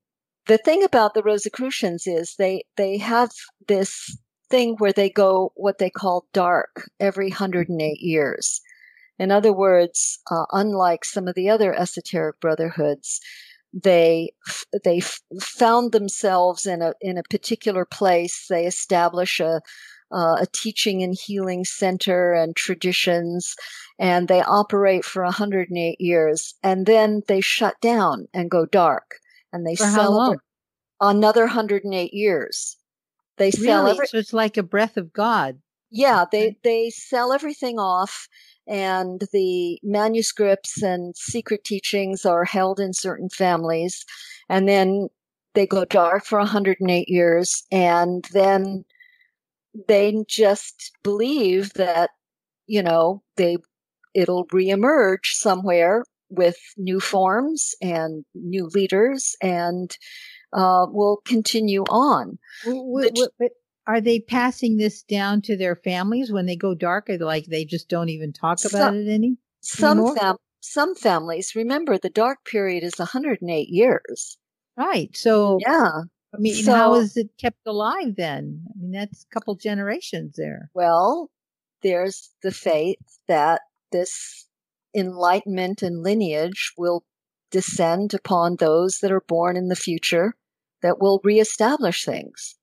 the 0.47 0.57
thing 0.57 0.83
about 0.83 1.13
the 1.13 1.23
Rosicrucians 1.23 2.05
is 2.07 2.35
they 2.37 2.63
they 2.75 2.97
have 2.97 3.31
this 3.67 4.17
thing 4.49 4.75
where 4.77 4.93
they 4.93 5.09
go 5.09 5.51
what 5.55 5.77
they 5.77 5.89
call 5.89 6.27
dark 6.33 6.89
every 6.99 7.29
108 7.29 7.99
years. 8.01 8.61
In 9.17 9.31
other 9.31 9.53
words, 9.53 10.19
uh, 10.29 10.45
unlike 10.51 11.05
some 11.05 11.27
of 11.27 11.35
the 11.35 11.49
other 11.49 11.73
esoteric 11.73 12.39
brotherhoods, 12.39 13.21
they 13.73 14.31
they 14.83 15.01
found 15.41 15.91
themselves 15.91 16.65
in 16.65 16.81
a 16.81 16.93
in 17.01 17.17
a 17.17 17.23
particular 17.23 17.85
place. 17.85 18.47
They 18.49 18.65
establish 18.65 19.39
a 19.39 19.61
uh, 20.11 20.37
a 20.41 20.47
teaching 20.53 21.01
and 21.01 21.15
healing 21.15 21.65
center 21.65 22.33
and 22.33 22.55
traditions, 22.55 23.55
and 23.97 24.27
they 24.27 24.41
operate 24.41 25.05
for 25.05 25.23
108 25.23 25.99
years, 25.99 26.53
and 26.61 26.85
then 26.85 27.23
they 27.27 27.41
shut 27.41 27.79
down 27.81 28.27
and 28.33 28.51
go 28.51 28.65
dark 28.65 29.19
and 29.53 29.65
they 29.65 29.75
For 29.75 29.85
sell 29.85 30.35
another 30.99 31.43
108 31.45 32.13
years. 32.13 32.75
They 33.37 33.51
sell 33.51 33.83
really? 33.85 33.91
every- 33.91 34.07
so 34.07 34.17
it's 34.17 34.33
like 34.33 34.57
a 34.57 34.63
breath 34.63 34.97
of 34.97 35.13
God. 35.13 35.61
yeah, 35.89 36.25
they 36.31 36.57
they 36.63 36.89
sell 36.89 37.31
everything 37.31 37.77
off 37.79 38.27
and 38.67 39.21
the 39.31 39.79
manuscripts 39.83 40.81
and 40.81 41.15
secret 41.15 41.63
teachings 41.63 42.25
are 42.25 42.45
held 42.45 42.79
in 42.79 42.93
certain 42.93 43.29
families. 43.29 44.05
And 44.49 44.67
then 44.67 45.09
they 45.53 45.67
go 45.67 45.85
dark 45.85 46.25
for 46.25 46.39
108 46.39 47.07
years. 47.09 47.63
And 47.71 48.25
then 48.31 48.85
they 49.87 50.23
just 50.27 50.91
believe 51.03 51.73
that, 51.73 52.11
you 52.65 52.81
know, 52.81 53.21
they, 53.35 53.57
it'll 54.13 54.47
reemerge 54.47 55.25
somewhere 55.25 56.03
with 56.35 56.57
new 56.77 56.99
forms 56.99 57.73
and 57.81 58.25
new 58.33 58.69
leaders 58.73 59.35
and 59.41 59.95
uh, 60.53 60.85
will 60.89 61.21
continue 61.25 61.83
on. 61.83 62.37
What, 62.65 63.11
what, 63.13 63.31
what, 63.37 63.51
are 63.87 64.01
they 64.01 64.19
passing 64.19 64.77
this 64.77 65.03
down 65.03 65.41
to 65.43 65.57
their 65.57 65.75
families 65.75 66.31
when 66.31 66.45
they 66.45 66.55
go 66.55 66.73
dark? 66.73 67.09
Or 67.09 67.17
like 67.17 67.45
they 67.45 67.65
just 67.65 67.89
don't 67.89 68.09
even 68.09 68.33
talk 68.33 68.59
about 68.59 68.71
some, 68.71 68.95
it 68.95 69.09
any? 69.09 69.37
Some 69.61 70.15
fam- 70.15 70.37
some 70.61 70.95
families 70.95 71.53
remember 71.55 71.97
the 71.97 72.09
dark 72.09 72.45
period 72.45 72.83
is 72.83 72.97
108 72.97 73.67
years. 73.69 74.37
Right. 74.77 75.15
So 75.15 75.59
yeah. 75.61 76.01
I 76.33 76.37
mean, 76.39 76.55
So- 76.63 76.73
how 76.73 76.95
is 76.95 77.17
it 77.17 77.29
kept 77.39 77.65
alive 77.67 78.15
then? 78.15 78.63
I 78.69 78.73
mean, 78.79 78.91
that's 78.91 79.23
a 79.23 79.33
couple 79.33 79.55
generations 79.55 80.35
there. 80.37 80.71
Well, 80.73 81.29
there's 81.83 82.31
the 82.41 82.51
faith 82.51 82.97
that 83.27 83.61
this 83.91 84.47
enlightenment 84.95 85.81
and 85.81 86.03
lineage 86.03 86.73
will 86.77 87.03
descend 87.51 88.13
upon 88.13 88.55
those 88.55 88.99
that 88.99 89.11
are 89.11 89.23
born 89.27 89.55
in 89.55 89.67
the 89.67 89.75
future 89.75 90.35
that 90.81 90.99
will 90.99 91.21
reestablish 91.23 92.03
things. 92.03 92.55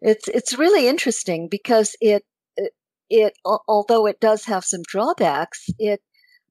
It's 0.00 0.28
it's 0.28 0.58
really 0.58 0.88
interesting 0.88 1.48
because 1.48 1.96
it 2.00 2.24
it, 2.56 2.72
it 3.08 3.34
although 3.44 4.06
it 4.06 4.20
does 4.20 4.44
have 4.44 4.64
some 4.64 4.82
drawbacks, 4.86 5.68
it 5.78 6.00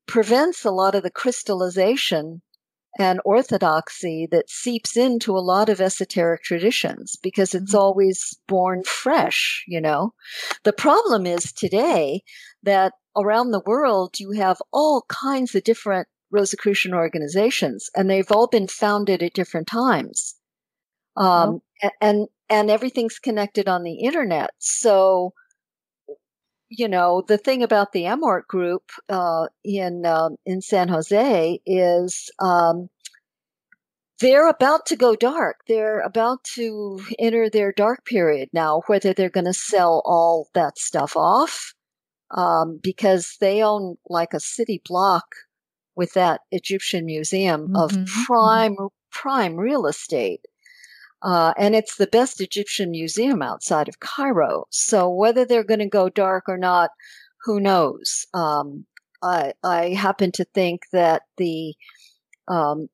prevents 0.08 0.66
a 0.66 0.72
lot 0.72 0.96
of 0.96 1.04
the 1.04 1.12
crystallization 1.12 2.42
and 2.98 3.20
orthodoxy 3.26 4.28
that 4.32 4.50
seeps 4.50 4.96
into 4.96 5.38
a 5.38 5.40
lot 5.40 5.68
of 5.68 5.82
esoteric 5.82 6.44
traditions 6.44 7.18
because 7.22 7.54
it's 7.54 7.74
mm-hmm. 7.74 7.82
always 7.82 8.38
born 8.48 8.84
fresh, 8.84 9.64
you 9.68 9.82
know. 9.82 10.14
The 10.64 10.74
problem 10.74 11.26
is 11.26 11.52
today 11.52 12.22
that 12.64 12.94
around 13.18 13.52
the 13.52 13.64
world 13.66 14.20
you 14.20 14.32
have 14.32 14.58
all 14.72 15.06
kinds 15.08 15.56
of 15.56 15.64
different 15.64 16.08
Rosicrucian 16.32 16.94
organizations 16.94 17.90
and 17.96 18.10
they've 18.10 18.32
all 18.32 18.48
been 18.48 18.68
founded 18.68 19.24
at 19.24 19.34
different 19.34 19.68
times. 19.68 20.36
Um, 21.16 21.62
a- 21.82 21.92
and, 22.02 22.28
and 22.50 22.70
everything's 22.70 23.20
connected 23.20 23.68
on 23.68 23.84
the 23.84 24.00
internet. 24.00 24.52
So, 24.60 25.34
you 26.70 26.88
know, 26.88 27.24
the 27.28 27.38
thing 27.38 27.64
about 27.64 27.92
the 27.94 28.04
AMORC 28.04 28.48
group, 28.48 28.84
uh, 29.08 29.48
in, 29.64 30.06
um, 30.06 30.36
in 30.46 30.62
San 30.62 30.90
Jose 30.90 31.60
is, 31.66 32.30
um, 32.40 32.90
they're 34.22 34.50
about 34.50 34.86
to 34.88 34.96
go 34.96 35.16
dark. 35.16 35.58
They're 35.68 36.00
about 36.00 36.44
to 36.56 37.02
enter 37.20 37.50
their 37.50 37.72
dark 37.72 38.06
period 38.06 38.50
now, 38.54 38.82
whether 38.88 39.14
they're 39.14 39.30
going 39.30 39.46
to 39.46 39.54
sell 39.54 40.02
all 40.06 40.48
that 40.54 40.80
stuff 40.80 41.18
off, 41.18 41.75
um, 42.32 42.80
because 42.82 43.38
they 43.40 43.62
own 43.62 43.98
like 44.10 44.34
a 44.34 44.40
city 44.40 44.82
block 44.86 45.26
with 45.96 46.14
that 46.14 46.42
Egyptian 46.52 47.06
museum 47.06 47.70
of 47.76 47.92
Mhm, 47.92 48.08
prime, 48.26 48.76
prime 49.12 49.56
real 49.56 49.86
estate. 49.86 50.42
Uh, 51.22 51.54
and 51.58 51.76
it's 51.76 51.96
the 51.96 52.08
best 52.08 52.42
Egyptian 52.42 52.92
museum 52.92 53.42
outside 53.42 53.88
of 53.88 54.00
Cairo. 54.00 54.66
So 54.70 55.10
whether 55.10 55.46
they're 55.46 55.64
going 55.64 55.80
to 55.80 55.88
go 55.88 56.10
dark 56.10 56.44
or 56.48 56.58
not, 56.58 56.92
who 57.44 57.60
knows? 57.60 58.28
Um, 58.34 58.86
I, 59.24 59.54
I 59.64 59.90
happen 59.90 60.32
to 60.34 60.46
think 60.46 60.82
that 60.92 61.24
the 61.38 61.76
um, 62.48 62.90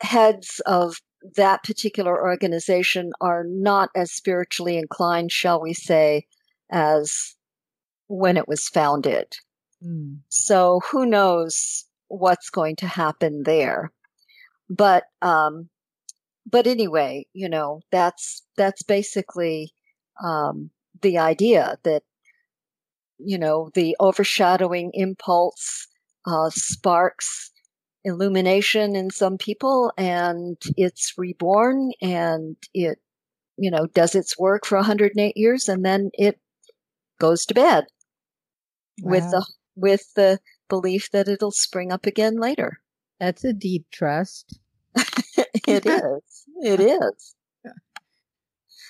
heads 0.00 0.60
of 0.66 0.96
that 1.36 1.62
particular 1.62 2.20
organization 2.20 3.12
are 3.20 3.44
not 3.46 3.90
as 3.94 4.12
spiritually 4.12 4.76
inclined, 4.76 5.30
shall 5.30 5.60
we 5.60 5.72
say, 5.72 6.26
as 6.70 7.35
when 8.08 8.36
it 8.36 8.48
was 8.48 8.68
founded. 8.68 9.36
Mm. 9.84 10.18
So 10.28 10.80
who 10.90 11.06
knows 11.06 11.84
what's 12.08 12.50
going 12.50 12.76
to 12.76 12.86
happen 12.86 13.42
there? 13.44 13.92
But 14.68 15.04
um, 15.22 15.68
but 16.50 16.66
anyway, 16.66 17.26
you 17.32 17.48
know 17.48 17.80
that's 17.90 18.42
that's 18.56 18.82
basically 18.82 19.72
um, 20.24 20.70
the 21.02 21.18
idea 21.18 21.78
that 21.84 22.02
you 23.18 23.38
know 23.38 23.70
the 23.74 23.96
overshadowing 24.00 24.90
impulse 24.94 25.86
uh, 26.26 26.50
sparks 26.50 27.50
illumination 28.04 28.94
in 28.96 29.10
some 29.10 29.36
people, 29.36 29.92
and 29.96 30.56
it's 30.76 31.14
reborn, 31.16 31.92
and 32.00 32.56
it 32.74 32.98
you 33.56 33.70
know 33.70 33.86
does 33.86 34.14
its 34.14 34.38
work 34.38 34.64
for 34.66 34.76
108 34.76 35.36
years, 35.36 35.68
and 35.68 35.84
then 35.84 36.10
it 36.14 36.40
goes 37.18 37.46
to 37.46 37.54
bed 37.54 37.86
with 39.02 39.30
the 39.30 39.46
with 39.74 40.14
the 40.14 40.38
belief 40.68 41.10
that 41.12 41.28
it'll 41.28 41.50
spring 41.50 41.92
up 41.92 42.06
again 42.06 42.36
later. 42.36 42.80
That's 43.20 43.44
a 43.44 43.52
deep 43.52 43.86
trust. 43.92 44.58
it 44.96 45.86
is. 45.86 46.46
It 46.62 46.80
is. 46.80 47.34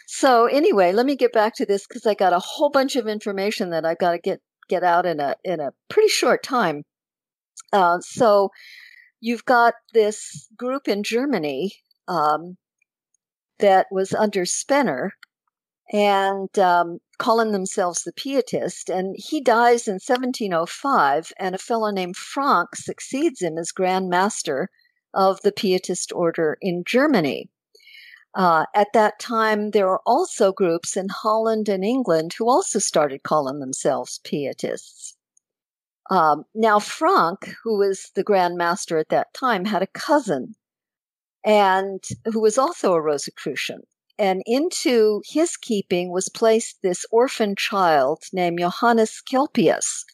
So 0.07 0.47
anyway, 0.47 0.93
let 0.93 1.05
me 1.05 1.17
get 1.17 1.33
back 1.33 1.55
to 1.57 1.67
this 1.67 1.87
because 1.87 2.07
I 2.07 2.15
got 2.15 2.33
a 2.33 2.39
whole 2.39 2.71
bunch 2.71 2.97
of 2.97 3.09
information 3.09 3.71
that 3.71 3.85
I've 3.85 3.99
got 3.99 4.13
to 4.13 4.19
get 4.19 4.41
get 4.69 4.83
out 4.83 5.05
in 5.05 5.21
a 5.21 5.35
in 5.45 5.61
a 5.61 5.73
pretty 5.89 6.09
short 6.09 6.43
time. 6.43 6.85
Uh, 7.73 7.99
so 8.01 8.51
you've 9.21 9.45
got 9.45 9.75
this 9.93 10.49
group 10.57 10.89
in 10.89 11.03
Germany 11.03 11.73
um, 12.07 12.57
that 13.59 13.87
was 13.91 14.15
under 14.15 14.45
Spener 14.45 15.11
and 15.93 16.57
um, 16.59 16.99
calling 17.19 17.53
themselves 17.53 18.03
the 18.03 18.13
Pietist, 18.13 18.89
and 18.89 19.17
he 19.19 19.41
dies 19.41 19.89
in 19.89 19.95
1705, 19.95 21.33
and 21.39 21.55
a 21.55 21.59
fellow 21.59 21.91
named 21.91 22.17
Francke 22.17 22.75
succeeds 22.75 23.43
him 23.43 23.59
as 23.59 23.73
Grand 23.73 24.09
Master 24.09 24.69
of 25.15 25.41
the 25.43 25.53
Pietist 25.53 26.13
order 26.13 26.59
in 26.61 26.85
Germany. 26.85 27.51
Uh, 28.35 28.67
at 28.75 28.93
that 28.93 29.19
time, 29.19 29.71
there 29.71 29.87
were 29.87 30.03
also 30.05 30.53
groups 30.53 30.97
in 30.97 31.09
Holland 31.09 31.69
and 31.69 31.83
England 31.83 32.35
who 32.37 32.49
also 32.49 32.79
started 32.79 33.23
calling 33.23 33.61
themselves 33.61 34.21
Pietists. 34.25 35.17
Um, 36.11 36.45
now, 36.55 36.79
Francke, 36.79 37.55
who 37.65 37.79
was 37.79 38.11
the 38.15 38.23
Grand 38.23 38.57
Master 38.57 38.99
at 38.99 39.09
that 39.09 39.33
time, 39.33 39.65
had 39.65 39.83
a 39.83 39.87
cousin 39.87 40.55
and 41.45 42.05
who 42.25 42.41
was 42.41 42.59
also 42.59 42.93
a 42.93 43.01
Rosicrucian. 43.01 43.83
And 44.19 44.43
into 44.47 45.23
his 45.27 45.57
keeping 45.57 46.11
was 46.11 46.29
placed 46.29 46.79
this 46.83 47.05
orphan 47.11 47.55
child 47.57 48.23
named 48.33 48.59
Johannes 48.61 49.21
Kelpius, 49.21 50.05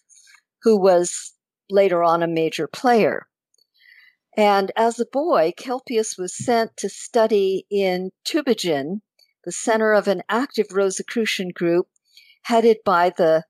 who 0.62 0.76
was 0.76 1.34
later 1.70 2.02
on 2.02 2.22
a 2.22 2.28
major 2.28 2.66
player. 2.66 3.26
And 4.36 4.72
as 4.76 4.98
a 4.98 5.06
boy, 5.06 5.52
Kelpius 5.56 6.16
was 6.16 6.36
sent 6.36 6.76
to 6.78 6.88
study 6.88 7.66
in 7.70 8.10
Tübingen, 8.24 9.02
the 9.44 9.52
center 9.52 9.92
of 9.92 10.08
an 10.08 10.22
active 10.28 10.72
Rosicrucian 10.72 11.50
group 11.50 11.88
headed 12.44 12.78
by 12.84 13.10
the 13.10 13.44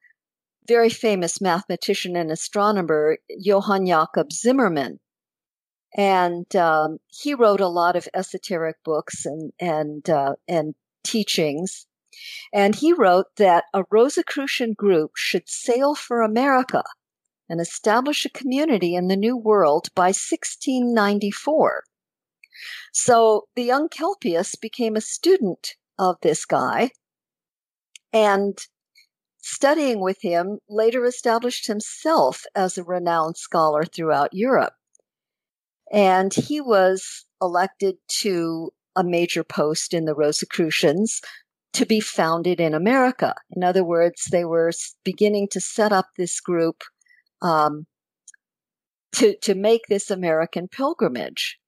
very 0.67 0.91
famous 0.91 1.41
mathematician 1.41 2.17
and 2.17 2.31
astronomer 2.31 3.19
Johann 3.29 3.87
Jakob 3.87 4.33
Zimmermann. 4.33 4.99
And 5.97 6.55
um, 6.57 6.99
he 7.09 7.35
wrote 7.35 7.61
a 7.61 7.69
lot 7.69 7.97
of 7.97 8.09
esoteric 8.15 8.77
books 8.85 9.27
and 9.27 9.53
and 9.61 10.09
uh, 10.09 10.35
and 10.49 10.75
teachings. 11.05 11.87
And 12.53 12.75
he 12.75 12.93
wrote 12.93 13.27
that 13.37 13.65
a 13.75 13.85
Rosicrucian 13.91 14.75
group 14.75 15.13
should 15.17 15.49
sail 15.49 15.95
for 15.95 16.21
America 16.21 16.83
and 17.49 17.61
establish 17.61 18.25
a 18.25 18.31
community 18.31 18.95
in 18.95 19.09
the 19.09 19.17
New 19.17 19.37
World 19.37 19.89
by 19.95 20.09
1694. 20.09 21.85
So 22.93 23.49
the 23.57 23.65
young 23.65 23.89
Kelpius 23.89 24.55
became 24.55 24.97
a 24.97 25.01
student 25.01 25.75
of 25.99 26.17
this 26.23 26.45
guy 26.45 26.91
and 28.13 28.59
studying 29.39 30.01
with 30.01 30.19
him 30.23 30.59
later 30.69 31.05
established 31.05 31.67
himself 31.67 32.45
as 32.55 32.77
a 32.77 32.85
renowned 32.85 33.37
scholar 33.37 33.85
throughout 33.85 34.33
Europe. 34.33 34.75
And 35.93 36.33
he 36.33 36.61
was 36.61 37.25
elected 37.41 37.97
to 38.21 38.73
a 38.97 39.05
major 39.05 39.45
post 39.45 39.95
in 39.95 40.05
the 40.05 40.15
Rosicrucians 40.15 41.21
to 41.75 41.87
be 41.87 42.01
founded 42.01 42.61
in 42.61 42.75
America. 42.75 43.35
In 43.51 43.63
other 43.63 43.85
words, 43.85 44.29
they 44.31 44.45
were 44.45 44.73
beginning 45.05 45.49
to 45.53 45.61
set 45.61 45.93
up 45.93 46.07
this 46.17 46.41
group 46.41 46.83
um, 47.41 47.87
to 49.13 49.37
to 49.43 49.55
make 49.55 49.83
this 49.89 50.11
American 50.11 50.69
pilgrimage. 50.69 51.59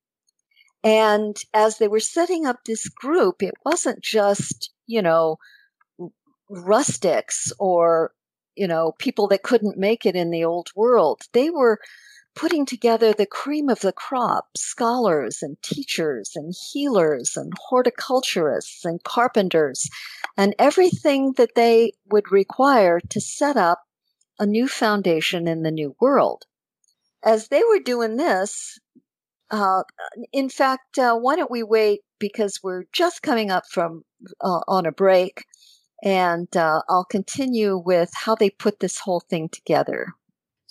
And 0.83 1.37
as 1.55 1.79
they 1.79 1.89
were 1.89 2.01
setting 2.01 2.45
up 2.47 2.59
this 2.65 2.89
group, 2.89 3.43
it 3.43 3.55
wasn't 3.65 4.03
just 4.03 4.71
you 4.87 5.03
know 5.03 5.39
rustics 6.51 7.53
or 7.59 8.13
you 8.57 8.69
know, 8.69 8.93
people 8.99 9.27
that 9.29 9.43
couldn't 9.43 9.77
make 9.77 10.07
it 10.07 10.15
in 10.15 10.31
the 10.31 10.45
old 10.45 10.71
world. 10.77 11.23
They 11.33 11.51
were 11.51 11.79
putting 12.35 12.67
together 12.67 13.13
the 13.13 13.27
cream 13.27 13.69
of 13.69 13.81
the 13.81 13.93
crop 13.93 14.49
scholars 14.57 15.43
and 15.43 15.61
teachers 15.63 16.33
and 16.35 16.55
healers 16.73 17.37
and 17.37 17.53
horticulturists 17.69 18.85
and 18.85 19.03
carpenters 19.05 19.89
and 20.37 20.55
everything 20.59 21.33
that 21.37 21.55
they 21.55 21.93
would 22.11 22.31
require 22.33 23.01
to 23.01 23.21
set 23.21 23.57
up 23.57 23.83
a 24.39 24.47
new 24.47 24.67
foundation 24.67 25.47
in 25.47 25.63
the 25.63 25.71
new 25.71 25.95
world. 26.01 26.45
As 27.25 27.49
they 27.49 27.63
were 27.63 27.81
doing 27.81 28.17
this, 28.17 28.79
uh, 29.51 29.83
in 30.33 30.49
fact, 30.49 30.99
uh, 30.99 31.15
why 31.15 31.37
don't 31.37 31.51
we 31.51 31.63
wait 31.63 32.01
because 32.19 32.61
we're 32.63 32.85
just 32.93 33.23
coming 33.23 33.51
up 33.51 33.65
from 33.71 34.03
uh, 34.41 34.61
on 34.67 34.87
a 34.87 34.93
break, 34.93 35.45
and 36.03 36.55
uh, 36.57 36.83
I'll 36.89 37.05
continue 37.05 37.77
with 37.77 38.11
how 38.15 38.35
they 38.35 38.51
put 38.51 38.81
this 38.81 38.99
whole 38.99 39.21
thing 39.21 39.49
together. 39.49 40.09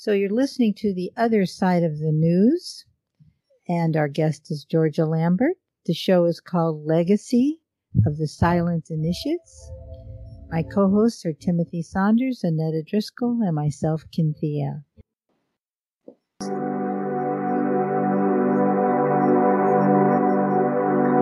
So 0.04 0.12
you're 0.12 0.30
listening 0.30 0.74
to 0.80 0.94
the 0.94 1.14
other 1.16 1.46
side 1.46 1.82
of 1.82 2.00
the 2.00 2.12
news, 2.12 2.84
and 3.70 3.96
our 3.96 4.10
guest 4.10 4.52
is 4.52 4.66
Georgia 4.66 5.06
Lambert. 5.06 5.56
The 5.86 5.94
show 5.94 6.26
is 6.26 6.42
called 6.42 6.86
Legacy 6.86 7.62
of 8.06 8.18
the 8.18 8.28
Silent 8.28 8.90
Initiates. 8.90 9.72
My 10.52 10.62
co 10.62 10.90
hosts 10.90 11.26
are 11.26 11.32
Timothy 11.32 11.82
Saunders, 11.82 12.44
Annetta 12.44 12.84
Driscoll, 12.84 13.40
and 13.44 13.56
myself, 13.56 14.04
Kynthia. 14.12 14.84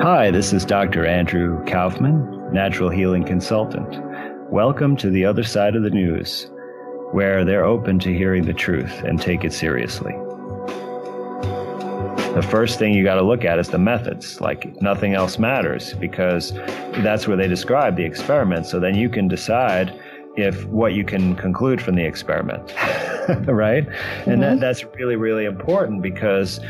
Hi, 0.01 0.31
this 0.31 0.53
is 0.53 0.65
Dr. 0.65 1.05
Andrew 1.05 1.63
Kaufman, 1.65 2.51
natural 2.51 2.89
healing 2.89 3.25
consultant. 3.25 3.99
Welcome 4.51 4.97
to 4.97 5.11
the 5.11 5.23
other 5.23 5.43
side 5.43 5.75
of 5.75 5.83
the 5.83 5.91
news 5.91 6.49
where 7.11 7.43
they're 7.43 7.65
open 7.65 7.99
to 7.99 8.13
hearing 8.13 8.45
the 8.45 8.53
truth 8.53 9.03
and 9.03 9.21
take 9.21 9.43
it 9.43 9.53
seriously. 9.53 10.13
The 12.33 12.47
first 12.49 12.79
thing 12.79 12.93
you 12.93 13.03
got 13.03 13.15
to 13.15 13.23
look 13.23 13.43
at 13.43 13.59
is 13.59 13.67
the 13.67 13.77
methods. 13.77 14.39
Like 14.39 14.81
nothing 14.81 15.15
else 15.15 15.37
matters 15.37 15.93
because 15.93 16.53
that's 17.03 17.27
where 17.27 17.35
they 17.35 17.49
describe 17.49 17.97
the 17.97 18.05
experiment. 18.05 18.65
So 18.65 18.79
then 18.79 18.95
you 18.95 19.09
can 19.09 19.27
decide 19.27 19.99
if 20.37 20.65
what 20.67 20.93
you 20.93 21.03
can 21.03 21.35
conclude 21.35 21.81
from 21.81 21.95
the 21.95 22.05
experiment, 22.05 22.61
right? 23.47 23.85
Mm-hmm. 23.85 24.29
And 24.29 24.41
that, 24.43 24.51
mm-hmm. 24.53 24.61
that's 24.61 24.85
really, 24.95 25.17
really 25.17 25.43
important 25.43 26.01
because 26.01 26.61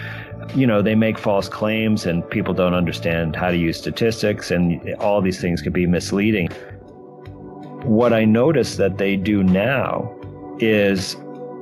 you 0.55 0.65
know 0.65 0.81
they 0.81 0.95
make 0.95 1.17
false 1.17 1.47
claims 1.47 2.05
and 2.05 2.27
people 2.29 2.53
don't 2.53 2.73
understand 2.73 3.35
how 3.35 3.51
to 3.51 3.57
use 3.57 3.77
statistics 3.77 4.51
and 4.51 4.95
all 4.95 5.21
these 5.21 5.39
things 5.39 5.61
could 5.61 5.71
be 5.71 5.85
misleading 5.85 6.47
what 7.83 8.11
i 8.11 8.25
notice 8.25 8.75
that 8.75 8.97
they 8.97 9.15
do 9.15 9.43
now 9.43 10.13
is 10.61 11.17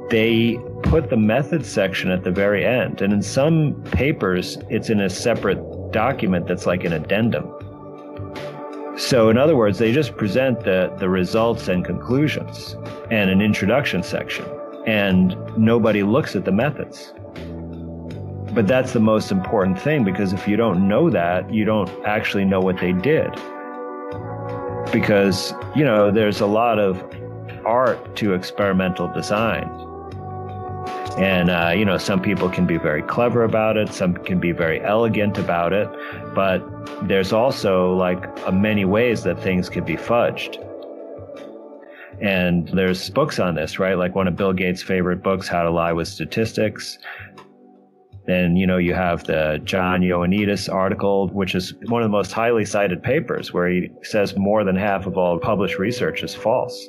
they 0.10 0.60
put 0.84 1.10
the 1.10 1.18
methods 1.18 1.70
section 1.70 2.12
at 2.12 2.24
the 2.24 2.32
very 2.32 2.66
end. 2.66 3.02
And 3.02 3.14
in 3.14 3.22
some 3.22 3.82
papers, 3.92 4.58
it's 4.70 4.90
in 4.90 5.00
a 5.00 5.10
separate 5.10 5.60
document 5.92 6.48
that's 6.48 6.66
like 6.66 6.84
an 6.84 6.94
addendum. 6.94 7.54
So, 8.98 9.30
in 9.30 9.38
other 9.38 9.56
words, 9.56 9.80
they 9.80 9.94
just 9.94 10.18
present 10.18 10.62
the, 10.66 10.94
the 11.00 11.10
results 11.10 11.70
and 11.70 11.86
conclusions 11.86 12.76
and 13.12 13.30
an 13.30 13.42
introduction 13.42 14.04
section, 14.04 14.46
and 14.86 15.38
nobody 15.58 16.04
looks 16.04 16.36
at 16.36 16.44
the 16.44 16.52
methods. 16.52 17.14
But 18.54 18.68
that's 18.68 18.92
the 18.92 19.00
most 19.00 19.32
important 19.32 19.80
thing 19.80 20.04
because 20.04 20.34
if 20.34 20.48
you 20.48 20.58
don't 20.58 20.88
know 20.88 21.10
that, 21.12 21.54
you 21.54 21.64
don't 21.64 21.90
actually 22.06 22.44
know 22.44 22.60
what 22.60 22.80
they 22.80 22.92
did. 22.92 23.32
Because, 24.92 25.54
you 25.76 25.86
know, 25.86 26.12
there's 26.12 26.42
a 26.42 26.48
lot 26.48 26.78
of 26.78 27.02
art 27.66 28.16
to 28.18 28.34
experimental 28.34 29.12
design. 29.14 29.70
And, 31.18 31.50
uh, 31.50 31.74
you 31.76 31.84
know, 31.84 31.98
some 31.98 32.22
people 32.22 32.50
can 32.50 32.66
be 32.66 32.78
very 32.78 33.02
clever 33.02 33.44
about 33.44 33.76
it, 33.76 33.92
some 33.92 34.14
can 34.14 34.40
be 34.40 34.54
very 34.54 34.80
elegant 34.82 35.38
about 35.38 35.74
it, 35.74 35.90
but 36.34 36.60
there's 37.08 37.34
also 37.34 37.94
like 37.94 38.26
uh, 38.48 38.52
many 38.52 38.86
ways 38.86 39.24
that 39.24 39.38
things 39.42 39.70
could 39.70 39.86
be 39.86 39.96
fudged. 39.96 40.66
And 42.22 42.70
there's 42.70 43.10
books 43.10 43.38
on 43.40 43.56
this, 43.56 43.80
right? 43.80 43.98
Like 43.98 44.16
one 44.16 44.30
of 44.30 44.38
Bill 44.38 44.54
Gates' 44.54 44.82
favorite 44.82 45.22
books, 45.22 45.48
How 45.48 45.64
to 45.64 45.72
Lie 45.72 45.94
with 45.94 46.08
Statistics. 46.08 47.00
Then, 48.26 48.56
you 48.56 48.68
know, 48.68 48.78
you 48.78 48.94
have 48.94 49.24
the 49.24 49.60
John 49.66 50.02
Ioannidis 50.02 50.72
article, 50.72 51.28
which 51.30 51.56
is 51.56 51.74
one 51.88 52.02
of 52.02 52.06
the 52.06 52.12
most 52.18 52.32
highly 52.32 52.64
cited 52.64 53.02
papers, 53.04 53.54
where 53.54 53.68
he 53.68 53.90
says 54.04 54.38
more 54.38 54.64
than 54.64 54.76
half 54.76 55.06
of 55.06 55.18
all 55.18 55.38
published 55.40 55.80
research 55.80 56.24
is 56.24 56.36
false 56.36 56.88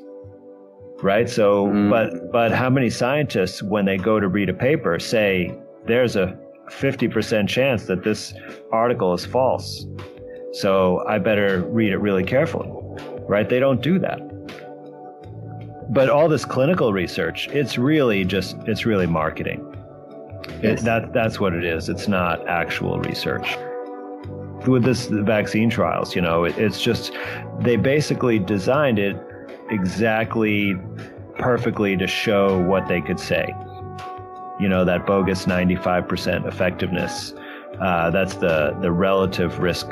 right? 1.03 1.29
So, 1.29 1.67
mm. 1.67 1.91
but 1.91 2.31
but 2.33 2.53
how 2.53 2.71
many 2.71 2.91
scientists, 2.91 3.63
when 3.63 3.85
they 3.85 3.97
go 3.97 4.21
to 4.21 4.29
read 4.29 4.49
a 4.49 4.55
paper, 4.55 4.99
say 4.99 5.57
there's 5.87 6.17
a 6.17 6.39
50% 6.69 7.49
chance 7.49 7.87
that 7.87 8.05
this 8.05 8.35
article 8.73 9.13
is 9.13 9.27
false, 9.27 9.87
so 10.53 11.05
I 11.09 11.19
better 11.19 11.63
read 11.63 11.93
it 11.93 11.99
really 11.99 12.25
carefully, 12.25 12.71
right? 13.29 13.49
They 13.49 13.59
don't 13.59 13.83
do 13.83 13.99
that. 13.99 14.21
But 15.93 16.09
all 16.09 16.29
this 16.29 16.45
clinical 16.45 16.93
research, 16.93 17.49
it's 17.49 17.77
really 17.77 18.25
just 18.25 18.57
it's 18.67 18.87
really 18.87 19.07
marketing. 19.07 19.67
Yes. 20.63 20.81
It, 20.81 20.85
that 20.85 21.13
that's 21.13 21.41
what 21.41 21.53
it 21.55 21.65
is. 21.65 21.89
It's 21.89 22.07
not 22.07 22.47
actual 22.47 23.01
research 23.01 23.57
with 24.67 24.85
this 24.85 25.07
vaccine 25.07 25.71
trials 25.71 26.15
you 26.15 26.21
know 26.21 26.45
it, 26.45 26.57
it's 26.59 26.83
just 26.83 27.13
they 27.61 27.77
basically 27.77 28.39
designed 28.39 28.99
it 28.99 29.17
exactly 29.71 30.77
perfectly 31.39 31.97
to 31.97 32.07
show 32.07 32.61
what 32.61 32.87
they 32.89 33.01
could 33.01 33.19
say. 33.19 33.55
You 34.61 34.69
know, 34.69 34.85
that 34.85 35.07
bogus 35.07 35.47
95% 35.47 36.47
effectiveness. 36.47 37.33
Uh, 37.81 38.11
that's 38.11 38.35
the, 38.35 38.77
the 38.83 38.93
relative 38.93 39.59
risk 39.59 39.89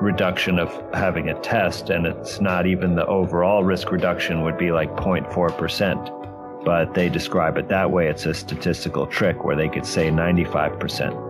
reduction 0.00 0.58
of 0.58 0.70
having 0.94 1.28
a 1.28 1.40
test, 1.40 1.90
and 1.90 2.06
it's 2.06 2.40
not 2.40 2.66
even 2.66 2.96
the 2.96 3.06
overall 3.06 3.62
risk 3.62 3.92
reduction 3.92 4.42
would 4.42 4.58
be 4.58 4.72
like 4.72 4.90
0.4%. 4.96 6.64
But 6.64 6.94
they 6.94 7.08
describe 7.08 7.56
it 7.56 7.68
that 7.68 7.90
way. 7.90 8.08
It's 8.08 8.26
a 8.26 8.34
statistical 8.34 9.06
trick 9.06 9.44
where 9.44 9.56
they 9.56 9.68
could 9.68 9.86
say 9.86 10.10
95%. 10.10 11.29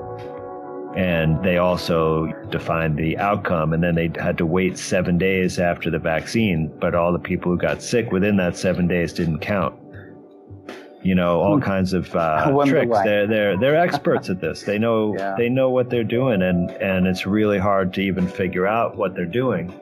And 0.96 1.42
they 1.44 1.58
also 1.58 2.26
defined 2.50 2.98
the 2.98 3.16
outcome, 3.16 3.72
and 3.72 3.82
then 3.82 3.94
they 3.94 4.10
had 4.16 4.36
to 4.38 4.46
wait 4.46 4.76
seven 4.76 5.18
days 5.18 5.58
after 5.58 5.88
the 5.88 6.00
vaccine. 6.00 6.72
But 6.80 6.96
all 6.96 7.12
the 7.12 7.18
people 7.18 7.52
who 7.52 7.58
got 7.58 7.80
sick 7.80 8.10
within 8.10 8.36
that 8.38 8.56
seven 8.56 8.88
days 8.88 9.12
didn't 9.12 9.38
count. 9.38 9.74
You 11.02 11.14
know, 11.14 11.40
all 11.40 11.56
hmm. 11.58 11.62
kinds 11.62 11.92
of 11.92 12.14
uh, 12.16 12.64
tricks. 12.66 12.98
They're 13.04 13.26
they're 13.26 13.58
they're 13.58 13.76
experts 13.86 14.28
at 14.30 14.40
this. 14.40 14.62
They 14.64 14.78
know 14.78 15.14
yeah. 15.16 15.34
they 15.38 15.48
know 15.48 15.70
what 15.70 15.90
they're 15.90 16.02
doing, 16.02 16.42
and 16.42 16.70
and 16.72 17.06
it's 17.06 17.24
really 17.24 17.58
hard 17.58 17.94
to 17.94 18.00
even 18.00 18.26
figure 18.26 18.66
out 18.66 18.96
what 18.96 19.14
they're 19.14 19.26
doing. 19.26 19.72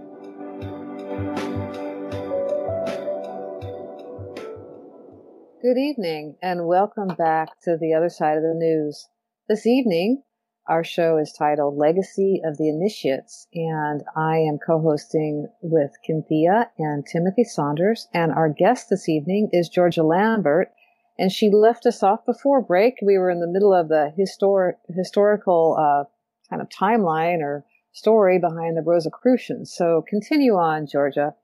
Good 5.61 5.79
evening, 5.79 6.37
and 6.41 6.67
welcome 6.67 7.09
back 7.09 7.49
to 7.65 7.77
the 7.77 7.95
other 7.95 8.11
side 8.11 8.37
of 8.37 8.43
the 8.43 8.55
news. 8.55 9.09
This 9.49 9.67
evening, 9.67 10.23
our 10.69 10.85
show 10.85 11.17
is 11.17 11.33
titled 11.33 11.77
Legacy 11.77 12.41
of 12.45 12.59
the 12.59 12.69
Initiates, 12.69 13.47
and 13.55 14.03
I 14.15 14.37
am 14.37 14.59
co-hosting 14.59 15.49
with 15.63 15.93
Kynthia 16.07 16.69
and 16.79 17.07
Timothy 17.07 17.45
Saunders, 17.45 18.07
and 18.13 18.33
our 18.33 18.49
guest 18.49 18.91
this 18.91 19.09
evening 19.09 19.49
is 19.53 19.69
Georgia 19.69 20.03
Lambert, 20.03 20.71
and 21.19 21.33
she 21.33 21.51
left 21.51 21.87
us 21.87 22.03
off 22.03 22.27
before 22.27 22.61
break. 22.61 22.97
We 23.03 23.19
were 23.19 23.31
in 23.31 23.41
the 23.41 23.47
middle 23.47 23.73
of 23.73 23.89
the 23.89 24.13
historic, 24.17 24.77
historical 24.95 25.77
uh, 25.79 26.05
kind 26.51 26.63
of 26.63 26.69
timeline 26.69 27.41
or 27.41 27.65
story 27.93 28.39
behind 28.39 28.77
the 28.77 28.83
Rosicrucians. 28.83 29.75
So 29.75 30.05
continue 30.09 30.55
on, 30.55 30.87
Georgia. 30.87 31.35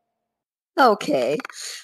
Okay. 0.78 1.38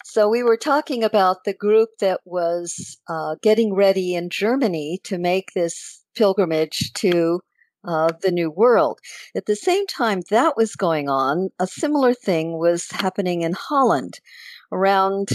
So 0.05 0.29
we 0.29 0.43
were 0.43 0.57
talking 0.57 1.05
about 1.05 1.45
the 1.45 1.55
group 1.55 1.91
that 2.01 2.21
was 2.25 2.99
uh, 3.09 3.37
getting 3.41 3.75
ready 3.75 4.15
in 4.15 4.31
Germany 4.31 5.01
to 5.05 5.17
make 5.17 5.53
this 5.55 6.00
pilgrimage 6.21 6.93
to 6.93 7.41
uh, 7.83 8.13
the 8.21 8.31
New 8.31 8.51
World. 8.51 8.99
At 9.35 9.47
the 9.47 9.57
same 9.57 9.87
time 9.87 10.21
that 10.29 10.55
was 10.55 10.77
going 10.77 11.09
on, 11.09 11.49
a 11.59 11.67
similar 11.67 12.13
thing 12.13 12.59
was 12.59 12.91
happening 12.91 13.41
in 13.41 13.55
Holland. 13.55 14.21
Around 14.71 15.31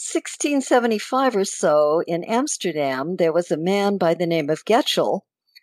1675 0.00 1.36
or 1.36 1.44
so 1.44 2.02
in 2.06 2.24
Amsterdam, 2.24 3.16
there 3.16 3.34
was 3.34 3.50
a 3.50 3.58
man 3.58 3.98
by 3.98 4.14
the 4.14 4.26
name 4.26 4.48
of 4.48 4.64
Gichtel 4.64 5.20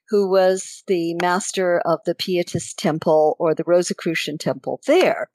who 0.09 0.29
was 0.29 0.83
the 0.85 1.15
master 1.15 1.79
of 1.79 1.99
the 2.05 2.13
Pietist 2.13 2.77
temple 2.77 3.35
or 3.39 3.55
the 3.55 3.63
Rosicrucian 3.65 4.37
temple 4.37 4.79
there. 4.85 5.31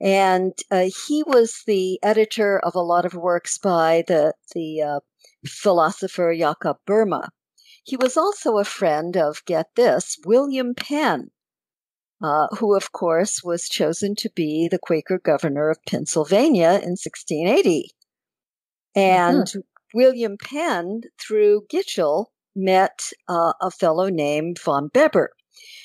And 0.00 0.52
uh, 0.72 0.88
he 1.06 1.22
was 1.24 1.62
the 1.64 2.00
editor 2.02 2.58
of 2.58 2.74
a 2.74 2.80
lot 2.80 3.04
of 3.04 3.14
works 3.14 3.56
by 3.56 4.02
the, 4.08 4.34
the 4.52 4.82
uh, 4.82 5.00
philosopher 5.46 6.34
Jakob 6.36 6.78
Boehme. 6.88 7.28
He 7.86 7.96
was 7.96 8.16
also 8.16 8.58
a 8.58 8.64
friend 8.64 9.16
of, 9.16 9.44
get 9.44 9.76
this, 9.76 10.18
William 10.26 10.74
Penn, 10.74 11.30
uh, 12.20 12.48
who, 12.58 12.74
of 12.74 12.90
course, 12.90 13.44
was 13.44 13.68
chosen 13.68 14.16
to 14.16 14.30
be 14.34 14.66
the 14.68 14.80
Quaker 14.80 15.20
governor 15.20 15.70
of 15.70 15.78
Pennsylvania 15.86 16.70
in 16.70 16.96
1680. 16.98 17.92
And 18.96 19.44
mm-hmm. 19.44 19.60
William 19.94 20.36
Penn, 20.36 21.02
through 21.20 21.66
Gichtel, 21.72 22.26
met 22.56 23.12
uh, 23.28 23.52
a 23.60 23.70
fellow 23.70 24.08
named 24.08 24.58
von 24.58 24.88
Bebber. 24.88 25.30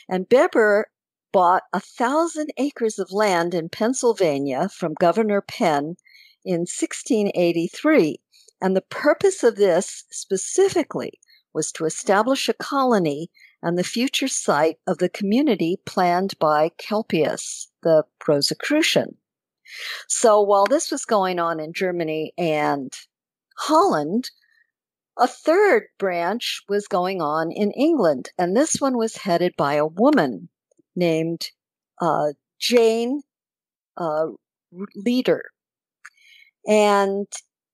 And 0.09 0.27
Bebber 0.27 0.87
bought 1.31 1.63
a 1.71 1.79
thousand 1.79 2.49
acres 2.57 2.97
of 2.97 3.11
land 3.11 3.53
in 3.53 3.69
Pennsylvania 3.69 4.69
from 4.69 4.95
Governor 4.95 5.41
Penn 5.41 5.97
in 6.43 6.61
1683. 6.61 8.17
And 8.59 8.75
the 8.75 8.81
purpose 8.81 9.43
of 9.43 9.55
this 9.55 10.05
specifically 10.09 11.19
was 11.53 11.71
to 11.73 11.85
establish 11.85 12.49
a 12.49 12.53
colony 12.53 13.29
and 13.61 13.77
the 13.77 13.83
future 13.83 14.27
site 14.27 14.77
of 14.87 14.97
the 14.97 15.09
community 15.09 15.79
planned 15.85 16.37
by 16.39 16.71
Kelpius, 16.77 17.69
the 17.83 18.03
Rosicrucian. 18.27 19.17
So 20.07 20.41
while 20.41 20.65
this 20.65 20.91
was 20.91 21.05
going 21.05 21.39
on 21.39 21.59
in 21.59 21.73
Germany 21.73 22.33
and 22.37 22.91
Holland, 23.57 24.31
a 25.17 25.27
third 25.27 25.83
branch 25.99 26.63
was 26.67 26.87
going 26.87 27.21
on 27.21 27.51
in 27.51 27.71
England, 27.71 28.31
and 28.37 28.55
this 28.55 28.79
one 28.79 28.97
was 28.97 29.17
headed 29.17 29.53
by 29.57 29.75
a 29.75 29.85
woman 29.85 30.49
named 30.95 31.49
uh, 32.01 32.33
Jane 32.59 33.21
uh, 33.97 34.27
Leader. 34.95 35.43
And 36.67 37.27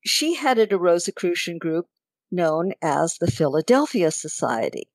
she 0.05 0.35
headed 0.35 0.71
a 0.71 0.77
Rosicrucian 0.77 1.57
group 1.57 1.87
known 2.31 2.73
as 2.81 3.17
the 3.17 3.31
Philadelphia 3.31 4.11
Society. 4.11 4.89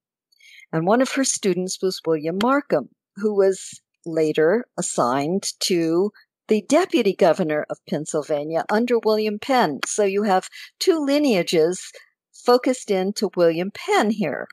And 0.72 0.86
one 0.86 1.02
of 1.02 1.12
her 1.12 1.24
students 1.24 1.78
was 1.82 2.00
William 2.06 2.38
Markham, 2.42 2.88
who 3.16 3.34
was 3.34 3.80
later 4.06 4.64
assigned 4.78 5.44
to 5.60 6.12
the 6.48 6.62
deputy 6.62 7.14
governor 7.14 7.66
of 7.70 7.78
Pennsylvania 7.88 8.64
under 8.70 8.98
William 8.98 9.38
Penn. 9.38 9.80
So 9.86 10.04
you 10.04 10.24
have 10.24 10.48
two 10.78 10.98
lineages 10.98 11.92
focused 12.32 12.90
into 12.90 13.30
William 13.36 13.70
Penn 13.70 14.10
here, 14.10 14.48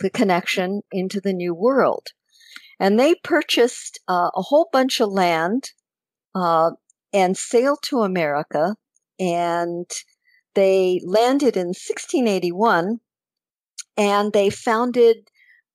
the 0.00 0.10
connection 0.10 0.82
into 0.92 1.20
the 1.20 1.32
New 1.32 1.54
World. 1.54 2.08
And 2.80 2.98
they 2.98 3.14
purchased 3.14 4.00
uh, 4.08 4.30
a 4.34 4.42
whole 4.42 4.68
bunch 4.72 5.00
of 5.00 5.10
land 5.10 5.70
uh, 6.34 6.72
and 7.12 7.36
sailed 7.36 7.78
to 7.84 8.00
America. 8.00 8.74
And 9.20 9.86
they 10.54 11.00
landed 11.04 11.56
in 11.56 11.68
1681 11.68 13.00
and 13.96 14.32
they 14.32 14.50
founded 14.50 15.30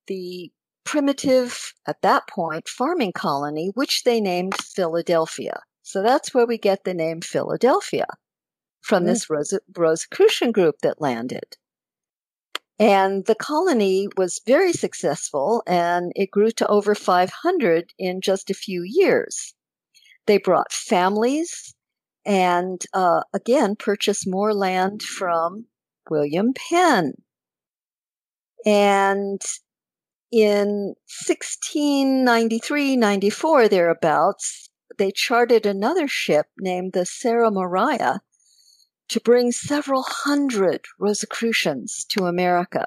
the 0.07 0.51
primitive, 0.84 1.73
at 1.86 2.01
that 2.01 2.27
point, 2.27 2.67
farming 2.67 3.11
colony, 3.13 3.71
which 3.75 4.03
they 4.03 4.19
named 4.19 4.55
Philadelphia. 4.57 5.59
So 5.84 6.01
that's 6.01 6.34
where 6.34 6.47
we 6.47 6.57
get 6.57 6.84
the 6.84 6.93
name 6.93 7.21
Philadelphia 7.21 8.07
from 8.82 9.03
mm-hmm. 9.03 9.09
this 9.09 9.30
Rose- 9.30 9.59
Rosicrucian 9.77 10.51
group 10.51 10.80
that 10.82 11.01
landed. 11.01 11.57
And 12.80 13.25
the 13.25 13.36
colony 13.36 14.07
was 14.15 14.41
very 14.47 14.71
successful 14.71 15.61
and 15.67 16.13
it 16.15 16.32
grew 16.32 16.51
to 16.51 16.67
over 16.67 16.95
500 16.95 17.93
in 17.99 18.21
just 18.21 18.49
a 18.49 18.53
few 18.53 18.84
years. 18.84 19.53
They 20.27 20.38
brought 20.38 20.71
families 20.71 21.75
and 22.26 22.82
uh, 22.93 23.22
again 23.34 23.76
purchased 23.76 24.28
more 24.28 24.53
land 24.53 25.01
from 25.01 25.65
William 26.09 26.53
Penn. 26.53 27.13
And 28.65 29.41
in 30.32 30.95
1693 31.28 32.95
94, 32.97 33.67
thereabouts, 33.67 34.70
they 34.97 35.11
charted 35.11 35.65
another 35.65 36.07
ship 36.07 36.47
named 36.59 36.93
the 36.93 37.05
Sarah 37.05 37.51
Maria 37.51 38.22
to 39.07 39.20
bring 39.20 39.51
several 39.51 40.03
hundred 40.03 40.86
Rosicrucians 40.99 42.05
to 42.09 42.26
America. 42.26 42.86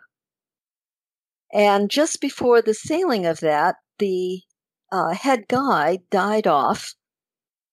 And 1.53 1.91
just 1.91 2.21
before 2.21 2.63
the 2.63 2.75
sailing 2.75 3.27
of 3.27 3.41
that, 3.41 3.77
the 3.99 4.43
uh, 4.91 5.15
head 5.15 5.49
guide 5.49 6.03
died 6.11 6.47
off, 6.47 6.95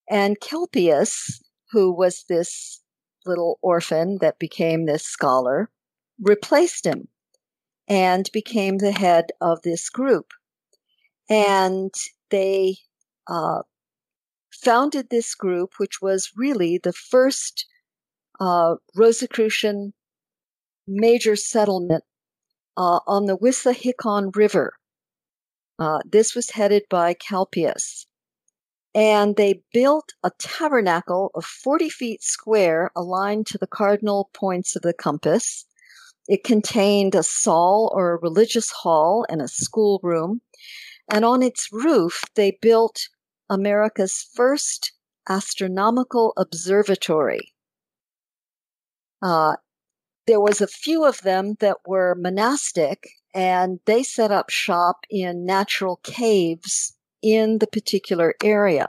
and 0.10 0.40
Kelpius, 0.40 1.42
who 1.72 1.92
was 1.92 2.26
this 2.28 2.82
little 3.26 3.60
orphan 3.62 4.18
that 4.22 4.40
became 4.40 4.86
this 4.86 5.04
scholar, 5.04 5.70
replaced 6.20 6.86
him 6.86 7.08
and 7.88 8.30
became 8.32 8.78
the 8.78 8.92
head 8.92 9.26
of 9.42 9.62
this 9.64 9.90
group. 9.90 10.32
And 11.30 11.94
they 12.30 12.78
uh, 13.28 13.64
founded 14.52 15.10
this 15.10 15.36
group, 15.36 15.74
which 15.78 16.02
was 16.02 16.32
really 16.36 16.78
the 16.78 16.94
first 16.94 17.66
uh, 18.40 18.76
Rosicrucian 18.96 19.94
major 20.88 21.36
settlement 21.36 22.04
uh, 22.78 23.00
on 23.06 23.26
the 23.26 23.38
Wissahickon 23.38 24.36
River. 24.36 24.74
Uh, 25.78 26.00
this 26.06 26.36
was 26.36 26.52
headed 26.52 26.84
by 26.90 27.14
Kelpius. 27.14 28.06
And 28.96 29.36
they 29.36 29.62
built 29.72 30.14
a 30.24 30.32
tabernacle 30.40 31.32
of 31.36 31.46
40 31.46 31.90
feet 31.90 32.24
square 32.24 32.92
aligned 32.96 33.46
to 33.48 33.58
the 33.58 33.68
cardinal 33.68 34.30
points 34.34 34.76
of 34.76 34.82
the 34.82 34.94
compass. 34.94 35.66
It 36.28 36.44
contained 36.44 37.16
a 37.16 37.24
saal 37.24 37.92
or 37.94 38.12
a 38.12 38.20
religious 38.20 38.72
hall 38.72 39.26
and 39.30 39.42
a 39.42 39.48
schoolroom. 39.48 40.42
And 41.10 41.24
on 41.24 41.44
its 41.44 41.70
roof, 41.72 42.24
they 42.36 42.58
built 42.62 43.10
America's 43.50 44.28
first 44.34 44.94
astronomical 45.28 46.34
observatory. 46.38 47.54
Uh, 49.22 49.56
there 50.28 50.40
was 50.40 50.62
a 50.62 50.68
few 50.68 51.06
of 51.06 51.22
them 51.22 51.56
that 51.60 51.78
were 51.86 52.16
monastic 52.16 53.10
and 53.34 53.80
they 53.86 54.04
set 54.04 54.32
up 54.32 54.50
shop 54.50 55.06
in 55.10 55.46
natural 55.46 55.98
caves 55.98 56.96
in 57.22 57.60
the 57.60 57.68
particular 57.68 58.34
area. 58.44 58.88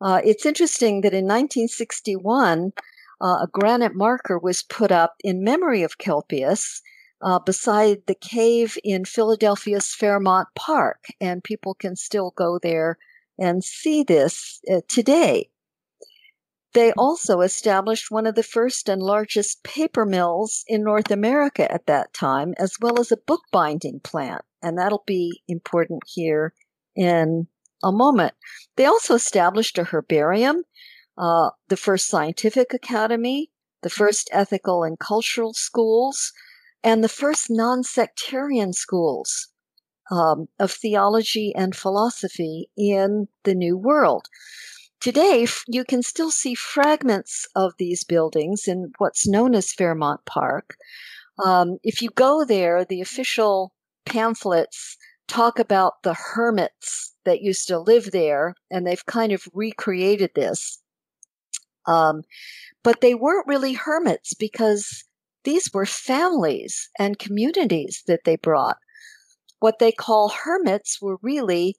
Uh, 0.00 0.20
it's 0.24 0.46
interesting 0.46 1.02
that 1.02 1.12
in 1.12 1.24
1961, 1.24 2.72
uh, 3.20 3.26
a 3.42 3.48
granite 3.52 3.94
marker 3.94 4.38
was 4.38 4.62
put 4.62 4.90
up 4.90 5.14
in 5.22 5.44
memory 5.44 5.82
of 5.82 5.98
Kelpius 5.98 6.80
uh, 7.22 7.38
beside 7.38 8.06
the 8.06 8.14
cave 8.14 8.78
in 8.82 9.04
Philadelphia's 9.04 9.94
Fairmount 9.94 10.48
Park, 10.54 11.04
and 11.20 11.44
people 11.44 11.74
can 11.74 11.96
still 11.96 12.32
go 12.34 12.58
there 12.62 12.96
and 13.38 13.62
see 13.62 14.02
this 14.02 14.60
uh, 14.70 14.80
today. 14.88 15.50
They 16.72 16.92
also 16.92 17.40
established 17.40 18.10
one 18.10 18.26
of 18.26 18.36
the 18.36 18.44
first 18.44 18.88
and 18.88 19.02
largest 19.02 19.64
paper 19.64 20.06
mills 20.06 20.64
in 20.68 20.84
North 20.84 21.10
America 21.10 21.70
at 21.70 21.86
that 21.86 22.14
time, 22.14 22.54
as 22.58 22.76
well 22.80 23.00
as 23.00 23.10
a 23.10 23.16
bookbinding 23.16 24.00
plant. 24.00 24.42
And 24.62 24.78
that'll 24.78 25.02
be 25.04 25.42
important 25.48 26.02
here 26.06 26.54
in 26.96 27.46
a 27.82 27.92
moment. 27.92 28.34
They 28.76 28.86
also 28.86 29.14
established 29.14 29.78
a 29.78 29.84
herbarium, 29.84 30.64
uh, 31.16 31.50
the 31.68 31.76
first 31.76 32.08
scientific 32.08 32.74
academy, 32.74 33.50
the 33.82 33.90
first 33.90 34.28
ethical 34.32 34.84
and 34.84 34.98
cultural 34.98 35.54
schools, 35.54 36.32
and 36.82 37.02
the 37.02 37.08
first 37.08 37.50
non 37.50 37.82
sectarian 37.82 38.72
schools 38.72 39.48
um, 40.10 40.48
of 40.58 40.72
theology 40.72 41.54
and 41.54 41.76
philosophy 41.76 42.70
in 42.76 43.28
the 43.44 43.54
New 43.54 43.76
World. 43.76 44.26
Today, 45.00 45.46
you 45.66 45.84
can 45.84 46.02
still 46.02 46.30
see 46.30 46.54
fragments 46.54 47.46
of 47.56 47.72
these 47.78 48.04
buildings 48.04 48.68
in 48.68 48.92
what's 48.98 49.26
known 49.26 49.54
as 49.54 49.72
Fairmount 49.72 50.26
Park. 50.26 50.76
Um, 51.42 51.78
if 51.82 52.02
you 52.02 52.10
go 52.10 52.44
there, 52.44 52.84
the 52.84 53.00
official 53.00 53.72
pamphlets 54.04 54.98
talk 55.30 55.58
about 55.58 56.02
the 56.02 56.14
hermits 56.14 57.14
that 57.24 57.40
used 57.40 57.68
to 57.68 57.78
live 57.78 58.10
there, 58.10 58.54
and 58.70 58.86
they've 58.86 59.06
kind 59.06 59.32
of 59.32 59.48
recreated 59.54 60.30
this. 60.34 60.82
Um, 61.86 62.22
but 62.82 63.00
they 63.00 63.14
weren't 63.14 63.46
really 63.46 63.74
hermits 63.74 64.34
because 64.34 65.04
these 65.44 65.70
were 65.72 65.86
families 65.86 66.90
and 66.98 67.18
communities 67.18 68.02
that 68.06 68.20
they 68.24 68.36
brought. 68.36 68.76
What 69.60 69.78
they 69.78 69.92
call 69.92 70.30
hermits 70.30 71.00
were 71.00 71.18
really 71.22 71.76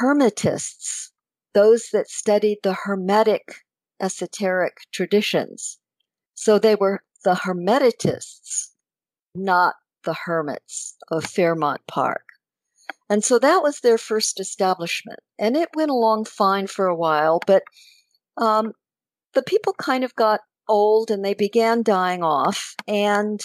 hermetists 0.00 1.10
those 1.52 1.88
that 1.92 2.08
studied 2.08 2.58
the 2.62 2.74
Hermetic 2.84 3.54
esoteric 4.00 4.78
traditions. 4.92 5.78
So 6.34 6.58
they 6.58 6.74
were 6.74 7.02
the 7.24 7.34
hermetists, 7.34 8.70
not 9.34 9.74
the 10.04 10.14
hermits 10.24 10.96
of 11.10 11.24
Fairmount 11.24 11.86
Park. 11.86 12.22
And 13.10 13.22
so 13.22 13.38
that 13.40 13.62
was 13.62 13.80
their 13.80 13.98
first 13.98 14.40
establishment. 14.40 15.18
And 15.38 15.56
it 15.56 15.68
went 15.74 15.90
along 15.90 16.24
fine 16.24 16.66
for 16.66 16.86
a 16.86 16.96
while, 16.96 17.40
but 17.46 17.64
um, 18.38 18.72
the 19.34 19.42
people 19.42 19.74
kind 19.74 20.04
of 20.04 20.14
got 20.14 20.40
old 20.68 21.10
and 21.10 21.24
they 21.24 21.34
began 21.34 21.82
dying 21.82 22.22
off. 22.22 22.74
And 22.88 23.42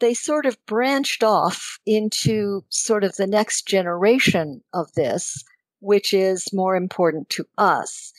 they 0.00 0.14
sort 0.14 0.46
of 0.46 0.64
branched 0.64 1.22
off 1.22 1.78
into 1.84 2.64
sort 2.70 3.04
of 3.04 3.16
the 3.16 3.26
next 3.26 3.66
generation 3.66 4.62
of 4.72 4.92
this 4.92 5.44
which 5.80 6.12
is 6.12 6.52
more 6.52 6.76
important 6.76 7.28
to 7.30 7.46
us. 7.56 8.12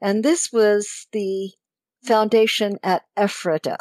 And 0.00 0.24
this 0.24 0.52
was 0.52 1.06
the 1.12 1.50
foundation 2.04 2.78
at 2.82 3.02
Ephrata. 3.16 3.78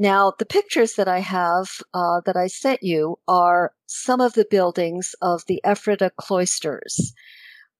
Now, 0.00 0.32
the 0.38 0.46
pictures 0.46 0.94
that 0.94 1.08
I 1.08 1.18
have 1.18 1.68
uh, 1.92 2.22
that 2.24 2.34
I 2.34 2.46
sent 2.46 2.82
you 2.82 3.18
are 3.28 3.74
some 3.84 4.18
of 4.22 4.32
the 4.32 4.46
buildings 4.50 5.14
of 5.20 5.44
the 5.46 5.60
Ephrata 5.62 6.10
cloisters. 6.16 7.12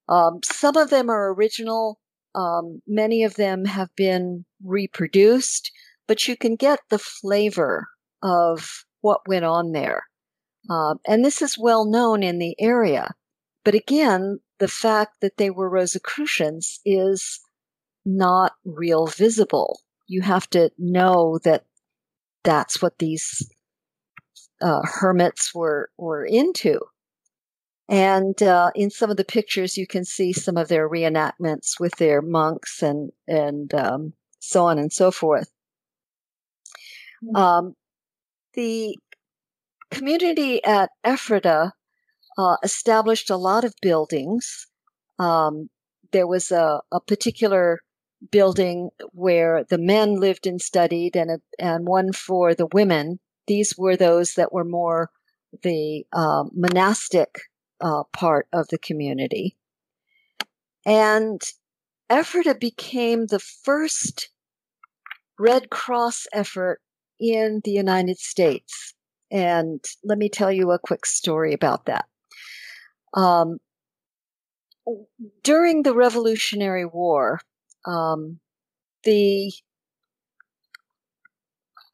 Um, 0.07 0.41
some 0.45 0.77
of 0.77 0.91
them 0.91 1.09
are 1.09 1.33
original. 1.33 1.99
Um, 2.35 2.83
many 2.87 3.25
of 3.25 3.37
them 3.37 3.65
have 3.65 3.89
been 3.97 4.45
reproduced, 4.63 5.73
but 6.07 6.29
you 6.29 6.37
can 6.37 6.57
get 6.57 6.81
the 6.91 6.99
flavor 6.99 7.89
of 8.23 8.85
what 9.01 9.27
went 9.27 9.47
on 9.47 9.73
there. 9.73 10.03
Uh, 10.69 10.97
and 11.07 11.25
this 11.25 11.41
is 11.41 11.57
well 11.59 11.87
known 11.87 12.23
in 12.23 12.39
the 12.39 12.55
area. 12.61 13.15
But 13.65 13.75
again, 13.75 14.41
the 14.59 14.69
fact 14.69 15.23
that 15.23 15.39
they 15.39 15.49
were 15.49 15.71
Rosicrucians 15.71 16.81
is 16.85 17.41
not 18.05 18.53
real 18.63 19.07
visible. 19.07 19.81
You 20.07 20.21
have 20.21 20.51
to 20.51 20.71
know 20.77 21.39
that 21.45 21.65
that's 22.45 22.81
what 22.81 22.99
these 22.99 23.51
uh, 24.61 24.81
hermits 24.85 25.55
were 25.55 25.91
were 25.97 26.25
into. 26.25 26.81
And 27.89 28.41
uh, 28.43 28.71
in 28.77 28.91
some 28.91 29.11
of 29.11 29.17
the 29.17 29.25
pictures, 29.25 29.77
you 29.77 29.87
can 29.87 30.05
see 30.05 30.33
some 30.33 30.57
of 30.57 30.69
their 30.69 30.89
reenactments 30.89 31.81
with 31.81 31.97
their 31.97 32.23
monks 32.23 32.83
and 32.83 33.11
and 33.27 33.73
um, 33.75 34.13
so 34.39 34.67
on 34.67 34.79
and 34.79 34.93
so 34.93 35.11
forth. 35.11 35.51
Hmm. 37.23 37.37
Um, 37.37 37.75
the 38.55 38.97
community 39.91 40.63
at 40.65 40.91
Ephrata 41.05 41.73
uh, 42.39 42.57
established 42.63 43.31
a 43.31 43.37
lot 43.37 43.65
of 43.65 43.75
buildings. 43.83 44.67
Um, 45.19 45.69
there 46.13 46.27
was 46.27 46.51
a, 46.51 46.81
a 46.93 47.01
particular 47.01 47.81
building 48.31 48.91
where 49.13 49.65
the 49.65 49.79
men 49.79 50.21
lived 50.21 50.47
and 50.47 50.61
studied, 50.61 51.17
and 51.17 51.31
a, 51.31 51.41
and 51.59 51.87
one 51.87 52.13
for 52.13 52.55
the 52.55 52.69
women. 52.73 53.19
These 53.47 53.75
were 53.77 53.97
those 53.97 54.35
that 54.35 54.53
were 54.53 54.65
more 54.65 55.11
the 55.63 56.05
uh, 56.13 56.45
monastic 56.53 57.41
uh, 57.81 58.05
part 58.13 58.47
of 58.53 58.69
the 58.69 58.79
community. 58.79 59.57
And 60.87 61.41
Ephrata 62.11 62.55
became 62.55 63.27
the 63.27 63.39
first 63.39 64.31
Red 65.39 65.71
Cross 65.71 66.27
effort 66.33 66.81
in 67.19 67.61
the 67.65 67.71
United 67.71 68.19
States. 68.19 68.95
And 69.31 69.85
let 70.05 70.19
me 70.19 70.29
tell 70.29 70.51
you 70.51 70.71
a 70.71 70.79
quick 70.79 71.07
story 71.07 71.55
about 71.55 71.87
that. 71.87 72.07
Um, 73.15 73.59
during 75.43 75.83
the 75.83 75.95
Revolutionary 75.95 76.85
War, 76.85 77.41
um, 77.87 78.41
the 79.05 79.53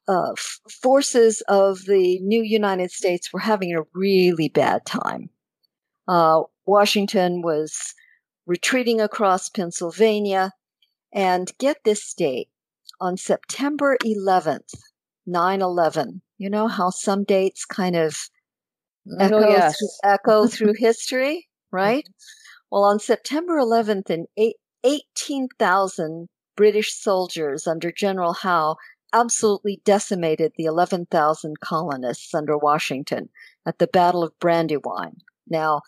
uh, 0.07 0.31
f- 0.31 0.59
forces 0.81 1.41
of 1.47 1.85
the 1.85 2.19
new 2.19 2.41
United 2.41 2.91
States 2.91 3.31
were 3.33 3.39
having 3.39 3.75
a 3.75 3.83
really 3.93 4.49
bad 4.49 4.85
time. 4.85 5.29
Uh, 6.07 6.43
Washington 6.65 7.41
was 7.41 7.93
retreating 8.47 9.01
across 9.01 9.49
Pennsylvania, 9.49 10.53
and 11.13 11.51
get 11.59 11.77
this 11.83 12.13
date 12.13 12.49
on 12.99 13.17
September 13.17 13.97
11th, 14.03 14.73
9 15.25 15.61
11. 15.61 16.21
You 16.37 16.49
know 16.49 16.67
how 16.67 16.89
some 16.89 17.23
dates 17.23 17.65
kind 17.65 17.95
of 17.95 18.29
oh, 19.11 19.17
echo, 19.19 19.37
oh, 19.37 19.49
yes. 19.49 19.77
through, 19.77 20.11
echo 20.11 20.47
through 20.47 20.73
history, 20.77 21.47
right? 21.71 22.03
Mm-hmm. 22.03 22.71
Well, 22.71 22.83
on 22.83 22.99
September 22.99 23.57
11th 23.57 24.09
in 24.09 24.27
18,000 24.87 26.29
British 26.55 26.93
soldiers 26.93 27.67
under 27.67 27.91
General 27.91 28.33
Howe 28.33 28.77
absolutely 29.13 29.81
decimated 29.83 30.53
the 30.55 30.65
11,000 30.65 31.59
colonists 31.59 32.33
under 32.33 32.57
Washington 32.57 33.29
at 33.65 33.79
the 33.79 33.87
Battle 33.87 34.23
of 34.23 34.37
Brandywine. 34.39 35.17
Now, 35.47 35.81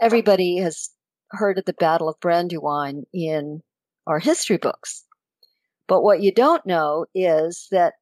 everybody 0.00 0.58
has 0.58 0.90
heard 1.30 1.58
of 1.58 1.64
the 1.64 1.72
Battle 1.72 2.08
of 2.08 2.20
Brandywine 2.20 3.04
in 3.12 3.62
our 4.06 4.18
history 4.18 4.58
books. 4.58 5.04
But 5.88 6.02
what 6.02 6.22
you 6.22 6.32
don't 6.32 6.66
know 6.66 7.06
is 7.14 7.68
that 7.70 7.94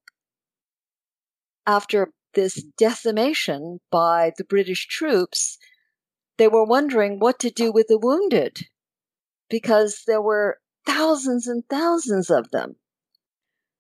after 1.67 2.13
this 2.35 2.63
decimation 2.77 3.81
by 3.91 4.33
the 4.37 4.45
British 4.45 4.89
troops, 4.89 5.59
they 6.39 6.49
were 6.49 6.65
wondering 6.65 7.19
what 7.19 7.39
to 7.41 7.51
do 7.51 7.71
with 7.71 7.87
the 7.89 7.99
wounded 7.99 8.67
because 9.51 10.05
there 10.07 10.23
were 10.23 10.59
thousands 10.87 11.47
and 11.47 11.65
thousands 11.69 12.31
of 12.31 12.51
them. 12.51 12.77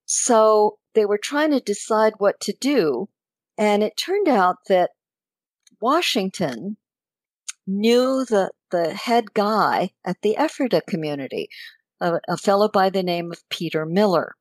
So 0.04 0.78
they 0.94 1.06
were 1.06 1.20
trying 1.22 1.52
to 1.52 1.60
decide 1.60 2.14
what 2.18 2.40
to 2.40 2.52
do. 2.52 3.08
And 3.56 3.82
it 3.82 3.96
turned 3.96 4.28
out 4.28 4.56
that 4.68 4.90
Washington 5.80 6.76
knew 7.66 8.24
the, 8.24 8.50
the 8.70 8.94
head 8.94 9.32
guy 9.32 9.90
at 10.04 10.16
the 10.22 10.36
Ephrata 10.36 10.82
community, 10.86 11.48
a, 12.00 12.20
a 12.28 12.36
fellow 12.36 12.68
by 12.68 12.90
the 12.90 13.02
name 13.02 13.30
of 13.30 13.48
Peter 13.48 13.86
Miller. 13.86 14.34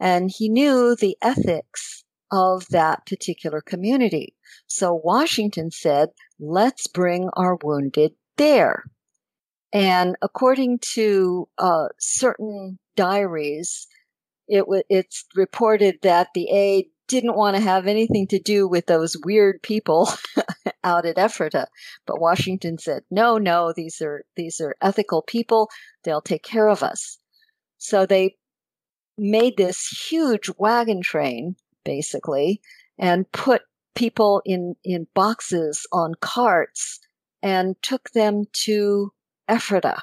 And 0.00 0.30
he 0.34 0.48
knew 0.48 0.96
the 0.96 1.16
ethics 1.22 2.02
of 2.32 2.66
that 2.70 3.06
particular 3.06 3.60
community. 3.60 4.34
So 4.66 5.00
Washington 5.04 5.70
said, 5.70 6.08
let's 6.40 6.86
bring 6.88 7.28
our 7.36 7.56
wounded 7.62 8.12
there. 8.36 8.84
And 9.72 10.16
according 10.20 10.80
to 10.94 11.48
uh, 11.58 11.88
certain 11.98 12.78
diaries, 12.96 13.86
it 14.48 14.60
w- 14.60 14.82
it's 14.90 15.24
reported 15.34 15.98
that 16.02 16.28
the 16.34 16.50
aide 16.50 16.86
didn't 17.08 17.36
want 17.36 17.56
to 17.56 17.62
have 17.62 17.86
anything 17.86 18.26
to 18.28 18.38
do 18.38 18.68
with 18.68 18.86
those 18.86 19.16
weird 19.24 19.62
people 19.62 20.08
out 20.84 21.06
at 21.06 21.18
Ephrata. 21.18 21.66
But 22.06 22.20
Washington 22.20 22.78
said, 22.78 23.02
no, 23.10 23.38
no, 23.38 23.72
these 23.74 24.00
are, 24.00 24.24
these 24.36 24.60
are 24.60 24.76
ethical 24.80 25.22
people. 25.22 25.68
They'll 26.04 26.20
take 26.20 26.42
care 26.42 26.68
of 26.68 26.82
us. 26.82 27.18
So 27.78 28.06
they 28.06 28.36
made 29.18 29.56
this 29.56 29.86
huge 29.88 30.50
wagon 30.58 31.02
train, 31.02 31.56
basically, 31.84 32.60
and 32.98 33.30
put 33.32 33.62
people 33.94 34.42
in, 34.44 34.76
in 34.84 35.06
boxes 35.14 35.86
on 35.92 36.14
carts 36.20 37.00
and 37.42 37.76
took 37.82 38.10
them 38.10 38.44
to 38.52 39.12
Ephrata. 39.52 40.02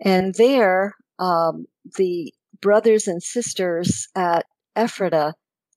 And 0.00 0.34
there, 0.34 0.94
um, 1.18 1.66
the 1.96 2.32
brothers 2.60 3.06
and 3.06 3.22
sisters 3.22 4.08
at 4.16 4.46
Ephrata 4.76 5.34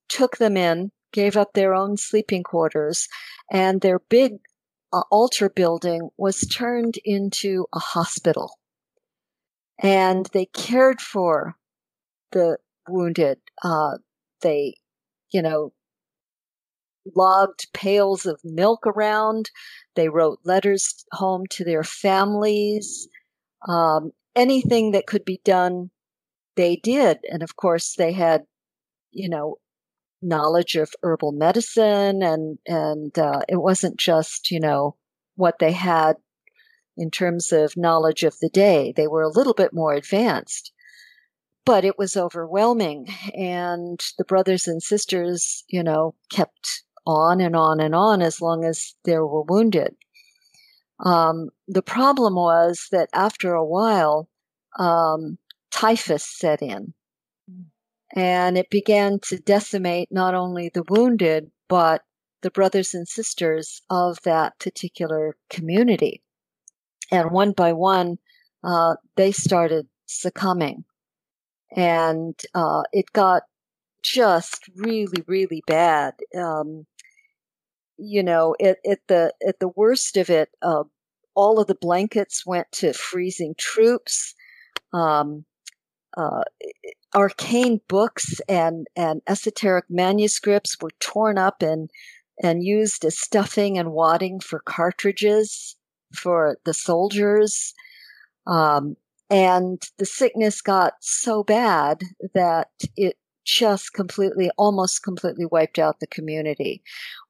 took 0.08 0.38
them 0.38 0.56
in, 0.56 0.90
gave 1.12 1.36
up 1.36 1.52
their 1.52 1.74
own 1.74 1.96
sleeping 1.96 2.42
quarters, 2.42 3.08
and 3.50 3.80
their 3.80 3.98
big 3.98 4.38
uh, 4.92 5.02
altar 5.10 5.48
building 5.48 6.10
was 6.16 6.40
turned 6.40 6.98
into 7.04 7.66
a 7.72 7.78
hospital. 7.78 8.58
And 9.78 10.26
they 10.32 10.46
cared 10.46 11.00
for 11.00 11.56
the 12.32 12.58
wounded. 12.88 13.38
Uh, 13.62 13.98
they, 14.40 14.74
you 15.32 15.42
know, 15.42 15.72
logged 17.14 17.66
pails 17.72 18.26
of 18.26 18.40
milk 18.44 18.86
around. 18.86 19.50
They 19.94 20.08
wrote 20.08 20.40
letters 20.44 21.04
home 21.12 21.44
to 21.50 21.64
their 21.64 21.84
families. 21.84 23.08
Um, 23.68 24.12
anything 24.34 24.92
that 24.92 25.06
could 25.06 25.24
be 25.24 25.40
done, 25.44 25.90
they 26.56 26.76
did. 26.76 27.18
And 27.30 27.42
of 27.42 27.56
course, 27.56 27.94
they 27.96 28.12
had, 28.12 28.42
you 29.10 29.28
know, 29.28 29.56
knowledge 30.22 30.74
of 30.74 30.92
herbal 31.02 31.32
medicine 31.32 32.22
and, 32.22 32.58
and, 32.66 33.18
uh, 33.18 33.40
it 33.48 33.56
wasn't 33.56 33.98
just, 33.98 34.50
you 34.50 34.58
know, 34.58 34.96
what 35.36 35.58
they 35.58 35.72
had 35.72 36.16
in 36.96 37.10
terms 37.10 37.52
of 37.52 37.76
knowledge 37.76 38.22
of 38.22 38.38
the 38.40 38.48
day. 38.48 38.92
They 38.96 39.06
were 39.06 39.22
a 39.22 39.28
little 39.28 39.54
bit 39.54 39.72
more 39.72 39.92
advanced, 39.94 40.72
but 41.66 41.84
it 41.84 41.98
was 41.98 42.16
overwhelming. 42.16 43.08
And 43.34 44.00
the 44.16 44.24
brothers 44.24 44.66
and 44.66 44.82
sisters, 44.82 45.64
you 45.68 45.82
know, 45.82 46.14
kept 46.30 46.83
on 47.06 47.40
and 47.40 47.54
on 47.54 47.80
and 47.80 47.94
on 47.94 48.22
as 48.22 48.40
long 48.40 48.64
as 48.64 48.94
there 49.04 49.26
were 49.26 49.42
wounded. 49.42 49.94
Um, 51.04 51.50
the 51.68 51.82
problem 51.82 52.34
was 52.36 52.88
that 52.92 53.08
after 53.12 53.54
a 53.54 53.64
while, 53.64 54.28
um, 54.78 55.38
typhus 55.70 56.24
set 56.24 56.62
in. 56.62 56.94
And 58.16 58.56
it 58.56 58.70
began 58.70 59.18
to 59.24 59.38
decimate 59.38 60.08
not 60.12 60.34
only 60.34 60.70
the 60.72 60.84
wounded, 60.88 61.50
but 61.68 62.02
the 62.42 62.50
brothers 62.50 62.94
and 62.94 63.08
sisters 63.08 63.82
of 63.90 64.18
that 64.22 64.58
particular 64.60 65.36
community. 65.50 66.22
And 67.10 67.32
one 67.32 67.52
by 67.52 67.72
one, 67.72 68.18
uh, 68.62 68.94
they 69.16 69.32
started 69.32 69.88
succumbing. 70.06 70.84
And 71.76 72.38
uh, 72.54 72.82
it 72.92 73.06
got 73.12 73.42
just 74.02 74.68
really, 74.76 75.24
really 75.26 75.62
bad. 75.66 76.14
Um, 76.38 76.86
you 78.06 78.22
know, 78.22 78.54
at, 78.60 78.78
at 78.88 79.00
the 79.08 79.32
at 79.46 79.58
the 79.60 79.68
worst 79.68 80.16
of 80.16 80.30
it, 80.30 80.50
uh, 80.62 80.84
all 81.34 81.60
of 81.60 81.66
the 81.66 81.74
blankets 81.74 82.44
went 82.46 82.70
to 82.72 82.92
freezing 82.92 83.54
troops. 83.58 84.34
Um, 84.92 85.44
uh, 86.16 86.42
arcane 87.14 87.80
books 87.88 88.40
and, 88.48 88.86
and 88.96 89.22
esoteric 89.28 89.84
manuscripts 89.88 90.76
were 90.80 90.90
torn 91.00 91.38
up 91.38 91.62
and, 91.62 91.90
and 92.42 92.64
used 92.64 93.04
as 93.04 93.18
stuffing 93.18 93.78
and 93.78 93.92
wadding 93.92 94.40
for 94.40 94.60
cartridges 94.60 95.76
for 96.14 96.58
the 96.64 96.74
soldiers. 96.74 97.74
Um, 98.46 98.96
and 99.30 99.82
the 99.98 100.06
sickness 100.06 100.60
got 100.60 100.94
so 101.00 101.42
bad 101.42 102.02
that 102.34 102.68
it 102.96 103.16
just 103.44 103.92
completely, 103.92 104.50
almost 104.56 105.02
completely 105.02 105.46
wiped 105.46 105.78
out 105.78 106.00
the 106.00 106.06
community. 106.06 106.82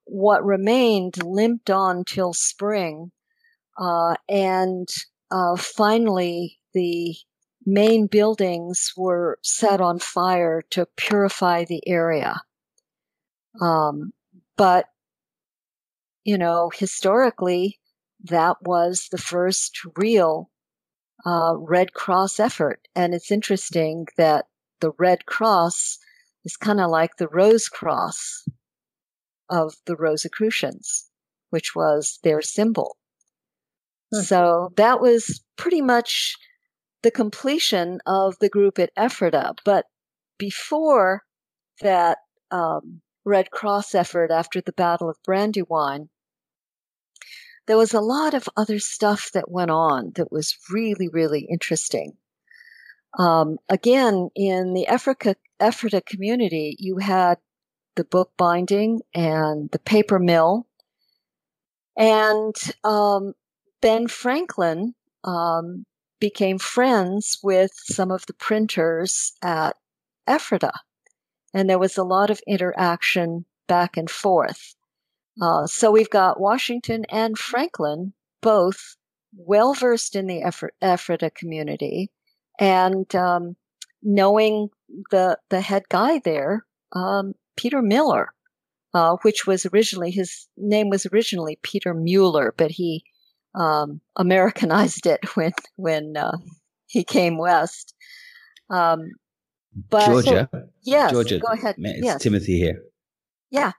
What 0.05 0.45
remained 0.45 1.23
limped 1.23 1.71
on 1.71 2.05
till 2.05 2.33
spring. 2.33 3.11
Uh, 3.79 4.15
and 4.29 4.89
uh, 5.31 5.57
finally, 5.57 6.61
the 6.75 7.17
main 7.67 8.07
buildings 8.07 8.93
were 8.97 9.39
set 9.43 9.81
on 9.81 9.99
fire 9.99 10.63
to 10.71 10.87
purify 10.97 11.65
the 11.65 11.87
area. 11.89 12.43
Um, 13.61 14.13
but, 14.57 14.87
you 16.25 16.37
know, 16.39 16.71
historically, 16.75 17.81
that 18.25 18.57
was 18.63 19.09
the 19.11 19.19
first 19.19 19.79
real 19.97 20.51
uh, 21.27 21.55
Red 21.57 21.95
Cross 21.95 22.39
effort. 22.39 22.81
And 22.95 23.15
it's 23.15 23.31
interesting 23.31 24.07
that 24.17 24.47
the 24.81 24.93
Red 24.99 25.27
Cross 25.27 25.99
is 26.45 26.57
kind 26.57 26.81
of 26.81 26.91
like 26.91 27.17
the 27.17 27.29
Rose 27.29 27.69
Cross 27.69 28.45
of 29.49 29.75
the 29.87 29.97
Rosicrucians, 29.97 31.11
which 31.51 31.75
was 31.75 32.19
their 32.23 32.43
symbol. 32.43 32.97
Hmm. 34.13 34.21
So 34.23 34.73
that 34.77 35.01
was 35.01 35.43
pretty 35.57 35.83
much 35.83 36.37
the 37.03 37.11
completion 37.11 38.01
of 38.07 38.39
the 38.41 38.49
group 38.49 38.79
at 38.79 38.91
Ephrata. 38.97 39.55
But 39.65 39.87
before 40.39 41.23
that 41.81 42.19
um, 42.51 43.03
Red 43.25 43.51
Cross 43.51 43.95
effort 43.95 44.31
after 44.31 44.61
the 44.61 44.73
Battle 44.73 45.09
of 45.09 45.23
Brandywine, 45.25 46.09
there 47.67 47.77
was 47.77 47.95
a 47.95 48.01
lot 48.01 48.35
of 48.35 48.49
other 48.57 48.79
stuff 48.79 49.31
that 49.33 49.51
went 49.51 49.71
on 49.71 50.13
that 50.17 50.31
was 50.31 50.57
really, 50.71 51.09
really 51.09 51.47
interesting. 51.51 52.13
Um, 53.19 53.59
again, 53.69 54.29
in 54.35 54.75
the 54.75 54.87
Africa, 54.87 55.37
Ephrata 55.61 56.03
community, 56.03 56.77
you 56.79 56.99
had 56.99 57.39
the 57.97 58.05
book 58.05 58.33
binding 58.37 59.01
and 59.15 59.71
the 59.71 59.79
paper 59.79 60.19
mill. 60.19 60.67
And 61.97 62.55
um, 62.83 63.35
Ben 63.81 64.09
Franklin 64.09 64.95
um, 65.23 65.87
became 66.19 66.59
friends 66.59 67.39
with 67.43 67.71
some 67.75 68.11
of 68.11 68.27
the 68.27 68.35
printers 68.35 69.33
at 69.43 69.77
Ephrata. 70.29 70.73
And 71.53 71.71
there 71.71 71.79
was 71.79 71.97
a 71.97 72.05
lot 72.05 72.31
of 72.31 72.41
interaction 72.47 73.45
back 73.69 73.97
and 73.97 74.11
forth. 74.11 74.75
Uh, 75.41 75.67
so 75.67 75.91
we've 75.91 76.11
got 76.11 76.41
Washington 76.41 77.05
and 77.11 77.39
Franklin 77.39 78.13
both 78.41 78.97
well 79.37 79.75
versed 79.75 80.15
in 80.15 80.27
the 80.27 80.43
Ephrata 80.83 81.31
community 81.31 82.11
and 82.59 83.13
um, 83.15 83.57
knowing 84.03 84.69
the 85.11 85.39
the 85.51 85.61
head 85.61 85.83
guy 85.89 86.21
there, 86.21 86.65
um, 86.93 87.35
Peter 87.57 87.83
Miller, 87.83 88.33
uh, 88.95 89.17
which 89.23 89.47
was 89.47 89.67
originally 89.67 90.11
his 90.11 90.47
name 90.57 90.89
was 90.89 91.07
originally 91.07 91.59
Peter 91.63 91.95
Mueller, 91.95 92.55
but 92.57 92.71
he 92.71 93.05
um, 93.55 94.01
Americanized 94.17 95.07
it 95.07 95.21
when 95.37 95.53
when 95.77 96.17
uh, 96.17 96.37
he 96.87 97.05
came 97.05 97.39
west. 97.39 97.95
Um, 98.71 99.11
but 99.91 100.07
Georgia, 100.07 100.49
so, 100.53 100.63
yes, 100.83 101.11
Georgia, 101.11 101.39
go 101.39 101.49
ahead. 101.53 101.75
It's 101.79 102.05
yes. 102.05 102.23
Timothy 102.23 102.59
here. 102.59 102.81
Yeah. 103.51 103.73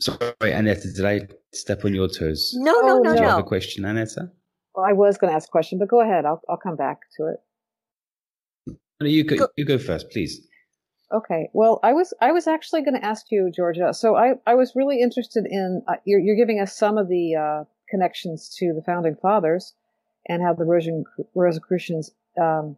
Sorry, 0.00 0.32
Annetta, 0.42 0.92
did 0.94 1.04
I 1.04 1.26
step 1.52 1.84
on 1.84 1.92
your 1.94 2.08
toes? 2.08 2.52
No, 2.54 2.72
no, 2.82 2.98
Oh, 2.98 2.98
no, 2.98 3.10
Do 3.14 3.16
you 3.16 3.22
no. 3.22 3.30
have 3.30 3.38
a 3.40 3.42
question, 3.42 3.84
Annetta? 3.84 4.30
Well, 4.74 4.84
I 4.88 4.92
was 4.92 5.18
going 5.18 5.30
to 5.32 5.34
ask 5.36 5.48
a 5.48 5.50
question, 5.50 5.78
but 5.78 5.88
go 5.88 6.00
ahead. 6.00 6.24
I'll 6.24 6.40
I'll 6.48 6.56
come 6.56 6.76
back 6.76 6.98
to 7.16 7.26
it. 7.28 8.76
No, 9.00 9.06
you 9.06 9.24
go, 9.24 9.36
Go- 9.36 9.48
you 9.56 9.64
go 9.64 9.78
first, 9.78 10.10
please. 10.10 10.40
Okay. 11.12 11.48
Well, 11.54 11.80
I 11.82 11.94
was 11.94 12.12
I 12.20 12.32
was 12.32 12.46
actually 12.46 12.82
going 12.82 12.94
to 13.00 13.04
ask 13.04 13.26
you, 13.30 13.50
Georgia. 13.54 13.94
So 13.94 14.14
I 14.16 14.34
I 14.46 14.54
was 14.54 14.76
really 14.76 15.00
interested 15.00 15.46
in 15.46 15.82
uh, 15.88 15.94
you're 16.04 16.20
you're 16.20 16.36
giving 16.36 16.60
us 16.60 16.76
some 16.76 16.98
of 16.98 17.08
the 17.08 17.34
uh, 17.34 17.64
connections 17.88 18.54
to 18.58 18.74
the 18.74 18.82
founding 18.82 19.16
fathers 19.16 19.74
and 20.28 20.42
how 20.42 20.52
the 20.52 20.66
Rosicrucians 21.34 22.10
um, 22.38 22.76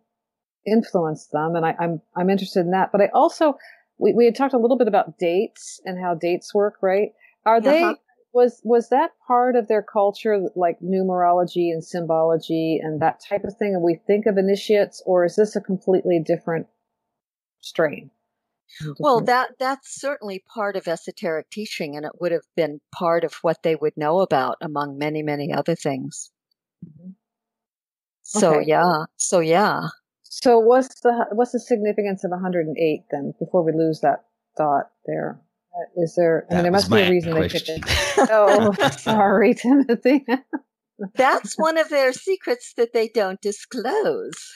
influenced 0.66 1.32
them, 1.32 1.56
and 1.56 1.66
I, 1.66 1.74
I'm 1.80 2.00
I'm 2.16 2.30
interested 2.30 2.60
in 2.60 2.70
that. 2.70 2.92
But 2.92 3.00
I 3.00 3.08
also 3.12 3.58
we 3.98 4.12
we 4.12 4.26
had 4.26 4.36
talked 4.36 4.54
a 4.54 4.58
little 4.58 4.78
bit 4.78 4.88
about 4.88 5.18
dates 5.18 5.80
and 5.84 5.98
how 6.00 6.14
dates 6.14 6.54
work, 6.54 6.74
right? 6.82 7.12
Are 7.44 7.60
they 7.60 7.82
Uh-huh. 7.82 7.94
was 8.32 8.60
was 8.62 8.90
that 8.90 9.10
part 9.26 9.56
of 9.56 9.66
their 9.66 9.82
culture, 9.82 10.38
like 10.54 10.78
numerology 10.80 11.72
and 11.72 11.82
symbology 11.84 12.78
and 12.80 13.00
that 13.02 13.20
type 13.28 13.42
of 13.42 13.56
thing? 13.56 13.74
And 13.74 13.82
we 13.82 13.96
think 14.06 14.26
of 14.26 14.38
initiates, 14.38 15.02
or 15.04 15.24
is 15.24 15.34
this 15.34 15.56
a 15.56 15.60
completely 15.60 16.20
different 16.24 16.68
strain? 17.60 18.10
Well, 18.98 19.20
that 19.22 19.50
that's 19.58 20.00
certainly 20.00 20.42
part 20.52 20.76
of 20.76 20.88
esoteric 20.88 21.50
teaching, 21.50 21.96
and 21.96 22.04
it 22.04 22.12
would 22.20 22.32
have 22.32 22.46
been 22.56 22.80
part 22.92 23.24
of 23.24 23.34
what 23.42 23.62
they 23.62 23.76
would 23.76 23.96
know 23.96 24.20
about, 24.20 24.56
among 24.60 24.98
many, 24.98 25.22
many 25.22 25.52
other 25.52 25.74
things. 25.74 26.30
So 28.22 28.56
Okay. 28.56 28.68
yeah, 28.68 29.04
so 29.16 29.40
yeah. 29.40 29.88
So 30.22 30.58
what's 30.58 31.00
the 31.00 31.26
what's 31.32 31.52
the 31.52 31.60
significance 31.60 32.24
of 32.24 32.30
108 32.30 33.04
then? 33.10 33.34
Before 33.38 33.62
we 33.64 33.72
lose 33.72 34.00
that 34.00 34.24
thought 34.56 34.90
there, 35.06 35.40
Uh, 35.74 36.06
there? 36.16 36.46
I 36.50 36.54
mean, 36.54 36.56
That 36.58 36.62
there 36.62 36.72
must 36.72 36.90
be 36.90 37.00
a 37.00 37.04
my 37.04 37.10
reason 37.10 37.34
they 37.34 37.48
picked 37.48 37.68
it. 37.68 37.82
Oh, 38.30 38.72
sorry, 38.98 39.54
Timothy. 39.54 40.24
That's 41.14 41.58
one 41.58 41.78
of 41.78 41.88
their 41.88 42.12
secrets 42.12 42.74
that 42.76 42.92
they 42.92 43.08
don't 43.08 43.40
disclose. 43.40 44.52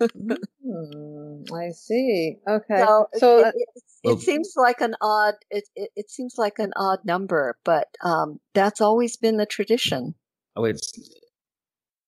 Hmm, 0.00 1.42
I 1.54 1.70
see. 1.70 2.36
Okay. 2.48 2.78
So, 2.78 3.06
So, 3.14 3.38
it, 3.38 3.44
uh, 3.44 3.48
it, 3.54 3.68
it 3.76 3.82
Well- 4.04 4.18
seems 4.18 4.52
like 4.56 4.80
an 4.80 4.94
odd 5.00 5.34
it, 5.50 5.64
it, 5.76 5.90
it 5.96 6.10
seems 6.10 6.34
like 6.38 6.58
an 6.58 6.72
odd 6.76 6.98
number, 7.04 7.56
but 7.64 7.88
um, 8.02 8.40
that's 8.54 8.80
always 8.80 9.16
been 9.16 9.36
the 9.36 9.46
tradition. 9.46 10.14
Oh, 10.56 10.64
it's 10.64 10.92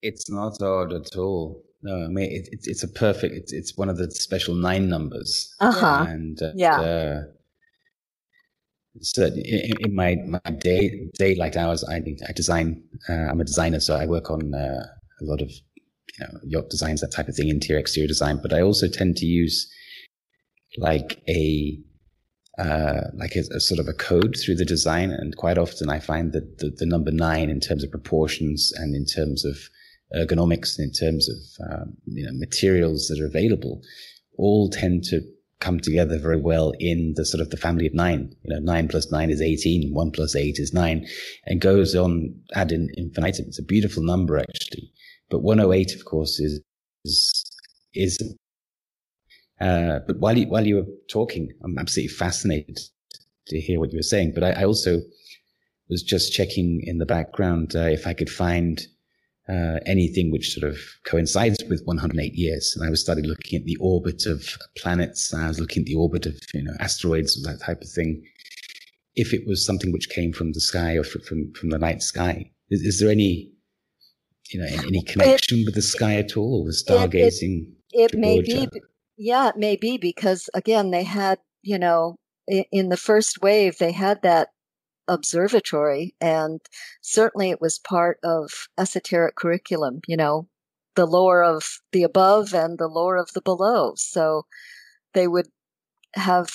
it's 0.03 0.31
not 0.31 0.61
odd 0.63 0.93
at 0.93 1.17
all. 1.17 1.63
No, 1.83 2.05
I 2.05 2.09
mean 2.09 2.31
it, 2.33 2.49
it's 2.53 2.67
it's 2.67 2.83
a 2.83 2.89
perfect. 2.89 3.35
It's 3.35 3.53
it's 3.53 3.77
one 3.77 3.89
of 3.89 3.97
the 3.99 4.11
special 4.11 4.55
nine 4.55 4.89
numbers. 4.89 5.55
Uh-huh. 5.61 6.05
And 6.09 6.41
uh, 6.43 6.53
Yeah. 6.55 6.81
Uh, 6.81 7.23
so 9.01 9.27
in, 9.27 9.73
in 9.81 9.95
my 9.95 10.17
my 10.27 10.41
day 10.59 11.09
daylight 11.19 11.57
hours, 11.57 11.85
I 11.85 11.97
I 12.29 12.33
design. 12.33 12.83
Uh, 13.09 13.13
I'm 13.31 13.41
a 13.41 13.45
designer, 13.45 13.81
so 13.81 13.95
I 13.95 14.07
work 14.07 14.31
on 14.31 14.55
uh, 14.55 14.87
a 15.21 15.25
lot 15.25 15.43
of 15.43 15.51
you 16.19 16.27
know 16.27 16.41
yacht 16.45 16.71
designs, 16.71 17.01
that 17.01 17.13
type 17.13 17.29
of 17.29 17.35
thing, 17.35 17.49
interior 17.49 17.81
exterior 17.81 18.09
design. 18.09 18.41
But 18.43 18.53
I 18.53 18.63
also 18.63 18.89
tend 18.89 19.17
to 19.17 19.27
use 19.27 19.71
like 20.79 21.23
a 21.29 21.79
uh, 22.59 23.09
like 23.15 23.37
a, 23.37 23.43
a 23.55 23.61
sort 23.61 23.79
of 23.79 23.89
a 23.89 23.93
code 23.93 24.35
through 24.37 24.57
the 24.57 24.65
design. 24.65 25.11
And 25.11 25.37
quite 25.37 25.59
often 25.59 25.91
I 25.91 26.01
find 26.01 26.33
that 26.33 26.59
the, 26.59 26.71
the 26.75 26.87
number 26.87 27.11
nine 27.11 27.51
in 27.51 27.61
terms 27.61 27.85
of 27.85 27.91
proportions 27.91 28.73
and 28.77 28.95
in 28.95 29.05
terms 29.05 29.45
of 29.45 29.59
ergonomics 30.15 30.79
and 30.79 30.87
in 30.87 30.93
terms 30.93 31.29
of, 31.29 31.71
um, 31.71 31.97
you 32.07 32.25
know, 32.25 32.33
materials 32.33 33.09
that 33.09 33.21
are 33.21 33.27
available 33.27 33.83
all 34.39 34.71
tend 34.71 35.05
to 35.05 35.21
come 35.61 35.81
together 35.81 36.19
very 36.19 36.41
well 36.41 36.73
in 36.79 37.15
the 37.17 37.25
sort 37.25 37.41
of 37.41 37.51
the 37.51 37.57
family 37.57 37.87
of 37.87 37.95
nine. 37.95 38.35
You 38.43 38.55
know, 38.55 38.61
nine 38.61 38.89
plus 38.89 39.11
nine 39.11 39.31
is 39.31 39.43
18, 39.43 39.93
one 39.93 40.11
plus 40.11 40.37
eight 40.37 40.59
is 40.59 40.73
nine 40.73 41.07
and 41.45 41.61
goes 41.61 41.95
on 41.95 42.35
ad 42.55 42.73
infinitum. 42.73 43.47
It's 43.49 43.59
a 43.59 43.65
beautiful 43.65 44.03
number 44.03 44.39
actually. 44.39 44.93
But 45.31 45.43
108, 45.43 45.95
of 45.95 46.05
course, 46.05 46.39
is, 46.41 46.61
is, 47.05 47.45
is 47.95 48.37
uh, 49.61 50.01
but 50.07 50.19
while 50.19 50.37
you, 50.37 50.47
while 50.49 50.67
you 50.67 50.77
were 50.77 50.87
talking, 51.09 51.51
I'm 51.65 51.79
absolutely 51.79 52.15
fascinated 52.15 52.79
to 53.49 53.61
hear 53.61 53.81
what 53.81 53.93
you 53.93 53.99
were 53.99 54.03
saying. 54.03 54.33
But 54.35 54.45
I, 54.45 54.51
I 54.53 54.65
also 54.65 55.01
was 55.89 56.03
just 56.03 56.33
checking 56.33 56.83
in 56.85 56.99
the 56.99 57.07
background 57.07 57.75
uh, 57.75 57.81
if 57.81 58.07
I 58.07 58.13
could 58.13 58.31
find 58.31 58.87
uh, 59.49 59.79
anything 59.87 60.31
which 60.31 60.53
sort 60.53 60.71
of 60.71 60.79
coincides 61.05 61.63
with 61.69 61.83
108 61.85 62.35
years. 62.35 62.75
And 62.77 62.87
I 62.87 62.91
was 62.91 63.01
started 63.01 63.27
looking 63.27 63.59
at 63.59 63.65
the 63.65 63.77
orbit 63.81 64.27
of 64.27 64.45
planets. 64.77 65.33
I 65.33 65.49
was 65.49 65.61
looking 65.61 65.83
at 65.83 65.87
the 65.87 65.95
orbit 65.95 66.27
of 66.27 66.35
you 66.53 66.65
know 66.65 66.75
asteroids, 66.81 67.41
that 67.43 67.61
type 67.61 67.81
of 67.81 67.89
thing. 67.89 68.25
If 69.15 69.33
it 69.33 69.47
was 69.47 69.65
something 69.65 69.93
which 69.93 70.11
came 70.11 70.33
from 70.33 70.53
the 70.53 70.61
sky 70.61 70.97
or 70.97 71.05
from 71.05 71.53
from 71.55 71.71
the 71.71 71.79
night 71.79 72.03
sky, 72.03 72.51
is, 72.71 72.83
is 72.83 73.01
there 73.01 73.11
any 73.11 73.53
you 74.53 74.61
know 74.61 74.67
any 74.67 75.03
connection 75.03 75.63
with 75.65 75.75
the 75.75 75.83
sky 75.83 76.15
at 76.17 76.37
all, 76.37 76.61
or 76.61 76.65
with 76.65 76.77
stargazing? 76.87 77.73
It 77.93 78.13
to 78.13 78.19
may 78.19 78.41
be, 78.43 78.69
yeah, 79.17 79.49
it 79.49 79.57
may 79.57 79.77
be 79.77 79.97
because 79.97 80.49
again 80.55 80.91
they 80.91 81.05
had 81.05 81.39
you 81.63 81.79
know 81.79 82.17
i- 82.51 82.67
in 82.73 82.89
the 82.89 82.97
first 82.97 83.41
wave 83.43 83.79
they 83.79 83.93
had 83.93 84.23
that 84.23 84.49
observatory 85.09 86.15
and 86.21 86.61
certainly 87.01 87.51
it 87.51 87.61
was 87.61 87.79
part 87.79 88.19
of 88.25 88.51
esoteric 88.77 89.37
curriculum 89.37 90.01
you 90.09 90.17
know 90.17 90.49
the 90.97 91.07
lore 91.07 91.45
of 91.45 91.81
the 91.93 92.03
above 92.03 92.53
and 92.55 92.79
the 92.79 92.89
lore 92.89 93.17
of 93.17 93.31
the 93.35 93.43
below. 93.43 93.93
So 93.97 94.47
they 95.15 95.29
would 95.29 95.47
have, 96.15 96.51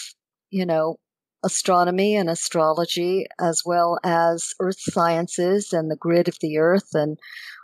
you 0.49 0.65
know, 0.65 0.97
astronomy 1.43 2.15
and 2.15 2.29
astrology 2.29 3.25
as 3.39 3.61
well 3.65 3.99
as 4.03 4.53
earth 4.59 4.79
sciences 4.79 5.73
and 5.73 5.89
the 5.91 5.95
grid 5.95 6.27
of 6.27 6.37
the 6.41 6.57
earth 6.57 6.89
and 6.93 7.17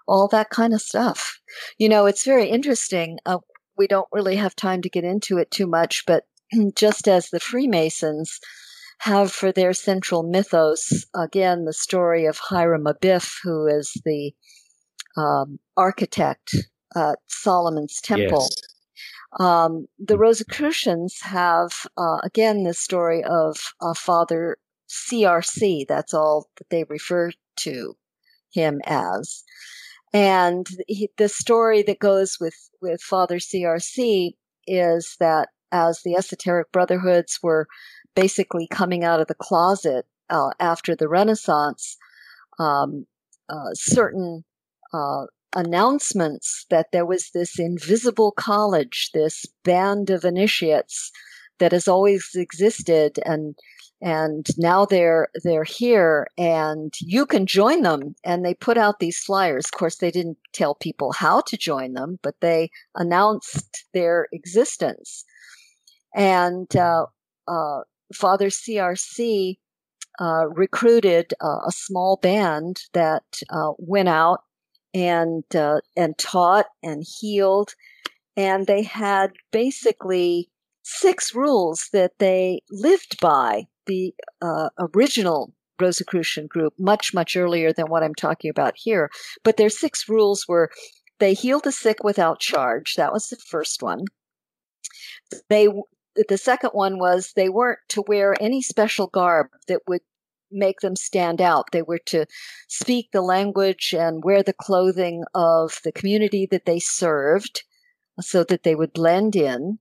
all 0.07 0.27
that 0.29 0.49
kind 0.49 0.73
of 0.73 0.81
stuff. 0.81 1.39
You 1.77 1.89
know, 1.89 2.05
it's 2.05 2.25
very 2.25 2.49
interesting. 2.49 3.19
Uh, 3.25 3.39
we 3.77 3.87
don't 3.87 4.07
really 4.11 4.35
have 4.35 4.55
time 4.55 4.81
to 4.81 4.89
get 4.89 5.03
into 5.03 5.37
it 5.37 5.51
too 5.51 5.67
much, 5.67 6.03
but 6.05 6.25
just 6.75 7.07
as 7.07 7.29
the 7.29 7.39
Freemasons 7.39 8.39
have 8.99 9.31
for 9.31 9.51
their 9.51 9.73
central 9.73 10.23
mythos, 10.23 11.05
again, 11.15 11.65
the 11.65 11.73
story 11.73 12.25
of 12.25 12.39
Hiram 12.39 12.85
Abiff, 12.85 13.37
who 13.43 13.67
is 13.67 13.93
the 14.05 14.33
um, 15.15 15.59
architect 15.75 16.55
at 16.95 17.19
Solomon's 17.27 17.99
Temple. 18.01 18.47
Yes. 18.49 18.61
Um, 19.39 19.87
the 19.99 20.17
Rosicrucians 20.17 21.19
have, 21.21 21.71
uh, 21.97 22.17
again, 22.23 22.63
the 22.63 22.73
story 22.73 23.23
of 23.23 23.57
uh, 23.81 23.93
Father 23.93 24.57
CRC. 24.89 25.85
That's 25.87 26.13
all 26.13 26.49
that 26.57 26.69
they 26.69 26.85
refer 26.85 27.31
to 27.57 27.97
him 28.51 28.81
as. 28.85 29.43
And 30.13 30.67
he, 30.87 31.09
the 31.17 31.29
story 31.29 31.83
that 31.83 31.99
goes 31.99 32.37
with, 32.39 32.55
with 32.81 33.01
Father 33.01 33.37
CRC 33.37 34.33
is 34.65 35.15
that 35.19 35.49
as 35.71 36.01
the 36.03 36.15
esoteric 36.15 36.71
brotherhoods 36.71 37.39
were 37.43 37.67
basically 38.15 38.67
coming 38.67 39.03
out 39.03 39.19
of 39.19 39.27
the 39.27 39.35
closet 39.35 40.05
uh, 40.29 40.51
after 40.59 40.95
the 40.95 41.07
Renaissance, 41.07 41.97
um, 42.59 43.05
uh, 43.49 43.73
certain 43.73 44.43
uh, 44.93 45.25
announcements 45.55 46.65
that 46.69 46.87
there 46.91 47.05
was 47.05 47.31
this 47.33 47.59
invisible 47.59 48.31
college, 48.31 49.11
this 49.13 49.45
band 49.63 50.09
of 50.09 50.23
initiates 50.23 51.11
that 51.59 51.71
has 51.71 51.87
always 51.87 52.31
existed 52.35 53.19
and 53.25 53.55
and 54.01 54.45
now 54.57 54.85
they're 54.85 55.29
they're 55.43 55.63
here 55.63 56.27
and 56.37 56.93
you 57.01 57.25
can 57.25 57.45
join 57.45 57.81
them. 57.81 58.15
And 58.23 58.45
they 58.45 58.53
put 58.53 58.77
out 58.77 58.99
these 58.99 59.19
flyers. 59.19 59.65
Of 59.65 59.71
course 59.71 59.95
they 59.97 60.11
didn't 60.11 60.37
tell 60.53 60.75
people 60.75 61.11
how 61.13 61.41
to 61.41 61.57
join 61.57 61.93
them 61.93 62.19
but 62.21 62.35
they 62.41 62.69
announced 62.95 63.85
their 63.93 64.27
existence. 64.31 65.25
And 66.15 66.73
uh, 66.75 67.07
uh, 67.47 67.81
father 68.13 68.47
crc 68.49 69.57
uh, 70.19 70.47
recruited 70.47 71.33
a 71.41 71.71
small 71.71 72.17
band 72.17 72.81
that 72.93 73.23
uh, 73.49 73.73
went 73.77 74.09
out 74.09 74.41
and 74.93 75.43
uh, 75.55 75.79
and 75.95 76.17
taught 76.17 76.65
and 76.81 77.05
healed, 77.19 77.75
and 78.35 78.65
they 78.65 78.81
had 78.81 79.33
basically 79.51 80.49
six 80.83 81.35
rules 81.35 81.89
that 81.93 82.13
they 82.19 82.61
lived 82.71 83.19
by. 83.21 83.67
The 83.87 84.13
uh, 84.41 84.69
original 84.95 85.53
Rosicrucian 85.79 86.47
group, 86.47 86.73
much 86.77 87.13
much 87.13 87.35
earlier 87.35 87.71
than 87.73 87.87
what 87.87 88.03
I'm 88.03 88.15
talking 88.15 88.49
about 88.49 88.73
here, 88.75 89.09
but 89.43 89.57
their 89.57 89.69
six 89.69 90.07
rules 90.09 90.45
were: 90.47 90.69
they 91.19 91.33
healed 91.33 91.63
the 91.63 91.71
sick 91.71 92.03
without 92.03 92.39
charge. 92.39 92.95
That 92.95 93.13
was 93.13 93.27
the 93.27 93.37
first 93.37 93.81
one. 93.81 94.05
They 95.49 95.67
the 96.27 96.37
second 96.37 96.71
one 96.71 96.97
was 96.99 97.33
they 97.35 97.49
weren't 97.49 97.79
to 97.89 98.03
wear 98.07 98.35
any 98.41 98.61
special 98.61 99.07
garb 99.07 99.47
that 99.67 99.81
would 99.87 100.01
make 100.51 100.79
them 100.79 100.95
stand 100.95 101.41
out. 101.41 101.65
They 101.71 101.81
were 101.81 101.99
to 102.07 102.25
speak 102.67 103.09
the 103.11 103.21
language 103.21 103.93
and 103.97 104.23
wear 104.23 104.43
the 104.43 104.53
clothing 104.53 105.23
of 105.33 105.79
the 105.83 105.91
community 105.91 106.47
that 106.51 106.65
they 106.65 106.79
served 106.79 107.63
so 108.19 108.43
that 108.45 108.63
they 108.63 108.75
would 108.75 108.93
blend 108.93 109.35
in. 109.35 109.79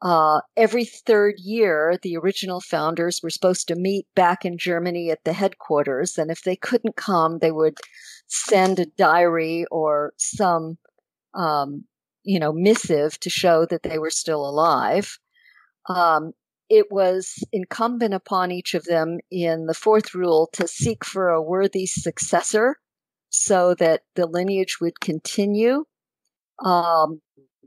Uh, 0.00 0.40
every 0.56 0.84
third 0.84 1.34
year, 1.38 1.98
the 2.02 2.16
original 2.16 2.60
founders 2.60 3.20
were 3.22 3.30
supposed 3.30 3.66
to 3.66 3.74
meet 3.74 4.06
back 4.14 4.44
in 4.44 4.56
Germany 4.56 5.10
at 5.10 5.24
the 5.24 5.32
headquarters. 5.32 6.16
And 6.16 6.30
if 6.30 6.42
they 6.42 6.54
couldn't 6.54 6.96
come, 6.96 7.38
they 7.38 7.50
would 7.50 7.78
send 8.28 8.78
a 8.78 8.86
diary 8.86 9.64
or 9.70 10.12
some, 10.16 10.78
um, 11.34 11.84
you 12.22 12.38
know, 12.38 12.52
missive 12.52 13.18
to 13.20 13.30
show 13.30 13.66
that 13.66 13.82
they 13.82 13.98
were 13.98 14.10
still 14.10 14.48
alive. 14.48 15.18
Um, 15.88 16.32
it 16.68 16.92
was 16.92 17.42
incumbent 17.50 18.14
upon 18.14 18.52
each 18.52 18.74
of 18.74 18.84
them 18.84 19.18
in 19.30 19.66
the 19.66 19.74
fourth 19.74 20.14
rule 20.14 20.48
to 20.52 20.68
seek 20.68 21.04
for 21.04 21.30
a 21.30 21.42
worthy 21.42 21.86
successor 21.86 22.76
so 23.30 23.74
that 23.74 24.02
the 24.14 24.26
lineage 24.26 24.76
would 24.80 25.00
continue. 25.00 25.84
Um, 26.64 27.20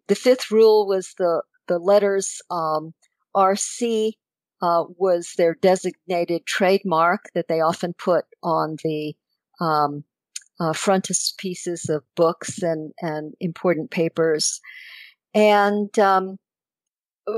the 0.07 0.15
fifth 0.15 0.51
rule 0.51 0.87
was 0.87 1.13
the, 1.17 1.41
the 1.67 1.79
letters 1.79 2.41
um, 2.49 2.93
RC 3.35 4.13
uh, 4.61 4.83
was 4.97 5.33
their 5.37 5.55
designated 5.55 6.45
trademark 6.45 7.25
that 7.33 7.47
they 7.47 7.61
often 7.61 7.93
put 7.93 8.25
on 8.43 8.77
the 8.83 9.13
um, 9.59 10.03
uh, 10.59 10.73
frontispieces 10.73 11.89
of 11.89 12.03
books 12.15 12.61
and, 12.61 12.91
and 13.01 13.33
important 13.39 13.89
papers. 13.89 14.59
And 15.33 15.97
um, 15.97 16.37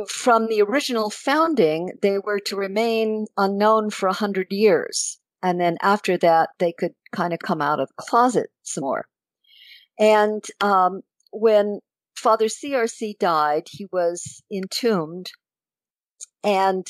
from 0.07 0.47
the 0.47 0.61
original 0.61 1.09
founding, 1.09 1.91
they 2.01 2.17
were 2.19 2.39
to 2.39 2.55
remain 2.55 3.27
unknown 3.37 3.89
for 3.89 4.09
a 4.09 4.13
hundred 4.13 4.47
years. 4.51 5.19
And 5.41 5.59
then 5.59 5.77
after 5.81 6.17
that, 6.17 6.49
they 6.59 6.73
could 6.73 6.93
kind 7.11 7.33
of 7.33 7.39
come 7.39 7.61
out 7.61 7.79
of 7.79 7.89
the 7.97 8.03
closet 8.03 8.49
some 8.63 8.83
more. 8.83 9.05
And 9.99 10.43
um, 10.61 11.01
when 11.31 11.79
Father 12.23 12.45
CRC 12.45 13.19
died, 13.19 13.67
he 13.69 13.85
was 13.91 14.41
entombed 14.51 15.27
and 16.43 16.87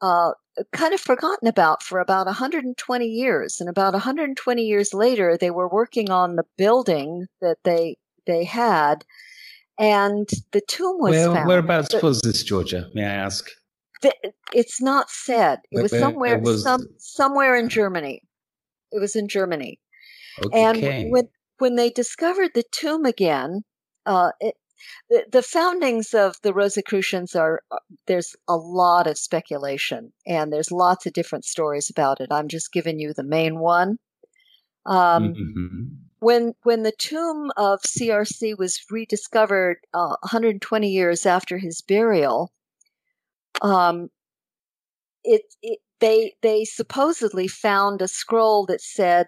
uh, 0.00 0.32
kind 0.72 0.92
of 0.92 1.00
forgotten 1.00 1.48
about 1.48 1.82
for 1.82 1.98
about 1.98 2.26
120 2.26 3.06
years. 3.06 3.56
And 3.60 3.68
about 3.68 3.94
120 3.94 4.62
years 4.62 4.92
later, 4.92 5.36
they 5.40 5.50
were 5.50 5.68
working 5.68 6.10
on 6.10 6.36
the 6.36 6.44
building 6.56 7.26
that 7.40 7.56
they 7.64 7.96
they 8.26 8.44
had 8.44 9.04
and 9.78 10.28
the 10.52 10.60
tomb 10.68 10.98
was 10.98 11.10
Where, 11.10 11.34
found. 11.34 11.48
Whereabouts 11.48 11.88
but, 11.92 12.02
was 12.02 12.20
this, 12.22 12.42
Georgia? 12.42 12.88
May 12.94 13.04
I 13.04 13.14
ask? 13.14 13.48
It's 14.52 14.80
not 14.82 15.10
said. 15.10 15.60
It 15.70 15.76
where, 15.76 15.82
was 15.82 15.90
somewhere, 15.92 16.38
was... 16.38 16.62
Some, 16.62 16.86
somewhere 16.98 17.56
in 17.56 17.68
Germany. 17.68 18.22
It 18.90 19.00
was 19.00 19.16
in 19.16 19.28
Germany. 19.28 19.80
Okay. 20.44 20.62
And 20.62 21.10
when 21.10 21.28
when 21.58 21.76
they 21.76 21.90
discovered 21.90 22.50
the 22.54 22.64
tomb 22.72 23.04
again, 23.04 23.62
uh, 24.06 24.32
it, 24.40 24.54
the, 25.10 25.24
the 25.30 25.42
foundings 25.42 26.14
of 26.14 26.36
the 26.42 26.52
Rosicrucians 26.52 27.34
are 27.36 27.62
uh, 27.70 27.78
there's 28.06 28.34
a 28.48 28.56
lot 28.56 29.06
of 29.06 29.18
speculation 29.18 30.12
and 30.26 30.52
there's 30.52 30.72
lots 30.72 31.06
of 31.06 31.12
different 31.12 31.44
stories 31.44 31.88
about 31.90 32.20
it. 32.20 32.28
I'm 32.30 32.48
just 32.48 32.72
giving 32.72 32.98
you 32.98 33.12
the 33.14 33.22
main 33.22 33.58
one. 33.58 33.98
Um, 34.86 35.34
mm-hmm 35.34 35.84
when 36.22 36.54
when 36.62 36.84
the 36.84 36.92
tomb 36.98 37.50
of 37.56 37.80
CRC 37.82 38.56
was 38.56 38.80
rediscovered 38.88 39.78
uh, 39.92 40.16
120 40.22 40.88
years 40.88 41.26
after 41.26 41.58
his 41.58 41.80
burial, 41.80 42.52
um, 43.60 44.08
it, 45.24 45.42
it 45.62 45.80
they 45.98 46.34
they 46.42 46.64
supposedly 46.64 47.48
found 47.48 48.00
a 48.00 48.06
scroll 48.06 48.66
that 48.66 48.80
said, 48.80 49.26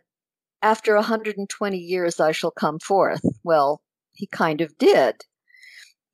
"After 0.62 0.94
120 0.94 1.76
years, 1.76 2.20
I 2.20 2.30
shall 2.30 2.52
come 2.52 2.78
forth." 2.78 3.22
Well, 3.42 3.80
he 4.14 4.26
kind 4.26 4.60
of 4.60 4.78
did. 4.78 5.24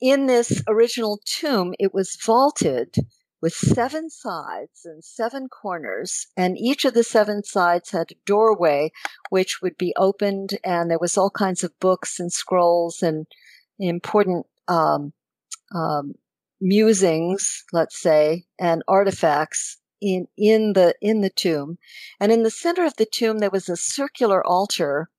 In 0.00 0.26
this 0.26 0.62
original 0.66 1.20
tomb, 1.24 1.74
it 1.78 1.92
was 1.92 2.16
vaulted 2.16 2.96
with 3.42 3.52
seven 3.54 4.10
sides 4.10 4.84
and 4.84 5.04
seven 5.04 5.48
corners, 5.48 6.26
and 6.36 6.58
each 6.58 6.84
of 6.84 6.94
the 6.94 7.04
seven 7.04 7.42
sides 7.42 7.90
had 7.90 8.10
a 8.10 8.14
doorway 8.26 8.92
which 9.30 9.60
would 9.62 9.76
be 9.78 9.94
opened, 9.96 10.58
and 10.64 10.90
there 10.90 10.98
was 10.98 11.16
all 11.16 11.30
kinds 11.30 11.64
of 11.64 11.78
books 11.80 12.20
and 12.20 12.32
scrolls 12.32 13.02
and 13.02 13.26
important 13.78 14.46
um, 14.68 15.12
um, 15.74 16.14
musings, 16.60 17.64
let's 17.72 18.00
say, 18.00 18.44
and 18.58 18.82
artifacts 18.88 19.78
in 20.00 20.26
in 20.36 20.72
the 20.74 20.94
in 21.00 21.20
the 21.20 21.30
tomb. 21.30 21.78
And 22.18 22.32
in 22.32 22.42
the 22.42 22.50
center 22.50 22.84
of 22.84 22.96
the 22.96 23.06
tomb, 23.06 23.38
there 23.38 23.50
was 23.50 23.68
a 23.68 23.76
circular 23.76 24.46
altar 24.46 25.10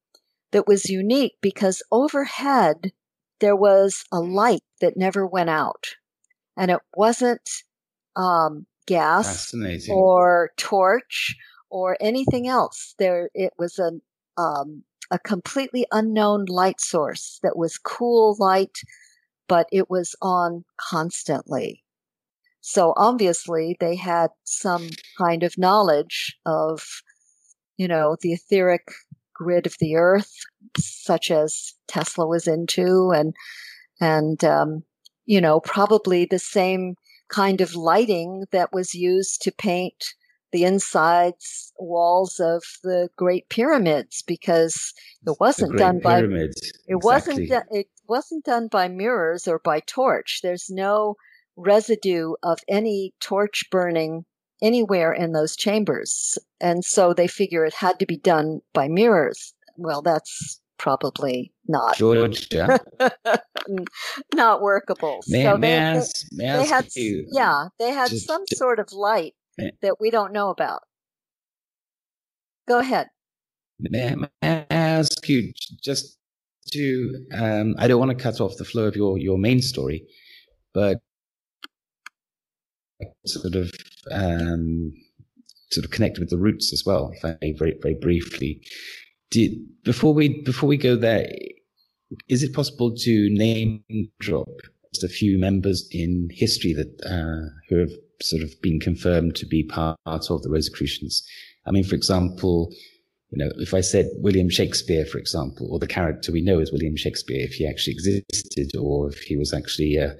that 0.52 0.68
was 0.68 0.90
unique 0.90 1.34
because 1.42 1.84
overhead 1.92 2.92
there 3.40 3.56
was 3.56 4.04
a 4.12 4.20
light 4.20 4.64
that 4.82 4.98
never 4.98 5.26
went 5.26 5.50
out, 5.50 5.88
and 6.58 6.72
it 6.72 6.80
wasn't 6.96 7.50
um, 8.16 8.66
gas 8.88 9.28
or 9.94 10.52
torch 10.58 11.36
or 11.70 11.98
anything 12.02 12.48
else. 12.48 12.94
There, 13.00 13.30
it 13.34 13.54
was 13.58 13.80
a 13.80 13.92
um, 14.42 14.84
a 15.12 15.20
completely 15.20 15.86
unknown 15.92 16.46
light 16.46 16.80
source 16.80 17.40
that 17.44 17.58
was 17.58 17.78
cool 17.78 18.36
light, 18.40 18.80
but 19.48 19.68
it 19.72 19.90
was 19.90 20.16
on 20.22 20.64
constantly. 20.78 21.84
So 22.62 22.94
obviously 22.96 23.76
they 23.80 23.96
had 23.96 24.30
some 24.46 24.88
kind 25.18 25.44
of 25.44 25.58
knowledge 25.58 26.38
of, 26.46 27.02
you 27.78 27.88
know, 27.88 28.16
the 28.22 28.34
etheric 28.34 28.88
grid 29.42 29.66
of 29.66 29.76
the 29.80 29.96
Earth, 29.96 30.32
such 30.78 31.32
as 31.32 31.74
Tesla 31.88 32.28
was 32.28 32.48
into, 32.48 33.12
and 33.12 33.34
and 34.00 34.44
um, 34.44 34.84
you 35.26 35.42
know 35.42 35.60
probably 35.60 36.26
the 36.26 36.40
same 36.40 36.96
kind 37.30 37.62
of 37.62 37.76
lighting 37.76 38.46
that 38.52 38.74
was 38.74 38.94
used 38.94 39.42
to 39.42 39.52
paint 39.52 40.14
the 40.52 40.64
insides 40.66 41.72
walls 41.80 42.40
of 42.40 42.64
the 42.84 43.10
Great 43.16 43.48
Pyramids 43.50 44.22
because 44.22 44.94
it 45.26 45.38
wasn't 45.40 45.78
done 45.78 46.02
pyramids. 46.02 46.60
by 46.62 46.78
it 46.88 46.98
exactly. 46.98 47.48
wasn't 47.48 47.66
it 47.72 47.88
wasn't 48.08 48.46
done 48.46 48.68
by 48.68 48.88
mirrors 48.88 49.48
or 49.48 49.60
by 49.60 49.80
torch. 49.80 50.42
There's 50.44 50.70
no 50.70 51.16
residue 51.56 52.34
of 52.44 52.60
any 52.68 53.14
torch 53.20 53.66
burning 53.72 54.26
anywhere 54.62 55.12
in 55.14 55.32
those 55.32 55.56
chambers, 55.56 56.38
and 56.60 56.84
so 56.84 57.14
they 57.14 57.28
figure 57.28 57.66
it 57.66 57.74
had 57.74 58.00
to 58.00 58.06
be 58.06 58.18
done 58.18 58.62
by 58.74 58.88
mirrors. 58.88 59.54
Well, 59.78 60.02
that's 60.02 60.60
probably 60.78 61.54
not 61.68 61.96
Georgia, 61.96 62.80
not 64.34 64.62
workable. 64.62 65.22
May, 65.28 65.44
so 65.44 65.58
may 65.58 65.68
they, 65.68 65.78
ask, 65.78 66.28
they, 66.32 66.38
may 66.38 66.58
they 66.58 66.66
had 66.66 66.88
you, 66.96 67.28
yeah 67.32 67.68
they 67.80 67.92
had 67.92 68.10
just, 68.10 68.28
some 68.28 68.44
sort 68.54 68.80
of 68.80 68.92
light 68.92 69.34
that 69.82 70.00
we 70.00 70.10
don't 70.10 70.34
know 70.34 70.50
about. 70.50 70.82
Go 72.68 72.80
ahead. 72.80 73.08
May, 73.80 74.16
may 74.16 74.28
I 74.42 74.66
ask 74.70 75.28
you 75.28 75.54
just 75.82 76.18
to? 76.72 77.26
Um, 77.34 77.76
I 77.78 77.88
don't 77.88 78.00
want 78.00 78.18
to 78.18 78.24
cut 78.24 78.40
off 78.40 78.58
the 78.58 78.66
flow 78.66 78.86
of 78.86 78.96
your 78.96 79.18
your 79.18 79.38
main 79.38 79.62
story, 79.62 80.06
but 80.74 81.00
sort 83.26 83.56
of 83.56 83.72
um, 84.12 84.92
sort 85.72 85.86
of 85.86 85.92
connect 85.92 86.20
with 86.20 86.30
the 86.30 86.38
roots 86.38 86.74
as 86.74 86.84
well. 86.86 87.12
If 87.14 87.26
I 87.26 87.38
may 87.42 87.54
very 87.54 87.78
very 87.82 87.96
briefly, 87.96 88.62
did 89.30 89.54
before 89.84 90.14
we 90.14 90.42
before 90.44 90.68
we 90.68 90.78
go 90.78 90.96
there, 90.96 91.28
is 92.28 92.44
it 92.44 92.54
possible 92.54 92.94
to 92.96 93.30
name 93.30 93.84
drop 94.20 94.50
just 94.94 95.04
a 95.04 95.10
few 95.10 95.38
members 95.38 95.88
in 95.92 96.30
history 96.32 96.74
that 96.74 97.02
uh, 97.06 97.50
who 97.70 97.78
have 97.78 97.92
sort 98.22 98.44
of 98.44 98.52
been 98.62 98.80
confirmed 98.80 99.36
to 99.36 99.46
be 99.46 99.64
part 99.64 99.98
of 100.06 100.42
the 100.42 100.50
Rosicrucians? 100.50 101.24
I 101.66 101.72
mean, 101.72 101.84
for 101.84 101.96
example, 101.96 102.72
you 103.32 103.38
know, 103.38 103.52
if 103.58 103.74
I 103.74 103.82
said 103.82 104.10
William 104.18 104.50
Shakespeare, 104.50 105.06
for 105.06 105.18
example, 105.18 105.70
or 105.72 105.80
the 105.80 105.88
character 105.88 106.32
we 106.32 106.42
know 106.42 106.60
as 106.60 106.72
William 106.72 106.98
Shakespeare, 106.98 107.40
if 107.40 107.54
he 107.54 107.66
actually 107.66 107.94
existed, 107.94 108.76
or 108.78 109.10
if 109.10 109.20
he 109.20 109.38
was 109.38 109.54
actually 109.54 109.96
a, 109.96 110.16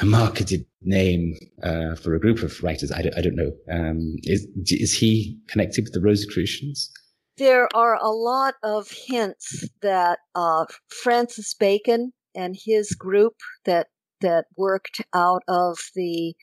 a 0.00 0.04
marketed 0.04 0.66
name 0.82 1.34
uh, 1.62 1.94
for 1.94 2.14
a 2.14 2.20
group 2.20 2.42
of 2.42 2.62
writers, 2.62 2.90
I 2.90 3.02
don't, 3.02 3.16
I 3.16 3.20
don't 3.20 3.36
know. 3.36 3.52
Um, 3.70 4.16
is 4.22 4.46
is 4.66 4.92
he 4.92 5.38
connected 5.48 5.84
with 5.84 5.92
the 5.92 6.00
Rosicrucians? 6.00 6.90
There 7.36 7.68
are 7.74 7.96
a 8.00 8.10
lot 8.10 8.54
of 8.62 8.90
hints 8.90 9.68
that 9.82 10.20
uh, 10.34 10.66
Francis 10.88 11.54
Bacon 11.54 12.12
and 12.34 12.56
his 12.58 12.90
group 12.92 13.34
that 13.64 13.88
that 14.20 14.46
worked 14.56 15.00
out 15.14 15.42
of 15.48 15.78
the 15.94 16.34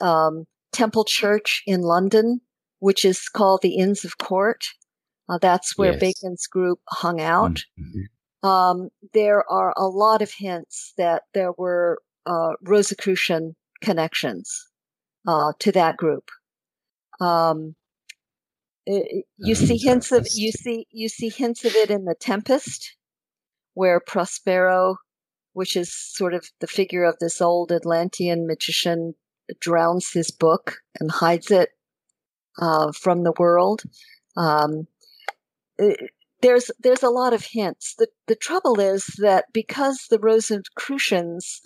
um, 0.00 0.44
Temple 0.72 1.04
Church 1.04 1.62
in 1.66 1.82
London, 1.82 2.40
which 2.80 3.04
is 3.04 3.28
called 3.28 3.62
the 3.62 3.76
Inns 3.76 4.04
of 4.04 4.18
Court. 4.18 4.64
Uh, 5.28 5.38
that's 5.38 5.78
where 5.78 5.92
Yes. 5.92 6.00
Bacon's 6.00 6.46
group 6.46 6.80
hung 6.88 7.20
out. 7.20 7.64
Mhm. 7.80 8.48
Um, 8.48 8.90
there 9.14 9.50
are 9.50 9.72
a 9.76 9.86
lot 9.88 10.20
of 10.20 10.30
hints 10.32 10.92
that 10.98 11.22
there 11.32 11.52
were 11.52 11.98
uh, 12.26 12.52
Rosicrucian 12.62 13.56
connections 13.82 14.68
uh, 15.26 15.52
to 15.60 15.72
that 15.72 15.96
group. 15.96 16.30
Um, 17.20 17.74
you 18.86 19.54
see 19.54 19.78
hints 19.78 20.12
of 20.12 20.26
you 20.34 20.52
see 20.52 20.86
you 20.90 21.08
see 21.08 21.30
hints 21.30 21.64
of 21.64 21.74
it 21.74 21.90
in 21.90 22.04
the 22.04 22.14
Tempest, 22.14 22.96
where 23.74 24.00
Prospero, 24.00 24.96
which 25.54 25.76
is 25.76 25.92
sort 25.94 26.34
of 26.34 26.46
the 26.60 26.66
figure 26.66 27.04
of 27.04 27.16
this 27.18 27.40
old 27.40 27.72
Atlantean 27.72 28.46
magician, 28.46 29.14
drowns 29.60 30.12
his 30.12 30.30
book 30.30 30.78
and 31.00 31.10
hides 31.10 31.50
it 31.50 31.70
uh, 32.60 32.92
from 32.92 33.22
the 33.22 33.32
world. 33.38 33.82
Um, 34.36 34.86
i- 35.80 35.96
there's 36.42 36.70
there's 36.78 37.02
a 37.02 37.08
lot 37.10 37.32
of 37.32 37.46
hints. 37.52 37.94
The 37.96 38.08
the 38.26 38.36
trouble 38.36 38.78
is 38.80 39.06
that 39.18 39.46
because 39.54 40.06
the 40.10 40.18
Rosicrucians 40.18 41.62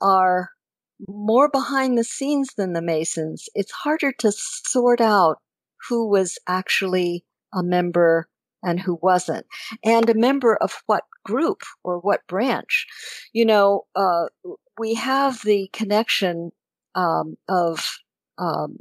are 0.00 0.50
more 1.06 1.48
behind 1.48 1.96
the 1.96 2.04
scenes 2.04 2.54
than 2.56 2.72
the 2.72 2.82
Masons, 2.82 3.48
it's 3.54 3.72
harder 3.72 4.12
to 4.12 4.32
sort 4.32 5.00
out 5.00 5.38
who 5.88 6.08
was 6.08 6.38
actually 6.48 7.24
a 7.54 7.62
member 7.62 8.28
and 8.62 8.80
who 8.80 8.98
wasn't, 9.00 9.46
and 9.84 10.10
a 10.10 10.14
member 10.14 10.56
of 10.56 10.82
what 10.86 11.04
group 11.24 11.62
or 11.84 12.00
what 12.00 12.26
branch. 12.26 12.86
You 13.32 13.44
know, 13.44 13.86
uh, 13.94 14.26
we 14.78 14.94
have 14.94 15.42
the 15.42 15.70
connection 15.72 16.50
um, 16.96 17.36
of 17.48 17.98
um, 18.38 18.78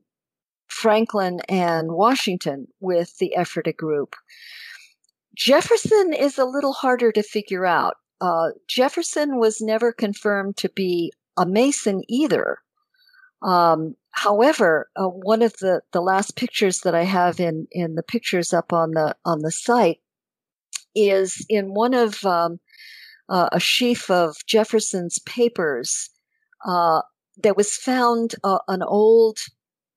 Franklin 0.68 1.40
and 1.48 1.92
Washington 1.92 2.68
with 2.80 3.18
the 3.20 3.36
Ephrata 3.38 3.74
group. 3.74 4.16
Jefferson 5.36 6.14
is 6.14 6.40
a 6.40 6.46
little 6.46 6.74
harder 6.74 7.12
to 7.12 7.22
figure 7.22 7.66
out. 7.66 7.96
Uh, 8.20 8.50
Jefferson 8.68 9.38
was 9.38 9.62
never 9.62 9.92
confirmed 9.92 10.58
to 10.58 10.70
be 10.70 11.12
a 11.38 11.46
Mason 11.46 12.04
either. 12.08 12.60
Um, 13.44 13.96
however, 14.12 14.90
uh, 14.96 15.08
one 15.08 15.42
of 15.42 15.54
the, 15.58 15.82
the 15.94 16.02
last 16.02 16.36
pictures 16.36 16.82
that 16.82 16.96
I 16.96 17.04
have 17.04 17.40
in, 17.40 17.68
in 17.72 17.96
the 17.96 18.04
pictures 18.04 18.54
up 18.54 18.74
on 18.74 18.92
the 18.92 19.16
on 19.24 19.40
the 19.40 19.52
site 19.52 20.00
is 20.96 21.46
in 21.48 21.76
one 21.76 21.94
of 21.94 22.26
um, 22.26 22.60
uh, 23.30 23.50
a 23.52 23.60
sheaf 23.60 24.10
of 24.10 24.36
Jefferson's 24.48 25.20
papers. 25.20 26.10
Uh, 26.66 27.02
was 27.56 27.76
found 27.76 28.34
uh, 28.44 28.58
an 28.68 28.82
old 28.82 29.38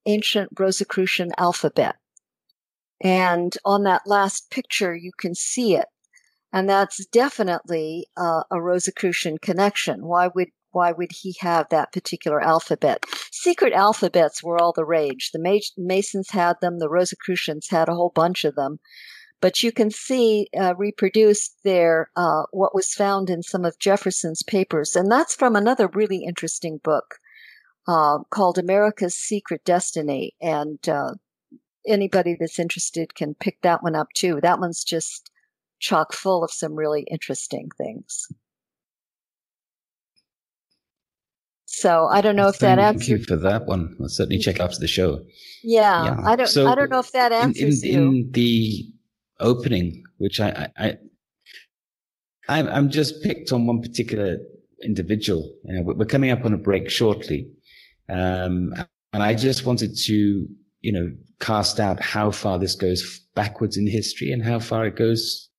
ancient 0.07 0.51
Rosicrucian 0.59 1.31
alphabet. 1.39 1.97
And 3.03 3.57
on 3.65 3.85
that 3.85 4.03
last 4.07 4.51
picture, 4.51 4.95
you 4.95 5.11
can 5.17 5.35
see 5.35 5.75
it. 5.75 5.87
And 6.53 6.69
that's 6.69 7.07
definitely 7.07 8.07
uh, 8.17 8.43
a 8.51 8.61
Rosicrucian 8.61 9.39
connection. 9.39 10.07
Why 10.07 10.29
would 10.35 10.49
why 10.73 10.93
would 10.93 11.11
he 11.11 11.35
have 11.41 11.67
that 11.71 11.93
particular 11.93 12.41
alphabet? 12.41 13.05
Secret 13.33 13.73
alphabets 13.73 14.41
were 14.43 14.61
all 14.61 14.73
the 14.73 14.85
rage. 14.85 15.31
The 15.33 15.63
Masons 15.77 16.31
had 16.31 16.57
them. 16.61 16.79
The 16.79 16.89
Rosicrucians 16.89 17.69
had 17.71 17.89
a 17.89 17.95
whole 17.95 18.13
bunch 18.15 18.45
of 18.45 18.55
them. 18.55 18.79
But 19.41 19.63
you 19.63 19.73
can 19.73 19.91
see 19.91 20.49
uh, 20.57 20.75
reproduced 20.77 21.57
there 21.65 22.11
uh, 22.15 22.45
what 22.53 22.75
was 22.75 22.95
found 22.95 23.31
in 23.31 23.43
some 23.43 23.65
of 23.65 23.79
Jefferson's 23.79 24.43
papers, 24.43 24.95
and 24.95 25.11
that's 25.11 25.35
from 25.35 25.57
another 25.57 25.89
really 25.89 26.25
interesting 26.25 26.79
book 26.85 27.17
uh, 27.89 28.19
called 28.31 28.59
America's 28.59 29.15
Secret 29.15 29.65
Destiny. 29.65 30.35
And 30.43 30.87
uh, 30.89 31.15
anybody 31.87 32.37
that's 32.39 32.59
interested 32.59 33.15
can 33.15 33.35
pick 33.35 33.63
that 33.63 33.83
one 33.83 33.97
up 33.97 34.09
too. 34.15 34.41
That 34.43 34.61
one's 34.61 34.85
just 34.85 35.31
chock 35.81 36.13
full 36.13 36.45
of 36.45 36.51
some 36.51 36.75
really 36.75 37.03
interesting 37.11 37.69
things. 37.77 38.29
So 41.73 42.07
I 42.07 42.21
don't 42.21 42.37
know 42.37 42.49
if 42.49 42.59
that 42.59 42.79
answers. 42.79 43.07
Thank 43.07 43.21
you 43.21 43.25
for 43.25 43.37
that 43.37 43.67
one. 43.67 43.97
I'll 44.01 44.09
certainly 44.09 44.39
check 44.39 44.59
after 44.61 44.79
the 44.81 44.89
show. 44.89 45.25
Yeah, 45.63 46.05
Yeah. 46.05 46.21
I 46.25 46.37
don't. 46.37 46.49
So 46.49 46.67
I 46.67 46.75
don't 46.75 46.91
know 46.91 46.99
if 46.99 47.13
that 47.13 47.33
in, 47.33 47.39
in, 47.39 47.45
answers 47.45 47.85
you. 47.85 47.99
in 47.99 48.31
the 48.33 48.87
opening, 49.39 50.03
which 50.19 50.41
I, 50.41 50.69
I, 50.77 50.85
I 50.87 50.99
I'm, 52.49 52.69
I'm 52.69 52.91
just 52.91 53.23
picked 53.23 53.53
on 53.53 53.67
one 53.67 53.81
particular 53.81 54.39
individual. 54.83 55.49
You 55.65 55.75
know, 55.77 55.83
we're 55.83 56.07
coming 56.07 56.31
up 56.31 56.45
on 56.45 56.53
a 56.53 56.59
break 56.59 56.91
shortly, 56.91 57.49
um, 58.09 58.75
and 59.13 59.23
I 59.23 59.35
just 59.35 59.65
wanted 59.65 59.97
to, 59.97 60.47
you 60.81 60.93
know, 60.93 61.13
cast 61.39 61.79
out 61.79 62.01
how 62.01 62.33
far 62.33 62.59
this 62.59 62.75
goes 62.75 63.21
backwards 63.37 63.77
in 63.77 63.87
history 63.87 64.33
and 64.33 64.43
how 64.45 64.59
far 64.59 64.87
it 64.87 64.97
goes. 64.97 65.50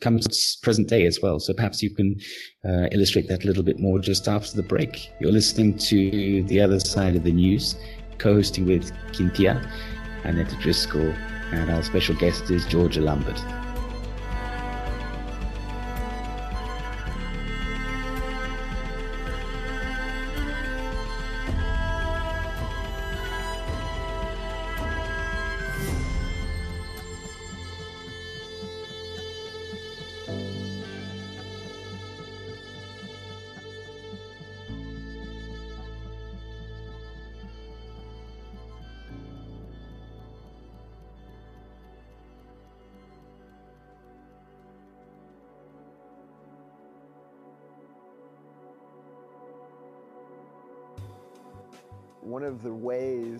Comes 0.00 0.56
present 0.56 0.88
day 0.88 1.06
as 1.06 1.20
well. 1.22 1.38
So 1.38 1.54
perhaps 1.54 1.82
you 1.82 1.94
can 1.94 2.18
uh, 2.64 2.88
illustrate 2.90 3.28
that 3.28 3.44
a 3.44 3.46
little 3.46 3.62
bit 3.62 3.78
more 3.78 4.00
just 4.00 4.26
after 4.26 4.56
the 4.56 4.62
break. 4.64 5.10
You're 5.20 5.30
listening 5.30 5.78
to 5.78 6.42
the 6.44 6.60
other 6.60 6.80
side 6.80 7.14
of 7.14 7.22
the 7.22 7.32
news, 7.32 7.76
co-hosting 8.18 8.66
with 8.66 8.92
Kynthia, 9.12 9.64
Annette 10.24 10.54
Driscoll, 10.60 11.12
and 11.52 11.70
our 11.70 11.82
special 11.82 12.16
guest 12.16 12.50
is 12.50 12.66
Georgia 12.66 13.00
Lambert. 13.00 13.40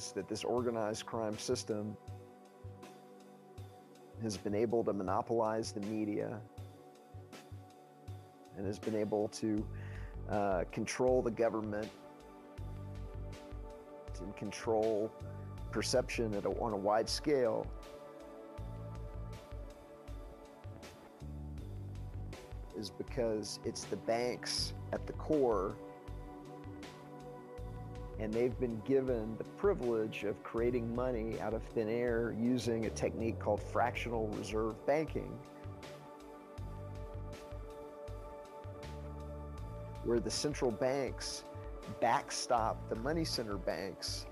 Ways 0.02 0.12
that 0.12 0.28
this 0.28 0.44
organized 0.44 1.06
crime 1.06 1.38
system 1.38 1.96
has 4.22 4.36
been 4.36 4.54
able 4.54 4.84
to 4.84 4.92
monopolize 4.92 5.72
the 5.72 5.80
media 5.80 6.40
and 8.56 8.66
has 8.66 8.78
been 8.78 8.94
able 8.94 9.28
to 9.28 9.64
uh, 10.30 10.64
control 10.70 11.22
the 11.22 11.30
government 11.30 11.88
and 14.20 14.36
control 14.36 15.10
perception 15.72 16.32
a, 16.34 16.48
on 16.60 16.72
a 16.72 16.76
wide 16.76 17.08
scale. 17.08 17.66
Is 22.78 22.90
because 22.90 23.58
it's 23.64 23.84
the 23.84 23.96
banks 23.96 24.74
at 24.92 25.06
the 25.06 25.12
core 25.14 25.74
and 28.22 28.32
they've 28.32 28.58
been 28.60 28.80
given 28.86 29.34
the 29.36 29.44
privilege 29.44 30.22
of 30.22 30.40
creating 30.44 30.94
money 30.94 31.40
out 31.40 31.54
of 31.54 31.62
thin 31.74 31.88
air 31.88 32.36
using 32.40 32.86
a 32.86 32.90
technique 32.90 33.36
called 33.40 33.60
fractional 33.60 34.28
reserve 34.28 34.86
banking 34.86 35.36
where 40.04 40.20
the 40.20 40.30
central 40.30 40.70
banks 40.70 41.42
backstop 42.00 42.88
the 42.88 42.94
money 42.96 43.24
center 43.24 43.56
banks 43.56 44.26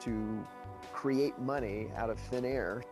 to 0.00 0.44
create 0.92 1.38
money 1.38 1.86
out 1.96 2.10
of 2.10 2.18
thin 2.18 2.44
air. 2.44 2.82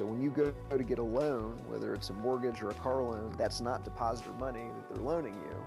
So 0.00 0.06
when 0.06 0.22
you 0.22 0.30
go 0.30 0.54
to 0.74 0.82
get 0.82 0.98
a 0.98 1.02
loan, 1.02 1.60
whether 1.68 1.92
it's 1.92 2.08
a 2.08 2.14
mortgage 2.14 2.62
or 2.62 2.70
a 2.70 2.74
car 2.74 3.02
loan, 3.02 3.34
that's 3.36 3.60
not 3.60 3.84
depositor 3.84 4.32
money 4.38 4.62
that 4.62 4.88
they're 4.88 5.04
loaning 5.04 5.34
you. 5.42 5.66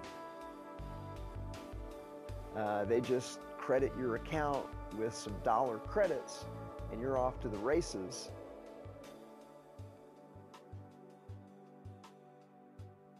Uh, 2.60 2.84
they 2.86 3.00
just 3.00 3.38
credit 3.60 3.92
your 3.96 4.16
account 4.16 4.66
with 4.98 5.14
some 5.14 5.36
dollar 5.44 5.78
credits 5.78 6.46
and 6.92 7.00
you're 7.00 7.16
off 7.16 7.40
to 7.42 7.48
the 7.48 7.60
races. 7.60 8.32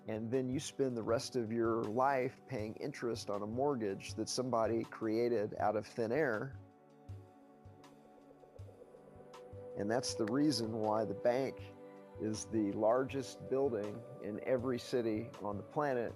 and 0.08 0.32
then 0.32 0.50
you 0.50 0.60
spend 0.60 0.98
the 0.98 1.04
rest 1.04 1.36
of 1.36 1.52
your 1.52 1.84
life 1.84 2.42
paying 2.50 2.74
interest 2.82 3.30
on 3.30 3.44
a 3.44 3.48
mortgage 3.48 4.16
that 4.16 4.28
somebody 4.28 4.84
created 4.86 5.54
out 5.60 5.76
of 5.76 5.86
thin 5.86 6.12
air. 6.12 6.56
And 9.78 9.90
that's 9.90 10.14
the 10.14 10.26
reason 10.26 10.72
why 10.72 11.06
the 11.06 11.14
bank 11.14 11.56
is 12.22 12.48
the 12.52 12.72
largest 12.74 13.50
building 13.50 13.96
in 14.24 14.40
every 14.46 14.80
city 14.80 15.30
on 15.44 15.58
the 15.58 15.64
planet 15.64 16.14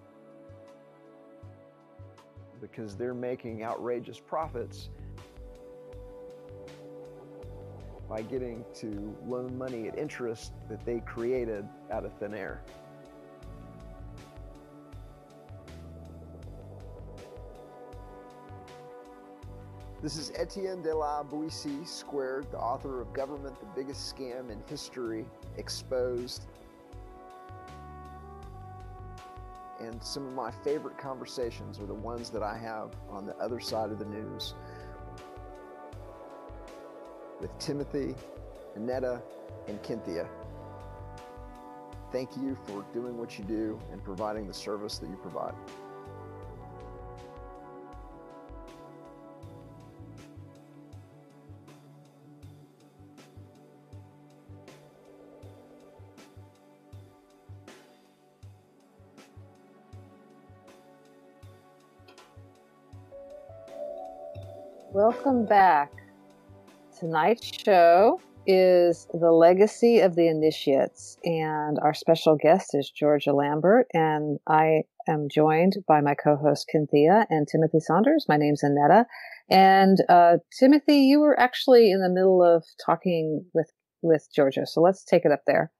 because 2.61 2.95
they're 2.95 3.13
making 3.13 3.63
outrageous 3.63 4.19
profits 4.19 4.89
by 8.09 8.21
getting 8.21 8.63
to 8.73 9.15
loan 9.27 9.57
money 9.57 9.87
at 9.87 9.97
interest 9.97 10.53
that 10.69 10.85
they 10.85 10.99
created 11.01 11.67
out 11.91 12.05
of 12.05 12.13
thin 12.19 12.33
air. 12.33 12.61
This 19.99 20.15
is 20.15 20.31
Etienne 20.35 20.83
de 20.83 20.95
la 20.95 21.23
Boetie 21.23 21.87
Squared, 21.87 22.51
the 22.51 22.59
author 22.59 23.01
of 23.01 23.11
Government, 23.13 23.59
the 23.59 23.65
Biggest 23.75 24.15
Scam 24.15 24.51
in 24.51 24.61
History, 24.69 25.25
Exposed. 25.57 26.45
And 29.79 30.01
some 30.03 30.27
of 30.27 30.33
my 30.33 30.51
favorite 30.51 30.99
conversations 30.99 31.79
are 31.79 31.87
the 31.87 31.95
ones 31.95 32.29
that 32.29 32.43
I 32.43 32.55
have 32.59 32.91
on 33.09 33.25
the 33.25 33.35
other 33.37 33.59
side 33.59 33.89
of 33.89 33.97
the 33.97 34.05
news 34.05 34.53
with 37.41 37.57
Timothy, 37.57 38.13
Annetta, 38.75 39.19
and 39.67 39.81
Kynthia. 39.81 40.27
Thank 42.11 42.37
you 42.37 42.55
for 42.67 42.85
doing 42.93 43.17
what 43.17 43.39
you 43.39 43.45
do 43.45 43.79
and 43.91 44.03
providing 44.03 44.45
the 44.45 44.53
service 44.53 44.99
that 44.99 45.09
you 45.09 45.15
provide. 45.15 45.55
Welcome 64.97 65.45
back. 65.45 65.91
Tonight's 66.99 67.45
show 67.63 68.19
is 68.47 69.05
The 69.13 69.31
Legacy 69.31 69.99
of 69.99 70.15
the 70.15 70.27
Initiates, 70.27 71.17
and 71.23 71.77
our 71.83 71.93
special 71.93 72.35
guest 72.35 72.71
is 72.73 72.89
Georgia 72.89 73.31
Lambert, 73.31 73.85
and 73.93 74.39
I 74.49 74.85
am 75.07 75.27
joined 75.29 75.75
by 75.87 76.01
my 76.01 76.15
co-host 76.15 76.65
Kynthia 76.73 77.27
and 77.29 77.47
Timothy 77.47 77.79
Saunders. 77.79 78.25
My 78.27 78.37
name's 78.37 78.63
Annetta, 78.63 79.05
and 79.51 79.99
uh, 80.09 80.37
Timothy, 80.59 81.01
you 81.01 81.19
were 81.19 81.39
actually 81.39 81.91
in 81.91 82.01
the 82.01 82.09
middle 82.09 82.41
of 82.41 82.65
talking 82.83 83.45
with 83.53 83.69
with 84.01 84.27
Georgia, 84.35 84.65
so 84.65 84.81
let's 84.81 85.03
take 85.03 85.25
it 85.25 85.31
up 85.31 85.43
there. 85.45 85.71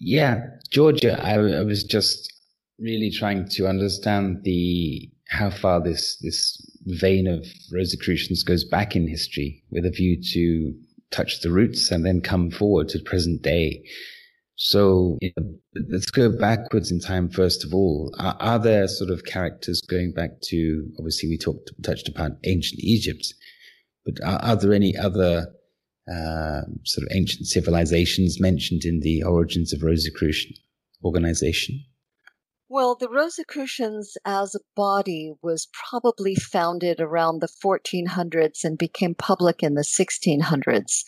Yeah, 0.00 0.46
Georgia, 0.68 1.24
I, 1.24 1.34
I 1.34 1.62
was 1.62 1.84
just 1.84 2.34
really 2.80 3.12
trying 3.12 3.48
to 3.50 3.68
understand 3.68 4.40
the 4.42 5.12
how 5.34 5.50
far 5.50 5.82
this 5.82 6.16
this 6.18 6.58
vein 6.86 7.26
of 7.26 7.46
Rosicrucians 7.72 8.42
goes 8.42 8.64
back 8.64 8.94
in 8.94 9.08
history 9.08 9.62
with 9.70 9.84
a 9.84 9.90
view 9.90 10.22
to 10.32 10.74
touch 11.10 11.40
the 11.40 11.50
roots 11.50 11.90
and 11.90 12.04
then 12.04 12.20
come 12.20 12.50
forward 12.50 12.88
to 12.90 12.98
present 13.00 13.42
day. 13.42 13.82
So 14.56 15.18
you 15.20 15.32
know, 15.36 15.54
let's 15.90 16.10
go 16.10 16.30
backwards 16.30 16.90
in 16.90 17.00
time 17.00 17.28
first 17.28 17.64
of 17.64 17.74
all. 17.74 18.14
Are, 18.18 18.36
are, 18.40 18.58
there 18.58 18.86
sort 18.86 19.10
of 19.10 19.24
characters 19.24 19.80
going 19.80 20.12
back 20.12 20.40
to 20.50 20.88
obviously 20.98 21.28
we 21.28 21.38
talked 21.38 21.72
touched 21.82 22.08
upon 22.08 22.38
ancient 22.44 22.80
Egypt, 22.80 23.34
but 24.04 24.14
are, 24.24 24.38
are 24.42 24.56
there 24.56 24.72
any 24.72 24.96
other 24.96 25.46
uh, 26.10 26.62
sort 26.84 27.06
of 27.06 27.16
ancient 27.16 27.46
civilizations 27.46 28.40
mentioned 28.40 28.84
in 28.84 29.00
the 29.00 29.22
origins 29.24 29.72
of 29.72 29.82
Rosicrucian 29.82 30.52
organization? 31.04 31.84
Well, 32.68 32.94
the 32.94 33.10
Rosicrucians 33.10 34.16
as 34.24 34.54
a 34.54 34.60
body 34.74 35.34
was 35.42 35.68
probably 35.72 36.34
founded 36.34 36.98
around 36.98 37.40
the 37.40 37.48
1400s 37.48 38.64
and 38.64 38.78
became 38.78 39.14
public 39.14 39.62
in 39.62 39.74
the 39.74 39.82
1600s. 39.82 41.04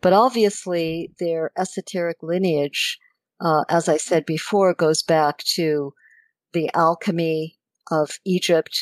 But 0.00 0.12
obviously, 0.12 1.12
their 1.18 1.50
esoteric 1.58 2.18
lineage, 2.22 2.98
uh, 3.40 3.64
as 3.68 3.88
I 3.88 3.96
said 3.96 4.24
before, 4.24 4.72
goes 4.72 5.02
back 5.02 5.38
to 5.56 5.92
the 6.52 6.70
alchemy 6.74 7.58
of 7.90 8.20
Egypt 8.24 8.78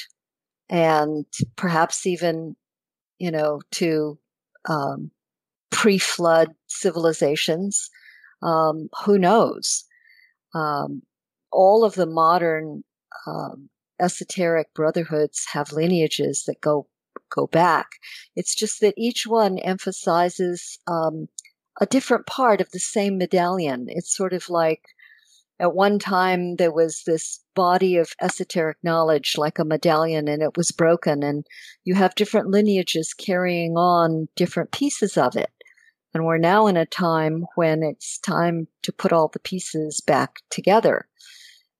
and 0.68 1.24
perhaps 1.56 2.06
even, 2.06 2.56
you 3.18 3.30
know, 3.30 3.62
to 3.72 4.18
um, 4.68 5.10
pre 5.70 5.96
flood 5.96 6.48
civilizations. 6.66 7.88
Um, 8.42 8.90
who 9.04 9.18
knows? 9.18 9.84
Um, 10.54 11.02
all 11.50 11.84
of 11.84 11.94
the 11.94 12.06
modern 12.06 12.84
um, 13.26 13.70
esoteric 14.00 14.72
brotherhoods 14.74 15.46
have 15.52 15.72
lineages 15.72 16.44
that 16.46 16.60
go 16.60 16.86
go 17.30 17.46
back. 17.46 17.88
It's 18.36 18.54
just 18.54 18.80
that 18.80 18.94
each 18.96 19.26
one 19.26 19.58
emphasizes 19.58 20.78
um, 20.86 21.28
a 21.80 21.86
different 21.86 22.26
part 22.26 22.60
of 22.60 22.70
the 22.70 22.78
same 22.78 23.18
medallion. 23.18 23.86
It's 23.88 24.16
sort 24.16 24.32
of 24.32 24.48
like 24.48 24.82
at 25.60 25.74
one 25.74 25.98
time 25.98 26.56
there 26.56 26.72
was 26.72 27.02
this 27.04 27.40
body 27.54 27.96
of 27.96 28.12
esoteric 28.20 28.78
knowledge 28.82 29.34
like 29.36 29.58
a 29.58 29.64
medallion 29.64 30.28
and 30.28 30.42
it 30.42 30.56
was 30.56 30.70
broken 30.70 31.22
and 31.22 31.44
you 31.84 31.94
have 31.96 32.14
different 32.14 32.48
lineages 32.48 33.12
carrying 33.12 33.76
on 33.76 34.28
different 34.36 34.70
pieces 34.70 35.16
of 35.16 35.36
it. 35.36 35.50
And 36.14 36.24
we're 36.24 36.38
now 36.38 36.66
in 36.68 36.76
a 36.76 36.86
time 36.86 37.44
when 37.56 37.82
it's 37.82 38.18
time 38.18 38.68
to 38.82 38.92
put 38.92 39.12
all 39.12 39.28
the 39.28 39.40
pieces 39.40 40.00
back 40.00 40.40
together 40.50 41.06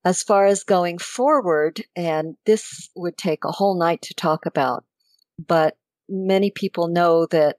as 0.04 0.22
far 0.22 0.46
as 0.46 0.62
going 0.62 0.98
forward, 0.98 1.82
and 1.96 2.36
this 2.46 2.88
would 2.94 3.16
take 3.16 3.44
a 3.44 3.52
whole 3.52 3.78
night 3.78 4.02
to 4.02 4.14
talk 4.14 4.46
about, 4.46 4.84
but 5.38 5.76
many 6.08 6.50
people 6.50 6.88
know 6.88 7.26
that 7.26 7.56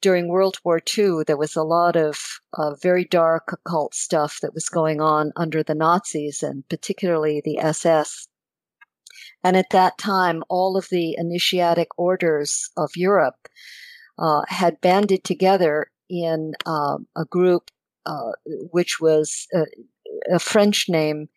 during 0.00 0.28
World 0.28 0.58
War 0.64 0.80
II, 0.98 1.22
there 1.26 1.36
was 1.36 1.54
a 1.54 1.62
lot 1.62 1.94
of 1.96 2.40
uh, 2.58 2.74
very 2.74 3.04
dark 3.04 3.52
occult 3.52 3.94
stuff 3.94 4.38
that 4.42 4.52
was 4.52 4.68
going 4.68 5.00
on 5.00 5.32
under 5.36 5.62
the 5.62 5.76
Nazis 5.76 6.42
and 6.42 6.68
particularly 6.68 7.40
the 7.44 7.58
SS. 7.58 8.26
And 9.44 9.56
at 9.56 9.70
that 9.70 9.98
time, 9.98 10.42
all 10.48 10.76
of 10.76 10.88
the 10.90 11.14
initiatic 11.16 11.88
orders 11.96 12.70
of 12.76 12.90
Europe 12.96 13.48
uh, 14.18 14.42
had 14.48 14.80
banded 14.80 15.22
together 15.24 15.90
in 16.10 16.54
uh, 16.66 16.98
a 17.16 17.24
group 17.24 17.70
uh, 18.04 18.32
which 18.72 19.00
was 19.00 19.46
uh, 19.54 19.64
a 20.30 20.40
French 20.40 20.88
name 20.88 21.28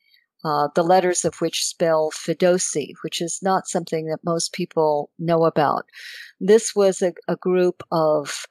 uh, 0.46 0.68
the 0.76 0.84
letters 0.84 1.26
of 1.26 1.42
which 1.42 1.66
spell 1.66 2.12
FUDOSI, 2.12 2.94
which 3.02 3.20
is 3.20 3.40
not 3.42 3.68
something 3.68 4.06
that 4.06 4.24
most 4.24 4.54
people 4.54 5.10
know 5.18 5.44
about. 5.46 5.86
This 6.40 6.76
was 6.76 7.02
a, 7.02 7.14
a 7.28 7.36
group 7.36 7.82
of 7.92 8.46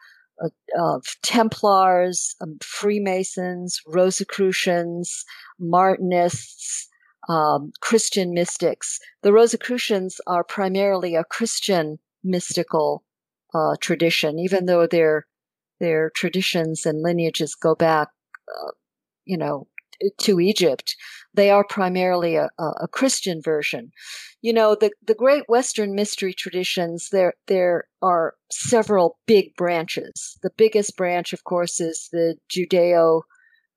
uh, 0.45 0.49
of 0.77 1.05
Templars, 1.23 2.35
um, 2.41 2.59
Freemasons, 2.61 3.81
Rosicrucians, 3.87 5.25
Martinists, 5.61 6.89
um, 7.29 7.71
Christian 7.81 8.35
mystics. 8.35 8.99
The 9.23 9.33
Rosicrucians 9.33 10.21
are 10.27 10.43
primarily 10.43 11.15
a 11.15 11.23
Christian 11.23 12.01
mystical 12.25 13.05
uh, 13.55 13.77
tradition, 13.81 14.41
even 14.41 14.67
though 14.67 14.89
their 14.89 15.27
their 15.79 16.11
traditions 16.17 16.87
and 16.87 17.03
lineages 17.03 17.55
go 17.55 17.77
back, 17.77 18.09
uh, 18.49 18.73
you 19.25 19.37
know, 19.37 19.69
to 20.19 20.41
Egypt. 20.41 20.97
They 21.35 21.51
are 21.51 21.65
primarily 21.65 22.37
a, 22.37 22.49
a, 22.59 22.89
Christian 22.89 23.43
version. 23.43 23.91
You 24.41 24.53
know, 24.53 24.77
the, 24.77 24.93
the 25.05 25.15
great 25.15 25.45
Western 25.49 25.95
mystery 25.95 26.33
traditions, 26.33 27.09
there, 27.11 27.35
there 27.49 27.85
are 28.03 28.35
several 28.53 29.19
big 29.27 29.55
branches. 29.57 30.39
The 30.43 30.53
biggest 30.57 30.97
branch, 30.97 31.33
of 31.33 31.45
course, 31.45 31.81
is 31.81 32.09
the 32.13 32.37
Judeo 32.49 33.23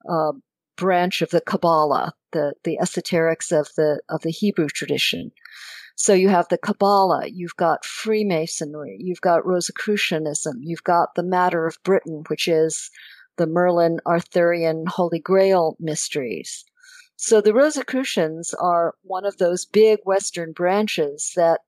uh, 0.07 0.33
branch 0.75 1.21
of 1.21 1.31
the 1.31 1.41
Kabbalah, 1.41 2.13
the, 2.31 2.53
the 2.63 2.77
esoterics 2.81 3.51
of 3.51 3.69
the, 3.75 4.01
of 4.09 4.21
the 4.21 4.31
Hebrew 4.31 4.67
tradition. 4.67 5.31
So 5.95 6.13
you 6.13 6.29
have 6.29 6.47
the 6.49 6.59
Kabbalah, 6.59 7.27
you've 7.27 7.55
got 7.55 7.83
Freemasonry, 7.83 8.97
you've 8.99 9.21
got 9.21 9.47
Rosicrucianism, 9.47 10.59
you've 10.61 10.83
got 10.83 11.15
the 11.15 11.23
Matter 11.23 11.65
of 11.65 11.79
Britain, 11.83 12.23
which 12.27 12.47
is 12.47 12.91
the 13.37 13.47
Merlin 13.47 13.99
Arthurian 14.05 14.85
Holy 14.87 15.19
Grail 15.19 15.75
mysteries. 15.79 16.65
So 17.17 17.41
the 17.41 17.53
Rosicrucians 17.53 18.53
are 18.53 18.93
one 19.01 19.25
of 19.25 19.37
those 19.37 19.65
big 19.65 19.99
Western 20.05 20.51
branches 20.51 21.33
that 21.35 21.61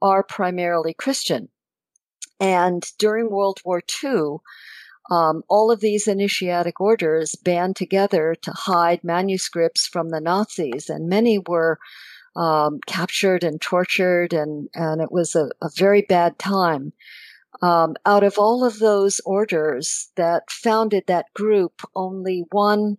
are 0.00 0.22
primarily 0.22 0.94
Christian. 0.94 1.50
And 2.40 2.82
during 2.98 3.30
World 3.30 3.60
War 3.62 3.82
II, 4.02 4.38
um, 5.10 5.42
all 5.48 5.70
of 5.70 5.80
these 5.80 6.08
initiatic 6.08 6.80
orders 6.80 7.34
band 7.34 7.76
together 7.76 8.34
to 8.40 8.50
hide 8.52 9.04
manuscripts 9.04 9.86
from 9.86 10.08
the 10.08 10.20
Nazis, 10.20 10.88
and 10.88 11.08
many 11.08 11.38
were 11.38 11.78
um, 12.34 12.80
captured 12.86 13.44
and 13.44 13.60
tortured, 13.60 14.32
and, 14.32 14.68
and 14.74 15.02
it 15.02 15.12
was 15.12 15.36
a, 15.36 15.50
a 15.62 15.68
very 15.76 16.02
bad 16.02 16.38
time. 16.38 16.94
Um, 17.62 17.96
out 18.04 18.24
of 18.24 18.38
all 18.38 18.64
of 18.64 18.78
those 18.78 19.20
orders 19.26 20.10
that 20.16 20.50
founded 20.50 21.04
that 21.06 21.32
group, 21.34 21.82
only 21.94 22.44
one 22.50 22.96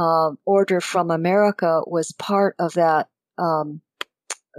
uh, 0.00 0.30
order 0.46 0.80
from 0.80 1.10
America 1.10 1.82
was 1.86 2.12
part 2.12 2.56
of 2.58 2.72
that 2.72 3.08
um, 3.36 3.82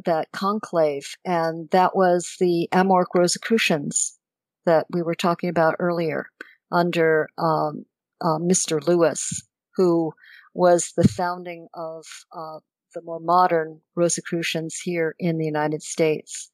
that 0.05 0.31
conclave, 0.31 1.15
and 1.25 1.69
that 1.71 1.95
was 1.95 2.35
the 2.39 2.69
AMORC 2.71 3.07
Rosicrucians 3.15 4.17
that 4.65 4.85
we 4.91 5.01
were 5.01 5.15
talking 5.15 5.49
about 5.49 5.75
earlier, 5.79 6.27
under 6.71 7.27
um, 7.39 7.85
uh, 8.21 8.37
Mr. 8.37 8.85
Lewis, 8.85 9.41
who 9.75 10.13
was 10.53 10.93
the 10.95 11.07
founding 11.07 11.67
of 11.73 12.05
uh, 12.31 12.59
the 12.93 13.01
more 13.01 13.19
modern 13.19 13.81
Rosicrucians 13.95 14.79
here 14.79 15.15
in 15.17 15.39
the 15.39 15.45
United 15.45 15.81
States. 15.81 16.50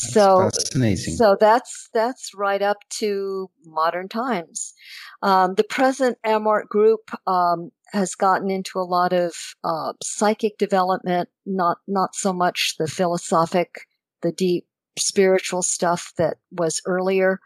That's 0.00 0.12
so 0.12 0.50
fascinating. 0.50 1.14
So 1.14 1.36
that's 1.38 1.88
that's 1.94 2.32
right 2.34 2.62
up 2.62 2.78
to 2.98 3.50
modern 3.64 4.08
times. 4.08 4.74
Um, 5.22 5.54
the 5.54 5.64
present 5.64 6.18
AMORC 6.26 6.68
group 6.68 7.10
um, 7.26 7.70
has 7.92 8.14
gotten 8.14 8.50
into 8.50 8.78
a 8.78 8.82
lot 8.82 9.12
of 9.12 9.34
uh, 9.62 9.92
psychic 10.02 10.58
development, 10.58 11.28
not 11.46 11.78
not 11.86 12.14
so 12.14 12.32
much 12.32 12.74
the 12.78 12.88
philosophic, 12.88 13.86
the 14.22 14.32
deep 14.32 14.66
spiritual 14.98 15.62
stuff 15.62 16.12
that 16.18 16.36
was 16.50 16.82
earlier, 16.86 17.40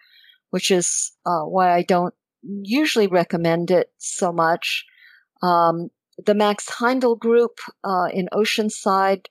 which 0.50 0.70
is 0.70 1.12
uh, 1.26 1.42
why 1.42 1.74
I 1.74 1.82
don't 1.82 2.14
usually 2.42 3.06
recommend 3.06 3.70
it 3.70 3.90
so 3.98 4.32
much. 4.32 4.84
Um, 5.42 5.90
the 6.24 6.34
Max 6.34 6.68
Heindel 6.68 7.18
group 7.18 7.60
uh, 7.84 8.08
in 8.12 8.28
Oceanside 8.32 9.26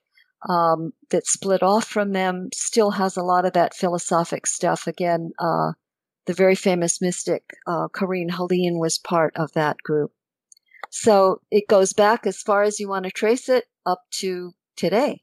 um, 0.48 0.92
that 1.10 1.26
split 1.26 1.62
off 1.62 1.86
from 1.86 2.12
them 2.12 2.48
still 2.54 2.92
has 2.92 3.16
a 3.16 3.22
lot 3.22 3.44
of 3.44 3.54
that 3.54 3.74
philosophic 3.74 4.46
stuff. 4.46 4.86
Again, 4.86 5.32
uh, 5.38 5.72
the 6.26 6.34
very 6.34 6.54
famous 6.54 7.00
mystic 7.00 7.42
uh, 7.66 7.88
Corinne 7.88 8.28
Heline 8.28 8.78
was 8.78 8.98
part 8.98 9.34
of 9.36 9.52
that 9.52 9.78
group. 9.78 10.12
So 10.90 11.40
it 11.50 11.68
goes 11.68 11.92
back 11.92 12.26
as 12.26 12.42
far 12.42 12.62
as 12.62 12.78
you 12.78 12.88
want 12.88 13.04
to 13.04 13.10
trace 13.10 13.48
it 13.48 13.64
up 13.84 14.02
to 14.20 14.52
today. 14.76 15.22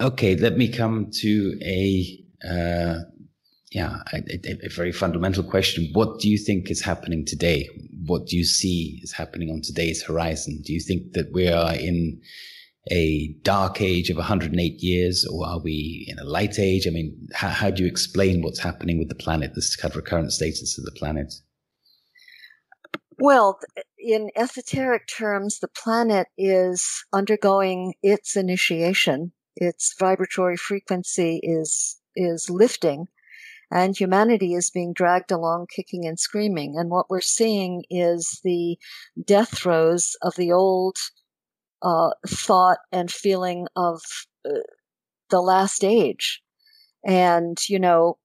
Okay, 0.00 0.36
let 0.36 0.56
me 0.56 0.68
come 0.68 1.10
to 1.20 1.58
a 1.62 2.18
uh, 2.44 2.98
yeah 3.70 4.02
a, 4.12 4.66
a, 4.66 4.68
very 4.68 4.90
fundamental 4.90 5.44
question. 5.44 5.88
What 5.92 6.18
do 6.18 6.28
you 6.28 6.36
think 6.36 6.70
is 6.70 6.82
happening 6.82 7.24
today? 7.24 7.68
What 8.06 8.26
do 8.26 8.36
you 8.36 8.44
see 8.44 9.00
is 9.02 9.12
happening 9.12 9.50
on 9.50 9.60
today's 9.62 10.02
horizon? 10.02 10.60
Do 10.64 10.72
you 10.72 10.80
think 10.80 11.12
that 11.12 11.32
we 11.32 11.46
are 11.46 11.74
in 11.74 12.20
a 12.90 13.34
dark 13.42 13.80
age 13.80 14.10
of 14.10 14.16
108 14.16 14.82
years, 14.82 15.24
or 15.24 15.46
are 15.46 15.60
we 15.60 16.06
in 16.08 16.18
a 16.18 16.24
light 16.24 16.58
age? 16.58 16.86
I 16.86 16.90
mean, 16.90 17.28
how, 17.32 17.48
how 17.48 17.70
do 17.70 17.82
you 17.82 17.88
explain 17.88 18.42
what's 18.42 18.58
happening 18.58 18.98
with 18.98 19.08
the 19.08 19.14
planet, 19.14 19.52
this 19.54 19.76
kind 19.76 19.92
of 19.92 19.96
recurrent 19.96 20.32
status 20.32 20.78
of 20.78 20.84
the 20.84 20.92
planet? 20.92 21.32
Well, 23.18 23.60
in 23.98 24.30
esoteric 24.34 25.06
terms, 25.06 25.60
the 25.60 25.68
planet 25.68 26.26
is 26.36 27.04
undergoing 27.12 27.94
its 28.02 28.36
initiation. 28.36 29.32
Its 29.54 29.94
vibratory 29.98 30.56
frequency 30.56 31.38
is 31.42 32.00
is 32.16 32.50
lifting, 32.50 33.06
and 33.70 33.96
humanity 33.96 34.54
is 34.54 34.70
being 34.70 34.92
dragged 34.92 35.30
along 35.30 35.66
kicking 35.74 36.04
and 36.04 36.18
screaming. 36.18 36.76
And 36.76 36.90
what 36.90 37.08
we're 37.08 37.20
seeing 37.20 37.84
is 37.90 38.40
the 38.42 38.76
death 39.24 39.56
throes 39.56 40.16
of 40.22 40.34
the 40.36 40.50
old 40.50 40.96
uh, 41.82 42.10
thought 42.26 42.78
and 42.90 43.10
feeling 43.10 43.66
of 43.76 44.00
uh, 44.46 44.60
the 45.30 45.40
last 45.40 45.84
age. 45.84 46.42
And, 47.04 47.58
you 47.68 47.78
know, 47.78 48.18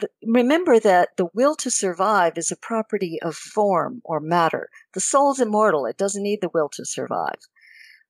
th- 0.00 0.12
remember 0.26 0.80
that 0.80 1.10
the 1.16 1.28
will 1.34 1.54
to 1.56 1.70
survive 1.70 2.36
is 2.36 2.50
a 2.50 2.56
property 2.56 3.18
of 3.22 3.36
form 3.36 4.02
or 4.04 4.20
matter. 4.20 4.68
The 4.94 5.00
soul's 5.00 5.40
immortal. 5.40 5.86
It 5.86 5.96
doesn't 5.96 6.22
need 6.22 6.40
the 6.40 6.50
will 6.52 6.68
to 6.70 6.84
survive. 6.84 7.38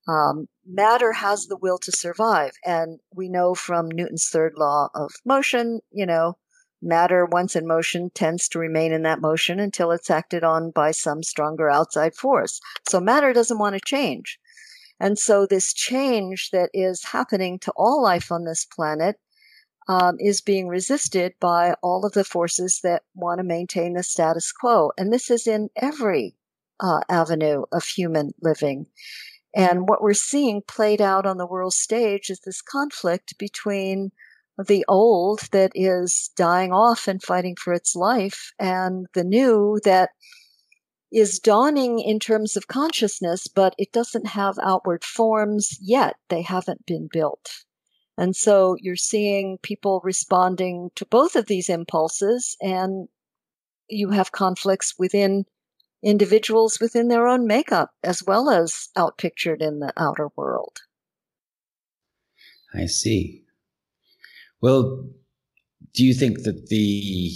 Um, 0.06 0.48
matter 0.66 1.12
has 1.12 1.46
the 1.46 1.56
will 1.56 1.78
to 1.78 1.92
survive. 1.92 2.52
And 2.64 3.00
we 3.14 3.28
know 3.28 3.54
from 3.54 3.88
Newton's 3.88 4.28
third 4.28 4.54
law 4.56 4.88
of 4.94 5.10
motion, 5.24 5.80
you 5.90 6.06
know, 6.06 6.36
matter 6.82 7.24
once 7.24 7.56
in 7.56 7.66
motion 7.66 8.10
tends 8.14 8.48
to 8.48 8.58
remain 8.58 8.92
in 8.92 9.02
that 9.02 9.20
motion 9.20 9.58
until 9.58 9.90
it's 9.90 10.10
acted 10.10 10.44
on 10.44 10.70
by 10.70 10.90
some 10.90 11.22
stronger 11.22 11.70
outside 11.70 12.14
force. 12.14 12.60
So 12.88 13.00
matter 13.00 13.32
doesn't 13.32 13.58
want 13.58 13.74
to 13.74 13.80
change. 13.84 14.38
And 15.00 15.18
so 15.18 15.46
this 15.46 15.72
change 15.72 16.50
that 16.52 16.70
is 16.72 17.04
happening 17.04 17.58
to 17.60 17.72
all 17.76 18.02
life 18.02 18.30
on 18.30 18.44
this 18.44 18.64
planet 18.64 19.16
um, 19.88 20.16
is 20.18 20.40
being 20.40 20.68
resisted 20.68 21.34
by 21.40 21.74
all 21.82 22.06
of 22.06 22.12
the 22.12 22.24
forces 22.24 22.80
that 22.82 23.02
want 23.14 23.38
to 23.38 23.44
maintain 23.44 23.94
the 23.94 24.02
status 24.02 24.52
quo. 24.52 24.92
And 24.96 25.12
this 25.12 25.30
is 25.30 25.46
in 25.46 25.68
every 25.76 26.34
uh, 26.80 27.00
avenue 27.08 27.64
of 27.72 27.84
human 27.84 28.32
living. 28.40 28.86
And 29.54 29.88
what 29.88 30.02
we're 30.02 30.14
seeing 30.14 30.62
played 30.62 31.00
out 31.00 31.26
on 31.26 31.36
the 31.36 31.46
world 31.46 31.74
stage 31.74 32.30
is 32.30 32.40
this 32.40 32.60
conflict 32.60 33.38
between 33.38 34.10
the 34.66 34.84
old 34.88 35.40
that 35.52 35.72
is 35.74 36.30
dying 36.36 36.72
off 36.72 37.08
and 37.08 37.22
fighting 37.22 37.56
for 37.56 37.72
its 37.72 37.94
life 37.94 38.52
and 38.58 39.06
the 39.14 39.24
new 39.24 39.80
that 39.84 40.10
is 41.14 41.38
dawning 41.38 42.00
in 42.00 42.18
terms 42.18 42.56
of 42.56 42.66
consciousness, 42.66 43.46
but 43.46 43.74
it 43.78 43.92
doesn't 43.92 44.26
have 44.26 44.58
outward 44.60 45.04
forms 45.04 45.78
yet. 45.80 46.16
They 46.28 46.42
haven't 46.42 46.84
been 46.86 47.08
built. 47.10 47.64
And 48.18 48.34
so 48.34 48.76
you're 48.80 48.96
seeing 48.96 49.58
people 49.62 50.00
responding 50.02 50.90
to 50.96 51.06
both 51.06 51.36
of 51.36 51.46
these 51.46 51.68
impulses, 51.68 52.56
and 52.60 53.08
you 53.88 54.10
have 54.10 54.32
conflicts 54.32 54.94
within 54.98 55.46
individuals 56.02 56.78
within 56.80 57.08
their 57.08 57.26
own 57.26 57.46
makeup 57.46 57.92
as 58.02 58.22
well 58.22 58.50
as 58.50 58.88
outpictured 58.96 59.62
in 59.62 59.78
the 59.78 59.92
outer 59.96 60.28
world. 60.36 60.80
I 62.74 62.86
see. 62.86 63.44
Well, 64.60 65.08
do 65.94 66.04
you 66.04 66.12
think 66.12 66.42
that 66.42 66.66
the 66.66 67.32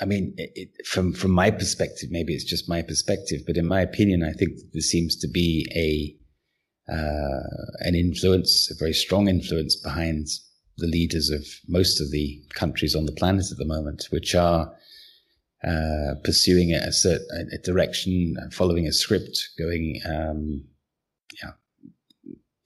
I 0.00 0.04
mean, 0.04 0.34
it, 0.36 0.86
from 0.86 1.12
from 1.12 1.32
my 1.32 1.50
perspective, 1.50 2.10
maybe 2.10 2.34
it's 2.34 2.44
just 2.44 2.68
my 2.68 2.82
perspective, 2.82 3.42
but 3.46 3.56
in 3.56 3.66
my 3.66 3.80
opinion, 3.80 4.22
I 4.22 4.32
think 4.32 4.58
there 4.72 4.82
seems 4.82 5.16
to 5.16 5.28
be 5.28 5.66
a 5.74 6.14
uh, 6.92 7.66
an 7.80 7.94
influence, 7.94 8.70
a 8.70 8.74
very 8.78 8.94
strong 8.94 9.28
influence 9.28 9.76
behind 9.76 10.28
the 10.78 10.86
leaders 10.86 11.28
of 11.30 11.44
most 11.66 12.00
of 12.00 12.10
the 12.10 12.40
countries 12.54 12.94
on 12.94 13.04
the 13.04 13.12
planet 13.12 13.50
at 13.50 13.58
the 13.58 13.64
moment, 13.64 14.06
which 14.10 14.34
are 14.34 14.72
uh, 15.64 16.14
pursuing 16.24 16.72
a, 16.72 16.92
certain 16.92 17.50
a 17.52 17.58
direction, 17.58 18.36
following 18.52 18.86
a 18.86 18.92
script, 18.92 19.50
going 19.58 20.00
um, 20.08 20.64
yeah, 21.42 21.50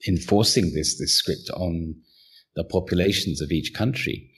enforcing 0.07 0.73
this 0.73 0.99
this 0.99 1.15
script 1.15 1.49
on 1.55 1.95
the 2.55 2.63
populations 2.63 3.41
of 3.41 3.51
each 3.51 3.73
country. 3.73 4.29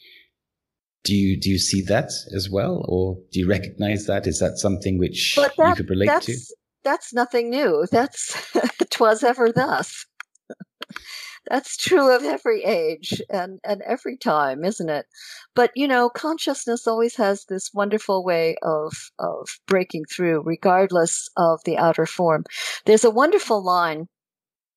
Do 1.06 1.16
you 1.16 1.40
do 1.40 1.50
you 1.50 1.60
see 1.60 1.82
that 1.84 2.12
as 2.36 2.50
well, 2.50 2.84
or 2.90 3.18
do 3.32 3.40
you 3.40 3.48
recognize 3.48 4.08
that? 4.08 4.28
Is 4.28 4.40
that 4.40 4.58
something 4.58 4.98
which 4.98 5.36
that, 5.36 5.54
you 5.58 5.76
could 5.76 5.90
relate 5.90 6.08
that's, 6.08 6.26
to? 6.26 6.56
That's 6.84 7.14
nothing 7.14 7.50
new. 7.50 7.86
That's 7.92 8.36
twas 8.90 9.24
ever 9.24 9.52
thus. 9.52 10.06
that's 11.50 11.78
true 11.78 12.14
of 12.14 12.24
every 12.24 12.64
age 12.64 13.22
and, 13.30 13.60
and 13.64 13.82
every 13.84 14.18
time, 14.18 14.64
isn't 14.64 14.90
it? 14.90 15.06
But 15.54 15.72
you 15.76 15.88
know, 15.88 16.10
consciousness 16.10 16.88
always 16.88 17.16
has 17.18 17.46
this 17.46 17.72
wonderful 17.74 18.24
way 18.24 18.56
of 18.64 18.94
of 19.20 19.60
breaking 19.68 20.06
through, 20.06 20.42
regardless 20.44 21.30
of 21.38 21.62
the 21.66 21.78
outer 21.78 22.06
form. 22.06 22.46
There's 22.86 23.04
a 23.04 23.12
wonderful 23.12 23.64
line 23.64 24.08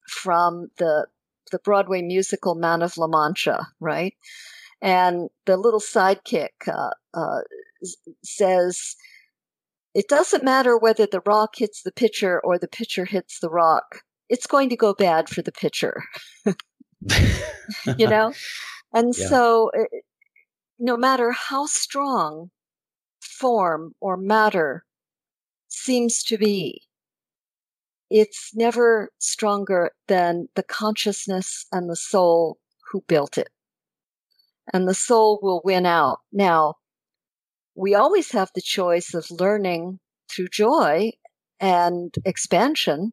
from 0.08 0.68
the 0.78 1.06
the 1.50 1.58
Broadway 1.58 2.02
musical 2.02 2.54
Man 2.54 2.82
of 2.82 2.98
La 2.98 3.06
Mancha, 3.06 3.68
right? 3.80 4.14
And 4.80 5.28
the 5.46 5.56
little 5.56 5.80
sidekick 5.80 6.68
uh, 6.68 6.90
uh, 7.14 7.40
says, 8.22 8.96
"It 9.94 10.08
doesn't 10.08 10.44
matter 10.44 10.78
whether 10.78 11.06
the 11.06 11.22
rock 11.26 11.56
hits 11.56 11.82
the 11.82 11.92
pitcher 11.92 12.40
or 12.40 12.58
the 12.58 12.68
pitcher 12.68 13.04
hits 13.04 13.40
the 13.40 13.50
rock. 13.50 14.02
It's 14.28 14.46
going 14.46 14.68
to 14.68 14.76
go 14.76 14.94
bad 14.94 15.28
for 15.28 15.42
the 15.42 15.52
pitcher." 15.52 16.02
you 17.96 18.08
know, 18.08 18.32
and 18.94 19.14
yeah. 19.16 19.28
so 19.28 19.70
uh, 19.76 19.84
no 20.78 20.96
matter 20.96 21.32
how 21.32 21.66
strong 21.66 22.50
form 23.20 23.94
or 24.00 24.16
matter 24.16 24.84
seems 25.68 26.22
to 26.24 26.38
be, 26.38 26.82
it's 28.10 28.54
never 28.54 29.10
stronger 29.18 29.90
than 30.06 30.48
the 30.54 30.62
consciousness 30.62 31.66
and 31.72 31.90
the 31.90 31.96
soul 31.96 32.58
who 32.90 33.02
built 33.06 33.36
it. 33.36 33.48
And 34.72 34.86
the 34.86 34.94
soul 34.94 35.38
will 35.42 35.62
win 35.64 35.86
out. 35.86 36.20
Now, 36.32 36.74
we 37.74 37.94
always 37.94 38.32
have 38.32 38.50
the 38.54 38.60
choice 38.60 39.14
of 39.14 39.30
learning 39.30 40.00
through 40.30 40.48
joy 40.48 41.12
and 41.60 42.14
expansion, 42.24 43.12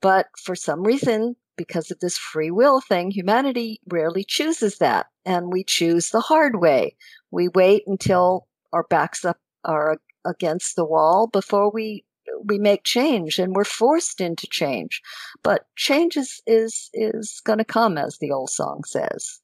but 0.00 0.26
for 0.42 0.54
some 0.54 0.82
reason, 0.82 1.36
because 1.56 1.90
of 1.90 2.00
this 2.00 2.18
free 2.18 2.50
will 2.50 2.80
thing, 2.80 3.10
humanity 3.10 3.80
rarely 3.88 4.24
chooses 4.24 4.78
that. 4.78 5.06
And 5.24 5.52
we 5.52 5.64
choose 5.64 6.10
the 6.10 6.20
hard 6.20 6.60
way. 6.60 6.96
We 7.30 7.48
wait 7.48 7.84
until 7.86 8.48
our 8.72 8.84
backs 8.88 9.24
up 9.24 9.38
are 9.64 9.98
against 10.24 10.76
the 10.76 10.84
wall 10.84 11.26
before 11.26 11.70
we 11.70 12.04
we 12.44 12.58
make 12.58 12.84
change 12.84 13.38
and 13.38 13.54
we're 13.54 13.64
forced 13.64 14.20
into 14.20 14.46
change. 14.46 15.00
But 15.42 15.66
change 15.76 16.16
is 16.16 16.40
is, 16.46 16.90
is 16.92 17.40
going 17.44 17.58
to 17.58 17.64
come, 17.64 17.98
as 17.98 18.18
the 18.18 18.30
old 18.30 18.50
song 18.50 18.82
says. 18.84 19.40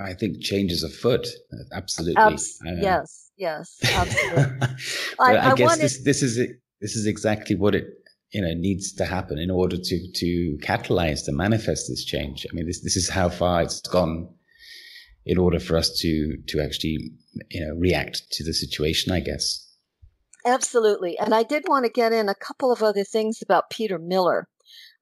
I 0.00 0.14
think 0.14 0.40
change 0.42 0.72
is 0.72 0.82
afoot. 0.82 1.26
Absolutely. 1.72 2.22
Abs- 2.22 2.58
yes, 2.64 3.30
yes, 3.36 3.76
absolutely. 3.84 4.68
I, 5.20 5.36
I, 5.36 5.50
I, 5.50 5.54
guess 5.54 5.68
wanted- 5.68 5.84
this 5.84 6.04
this 6.04 6.22
is 6.22 6.36
this 6.80 6.96
is 6.96 7.06
exactly 7.06 7.56
what 7.56 7.74
it 7.74 7.86
you 8.32 8.42
know 8.42 8.52
needs 8.54 8.92
to 8.94 9.04
happen 9.04 9.38
in 9.38 9.50
order 9.50 9.76
to 9.76 10.12
to 10.12 10.58
catalyze 10.62 11.24
to 11.24 11.32
manifest 11.32 11.86
this 11.88 12.04
change. 12.04 12.46
I 12.50 12.54
mean, 12.54 12.66
this 12.66 12.82
this 12.82 12.96
is 12.96 13.08
how 13.08 13.28
far 13.28 13.62
it's 13.62 13.80
gone 13.80 14.28
in 15.26 15.38
order 15.38 15.58
for 15.60 15.76
us 15.76 15.98
to 16.00 16.36
to 16.48 16.60
actually 16.60 16.98
you 17.50 17.66
know 17.66 17.74
react 17.76 18.22
to 18.32 18.44
the 18.44 18.52
situation. 18.52 19.12
I 19.12 19.20
guess. 19.20 19.64
Absolutely. 20.46 21.18
And 21.18 21.34
I 21.34 21.42
did 21.42 21.64
want 21.68 21.84
to 21.84 21.90
get 21.90 22.12
in 22.12 22.28
a 22.28 22.34
couple 22.34 22.72
of 22.72 22.82
other 22.82 23.04
things 23.04 23.42
about 23.42 23.70
Peter 23.70 23.98
Miller. 23.98 24.48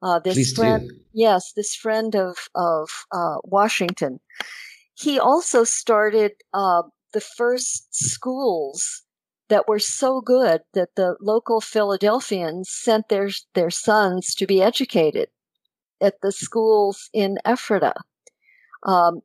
Uh, 0.02 0.18
this 0.18 0.35
Please 0.35 0.52
friend, 0.55 0.89
do. 0.89 0.94
yes, 1.12 1.52
this 1.55 1.74
friend 1.74 2.14
of 2.14 2.36
of 2.55 2.89
uh, 3.12 3.36
Washington. 3.44 4.20
He 4.98 5.18
also 5.18 5.64
started 5.64 6.32
uh, 6.52 6.82
the 7.12 7.20
first 7.20 7.94
schools 7.94 9.02
that 9.48 9.68
were 9.68 9.78
so 9.78 10.20
good 10.20 10.62
that 10.74 10.97
the 10.97 11.16
local 11.20 11.60
Philadelphians 11.60 12.70
sent 12.70 13.09
their 13.09 13.31
their 13.55 13.70
sons 13.70 14.35
to 14.35 14.47
be 14.47 14.62
educated 14.62 15.28
at 16.01 16.20
the 16.23 16.32
schools 16.32 17.10
in 17.12 17.39
Ephrata. 17.47 17.94
Um, 18.85 19.20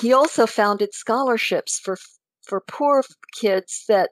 he 0.00 0.12
also 0.12 0.46
founded 0.46 0.94
scholarships 0.94 1.78
for 1.78 1.98
for 2.42 2.60
poor 2.60 3.04
kids 3.34 3.84
that 3.88 4.10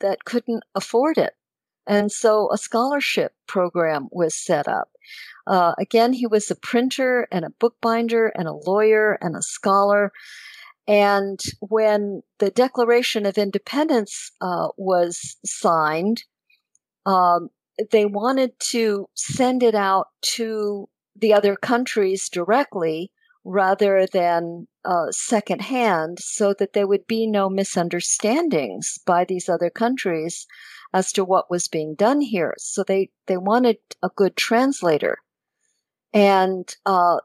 that 0.00 0.24
couldn't 0.24 0.64
afford 0.74 1.18
it. 1.18 1.34
And 1.88 2.12
so 2.12 2.52
a 2.52 2.58
scholarship 2.58 3.32
program 3.46 4.08
was 4.12 4.36
set 4.36 4.68
up. 4.68 4.90
Uh, 5.46 5.72
again, 5.78 6.12
he 6.12 6.26
was 6.26 6.50
a 6.50 6.56
printer 6.56 7.26
and 7.32 7.46
a 7.46 7.50
bookbinder 7.58 8.28
and 8.36 8.46
a 8.46 8.52
lawyer 8.52 9.18
and 9.22 9.34
a 9.34 9.42
scholar. 9.42 10.12
And 10.86 11.40
when 11.60 12.22
the 12.38 12.50
Declaration 12.50 13.24
of 13.24 13.38
Independence 13.38 14.30
uh, 14.42 14.68
was 14.76 15.36
signed, 15.46 16.24
um, 17.06 17.48
they 17.90 18.04
wanted 18.04 18.58
to 18.60 19.06
send 19.14 19.62
it 19.62 19.74
out 19.74 20.08
to 20.22 20.88
the 21.16 21.32
other 21.32 21.56
countries 21.56 22.28
directly 22.28 23.10
rather 23.44 24.06
than 24.12 24.68
uh, 24.84 25.10
secondhand 25.10 26.18
so 26.20 26.52
that 26.58 26.74
there 26.74 26.86
would 26.86 27.06
be 27.06 27.26
no 27.26 27.48
misunderstandings 27.48 28.98
by 29.06 29.24
these 29.24 29.48
other 29.48 29.70
countries 29.70 30.46
as 30.92 31.12
to 31.12 31.24
what 31.24 31.50
was 31.50 31.68
being 31.68 31.94
done 31.94 32.20
here. 32.20 32.54
So 32.58 32.82
they, 32.82 33.10
they 33.26 33.36
wanted 33.36 33.78
a 34.02 34.10
good 34.14 34.36
translator. 34.36 35.18
And 36.12 36.74
uh, 36.86 37.18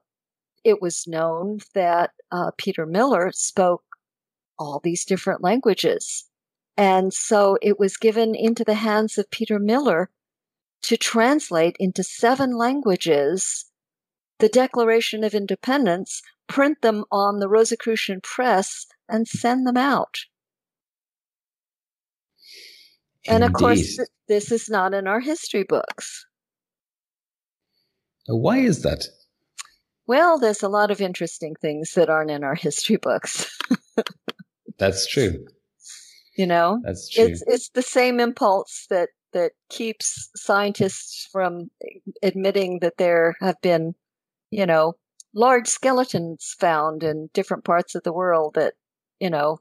it 0.64 0.81
was 0.81 1.07
known 1.07 1.60
that 1.73 2.11
uh, 2.31 2.52
Peter 2.57 2.85
Miller 2.85 3.31
spoke 3.34 3.84
all 4.60 4.80
these 4.84 5.06
different 5.06 5.41
languages. 5.41 6.26
And 6.76 7.14
so 7.14 7.57
it 7.61 7.80
was 7.80 7.98
given 7.98 8.35
into 8.35 8.64
the 8.64 8.73
hands 8.76 9.18
of 9.18 9.30
Peter 9.31 9.60
Miller 9.60 10.10
to 10.84 10.98
translate 10.98 11.76
into 11.80 12.03
seven 12.03 12.57
languages 12.57 13.65
the 14.40 14.49
Declaration 14.49 15.23
of 15.23 15.34
Independence, 15.34 16.22
print 16.48 16.81
them 16.81 17.06
on 17.11 17.40
the 17.40 17.48
Rosicrucian 17.48 18.19
press, 18.19 18.88
and 19.07 19.27
send 19.27 19.65
them 19.65 19.77
out. 19.77 20.26
And 23.28 23.44
of 23.44 23.54
course, 23.54 24.00
this 24.28 24.52
is 24.52 24.70
not 24.70 24.94
in 24.94 25.08
our 25.08 25.20
history 25.20 25.64
books. 25.64 26.26
Why 28.28 28.58
is 28.58 28.84
that? 28.84 29.06
Well, 30.08 30.38
there's 30.40 30.64
a 30.64 30.70
lot 30.70 30.91
of 30.91 31.02
interesting 31.02 31.56
things 31.56 31.94
that 31.94 32.10
aren't 32.10 32.32
in 32.32 32.44
our 32.44 32.56
history 32.56 32.98
books. 32.98 33.50
That's 34.78 35.08
true. 35.08 35.45
You 36.38 36.48
know, 36.48 36.82
that's 36.84 37.10
true. 37.10 37.26
It's 37.26 37.44
it's 37.45 37.70
the 37.70 37.84
same 37.84 38.20
impulse 38.20 38.88
that 38.90 39.10
that 39.34 39.52
keeps 39.70 40.32
scientists 40.36 41.30
from 41.32 41.70
admitting 42.24 42.80
that 42.80 42.98
there 42.98 43.36
have 43.40 43.62
been 43.62 43.94
you 44.54 44.68
know, 44.68 44.94
large 45.34 45.68
skeletons 45.68 46.56
found 46.60 47.04
in 47.04 47.28
different 47.34 47.64
parts 47.66 47.95
of 47.95 48.04
the 48.04 48.14
world 48.14 48.54
that, 48.54 48.76
you 49.20 49.32
know, 49.32 49.60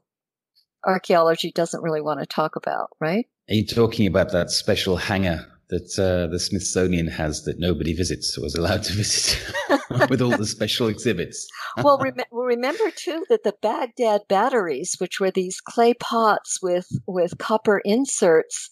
archaeology 0.85 1.51
doesn't 1.51 1.81
really 1.81 2.01
want 2.01 2.19
to 2.19 2.27
talk 2.27 2.55
about, 2.55 2.89
right? 2.99 3.25
Are 3.49 3.55
you 3.55 3.65
talking 3.65 4.07
about 4.07 4.31
that 4.31 4.51
special 4.51 4.95
hangar 4.95 5.45
that 5.69 5.99
uh, 5.99 6.31
the 6.31 6.39
Smithsonian 6.39 7.07
has 7.07 7.43
that 7.43 7.59
nobody 7.59 7.93
visits 7.93 8.37
or 8.37 8.45
is 8.45 8.55
allowed 8.55 8.83
to 8.83 8.93
visit 8.93 9.37
with 10.09 10.21
all 10.21 10.37
the 10.37 10.45
special 10.45 10.87
exhibits? 10.87 11.45
well, 11.83 11.97
rem- 11.97 12.15
remember 12.31 12.89
too 12.95 13.25
that 13.29 13.43
the 13.43 13.55
Baghdad 13.61 14.21
batteries, 14.29 14.95
which 14.99 15.19
were 15.19 15.31
these 15.31 15.59
clay 15.59 15.93
pots 15.93 16.59
with, 16.61 16.87
with 17.05 17.37
copper 17.37 17.81
inserts, 17.83 18.69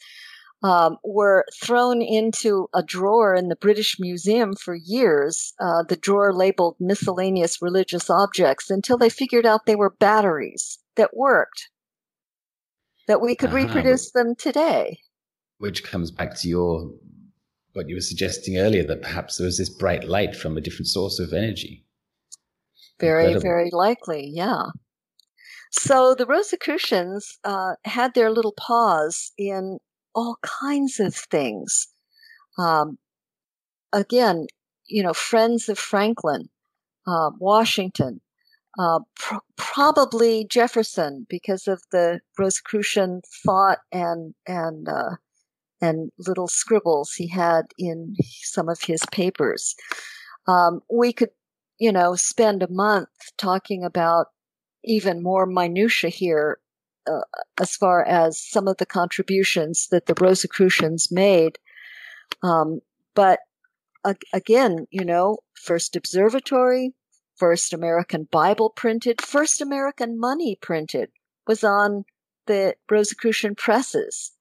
um, 0.64 0.98
were 1.04 1.44
thrown 1.62 2.02
into 2.02 2.68
a 2.74 2.84
drawer 2.84 3.36
in 3.36 3.50
the 3.50 3.56
British 3.56 3.98
Museum 4.00 4.54
for 4.54 4.76
years, 4.76 5.54
uh, 5.60 5.84
the 5.84 5.98
drawer 5.98 6.34
labeled 6.34 6.78
miscellaneous 6.80 7.62
religious 7.62 8.10
objects, 8.10 8.70
until 8.70 8.98
they 8.98 9.10
figured 9.10 9.46
out 9.46 9.66
they 9.66 9.76
were 9.76 9.96
batteries 10.00 10.78
that 10.96 11.18
worked, 11.18 11.71
that 13.08 13.22
we 13.22 13.36
could 13.36 13.50
uh-huh. 13.50 13.58
reproduce 13.58 14.12
them 14.12 14.36
today. 14.36 15.00
Which 15.58 15.84
comes 15.84 16.12
back 16.12 16.36
to 16.40 16.48
your 16.48 16.92
what 17.74 17.88
you 17.88 17.96
were 17.96 18.02
suggesting 18.02 18.58
earlier 18.58 18.84
that 18.84 19.02
perhaps 19.02 19.38
there 19.38 19.46
was 19.46 19.58
this 19.58 19.70
bright 19.70 20.04
light 20.04 20.36
from 20.36 20.58
a 20.58 20.62
different 20.62 20.88
source 20.88 21.20
of 21.20 21.32
energy. 21.32 21.86
Very, 23.00 23.26
Incredible. 23.26 23.42
very 23.42 23.70
likely, 23.72 24.30
yeah. 24.34 24.64
So 25.72 26.14
the 26.14 26.26
Rosicrucians 26.26 27.40
uh, 27.46 27.76
had 27.86 28.14
their 28.14 28.30
little 28.30 28.54
paws 28.58 29.32
in 29.38 29.80
all 30.14 30.38
kinds 30.42 31.00
of 31.00 31.16
things. 31.16 31.88
Um, 32.58 32.98
again, 33.94 34.48
you 34.86 35.02
know, 35.02 35.14
friends 35.14 35.70
of 35.70 35.80
Franklin, 35.80 36.50
uh, 37.08 37.32
Washington, 37.40 38.20
uh, 38.80 39.00
pr- 39.16 39.36
probably 39.58 40.46
Jefferson 40.50 41.26
because 41.30 41.68
of 41.68 41.82
the 41.92 42.22
Rosicrucian 42.38 43.22
thought 43.44 43.80
and 43.92 44.34
and 44.48 44.88
uh, 44.88 45.16
and 45.82 46.12
little 46.18 46.48
scribbles 46.48 47.14
he 47.14 47.28
had 47.28 47.66
in 47.78 48.16
some 48.44 48.70
of 48.70 48.82
his 48.82 49.02
papers. 49.12 49.76
Um, 50.48 50.82
we 50.92 51.12
could, 51.12 51.32
you 51.80 51.92
know, 51.92 52.16
spend 52.16 52.64
a 52.64 52.72
month 52.72 53.10
talking 53.38 53.84
about 53.84 54.28
even 54.84 55.22
more 55.22 55.46
minutia 55.46 56.10
here 56.10 56.60
uh, 57.08 57.22
as 57.60 57.76
far 57.76 58.04
as 58.06 58.40
some 58.40 58.68
of 58.68 58.78
the 58.78 58.86
contributions 58.86 59.88
that 59.92 60.06
the 60.06 60.16
Rosicrucians 60.20 61.12
made. 61.12 61.58
Um, 62.44 62.82
but 63.16 63.40
again, 64.34 64.88
you 64.92 65.06
know, 65.06 65.40
first 65.54 65.96
observatory, 65.96 66.94
first 67.42 67.74
American 67.74 68.28
Bible 68.32 68.70
printed, 68.70 69.20
first 69.20 69.62
American 69.62 70.20
money 70.20 70.56
printed 70.62 71.10
was 71.48 71.64
on 71.64 72.06
the 72.46 72.76
Rosicrucian 72.90 73.56
presses 73.56 74.34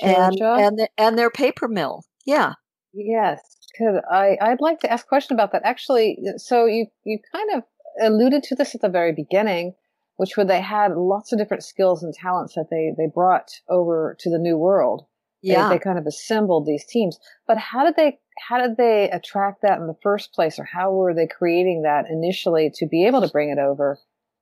and 0.00 0.40
and 0.40 0.78
the, 0.78 0.88
and 0.96 1.18
their 1.18 1.30
paper 1.30 1.68
mill. 1.68 2.02
Yeah. 2.24 2.54
Yes. 2.94 3.42
because 3.70 4.00
I? 4.10 4.38
I'd 4.40 4.62
like 4.62 4.80
to 4.80 4.90
ask 4.90 5.04
a 5.04 5.08
question 5.08 5.36
about 5.36 5.52
that. 5.52 5.60
Actually, 5.66 6.16
so 6.38 6.64
you 6.64 6.86
you 7.04 7.18
kind 7.30 7.50
of 7.56 7.62
alluded 8.00 8.42
to 8.44 8.54
this 8.54 8.74
at 8.74 8.80
the 8.80 8.88
very 8.88 9.12
beginning, 9.12 9.74
which 10.16 10.38
where 10.38 10.46
they 10.46 10.62
had 10.62 10.96
lots 10.96 11.32
of 11.32 11.38
different 11.38 11.62
skills 11.62 12.02
and 12.02 12.14
talents 12.14 12.54
that 12.54 12.68
they 12.70 12.92
they 12.96 13.10
brought 13.14 13.50
over 13.68 14.16
to 14.20 14.30
the 14.30 14.38
New 14.38 14.56
World. 14.56 15.04
Yeah. 15.42 15.68
They, 15.68 15.76
they 15.76 15.78
kind 15.78 15.98
of 15.98 16.06
assembled 16.06 16.66
these 16.66 16.84
teams. 16.84 17.18
But 17.46 17.58
how 17.58 17.84
did 17.84 17.96
they 17.96 18.18
how 18.48 18.58
did 18.58 18.76
they 18.76 19.10
attract 19.10 19.62
that 19.62 19.78
in 19.78 19.86
the 19.86 19.96
first 20.02 20.32
place, 20.32 20.58
or 20.58 20.64
how 20.64 20.92
were 20.92 21.14
they 21.14 21.26
creating 21.26 21.82
that 21.82 22.06
initially 22.10 22.70
to 22.74 22.86
be 22.86 23.06
able 23.06 23.20
to 23.20 23.28
bring 23.28 23.50
it 23.50 23.58
over 23.58 23.98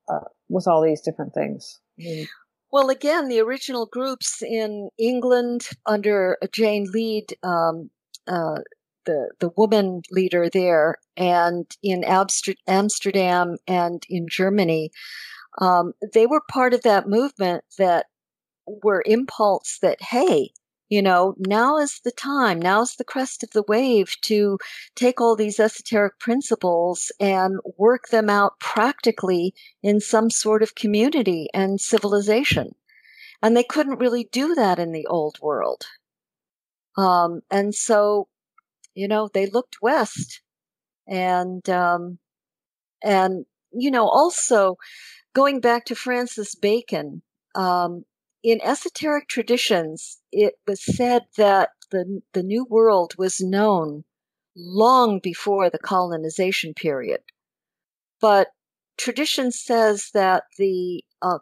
uh, 0.09 0.29
with 0.49 0.67
all 0.67 0.83
these 0.83 1.01
different 1.01 1.35
things? 1.35 1.81
I 1.99 2.03
mean, 2.03 2.29
well, 2.71 2.91
again, 2.91 3.29
the 3.29 3.41
original 3.41 3.87
groups 3.87 4.43
in 4.43 4.91
England 4.99 5.69
under 5.87 6.37
Jane 6.53 6.87
Lead, 6.93 7.35
um, 7.43 7.91
uh, 8.27 8.59
the 9.05 9.31
the 9.41 9.51
woman 9.57 10.03
leader 10.11 10.49
there, 10.53 10.97
and 11.17 11.67
in 11.83 12.05
Amsterdam 12.05 13.57
and 13.67 14.05
in 14.09 14.27
Germany, 14.29 14.91
um, 15.61 15.93
they 16.13 16.27
were 16.27 16.43
part 16.51 16.75
of 16.75 16.83
that 16.83 17.09
movement 17.09 17.65
that 17.79 18.07
were 18.83 19.03
impulse 19.07 19.79
that 19.81 20.01
hey, 20.01 20.51
you 20.89 21.03
know, 21.03 21.35
now 21.39 21.77
is 21.77 22.01
the 22.05 22.13
time, 22.13 22.61
now 22.61 22.81
is 22.81 22.97
the 22.97 23.05
crest 23.05 23.43
of 23.43 23.51
the 23.51 23.65
wave 23.69 24.15
to 24.23 24.59
take 24.95 25.21
all 25.21 25.37
these 25.37 25.61
esoteric 25.61 26.19
principles 26.19 27.13
and 27.21 27.59
work 27.77 28.09
them 28.09 28.31
out 28.31 28.59
practically 28.59 29.55
in 29.83 30.01
some 30.01 30.31
sort 30.31 30.63
of 30.63 30.75
community 30.75 31.49
and 31.53 31.81
civilization. 31.81 32.75
And 33.43 33.57
they 33.57 33.65
couldn't 33.65 34.01
really 34.01 34.29
do 34.33 34.55
that 34.55 34.79
in 34.79 34.93
the 34.93 35.07
old 35.07 35.39
world. 35.43 35.85
Um, 36.97 37.43
and 37.51 37.75
so, 37.75 38.29
you 38.95 39.07
know, 39.07 39.29
they 39.33 39.47
looked 39.47 39.77
west 39.83 40.41
and, 41.07 41.69
um, 41.69 42.19
and, 43.03 43.45
you 43.73 43.91
know, 43.91 44.09
also 44.09 44.77
going 45.35 45.61
back 45.61 45.85
to 45.85 45.95
Francis 45.95 46.55
Bacon, 46.55 47.23
um, 47.55 48.05
in 48.43 48.61
esoteric 48.63 49.29
traditions, 49.29 50.19
it 50.33 50.55
was 50.67 50.85
said 50.85 51.23
that 51.37 51.71
the, 51.91 52.23
the 52.33 52.43
New 52.43 52.65
World 52.65 53.15
was 53.19 53.41
known 53.41 54.05
long 54.57 55.21
before 55.23 55.71
the 55.71 55.79
colonization 55.79 56.75
period. 56.75 57.21
But 58.21 58.49
tradition 58.97 59.53
says 59.53 60.11
that 60.13 60.45
the 60.59 61.05
uh, 61.23 61.39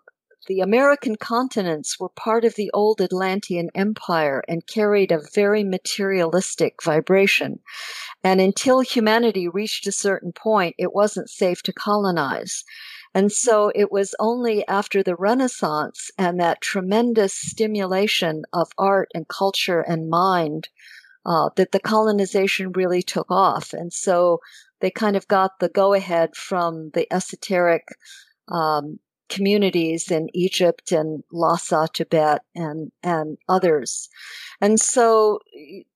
the 0.47 0.61
American 0.61 1.17
continents 1.17 1.99
were 1.99 2.09
part 2.09 2.45
of 2.45 2.55
the 2.55 2.71
old 2.73 3.01
Atlantean 3.01 3.69
Empire 3.75 4.45
and 4.47 4.67
carried 4.67 5.11
a 5.11 5.23
very 5.35 5.65
materialistic 5.65 6.83
vibration. 6.85 7.59
And 8.23 8.41
until 8.41 8.81
humanity 8.81 9.49
reached 9.49 9.89
a 9.89 9.93
certain 9.93 10.33
point, 10.33 10.77
it 10.79 10.95
wasn't 10.95 11.31
safe 11.31 11.65
to 11.65 11.73
colonize. 11.73 12.63
And 13.17 13.33
so 13.33 13.73
it 13.75 13.91
was 13.91 14.15
only 14.21 14.63
after 14.69 15.03
the 15.03 15.17
Renaissance 15.17 16.11
and 16.19 16.39
that 16.39 16.61
tremendous 16.61 17.33
stimulation 17.33 18.43
of 18.53 18.69
art 18.77 19.09
and 19.15 19.27
culture 19.27 19.81
and 19.81 20.11
mind 20.11 20.69
uh, 21.25 21.49
that 21.57 21.73
the 21.73 21.81
colonization 21.81 22.73
really 22.73 23.01
took 23.03 23.31
off. 23.31 23.73
And 23.73 23.91
so 23.91 24.41
they 24.81 24.91
kind 24.91 25.17
of 25.17 25.29
got 25.29 25.61
the 25.61 25.71
go 25.71 25.95
ahead 25.95 26.37
from 26.37 26.91
the 26.91 27.11
esoteric 27.11 27.85
um, 28.49 28.99
communities 29.31 30.11
in 30.11 30.29
Egypt 30.35 30.93
and 30.93 31.25
Lhasa, 31.33 31.89
Tibet, 31.95 32.43
and 32.55 32.93
and 33.03 33.39
others. 33.49 34.11
And 34.61 34.79
so 34.79 35.39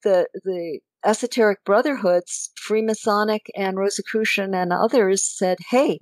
the 0.05 0.27
the 0.43 0.81
esoteric 1.05 1.67
brotherhoods, 1.67 2.51
Freemasonic 2.57 3.51
and 3.55 3.77
Rosicrucian 3.77 4.55
and 4.55 4.73
others 4.73 5.23
said, 5.23 5.59
"Hey, 5.69 5.99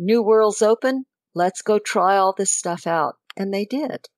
New 0.00 0.22
World's 0.22 0.62
open. 0.62 1.04
Let's 1.34 1.60
go 1.60 1.78
try 1.78 2.16
all 2.16 2.32
this 2.32 2.50
stuff 2.50 2.86
out. 2.86 3.16
And 3.36 3.52
they 3.52 3.66
did. 3.66 4.08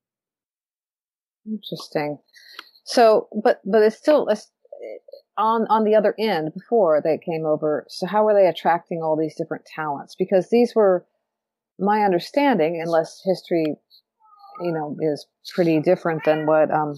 Interesting. 1.44 2.18
So, 2.84 3.28
but, 3.42 3.60
but 3.64 3.82
it's 3.82 3.96
still 3.96 4.28
on, 5.36 5.66
on 5.68 5.84
the 5.84 5.96
other 5.96 6.14
end 6.18 6.52
before 6.54 7.00
they 7.02 7.18
came 7.18 7.44
over. 7.44 7.84
So 7.88 8.06
how 8.06 8.24
were 8.24 8.32
they 8.32 8.46
attracting 8.46 9.02
all 9.02 9.16
these 9.16 9.34
different 9.36 9.64
talents? 9.66 10.14
Because 10.16 10.50
these 10.50 10.72
were 10.74 11.04
my 11.80 12.02
understanding, 12.02 12.80
unless 12.80 13.20
history, 13.24 13.74
you 14.60 14.72
know, 14.72 14.96
is 15.00 15.26
pretty 15.52 15.80
different 15.80 16.24
than 16.24 16.46
what, 16.46 16.70
um, 16.70 16.94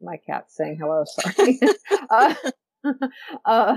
my 0.00 0.16
cat's 0.26 0.56
saying 0.56 0.78
hello, 0.80 1.04
sorry. 1.04 1.60
uh, 2.10 2.34
uh, 3.44 3.76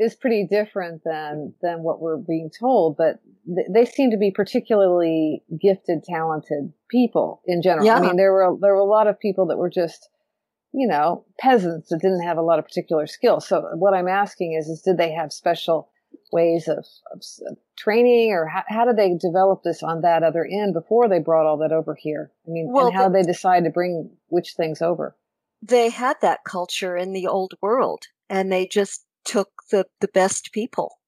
is 0.00 0.14
pretty 0.14 0.46
different 0.48 1.02
than 1.04 1.54
than 1.62 1.82
what 1.82 2.00
we're 2.00 2.16
being 2.16 2.50
told. 2.58 2.96
But 2.96 3.20
th- 3.46 3.68
they 3.72 3.84
seem 3.84 4.10
to 4.10 4.16
be 4.16 4.30
particularly 4.30 5.42
gifted, 5.60 6.04
talented 6.04 6.72
people 6.90 7.42
in 7.46 7.62
general. 7.62 7.86
Yeah. 7.86 7.96
I 7.96 8.00
mean, 8.00 8.16
there 8.16 8.32
were 8.32 8.56
there 8.60 8.74
were 8.74 8.80
a 8.80 8.84
lot 8.84 9.06
of 9.06 9.18
people 9.18 9.46
that 9.46 9.58
were 9.58 9.70
just 9.70 10.08
you 10.72 10.86
know 10.86 11.24
peasants 11.38 11.88
that 11.90 12.00
didn't 12.00 12.22
have 12.22 12.38
a 12.38 12.42
lot 12.42 12.58
of 12.58 12.64
particular 12.64 13.06
skills. 13.06 13.46
So 13.46 13.62
what 13.74 13.94
I'm 13.94 14.08
asking 14.08 14.54
is, 14.54 14.66
is 14.68 14.82
did 14.82 14.98
they 14.98 15.12
have 15.12 15.32
special 15.32 15.90
ways 16.32 16.68
of, 16.68 16.84
of, 17.12 17.22
of 17.48 17.56
training 17.76 18.32
or 18.32 18.46
how, 18.46 18.62
how, 18.68 18.84
did 18.84 18.96
they 18.96 19.14
develop 19.14 19.62
this 19.62 19.82
on 19.82 20.02
that 20.02 20.22
other 20.22 20.44
end 20.44 20.74
before 20.74 21.08
they 21.08 21.18
brought 21.18 21.46
all 21.46 21.58
that 21.58 21.72
over 21.72 21.94
here? 21.94 22.30
I 22.46 22.50
mean, 22.50 22.70
well, 22.72 22.86
and 22.86 22.94
how 22.94 23.08
did 23.08 23.14
they 23.14 23.26
decide 23.26 23.64
to 23.64 23.70
bring 23.70 24.10
which 24.28 24.54
things 24.54 24.82
over? 24.82 25.16
They 25.66 25.88
had 25.88 26.16
that 26.20 26.40
culture 26.46 26.96
in 26.96 27.12
the 27.12 27.26
old 27.26 27.54
world 27.62 28.04
and 28.28 28.52
they 28.52 28.66
just 28.66 29.04
took 29.24 29.48
the, 29.70 29.86
the 30.00 30.08
best 30.08 30.52
people. 30.52 30.98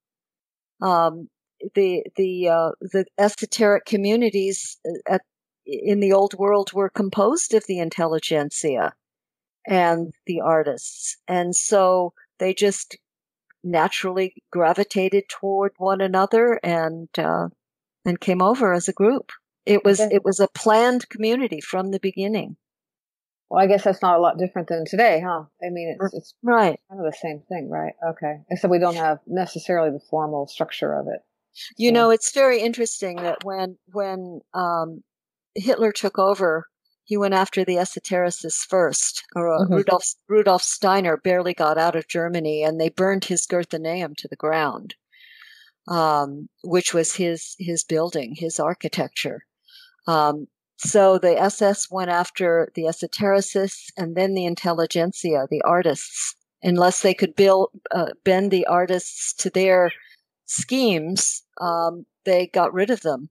Um, 0.80 1.28
the 1.74 2.04
the 2.16 2.48
uh, 2.48 2.70
the 2.80 3.06
esoteric 3.18 3.86
communities 3.86 4.78
uh, 4.86 5.14
at, 5.14 5.22
in 5.64 6.00
the 6.00 6.12
old 6.12 6.34
world 6.34 6.72
were 6.72 6.90
composed 6.90 7.54
of 7.54 7.64
the 7.66 7.78
intelligentsia 7.78 8.92
and 9.66 10.12
the 10.26 10.40
artists, 10.40 11.16
and 11.26 11.56
so 11.56 12.12
they 12.38 12.52
just 12.52 12.96
naturally 13.64 14.34
gravitated 14.52 15.24
toward 15.28 15.72
one 15.78 16.00
another 16.00 16.60
and 16.62 17.08
uh, 17.18 17.48
and 18.04 18.20
came 18.20 18.42
over 18.42 18.72
as 18.72 18.88
a 18.88 18.92
group. 18.92 19.32
It 19.64 19.84
was 19.84 20.00
okay. 20.00 20.14
it 20.14 20.24
was 20.24 20.40
a 20.40 20.48
planned 20.48 21.08
community 21.08 21.60
from 21.60 21.90
the 21.90 22.00
beginning. 22.00 22.56
Well, 23.48 23.62
I 23.62 23.66
guess 23.66 23.84
that's 23.84 24.02
not 24.02 24.16
a 24.16 24.20
lot 24.20 24.38
different 24.38 24.68
than 24.68 24.84
today, 24.84 25.22
huh? 25.24 25.44
I 25.62 25.70
mean, 25.70 25.96
it's, 26.00 26.14
it's 26.14 26.34
right. 26.42 26.80
kind 26.90 27.00
of 27.00 27.06
the 27.06 27.16
same 27.16 27.42
thing, 27.48 27.70
right? 27.70 27.94
Okay. 28.06 28.40
Except 28.50 28.70
we 28.70 28.80
don't 28.80 28.96
have 28.96 29.20
necessarily 29.26 29.90
the 29.90 30.04
formal 30.10 30.46
structure 30.48 30.92
of 30.94 31.06
it. 31.06 31.20
You 31.78 31.92
know, 31.92 32.10
it's 32.10 32.32
very 32.32 32.60
interesting 32.60 33.16
that 33.16 33.44
when 33.44 33.78
when 33.92 34.40
um, 34.52 35.02
Hitler 35.54 35.90
took 35.90 36.18
over, 36.18 36.66
he 37.04 37.16
went 37.16 37.34
after 37.34 37.64
the 37.64 37.76
esotericists 37.76 38.66
first. 38.66 39.24
Or 39.34 39.54
uh, 39.54 39.60
mm-hmm. 39.60 39.74
Rudolf 39.74 40.04
Rudolf 40.28 40.62
Steiner 40.62 41.16
barely 41.16 41.54
got 41.54 41.78
out 41.78 41.96
of 41.96 42.08
Germany, 42.08 42.62
and 42.62 42.80
they 42.80 42.90
burned 42.90 43.26
his 43.26 43.46
Goetheanum 43.46 44.16
to 44.16 44.28
the 44.28 44.36
ground, 44.36 44.96
um, 45.88 46.48
which 46.62 46.92
was 46.92 47.14
his 47.14 47.54
his 47.58 47.84
building, 47.84 48.34
his 48.36 48.60
architecture. 48.60 49.46
Um, 50.06 50.48
so 50.76 51.18
the 51.18 51.38
SS 51.40 51.90
went 51.90 52.10
after 52.10 52.70
the 52.74 52.82
esotericists 52.82 53.90
and 53.96 54.14
then 54.14 54.34
the 54.34 54.44
intelligentsia, 54.44 55.46
the 55.50 55.62
artists, 55.62 56.34
unless 56.62 57.02
they 57.02 57.14
could 57.14 57.34
build, 57.34 57.70
uh, 57.90 58.10
bend 58.24 58.50
the 58.50 58.66
artists 58.66 59.32
to 59.34 59.50
their 59.50 59.90
schemes. 60.44 61.42
Um, 61.60 62.04
they 62.24 62.48
got 62.48 62.74
rid 62.74 62.90
of 62.90 63.00
them. 63.00 63.30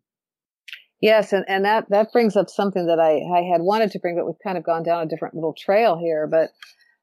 Yes, 1.01 1.33
and, 1.33 1.45
and 1.47 1.65
that, 1.65 1.89
that 1.89 2.11
brings 2.11 2.35
up 2.35 2.49
something 2.49 2.87
that 2.87 2.99
I, 2.99 3.21
I 3.37 3.43
had 3.43 3.61
wanted 3.61 3.91
to 3.91 3.99
bring, 3.99 4.15
but 4.15 4.25
we've 4.25 4.35
kind 4.43 4.57
of 4.57 4.63
gone 4.63 4.83
down 4.83 5.03
a 5.03 5.09
different 5.09 5.35
little 5.35 5.53
trail 5.53 5.97
here. 5.97 6.25
But 6.25 6.49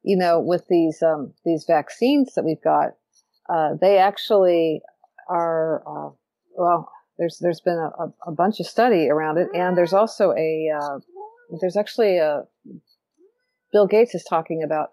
you 0.02 0.16
know, 0.16 0.40
with 0.40 0.66
these 0.68 1.02
um, 1.02 1.32
these 1.44 1.64
vaccines 1.64 2.34
that 2.34 2.44
we've 2.44 2.62
got, 2.62 2.90
uh, 3.48 3.74
they 3.80 3.98
actually 3.98 4.80
are 5.28 5.82
uh, 5.86 6.10
well 6.56 6.90
there's 7.18 7.38
there's 7.40 7.60
been 7.60 7.78
a, 7.78 8.30
a, 8.30 8.32
bunch 8.32 8.60
of 8.60 8.66
study 8.66 9.08
around 9.08 9.38
it, 9.38 9.48
and 9.54 9.76
there's 9.76 9.92
also 9.92 10.32
a 10.32 10.70
uh, 10.74 10.98
there's 11.60 11.76
actually 11.76 12.18
a 12.18 12.44
Bill 13.72 13.86
Gates 13.86 14.14
is 14.14 14.24
talking 14.24 14.62
about 14.62 14.90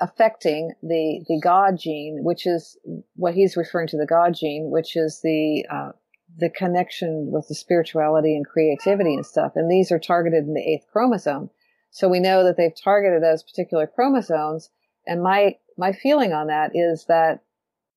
affecting 0.00 0.72
the 0.82 1.24
the 1.28 1.40
God 1.42 1.78
gene, 1.78 2.20
which 2.22 2.46
is 2.46 2.76
what 3.14 3.34
he's 3.34 3.56
referring 3.56 3.88
to 3.88 3.96
the 3.96 4.06
God 4.06 4.34
gene, 4.34 4.70
which 4.70 4.96
is 4.96 5.20
the 5.22 5.64
uh, 5.70 5.92
the 6.36 6.50
connection 6.50 7.30
with 7.32 7.46
the 7.48 7.54
spirituality 7.54 8.36
and 8.36 8.46
creativity 8.46 9.14
and 9.14 9.26
stuff. 9.26 9.52
And 9.54 9.70
these 9.70 9.90
are 9.90 9.98
targeted 9.98 10.44
in 10.44 10.54
the 10.54 10.60
eighth 10.60 10.86
chromosome. 10.92 11.50
So 11.90 12.08
we 12.08 12.20
know 12.20 12.44
that 12.44 12.56
they've 12.56 12.72
targeted 12.82 13.22
those 13.22 13.42
particular 13.42 13.86
chromosomes. 13.86 14.70
And 15.06 15.22
my 15.22 15.56
my 15.76 15.92
feeling 15.92 16.32
on 16.32 16.48
that 16.48 16.72
is 16.74 17.06
that 17.08 17.42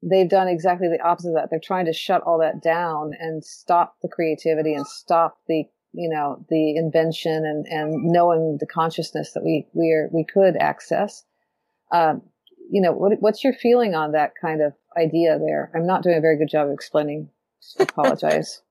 they've 0.03 0.29
done 0.29 0.47
exactly 0.47 0.87
the 0.87 1.01
opposite 1.03 1.29
of 1.29 1.35
that. 1.35 1.49
They're 1.49 1.59
trying 1.63 1.85
to 1.85 1.93
shut 1.93 2.21
all 2.23 2.39
that 2.39 2.61
down 2.61 3.11
and 3.19 3.43
stop 3.43 3.95
the 4.01 4.09
creativity 4.09 4.73
and 4.73 4.87
stop 4.87 5.37
the 5.47 5.65
you 5.93 6.09
know 6.09 6.45
the 6.49 6.75
invention 6.75 7.45
and 7.45 7.65
and 7.67 8.11
knowing 8.11 8.57
the 8.59 8.67
consciousness 8.67 9.33
that 9.33 9.43
we 9.43 9.67
we 9.73 9.91
are 9.91 10.09
we 10.11 10.23
could 10.25 10.55
access. 10.57 11.23
Um, 11.91 12.21
you 12.69 12.81
know 12.81 12.93
what, 12.93 13.13
what's 13.19 13.43
your 13.43 13.53
feeling 13.53 13.95
on 13.95 14.13
that 14.13 14.31
kind 14.41 14.61
of 14.61 14.73
idea 14.97 15.37
there? 15.39 15.71
I'm 15.75 15.85
not 15.85 16.03
doing 16.03 16.17
a 16.17 16.21
very 16.21 16.37
good 16.37 16.49
job 16.49 16.67
of 16.67 16.73
explaining. 16.73 17.29
I 17.79 17.83
apologize. 17.83 18.61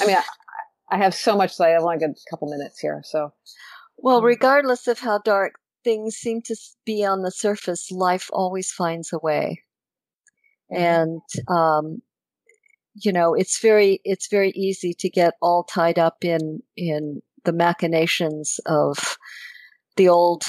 I 0.00 0.06
mean, 0.06 0.16
I, 0.16 0.96
I 0.96 0.98
have 0.98 1.14
so 1.14 1.36
much 1.36 1.54
say. 1.54 1.74
I've 1.74 1.82
only 1.82 1.98
got 1.98 2.10
a 2.10 2.30
couple 2.30 2.48
minutes 2.48 2.78
here, 2.78 3.00
so. 3.04 3.32
Well, 3.96 4.22
regardless 4.22 4.88
of 4.88 4.98
how 4.98 5.18
dark 5.18 5.54
things 5.84 6.16
seem 6.16 6.42
to 6.42 6.56
be 6.84 7.04
on 7.04 7.22
the 7.22 7.30
surface, 7.30 7.92
life 7.92 8.28
always 8.32 8.72
finds 8.72 9.12
a 9.12 9.18
way. 9.18 9.62
And, 10.74 11.20
um, 11.48 12.02
you 12.94 13.12
know, 13.12 13.34
it's 13.34 13.60
very, 13.60 14.00
it's 14.04 14.28
very 14.28 14.50
easy 14.50 14.94
to 14.94 15.08
get 15.08 15.34
all 15.40 15.64
tied 15.64 15.98
up 15.98 16.24
in, 16.24 16.62
in 16.76 17.22
the 17.44 17.52
machinations 17.52 18.60
of 18.66 19.18
the 19.96 20.08
old 20.08 20.44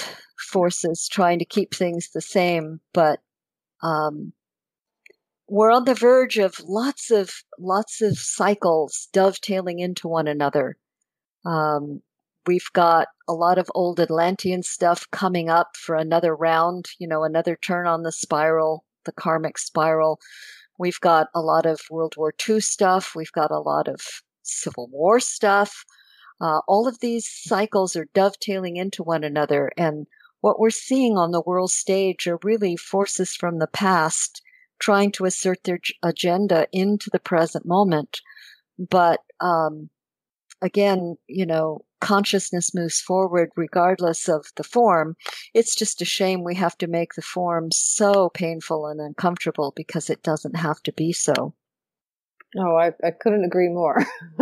forces 0.52 1.08
trying 1.12 1.40
to 1.40 1.46
keep 1.46 1.74
things 1.74 2.10
the 2.14 2.22
same. 2.22 2.80
But, 2.94 3.20
um, 3.82 4.34
we're 5.48 5.72
on 5.72 5.86
the 5.86 5.94
verge 5.94 6.38
of 6.38 6.56
lots 6.64 7.12
of, 7.12 7.44
lots 7.60 8.02
of 8.02 8.18
cycles 8.18 9.08
dovetailing 9.14 9.80
into 9.80 10.08
one 10.08 10.28
another. 10.28 10.78
Um, 11.46 12.02
we've 12.48 12.72
got 12.74 13.08
a 13.28 13.34
lot 13.34 13.58
of 13.58 13.70
old 13.76 14.00
Atlantean 14.00 14.64
stuff 14.64 15.08
coming 15.12 15.50
up 15.50 15.76
for 15.78 15.96
another 15.96 16.36
round, 16.36 16.90
you 17.00 17.08
know, 17.08 17.24
another 17.24 17.56
turn 17.56 17.86
on 17.86 18.02
the 18.02 18.12
spiral 18.12 18.86
the 19.06 19.12
karmic 19.12 19.58
spiral. 19.58 20.20
We've 20.78 21.00
got 21.00 21.28
a 21.34 21.42
lot 21.42 21.66
of 21.66 21.80
World 21.90 22.16
War 22.18 22.34
II 22.48 22.60
stuff. 22.60 23.14
We've 23.16 23.32
got 23.32 23.52
a 23.52 23.60
lot 23.60 23.88
of 23.88 24.02
Civil 24.44 24.90
War 24.92 25.20
stuff. 25.20 25.86
Uh, 26.42 26.60
all 26.68 26.88
of 26.88 27.00
these 27.00 27.30
cycles 27.30 27.96
are 27.96 28.08
dovetailing 28.14 28.76
into 28.76 29.04
one 29.04 29.24
another. 29.24 29.72
And 29.78 30.08
what 30.42 30.60
we're 30.60 30.70
seeing 30.70 31.18
on 31.18 31.32
the 31.32 31.42
world 31.42 31.72
stage 31.72 32.28
are 32.28 32.40
really 32.44 32.76
forces 32.76 33.34
from 33.34 33.60
the 33.60 33.68
past 33.68 34.42
trying 34.80 35.12
to 35.14 35.26
assert 35.26 35.64
their 35.64 35.80
agenda 36.04 36.68
into 36.72 37.10
the 37.12 37.20
present 37.20 37.66
moment. 37.66 38.22
But 38.78 39.22
um, 39.40 39.90
again, 40.66 41.16
you 41.28 41.46
know, 41.46 41.86
consciousness 42.02 42.76
moves 42.76 43.00
forward 43.00 43.50
regardless 43.56 44.28
of 44.28 44.46
the 44.58 44.64
form. 44.64 45.16
It's 45.54 45.76
just 45.76 46.02
a 46.02 46.06
shame 46.06 46.44
we 46.44 46.56
have 46.56 46.78
to 46.80 46.88
make 46.88 47.14
the 47.14 47.22
form 47.22 47.72
so 47.72 48.30
painful 48.30 48.88
and 48.88 49.00
uncomfortable 49.00 49.74
because 49.76 50.10
it 50.10 50.24
doesn't 50.24 50.56
have 50.56 50.82
to 50.84 50.92
be 50.92 51.14
so. 51.14 51.54
Oh, 52.58 52.76
I, 52.76 52.94
I 53.04 53.12
couldn't 53.12 53.44
agree 53.44 53.70
more. 53.70 54.06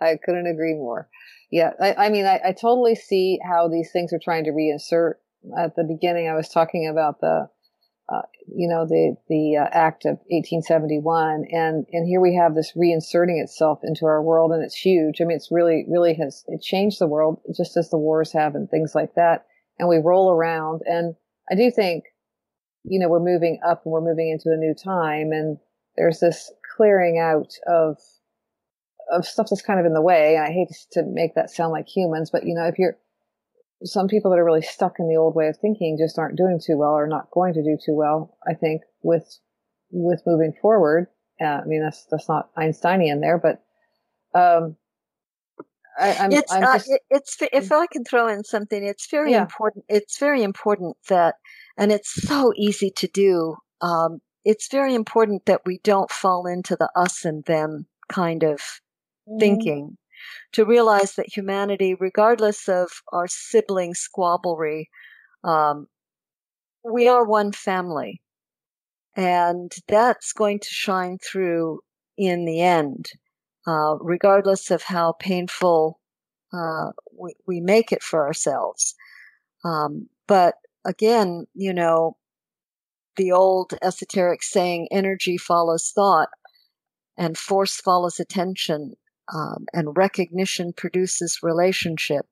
I 0.00 0.16
couldn't 0.22 0.46
agree 0.46 0.74
more. 0.74 1.08
Yeah, 1.50 1.70
I, 1.80 1.94
I 1.94 2.08
mean, 2.08 2.26
I, 2.26 2.40
I 2.44 2.52
totally 2.52 2.94
see 2.94 3.38
how 3.46 3.68
these 3.68 3.90
things 3.92 4.12
are 4.12 4.20
trying 4.22 4.44
to 4.44 4.50
reinsert. 4.50 5.14
At 5.58 5.74
the 5.74 5.84
beginning, 5.84 6.28
I 6.28 6.34
was 6.34 6.48
talking 6.48 6.88
about 6.88 7.20
the 7.20 7.48
uh, 8.12 8.22
you 8.46 8.68
know, 8.68 8.84
the 8.84 9.16
the 9.28 9.56
uh, 9.56 9.68
Act 9.72 10.04
of 10.04 10.18
1871, 10.28 11.46
and 11.50 11.86
and 11.92 12.06
here 12.06 12.20
we 12.20 12.34
have 12.34 12.54
this 12.54 12.72
reinserting 12.76 13.40
itself 13.42 13.80
into 13.82 14.04
our 14.04 14.22
world, 14.22 14.52
and 14.52 14.62
it's 14.62 14.74
huge. 14.74 15.20
I 15.20 15.24
mean, 15.24 15.36
it's 15.36 15.50
really 15.50 15.86
really 15.88 16.14
has 16.14 16.44
it 16.48 16.60
changed 16.60 16.98
the 16.98 17.06
world 17.06 17.40
just 17.56 17.76
as 17.76 17.88
the 17.90 17.98
wars 17.98 18.32
have 18.32 18.54
and 18.54 18.68
things 18.68 18.94
like 18.94 19.14
that. 19.14 19.46
And 19.78 19.88
we 19.88 19.96
roll 19.98 20.30
around, 20.30 20.82
and 20.84 21.14
I 21.50 21.54
do 21.54 21.70
think, 21.70 22.04
you 22.84 22.98
know, 22.98 23.08
we're 23.08 23.20
moving 23.20 23.58
up 23.66 23.82
and 23.84 23.92
we're 23.92 24.02
moving 24.02 24.28
into 24.28 24.52
a 24.52 24.60
new 24.60 24.74
time, 24.74 25.32
and 25.32 25.58
there's 25.96 26.20
this 26.20 26.52
clearing 26.76 27.18
out 27.18 27.54
of 27.66 27.96
of 29.10 29.26
stuff 29.26 29.46
that's 29.48 29.62
kind 29.62 29.80
of 29.80 29.86
in 29.86 29.94
the 29.94 30.02
way. 30.02 30.36
And 30.36 30.44
I 30.44 30.50
hate 30.50 30.68
to 30.92 31.02
make 31.02 31.34
that 31.34 31.50
sound 31.50 31.72
like 31.72 31.88
humans, 31.88 32.30
but 32.30 32.44
you 32.44 32.54
know, 32.54 32.66
if 32.66 32.78
you're 32.78 32.98
some 33.84 34.08
people 34.08 34.30
that 34.30 34.38
are 34.38 34.44
really 34.44 34.62
stuck 34.62 34.96
in 34.98 35.08
the 35.08 35.16
old 35.16 35.34
way 35.34 35.48
of 35.48 35.56
thinking 35.58 35.98
just 35.98 36.18
aren't 36.18 36.36
doing 36.36 36.60
too 36.64 36.76
well 36.76 36.92
or 36.92 37.06
not 37.06 37.30
going 37.30 37.54
to 37.54 37.62
do 37.62 37.76
too 37.84 37.94
well. 37.94 38.36
I 38.46 38.54
think 38.54 38.82
with 39.02 39.38
with 39.90 40.22
moving 40.26 40.54
forward. 40.60 41.08
Uh, 41.40 41.60
I 41.62 41.64
mean, 41.64 41.82
that's 41.82 42.06
that's 42.10 42.28
not 42.28 42.50
Einsteinian 42.56 43.20
there, 43.20 43.38
but 43.38 43.62
um, 44.38 44.76
I, 45.98 46.14
I'm, 46.14 46.32
it's 46.32 46.52
I'm 46.52 46.62
uh, 46.62 46.78
just, 46.78 46.90
it's 47.10 47.36
if 47.52 47.72
I 47.72 47.86
can 47.86 48.04
throw 48.04 48.28
in 48.28 48.44
something, 48.44 48.82
it's 48.82 49.10
very 49.10 49.32
Yeah. 49.32 49.42
important. 49.42 49.84
It's 49.88 50.18
very 50.18 50.42
important 50.42 50.96
that, 51.08 51.36
and 51.76 51.92
it's 51.92 52.10
so 52.10 52.52
easy 52.56 52.90
to 52.96 53.08
do. 53.08 53.56
Um, 53.80 54.20
it's 54.44 54.68
very 54.68 54.94
important 54.94 55.46
that 55.46 55.62
we 55.66 55.78
don't 55.82 56.10
fall 56.10 56.46
into 56.46 56.76
the 56.76 56.90
us 56.96 57.24
and 57.24 57.44
them 57.44 57.86
kind 58.08 58.42
of 58.42 58.60
thinking. 59.38 59.96
To 60.52 60.64
realize 60.64 61.14
that 61.14 61.34
humanity, 61.34 61.94
regardless 61.94 62.68
of 62.68 62.90
our 63.12 63.26
sibling 63.28 63.94
squabblery, 63.94 64.88
um, 65.44 65.86
we 66.84 67.08
are 67.08 67.24
one 67.24 67.52
family, 67.52 68.20
and 69.16 69.72
that's 69.88 70.32
going 70.32 70.58
to 70.60 70.68
shine 70.68 71.18
through 71.18 71.80
in 72.16 72.44
the 72.44 72.60
end, 72.60 73.10
uh, 73.66 73.96
regardless 74.00 74.70
of 74.70 74.82
how 74.82 75.12
painful 75.12 76.00
uh, 76.52 76.90
we, 77.18 77.34
we 77.46 77.60
make 77.60 77.92
it 77.92 78.02
for 78.02 78.26
ourselves. 78.26 78.94
Um, 79.64 80.08
but 80.26 80.56
again, 80.84 81.46
you 81.54 81.72
know, 81.72 82.16
the 83.16 83.32
old 83.32 83.74
esoteric 83.82 84.42
saying, 84.42 84.88
energy 84.90 85.36
follows 85.36 85.92
thought 85.94 86.28
and 87.16 87.36
force 87.36 87.76
follows 87.76 88.18
attention, 88.18 88.94
um, 89.32 89.66
and 89.72 89.96
recognition 89.96 90.72
produces 90.76 91.38
relationship. 91.42 92.26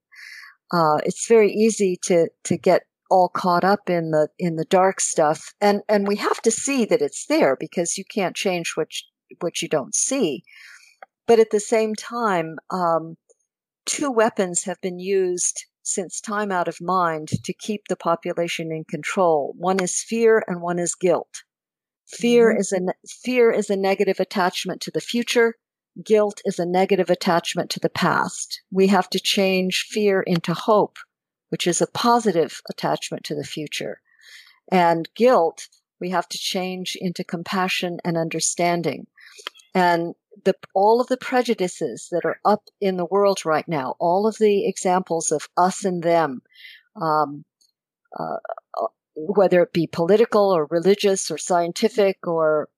Uh, 0.73 0.99
it's 1.05 1.27
very 1.27 1.53
easy 1.53 1.99
to, 2.05 2.29
to 2.45 2.57
get 2.57 2.83
all 3.11 3.29
caught 3.29 3.65
up 3.65 3.91
in 3.91 4.13
the, 4.13 4.29
in 4.39 4.57
the 4.57 4.65
dark 4.67 5.01
stuff. 5.01 5.53
And, 5.61 5.83
and 5.89 6.07
we 6.07 6.17
have 6.17 6.41
to 6.43 6.51
see 6.51 6.85
that 6.85 7.03
it's 7.03 7.27
there 7.27 7.57
because 7.59 7.99
you 7.99 8.05
can't 8.05 8.37
change 8.37 8.73
what, 8.77 8.89
you, 8.93 9.37
what 9.41 9.61
you 9.63 9.69
don't 9.69 9.95
see. 9.95 10.45
But 11.27 11.41
at 11.41 11.51
the 11.51 11.61
same 11.61 11.95
time, 11.95 12.57
um, 12.71 13.17
two 13.85 14.11
weapons 14.11 14.63
have 14.65 14.81
been 14.81 14.99
used 15.01 15.67
since 15.83 16.21
time 16.21 16.53
out 16.53 16.69
of 16.69 16.77
mind 16.81 17.29
to 17.45 17.53
keep 17.53 17.89
the 17.89 17.97
population 17.97 18.71
in 18.71 18.85
control. 18.85 19.55
One 19.57 19.83
is 19.83 20.05
fear 20.07 20.45
and 20.47 20.61
one 20.61 20.79
is 20.79 20.95
guilt. 20.95 21.43
Fear 22.07 22.55
Mhm. 22.55 22.61
is 22.61 22.73
a 22.73 22.81
fear 23.25 23.51
is 23.51 23.71
a 23.71 23.77
negative 23.77 24.21
attachment 24.21 24.81
to 24.83 24.91
the 24.91 25.01
future. 25.01 25.55
Guilt 26.05 26.41
is 26.45 26.59
a 26.59 26.67
negative 26.67 27.11
attachment 27.11 27.71
to 27.71 27.81
the 27.81 27.91
past. 27.91 28.63
We 28.71 28.87
have 28.89 29.11
to 29.11 29.21
change 29.21 29.87
fear 29.91 30.21
into 30.21 30.55
hope, 30.55 30.99
which 31.49 31.67
is 31.67 31.81
a 31.81 31.87
positive 31.87 32.61
attachment 32.71 33.25
to 33.25 33.35
the 33.35 33.45
future. 33.45 34.01
And 34.71 35.09
guilt, 35.15 35.69
we 36.01 36.11
have 36.11 36.29
to 36.29 36.39
change 36.39 36.97
into 37.01 37.25
compassion 37.25 37.99
and 38.05 38.17
understanding. 38.17 39.07
And 39.75 40.15
the, 40.45 40.55
all 40.75 41.01
of 41.01 41.09
the 41.09 41.17
prejudices 41.17 42.09
that 42.11 42.25
are 42.25 42.41
up 42.45 42.65
in 42.81 42.97
the 42.97 43.05
world 43.05 43.45
right 43.45 43.67
now, 43.69 43.97
all 43.99 44.27
of 44.27 44.39
the 44.39 44.67
examples 44.67 45.31
of 45.33 45.49
us 45.57 45.85
and 45.85 46.03
them, 46.03 46.43
um, 47.01 47.45
uh, 48.19 48.37
uh, 48.81 48.87
whether 49.15 49.63
it 49.63 49.73
be 49.73 49.87
political 49.87 50.51
or 50.51 50.67
religious 50.71 51.31
or 51.31 51.39
scientific 51.39 52.27
or, 52.27 52.69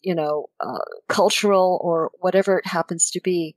you 0.00 0.14
know, 0.14 0.46
uh, 0.60 0.78
cultural 1.08 1.80
or 1.82 2.10
whatever 2.20 2.58
it 2.58 2.66
happens 2.66 3.10
to 3.10 3.20
be, 3.20 3.56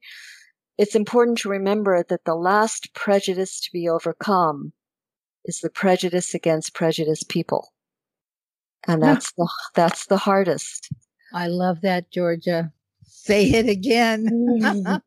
it's 0.78 0.96
important 0.96 1.38
to 1.40 1.50
remember 1.50 2.04
that 2.04 2.26
the 2.26 2.36
last 2.36 2.94
prejudice 2.94 3.60
to 3.62 3.70
be 3.72 3.88
overcome 3.88 4.74
is 5.46 5.60
the 5.60 5.70
prejudice 5.70 6.34
against 6.34 6.74
prejudiced 6.74 7.30
people. 7.30 7.72
And 8.88 9.02
that's 9.02 9.32
the, 9.34 9.50
that's 9.74 10.06
the 10.08 10.18
hardest. 10.18 10.90
I 11.34 11.48
love 11.48 11.82
that, 11.82 12.12
Georgia. 12.12 12.72
Say 13.04 13.46
it 13.46 13.68
again. 13.68 14.26
that 14.62 15.02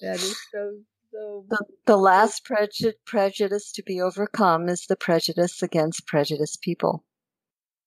is 0.00 0.36
so 0.52 0.78
so. 1.14 1.44
The, 1.48 1.64
the 1.86 1.96
last 1.96 2.44
preju- 2.44 2.92
prejudice 3.06 3.72
to 3.72 3.82
be 3.82 4.00
overcome 4.00 4.68
is 4.68 4.86
the 4.86 4.96
prejudice 4.96 5.62
against 5.62 6.06
prejudiced 6.06 6.60
people. 6.62 7.04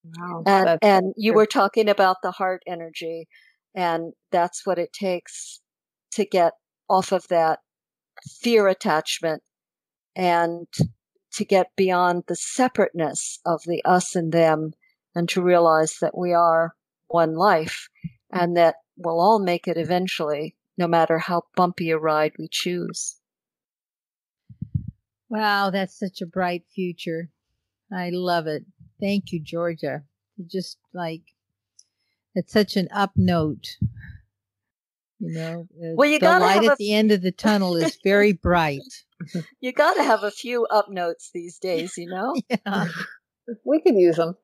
Wow, 0.03 0.43
And, 0.45 0.79
and 0.81 1.13
you 1.17 1.33
were 1.33 1.45
talking 1.45 1.89
about 1.89 2.17
the 2.23 2.31
heart 2.31 2.63
energy, 2.65 3.27
and 3.75 4.13
that's 4.31 4.65
what 4.65 4.79
it 4.79 4.93
takes 4.93 5.61
to 6.11 6.25
get 6.25 6.53
off 6.89 7.11
of 7.11 7.27
that 7.29 7.59
fear 8.41 8.67
attachment 8.67 9.43
and 10.15 10.67
to 11.33 11.45
get 11.45 11.75
beyond 11.75 12.23
the 12.27 12.35
separateness 12.35 13.39
of 13.45 13.61
the 13.65 13.83
us 13.85 14.15
and 14.15 14.31
them 14.31 14.73
and 15.13 15.29
to 15.29 15.41
realize 15.41 15.97
that 16.01 16.17
we 16.17 16.33
are 16.33 16.73
one 17.07 17.35
life 17.35 17.89
and 18.31 18.57
that 18.57 18.75
we'll 18.97 19.19
all 19.19 19.39
make 19.39 19.67
it 19.67 19.77
eventually, 19.77 20.55
no 20.77 20.87
matter 20.87 21.19
how 21.19 21.43
bumpy 21.55 21.91
a 21.91 21.97
ride 21.97 22.33
we 22.39 22.47
choose. 22.49 23.17
Wow, 25.29 25.69
that's 25.69 25.99
such 25.99 26.21
a 26.21 26.25
bright 26.25 26.63
future. 26.73 27.29
I 27.91 28.09
love 28.11 28.47
it. 28.47 28.63
Thank 28.99 29.31
you, 29.31 29.39
Georgia. 29.39 30.03
Just 30.45 30.77
like 30.93 31.21
it's 32.35 32.53
such 32.53 32.75
an 32.75 32.87
up 32.93 33.11
note. 33.15 33.77
You 35.19 35.33
know, 35.33 35.67
well, 35.95 36.07
you 36.07 36.19
the 36.19 36.25
gotta 36.25 36.45
light 36.45 36.55
have 36.55 36.65
at 36.65 36.71
a- 36.73 36.75
the 36.77 36.93
end 36.93 37.11
of 37.11 37.21
the 37.21 37.31
tunnel 37.31 37.75
is 37.75 37.97
very 38.03 38.33
bright. 38.33 38.81
You 39.59 39.73
got 39.73 39.95
to 39.95 40.03
have 40.03 40.21
a 40.21 40.29
few 40.29 40.67
up 40.67 40.89
notes 40.89 41.31
these 41.33 41.57
days, 41.57 41.97
you 41.97 42.07
know? 42.07 42.35
yeah. 42.49 42.85
We 43.63 43.81
could 43.81 43.95
use 43.95 44.15
them. 44.17 44.35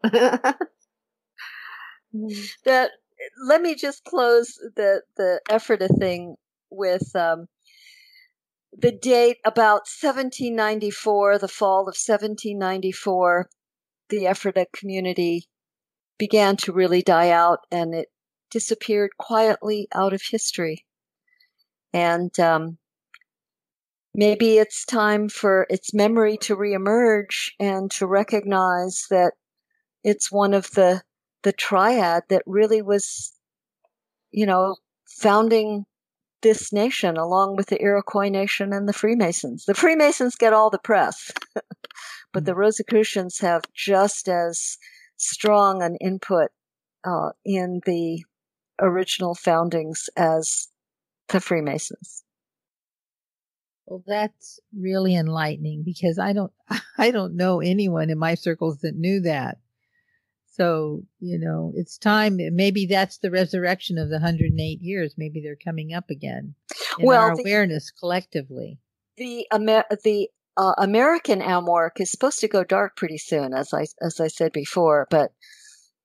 that 2.65 2.89
let 3.45 3.61
me 3.61 3.75
just 3.75 4.03
close 4.03 4.53
the 4.75 5.03
the 5.15 5.39
Ephrata 5.49 5.87
thing 5.87 6.35
with 6.71 7.15
um, 7.15 7.47
the 8.75 8.91
date 8.91 9.37
about 9.45 9.83
1794, 10.01 11.37
the 11.37 11.47
fall 11.47 11.81
of 11.81 11.95
1794. 11.95 13.47
The 14.09 14.27
Ephrata 14.27 14.67
community 14.73 15.47
began 16.17 16.55
to 16.57 16.71
really 16.71 17.01
die 17.01 17.29
out, 17.29 17.59
and 17.71 17.93
it 17.93 18.09
disappeared 18.51 19.11
quietly 19.17 19.87
out 19.93 20.13
of 20.13 20.21
history. 20.29 20.85
And 21.93 22.37
um, 22.39 22.77
maybe 24.13 24.57
it's 24.57 24.85
time 24.85 25.29
for 25.29 25.65
its 25.69 25.93
memory 25.93 26.37
to 26.37 26.55
reemerge 26.55 27.51
and 27.59 27.89
to 27.91 28.07
recognize 28.07 29.05
that 29.09 29.33
it's 30.03 30.31
one 30.31 30.53
of 30.53 30.71
the 30.71 31.01
the 31.43 31.53
triad 31.53 32.23
that 32.29 32.43
really 32.45 32.81
was, 32.81 33.33
you 34.31 34.45
know, 34.45 34.77
founding 35.05 35.85
this 36.43 36.71
nation 36.71 37.17
along 37.17 37.55
with 37.55 37.67
the 37.67 37.81
Iroquois 37.81 38.29
nation 38.29 38.71
and 38.73 38.87
the 38.87 38.93
Freemasons. 38.93 39.65
The 39.65 39.73
Freemasons 39.73 40.35
get 40.35 40.53
all 40.53 40.69
the 40.69 40.77
press, 40.77 41.31
but 42.33 42.45
the 42.45 42.55
Rosicrucians 42.55 43.39
have 43.39 43.63
just 43.73 44.29
as 44.29 44.77
strong 45.17 45.81
an 45.81 45.97
input 45.99 46.51
uh, 47.03 47.31
in 47.43 47.81
the 47.85 48.23
original 48.79 49.33
foundings 49.33 50.09
as 50.15 50.67
the 51.29 51.39
Freemasons. 51.39 52.23
Well, 53.85 54.03
that's 54.07 54.59
really 54.77 55.15
enlightening 55.15 55.83
because 55.83 56.17
I 56.19 56.33
don't 56.33 56.53
I 56.97 57.11
don't 57.11 57.35
know 57.35 57.59
anyone 57.59 58.09
in 58.09 58.17
my 58.17 58.35
circles 58.35 58.79
that 58.79 58.95
knew 58.95 59.21
that. 59.21 59.57
So, 60.55 61.01
you 61.19 61.39
know, 61.39 61.73
it's 61.75 61.97
time. 61.97 62.37
Maybe 62.37 62.85
that's 62.85 63.17
the 63.17 63.31
resurrection 63.31 63.97
of 63.97 64.09
the 64.09 64.17
108 64.17 64.81
years. 64.81 65.15
Maybe 65.17 65.41
they're 65.41 65.55
coming 65.55 65.93
up 65.93 66.11
again 66.11 66.53
in 66.99 67.05
Well, 67.07 67.21
our 67.21 67.35
the- 67.35 67.41
awareness 67.41 67.89
collectively. 67.89 68.79
The 69.17 69.47
Amer- 69.51 69.85
the 70.03 70.29
uh, 70.55 70.73
American 70.77 71.39
AMORC 71.41 71.99
is 72.01 72.11
supposed 72.11 72.39
to 72.41 72.47
go 72.47 72.63
dark 72.63 72.95
pretty 72.95 73.17
soon, 73.17 73.53
as 73.53 73.73
I 73.73 73.85
as 74.01 74.19
I 74.19 74.27
said 74.27 74.51
before. 74.51 75.07
But 75.09 75.33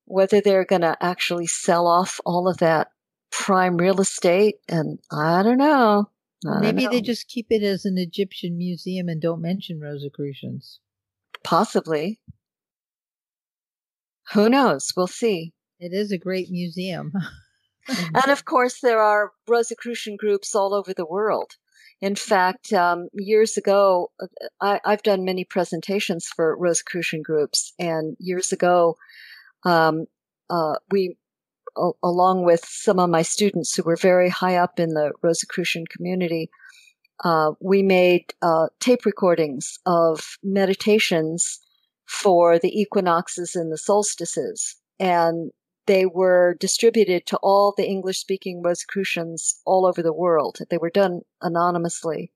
whether 0.07 0.41
they're 0.41 0.65
going 0.65 0.81
to 0.83 0.97
actually 1.03 1.47
sell 1.47 1.87
off 1.87 2.19
all 2.25 2.49
of 2.49 2.57
that 2.59 2.89
prime 3.31 3.77
real 3.77 4.01
estate, 4.01 4.57
and 4.69 4.99
I 5.13 5.43
don't 5.43 5.59
know. 5.59 6.09
I 6.47 6.53
don't 6.53 6.61
Maybe 6.63 6.87
they 6.87 7.03
just 7.03 7.29
keep 7.29 7.49
it 7.51 7.63
as 7.63 7.85
an 7.85 7.99
Egyptian 7.99 8.57
museum 8.57 9.09
and 9.11 9.21
don't 9.21 9.43
mention 9.43 9.79
Rosicrucians. 9.81 10.81
possibly. 11.45 12.21
Who 14.33 14.49
knows? 14.49 14.93
We'll 14.97 15.07
see. 15.07 15.53
It 15.81 15.93
is 15.93 16.13
a 16.13 16.19
great 16.19 16.51
museum. 16.51 17.13
And 17.89 18.31
of 18.31 18.45
course, 18.45 18.81
there 18.81 19.01
are 19.01 19.33
Rosicrucian 19.49 20.17
groups 20.17 20.55
all 20.55 20.75
over 20.75 20.93
the 20.93 21.07
world. 21.07 21.53
In 22.03 22.15
fact, 22.15 22.73
um, 22.73 23.09
years 23.15 23.57
ago, 23.57 24.11
uh, 24.21 24.27
I, 24.61 24.81
I've 24.85 25.03
done 25.03 25.25
many 25.25 25.45
presentations 25.45 26.27
for 26.27 26.55
Rosicrucian 26.59 27.23
groups, 27.23 27.73
and 27.79 28.15
years 28.21 28.53
ago, 28.53 28.97
um, 29.65 30.05
uh, 30.51 30.75
we, 30.91 31.17
a- 31.79 31.91
along 32.03 32.45
with 32.45 32.65
some 32.65 32.99
of 32.99 33.09
my 33.11 33.23
students 33.23 33.75
who 33.75 33.83
were 33.83 33.97
very 33.97 34.29
high 34.29 34.57
up 34.57 34.79
in 34.79 34.91
the 34.91 35.13
Rosicrucian 35.23 35.87
community, 35.87 36.51
uh, 37.25 37.53
we 37.61 37.83
made 37.83 38.35
uh, 38.43 38.69
tape 38.81 39.07
recordings 39.07 39.79
of 39.87 40.39
meditations 40.43 41.59
for 42.09 42.59
the 42.59 42.81
equinoxes 42.81 43.55
and 43.55 43.71
the 43.71 43.79
solstices, 43.79 44.77
and 44.99 45.51
they 45.87 46.07
were 46.07 46.57
distributed 46.59 47.27
to 47.27 47.39
all 47.43 47.75
the 47.77 47.87
English 47.87 48.19
speaking 48.19 48.63
Rosicrucians 48.63 49.61
all 49.65 49.87
over 49.87 50.03
the 50.03 50.13
world. 50.13 50.59
They 50.71 50.79
were 50.79 50.91
done 50.91 51.21
anonymously. 51.43 52.33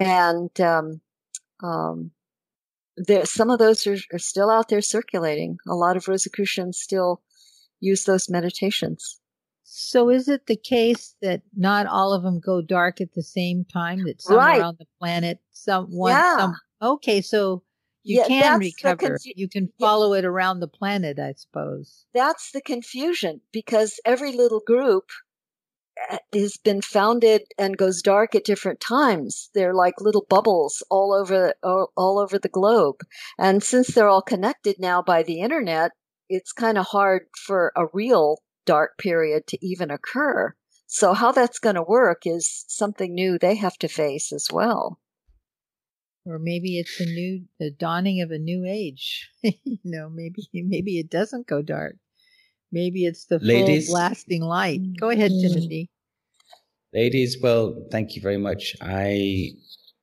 And 0.00 0.58
um, 0.60 1.00
um, 1.62 2.10
there, 2.96 3.24
some 3.24 3.50
of 3.50 3.58
those 3.58 3.86
are, 3.86 3.96
are 4.12 4.18
still 4.18 4.50
out 4.50 4.68
there 4.68 4.80
circulating. 4.80 5.58
A 5.68 5.74
lot 5.74 5.96
of 5.96 6.08
Rosicrucians 6.08 6.78
still 6.78 7.22
use 7.80 8.04
those 8.04 8.28
meditations. 8.28 9.20
So 9.64 10.08
is 10.08 10.28
it 10.28 10.46
the 10.46 10.56
case 10.56 11.14
that 11.20 11.42
not 11.56 11.86
all 11.86 12.12
of 12.12 12.22
them 12.22 12.40
go 12.40 12.62
dark 12.62 13.00
at 13.00 13.12
the 13.14 13.22
same 13.22 13.64
time? 13.64 14.04
That 14.04 14.22
somewhere 14.22 14.46
Right. 14.46 14.62
on 14.62 14.76
the 14.78 14.86
planet, 14.98 15.40
some 15.52 15.86
one, 15.86 16.12
Yeah. 16.12 16.36
some. 16.36 16.56
Okay, 16.80 17.20
so 17.20 17.62
you 18.08 18.16
Yeah, 18.16 18.26
can 18.28 18.58
recover. 18.58 18.96
confu- 18.96 19.32
you 19.36 19.48
can 19.48 19.72
follow 19.78 20.14
it 20.14 20.24
around 20.24 20.60
the 20.60 20.68
planet, 20.68 21.18
I 21.18 21.32
suppose. 21.32 22.06
That's 22.14 22.50
the 22.52 22.60
confusion 22.60 23.42
because 23.52 24.00
every 24.04 24.32
little 24.32 24.60
group 24.60 25.10
uh, 26.10 26.18
has 26.32 26.56
been 26.56 26.80
founded 26.80 27.42
and 27.58 27.76
goes 27.76 28.02
dark 28.02 28.34
at 28.34 28.44
different 28.44 28.80
times. 28.80 29.50
They're 29.54 29.74
like 29.74 30.00
little 30.00 30.26
bubbles 30.28 30.82
all 30.90 31.12
over 31.12 31.54
all, 31.62 31.92
all 31.96 32.18
over 32.18 32.38
the 32.38 32.48
globe. 32.48 33.00
And 33.38 33.62
since 33.62 33.88
they're 33.88 34.08
all 34.08 34.22
connected 34.22 34.76
now 34.78 35.02
by 35.02 35.22
the 35.22 35.40
internet, 35.40 35.92
it's 36.28 36.52
kind 36.52 36.78
of 36.78 36.86
hard 36.86 37.26
for 37.36 37.72
a 37.76 37.86
real 37.92 38.38
dark 38.64 38.98
period 38.98 39.46
to 39.48 39.66
even 39.66 39.90
occur. 39.90 40.54
So 40.86 41.12
how 41.12 41.32
that's 41.32 41.58
going 41.58 41.76
to 41.76 41.82
work 41.82 42.22
is 42.26 42.64
something 42.68 43.14
new 43.14 43.38
they 43.38 43.56
have 43.56 43.76
to 43.78 43.88
face 43.88 44.32
as 44.32 44.48
well. 44.50 44.98
Or 46.28 46.38
maybe 46.38 46.78
it's 46.78 47.00
a 47.00 47.06
new, 47.06 47.42
the 47.58 47.70
dawning 47.70 48.20
of 48.20 48.30
a 48.30 48.38
new 48.38 48.66
age. 48.66 49.30
you 49.42 49.78
know, 49.84 50.10
maybe 50.10 50.46
maybe 50.52 50.98
it 50.98 51.10
doesn't 51.10 51.46
go 51.46 51.62
dark. 51.62 51.96
Maybe 52.70 53.06
it's 53.06 53.24
the 53.24 53.38
Ladies? 53.38 53.86
full 53.86 53.94
blasting 53.94 54.42
light. 54.42 54.82
Mm. 54.82 55.00
Go 55.00 55.08
ahead, 55.10 55.30
Timothy. 55.40 55.90
Ladies, 56.92 57.38
well, 57.42 57.86
thank 57.90 58.14
you 58.14 58.22
very 58.22 58.36
much. 58.36 58.76
I 58.82 59.52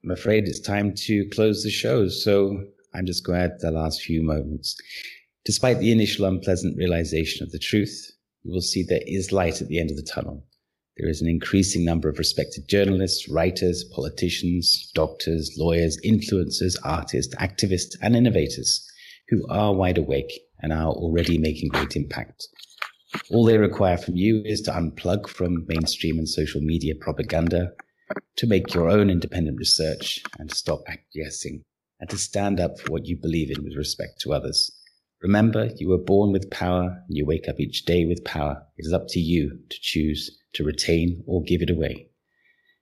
am 0.03 0.11
afraid 0.11 0.47
it's 0.47 0.60
time 0.60 0.93
to 1.06 1.30
close 1.30 1.64
the 1.64 1.69
show, 1.69 2.07
so 2.07 2.64
I'm 2.93 3.06
just 3.06 3.26
going 3.26 3.39
to 3.39 3.45
add 3.45 3.60
the 3.60 3.72
last 3.72 4.02
few 4.02 4.23
moments. 4.23 4.76
Despite 5.43 5.80
the 5.80 5.91
initial 5.91 6.26
unpleasant 6.26 6.77
realization 6.77 7.43
of 7.43 7.52
the 7.52 7.60
truth, 7.60 8.11
you 8.43 8.52
will 8.52 8.61
see 8.61 8.84
there 8.84 9.02
is 9.06 9.31
light 9.31 9.61
at 9.61 9.68
the 9.68 9.80
end 9.80 9.91
of 9.91 9.97
the 9.97 10.03
tunnel. 10.03 10.43
There 10.98 11.10
is 11.10 11.22
an 11.22 11.28
increasing 11.28 11.84
number 11.84 12.08
of 12.08 12.18
respected 12.18 12.70
journalists, 12.70 13.28
writers, 13.28 13.84
politicians, 13.84 14.92
doctors, 14.96 15.54
lawyers, 15.58 16.00
influencers, 16.06 16.78
artists, 16.86 17.36
activists, 17.36 17.96
and 18.02 18.16
innovators 18.16 18.90
who 19.28 19.46
are 19.50 19.74
wide 19.74 19.98
awake 19.98 20.32
and 20.62 20.72
are 20.72 20.92
already 20.92 21.38
making 21.38 21.70
great 21.70 21.98
impact. 21.98 22.48
All 23.30 23.44
they 23.44 23.58
require 23.58 23.98
from 23.98 24.16
you 24.16 24.42
is 24.46 24.62
to 24.62 24.72
unplug 24.72 25.28
from 25.28 25.66
mainstream 25.68 26.18
and 26.18 26.30
social 26.30 26.62
media 26.62 26.94
propaganda, 27.00 27.74
to 28.38 28.48
make 28.48 28.74
your 28.74 28.90
own 28.90 29.10
independent 29.10 29.58
research, 29.58 30.22
and 30.40 30.50
to 30.50 30.56
stop 30.56 30.84
acquiescing, 30.88 31.64
and 32.00 32.10
to 32.10 32.18
stand 32.18 32.60
up 32.60 32.80
for 32.80 32.92
what 32.92 33.06
you 33.06 33.18
believe 33.18 33.52
in 33.52 33.64
with 33.64 33.76
respect 33.76 34.22
to 34.22 34.34
others. 34.34 34.72
Remember, 35.22 35.70
you 35.78 35.90
were 35.90 35.98
born 35.98 36.32
with 36.32 36.52
power, 36.52 37.02
and 37.08 37.18
you 37.18 37.26
wake 37.26 37.48
up 37.48 37.60
each 37.60 37.86
day 37.86 38.06
with 38.06 38.24
power. 38.24 38.64
It 38.78 38.86
is 38.86 38.94
up 38.94 39.06
to 39.10 39.20
you 39.20 39.60
to 39.70 39.78
choose 39.82 40.38
to 40.54 40.64
retain 40.64 41.24
or 41.26 41.44
give 41.44 41.62
it 41.62 41.70
away. 41.70 42.10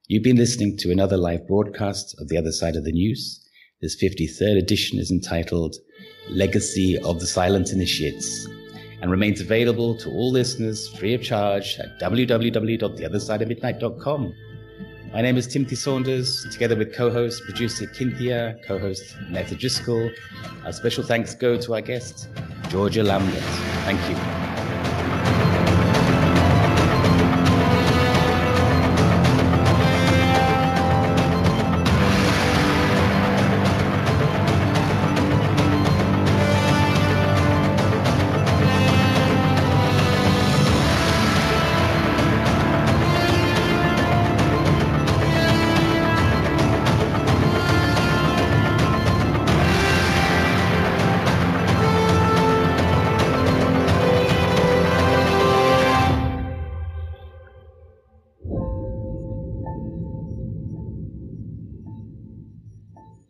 You've 0.07 0.23
been 0.23 0.37
listening 0.37 0.77
to 0.79 0.91
another 0.91 1.17
live 1.17 1.47
broadcast 1.47 2.15
of 2.19 2.27
The 2.27 2.37
Other 2.37 2.51
Side 2.51 2.75
of 2.75 2.83
the 2.83 2.91
News. 2.91 3.39
This 3.81 3.95
53rd 4.01 4.57
edition 4.57 4.99
is 4.99 5.11
entitled 5.11 5.75
Legacy 6.29 6.97
of 6.99 7.19
the 7.19 7.27
Silent 7.27 7.71
Initiates 7.71 8.47
and 9.01 9.11
remains 9.11 9.41
available 9.41 9.95
to 9.97 10.09
all 10.09 10.31
listeners 10.31 10.87
free 10.97 11.13
of 11.13 11.21
charge 11.21 11.77
at 11.79 11.99
www.theothersideofmidnight.com. 11.99 14.33
My 15.13 15.21
name 15.21 15.37
is 15.37 15.45
Timothy 15.45 15.75
Saunders, 15.75 16.43
together 16.51 16.75
with 16.75 16.91
co-host 16.91 17.43
producer 17.43 17.85
Kynthia, 17.85 18.59
co-host 18.65 19.15
Netta 19.29 19.53
Driscoll. 19.53 20.09
Our 20.65 20.73
special 20.73 21.03
thanks 21.03 21.35
go 21.35 21.55
to 21.55 21.75
our 21.75 21.81
guest, 21.81 22.29
Georgia 22.69 23.03
Lambert. 23.03 23.43
Thank 23.85 23.99
you. 24.09 24.52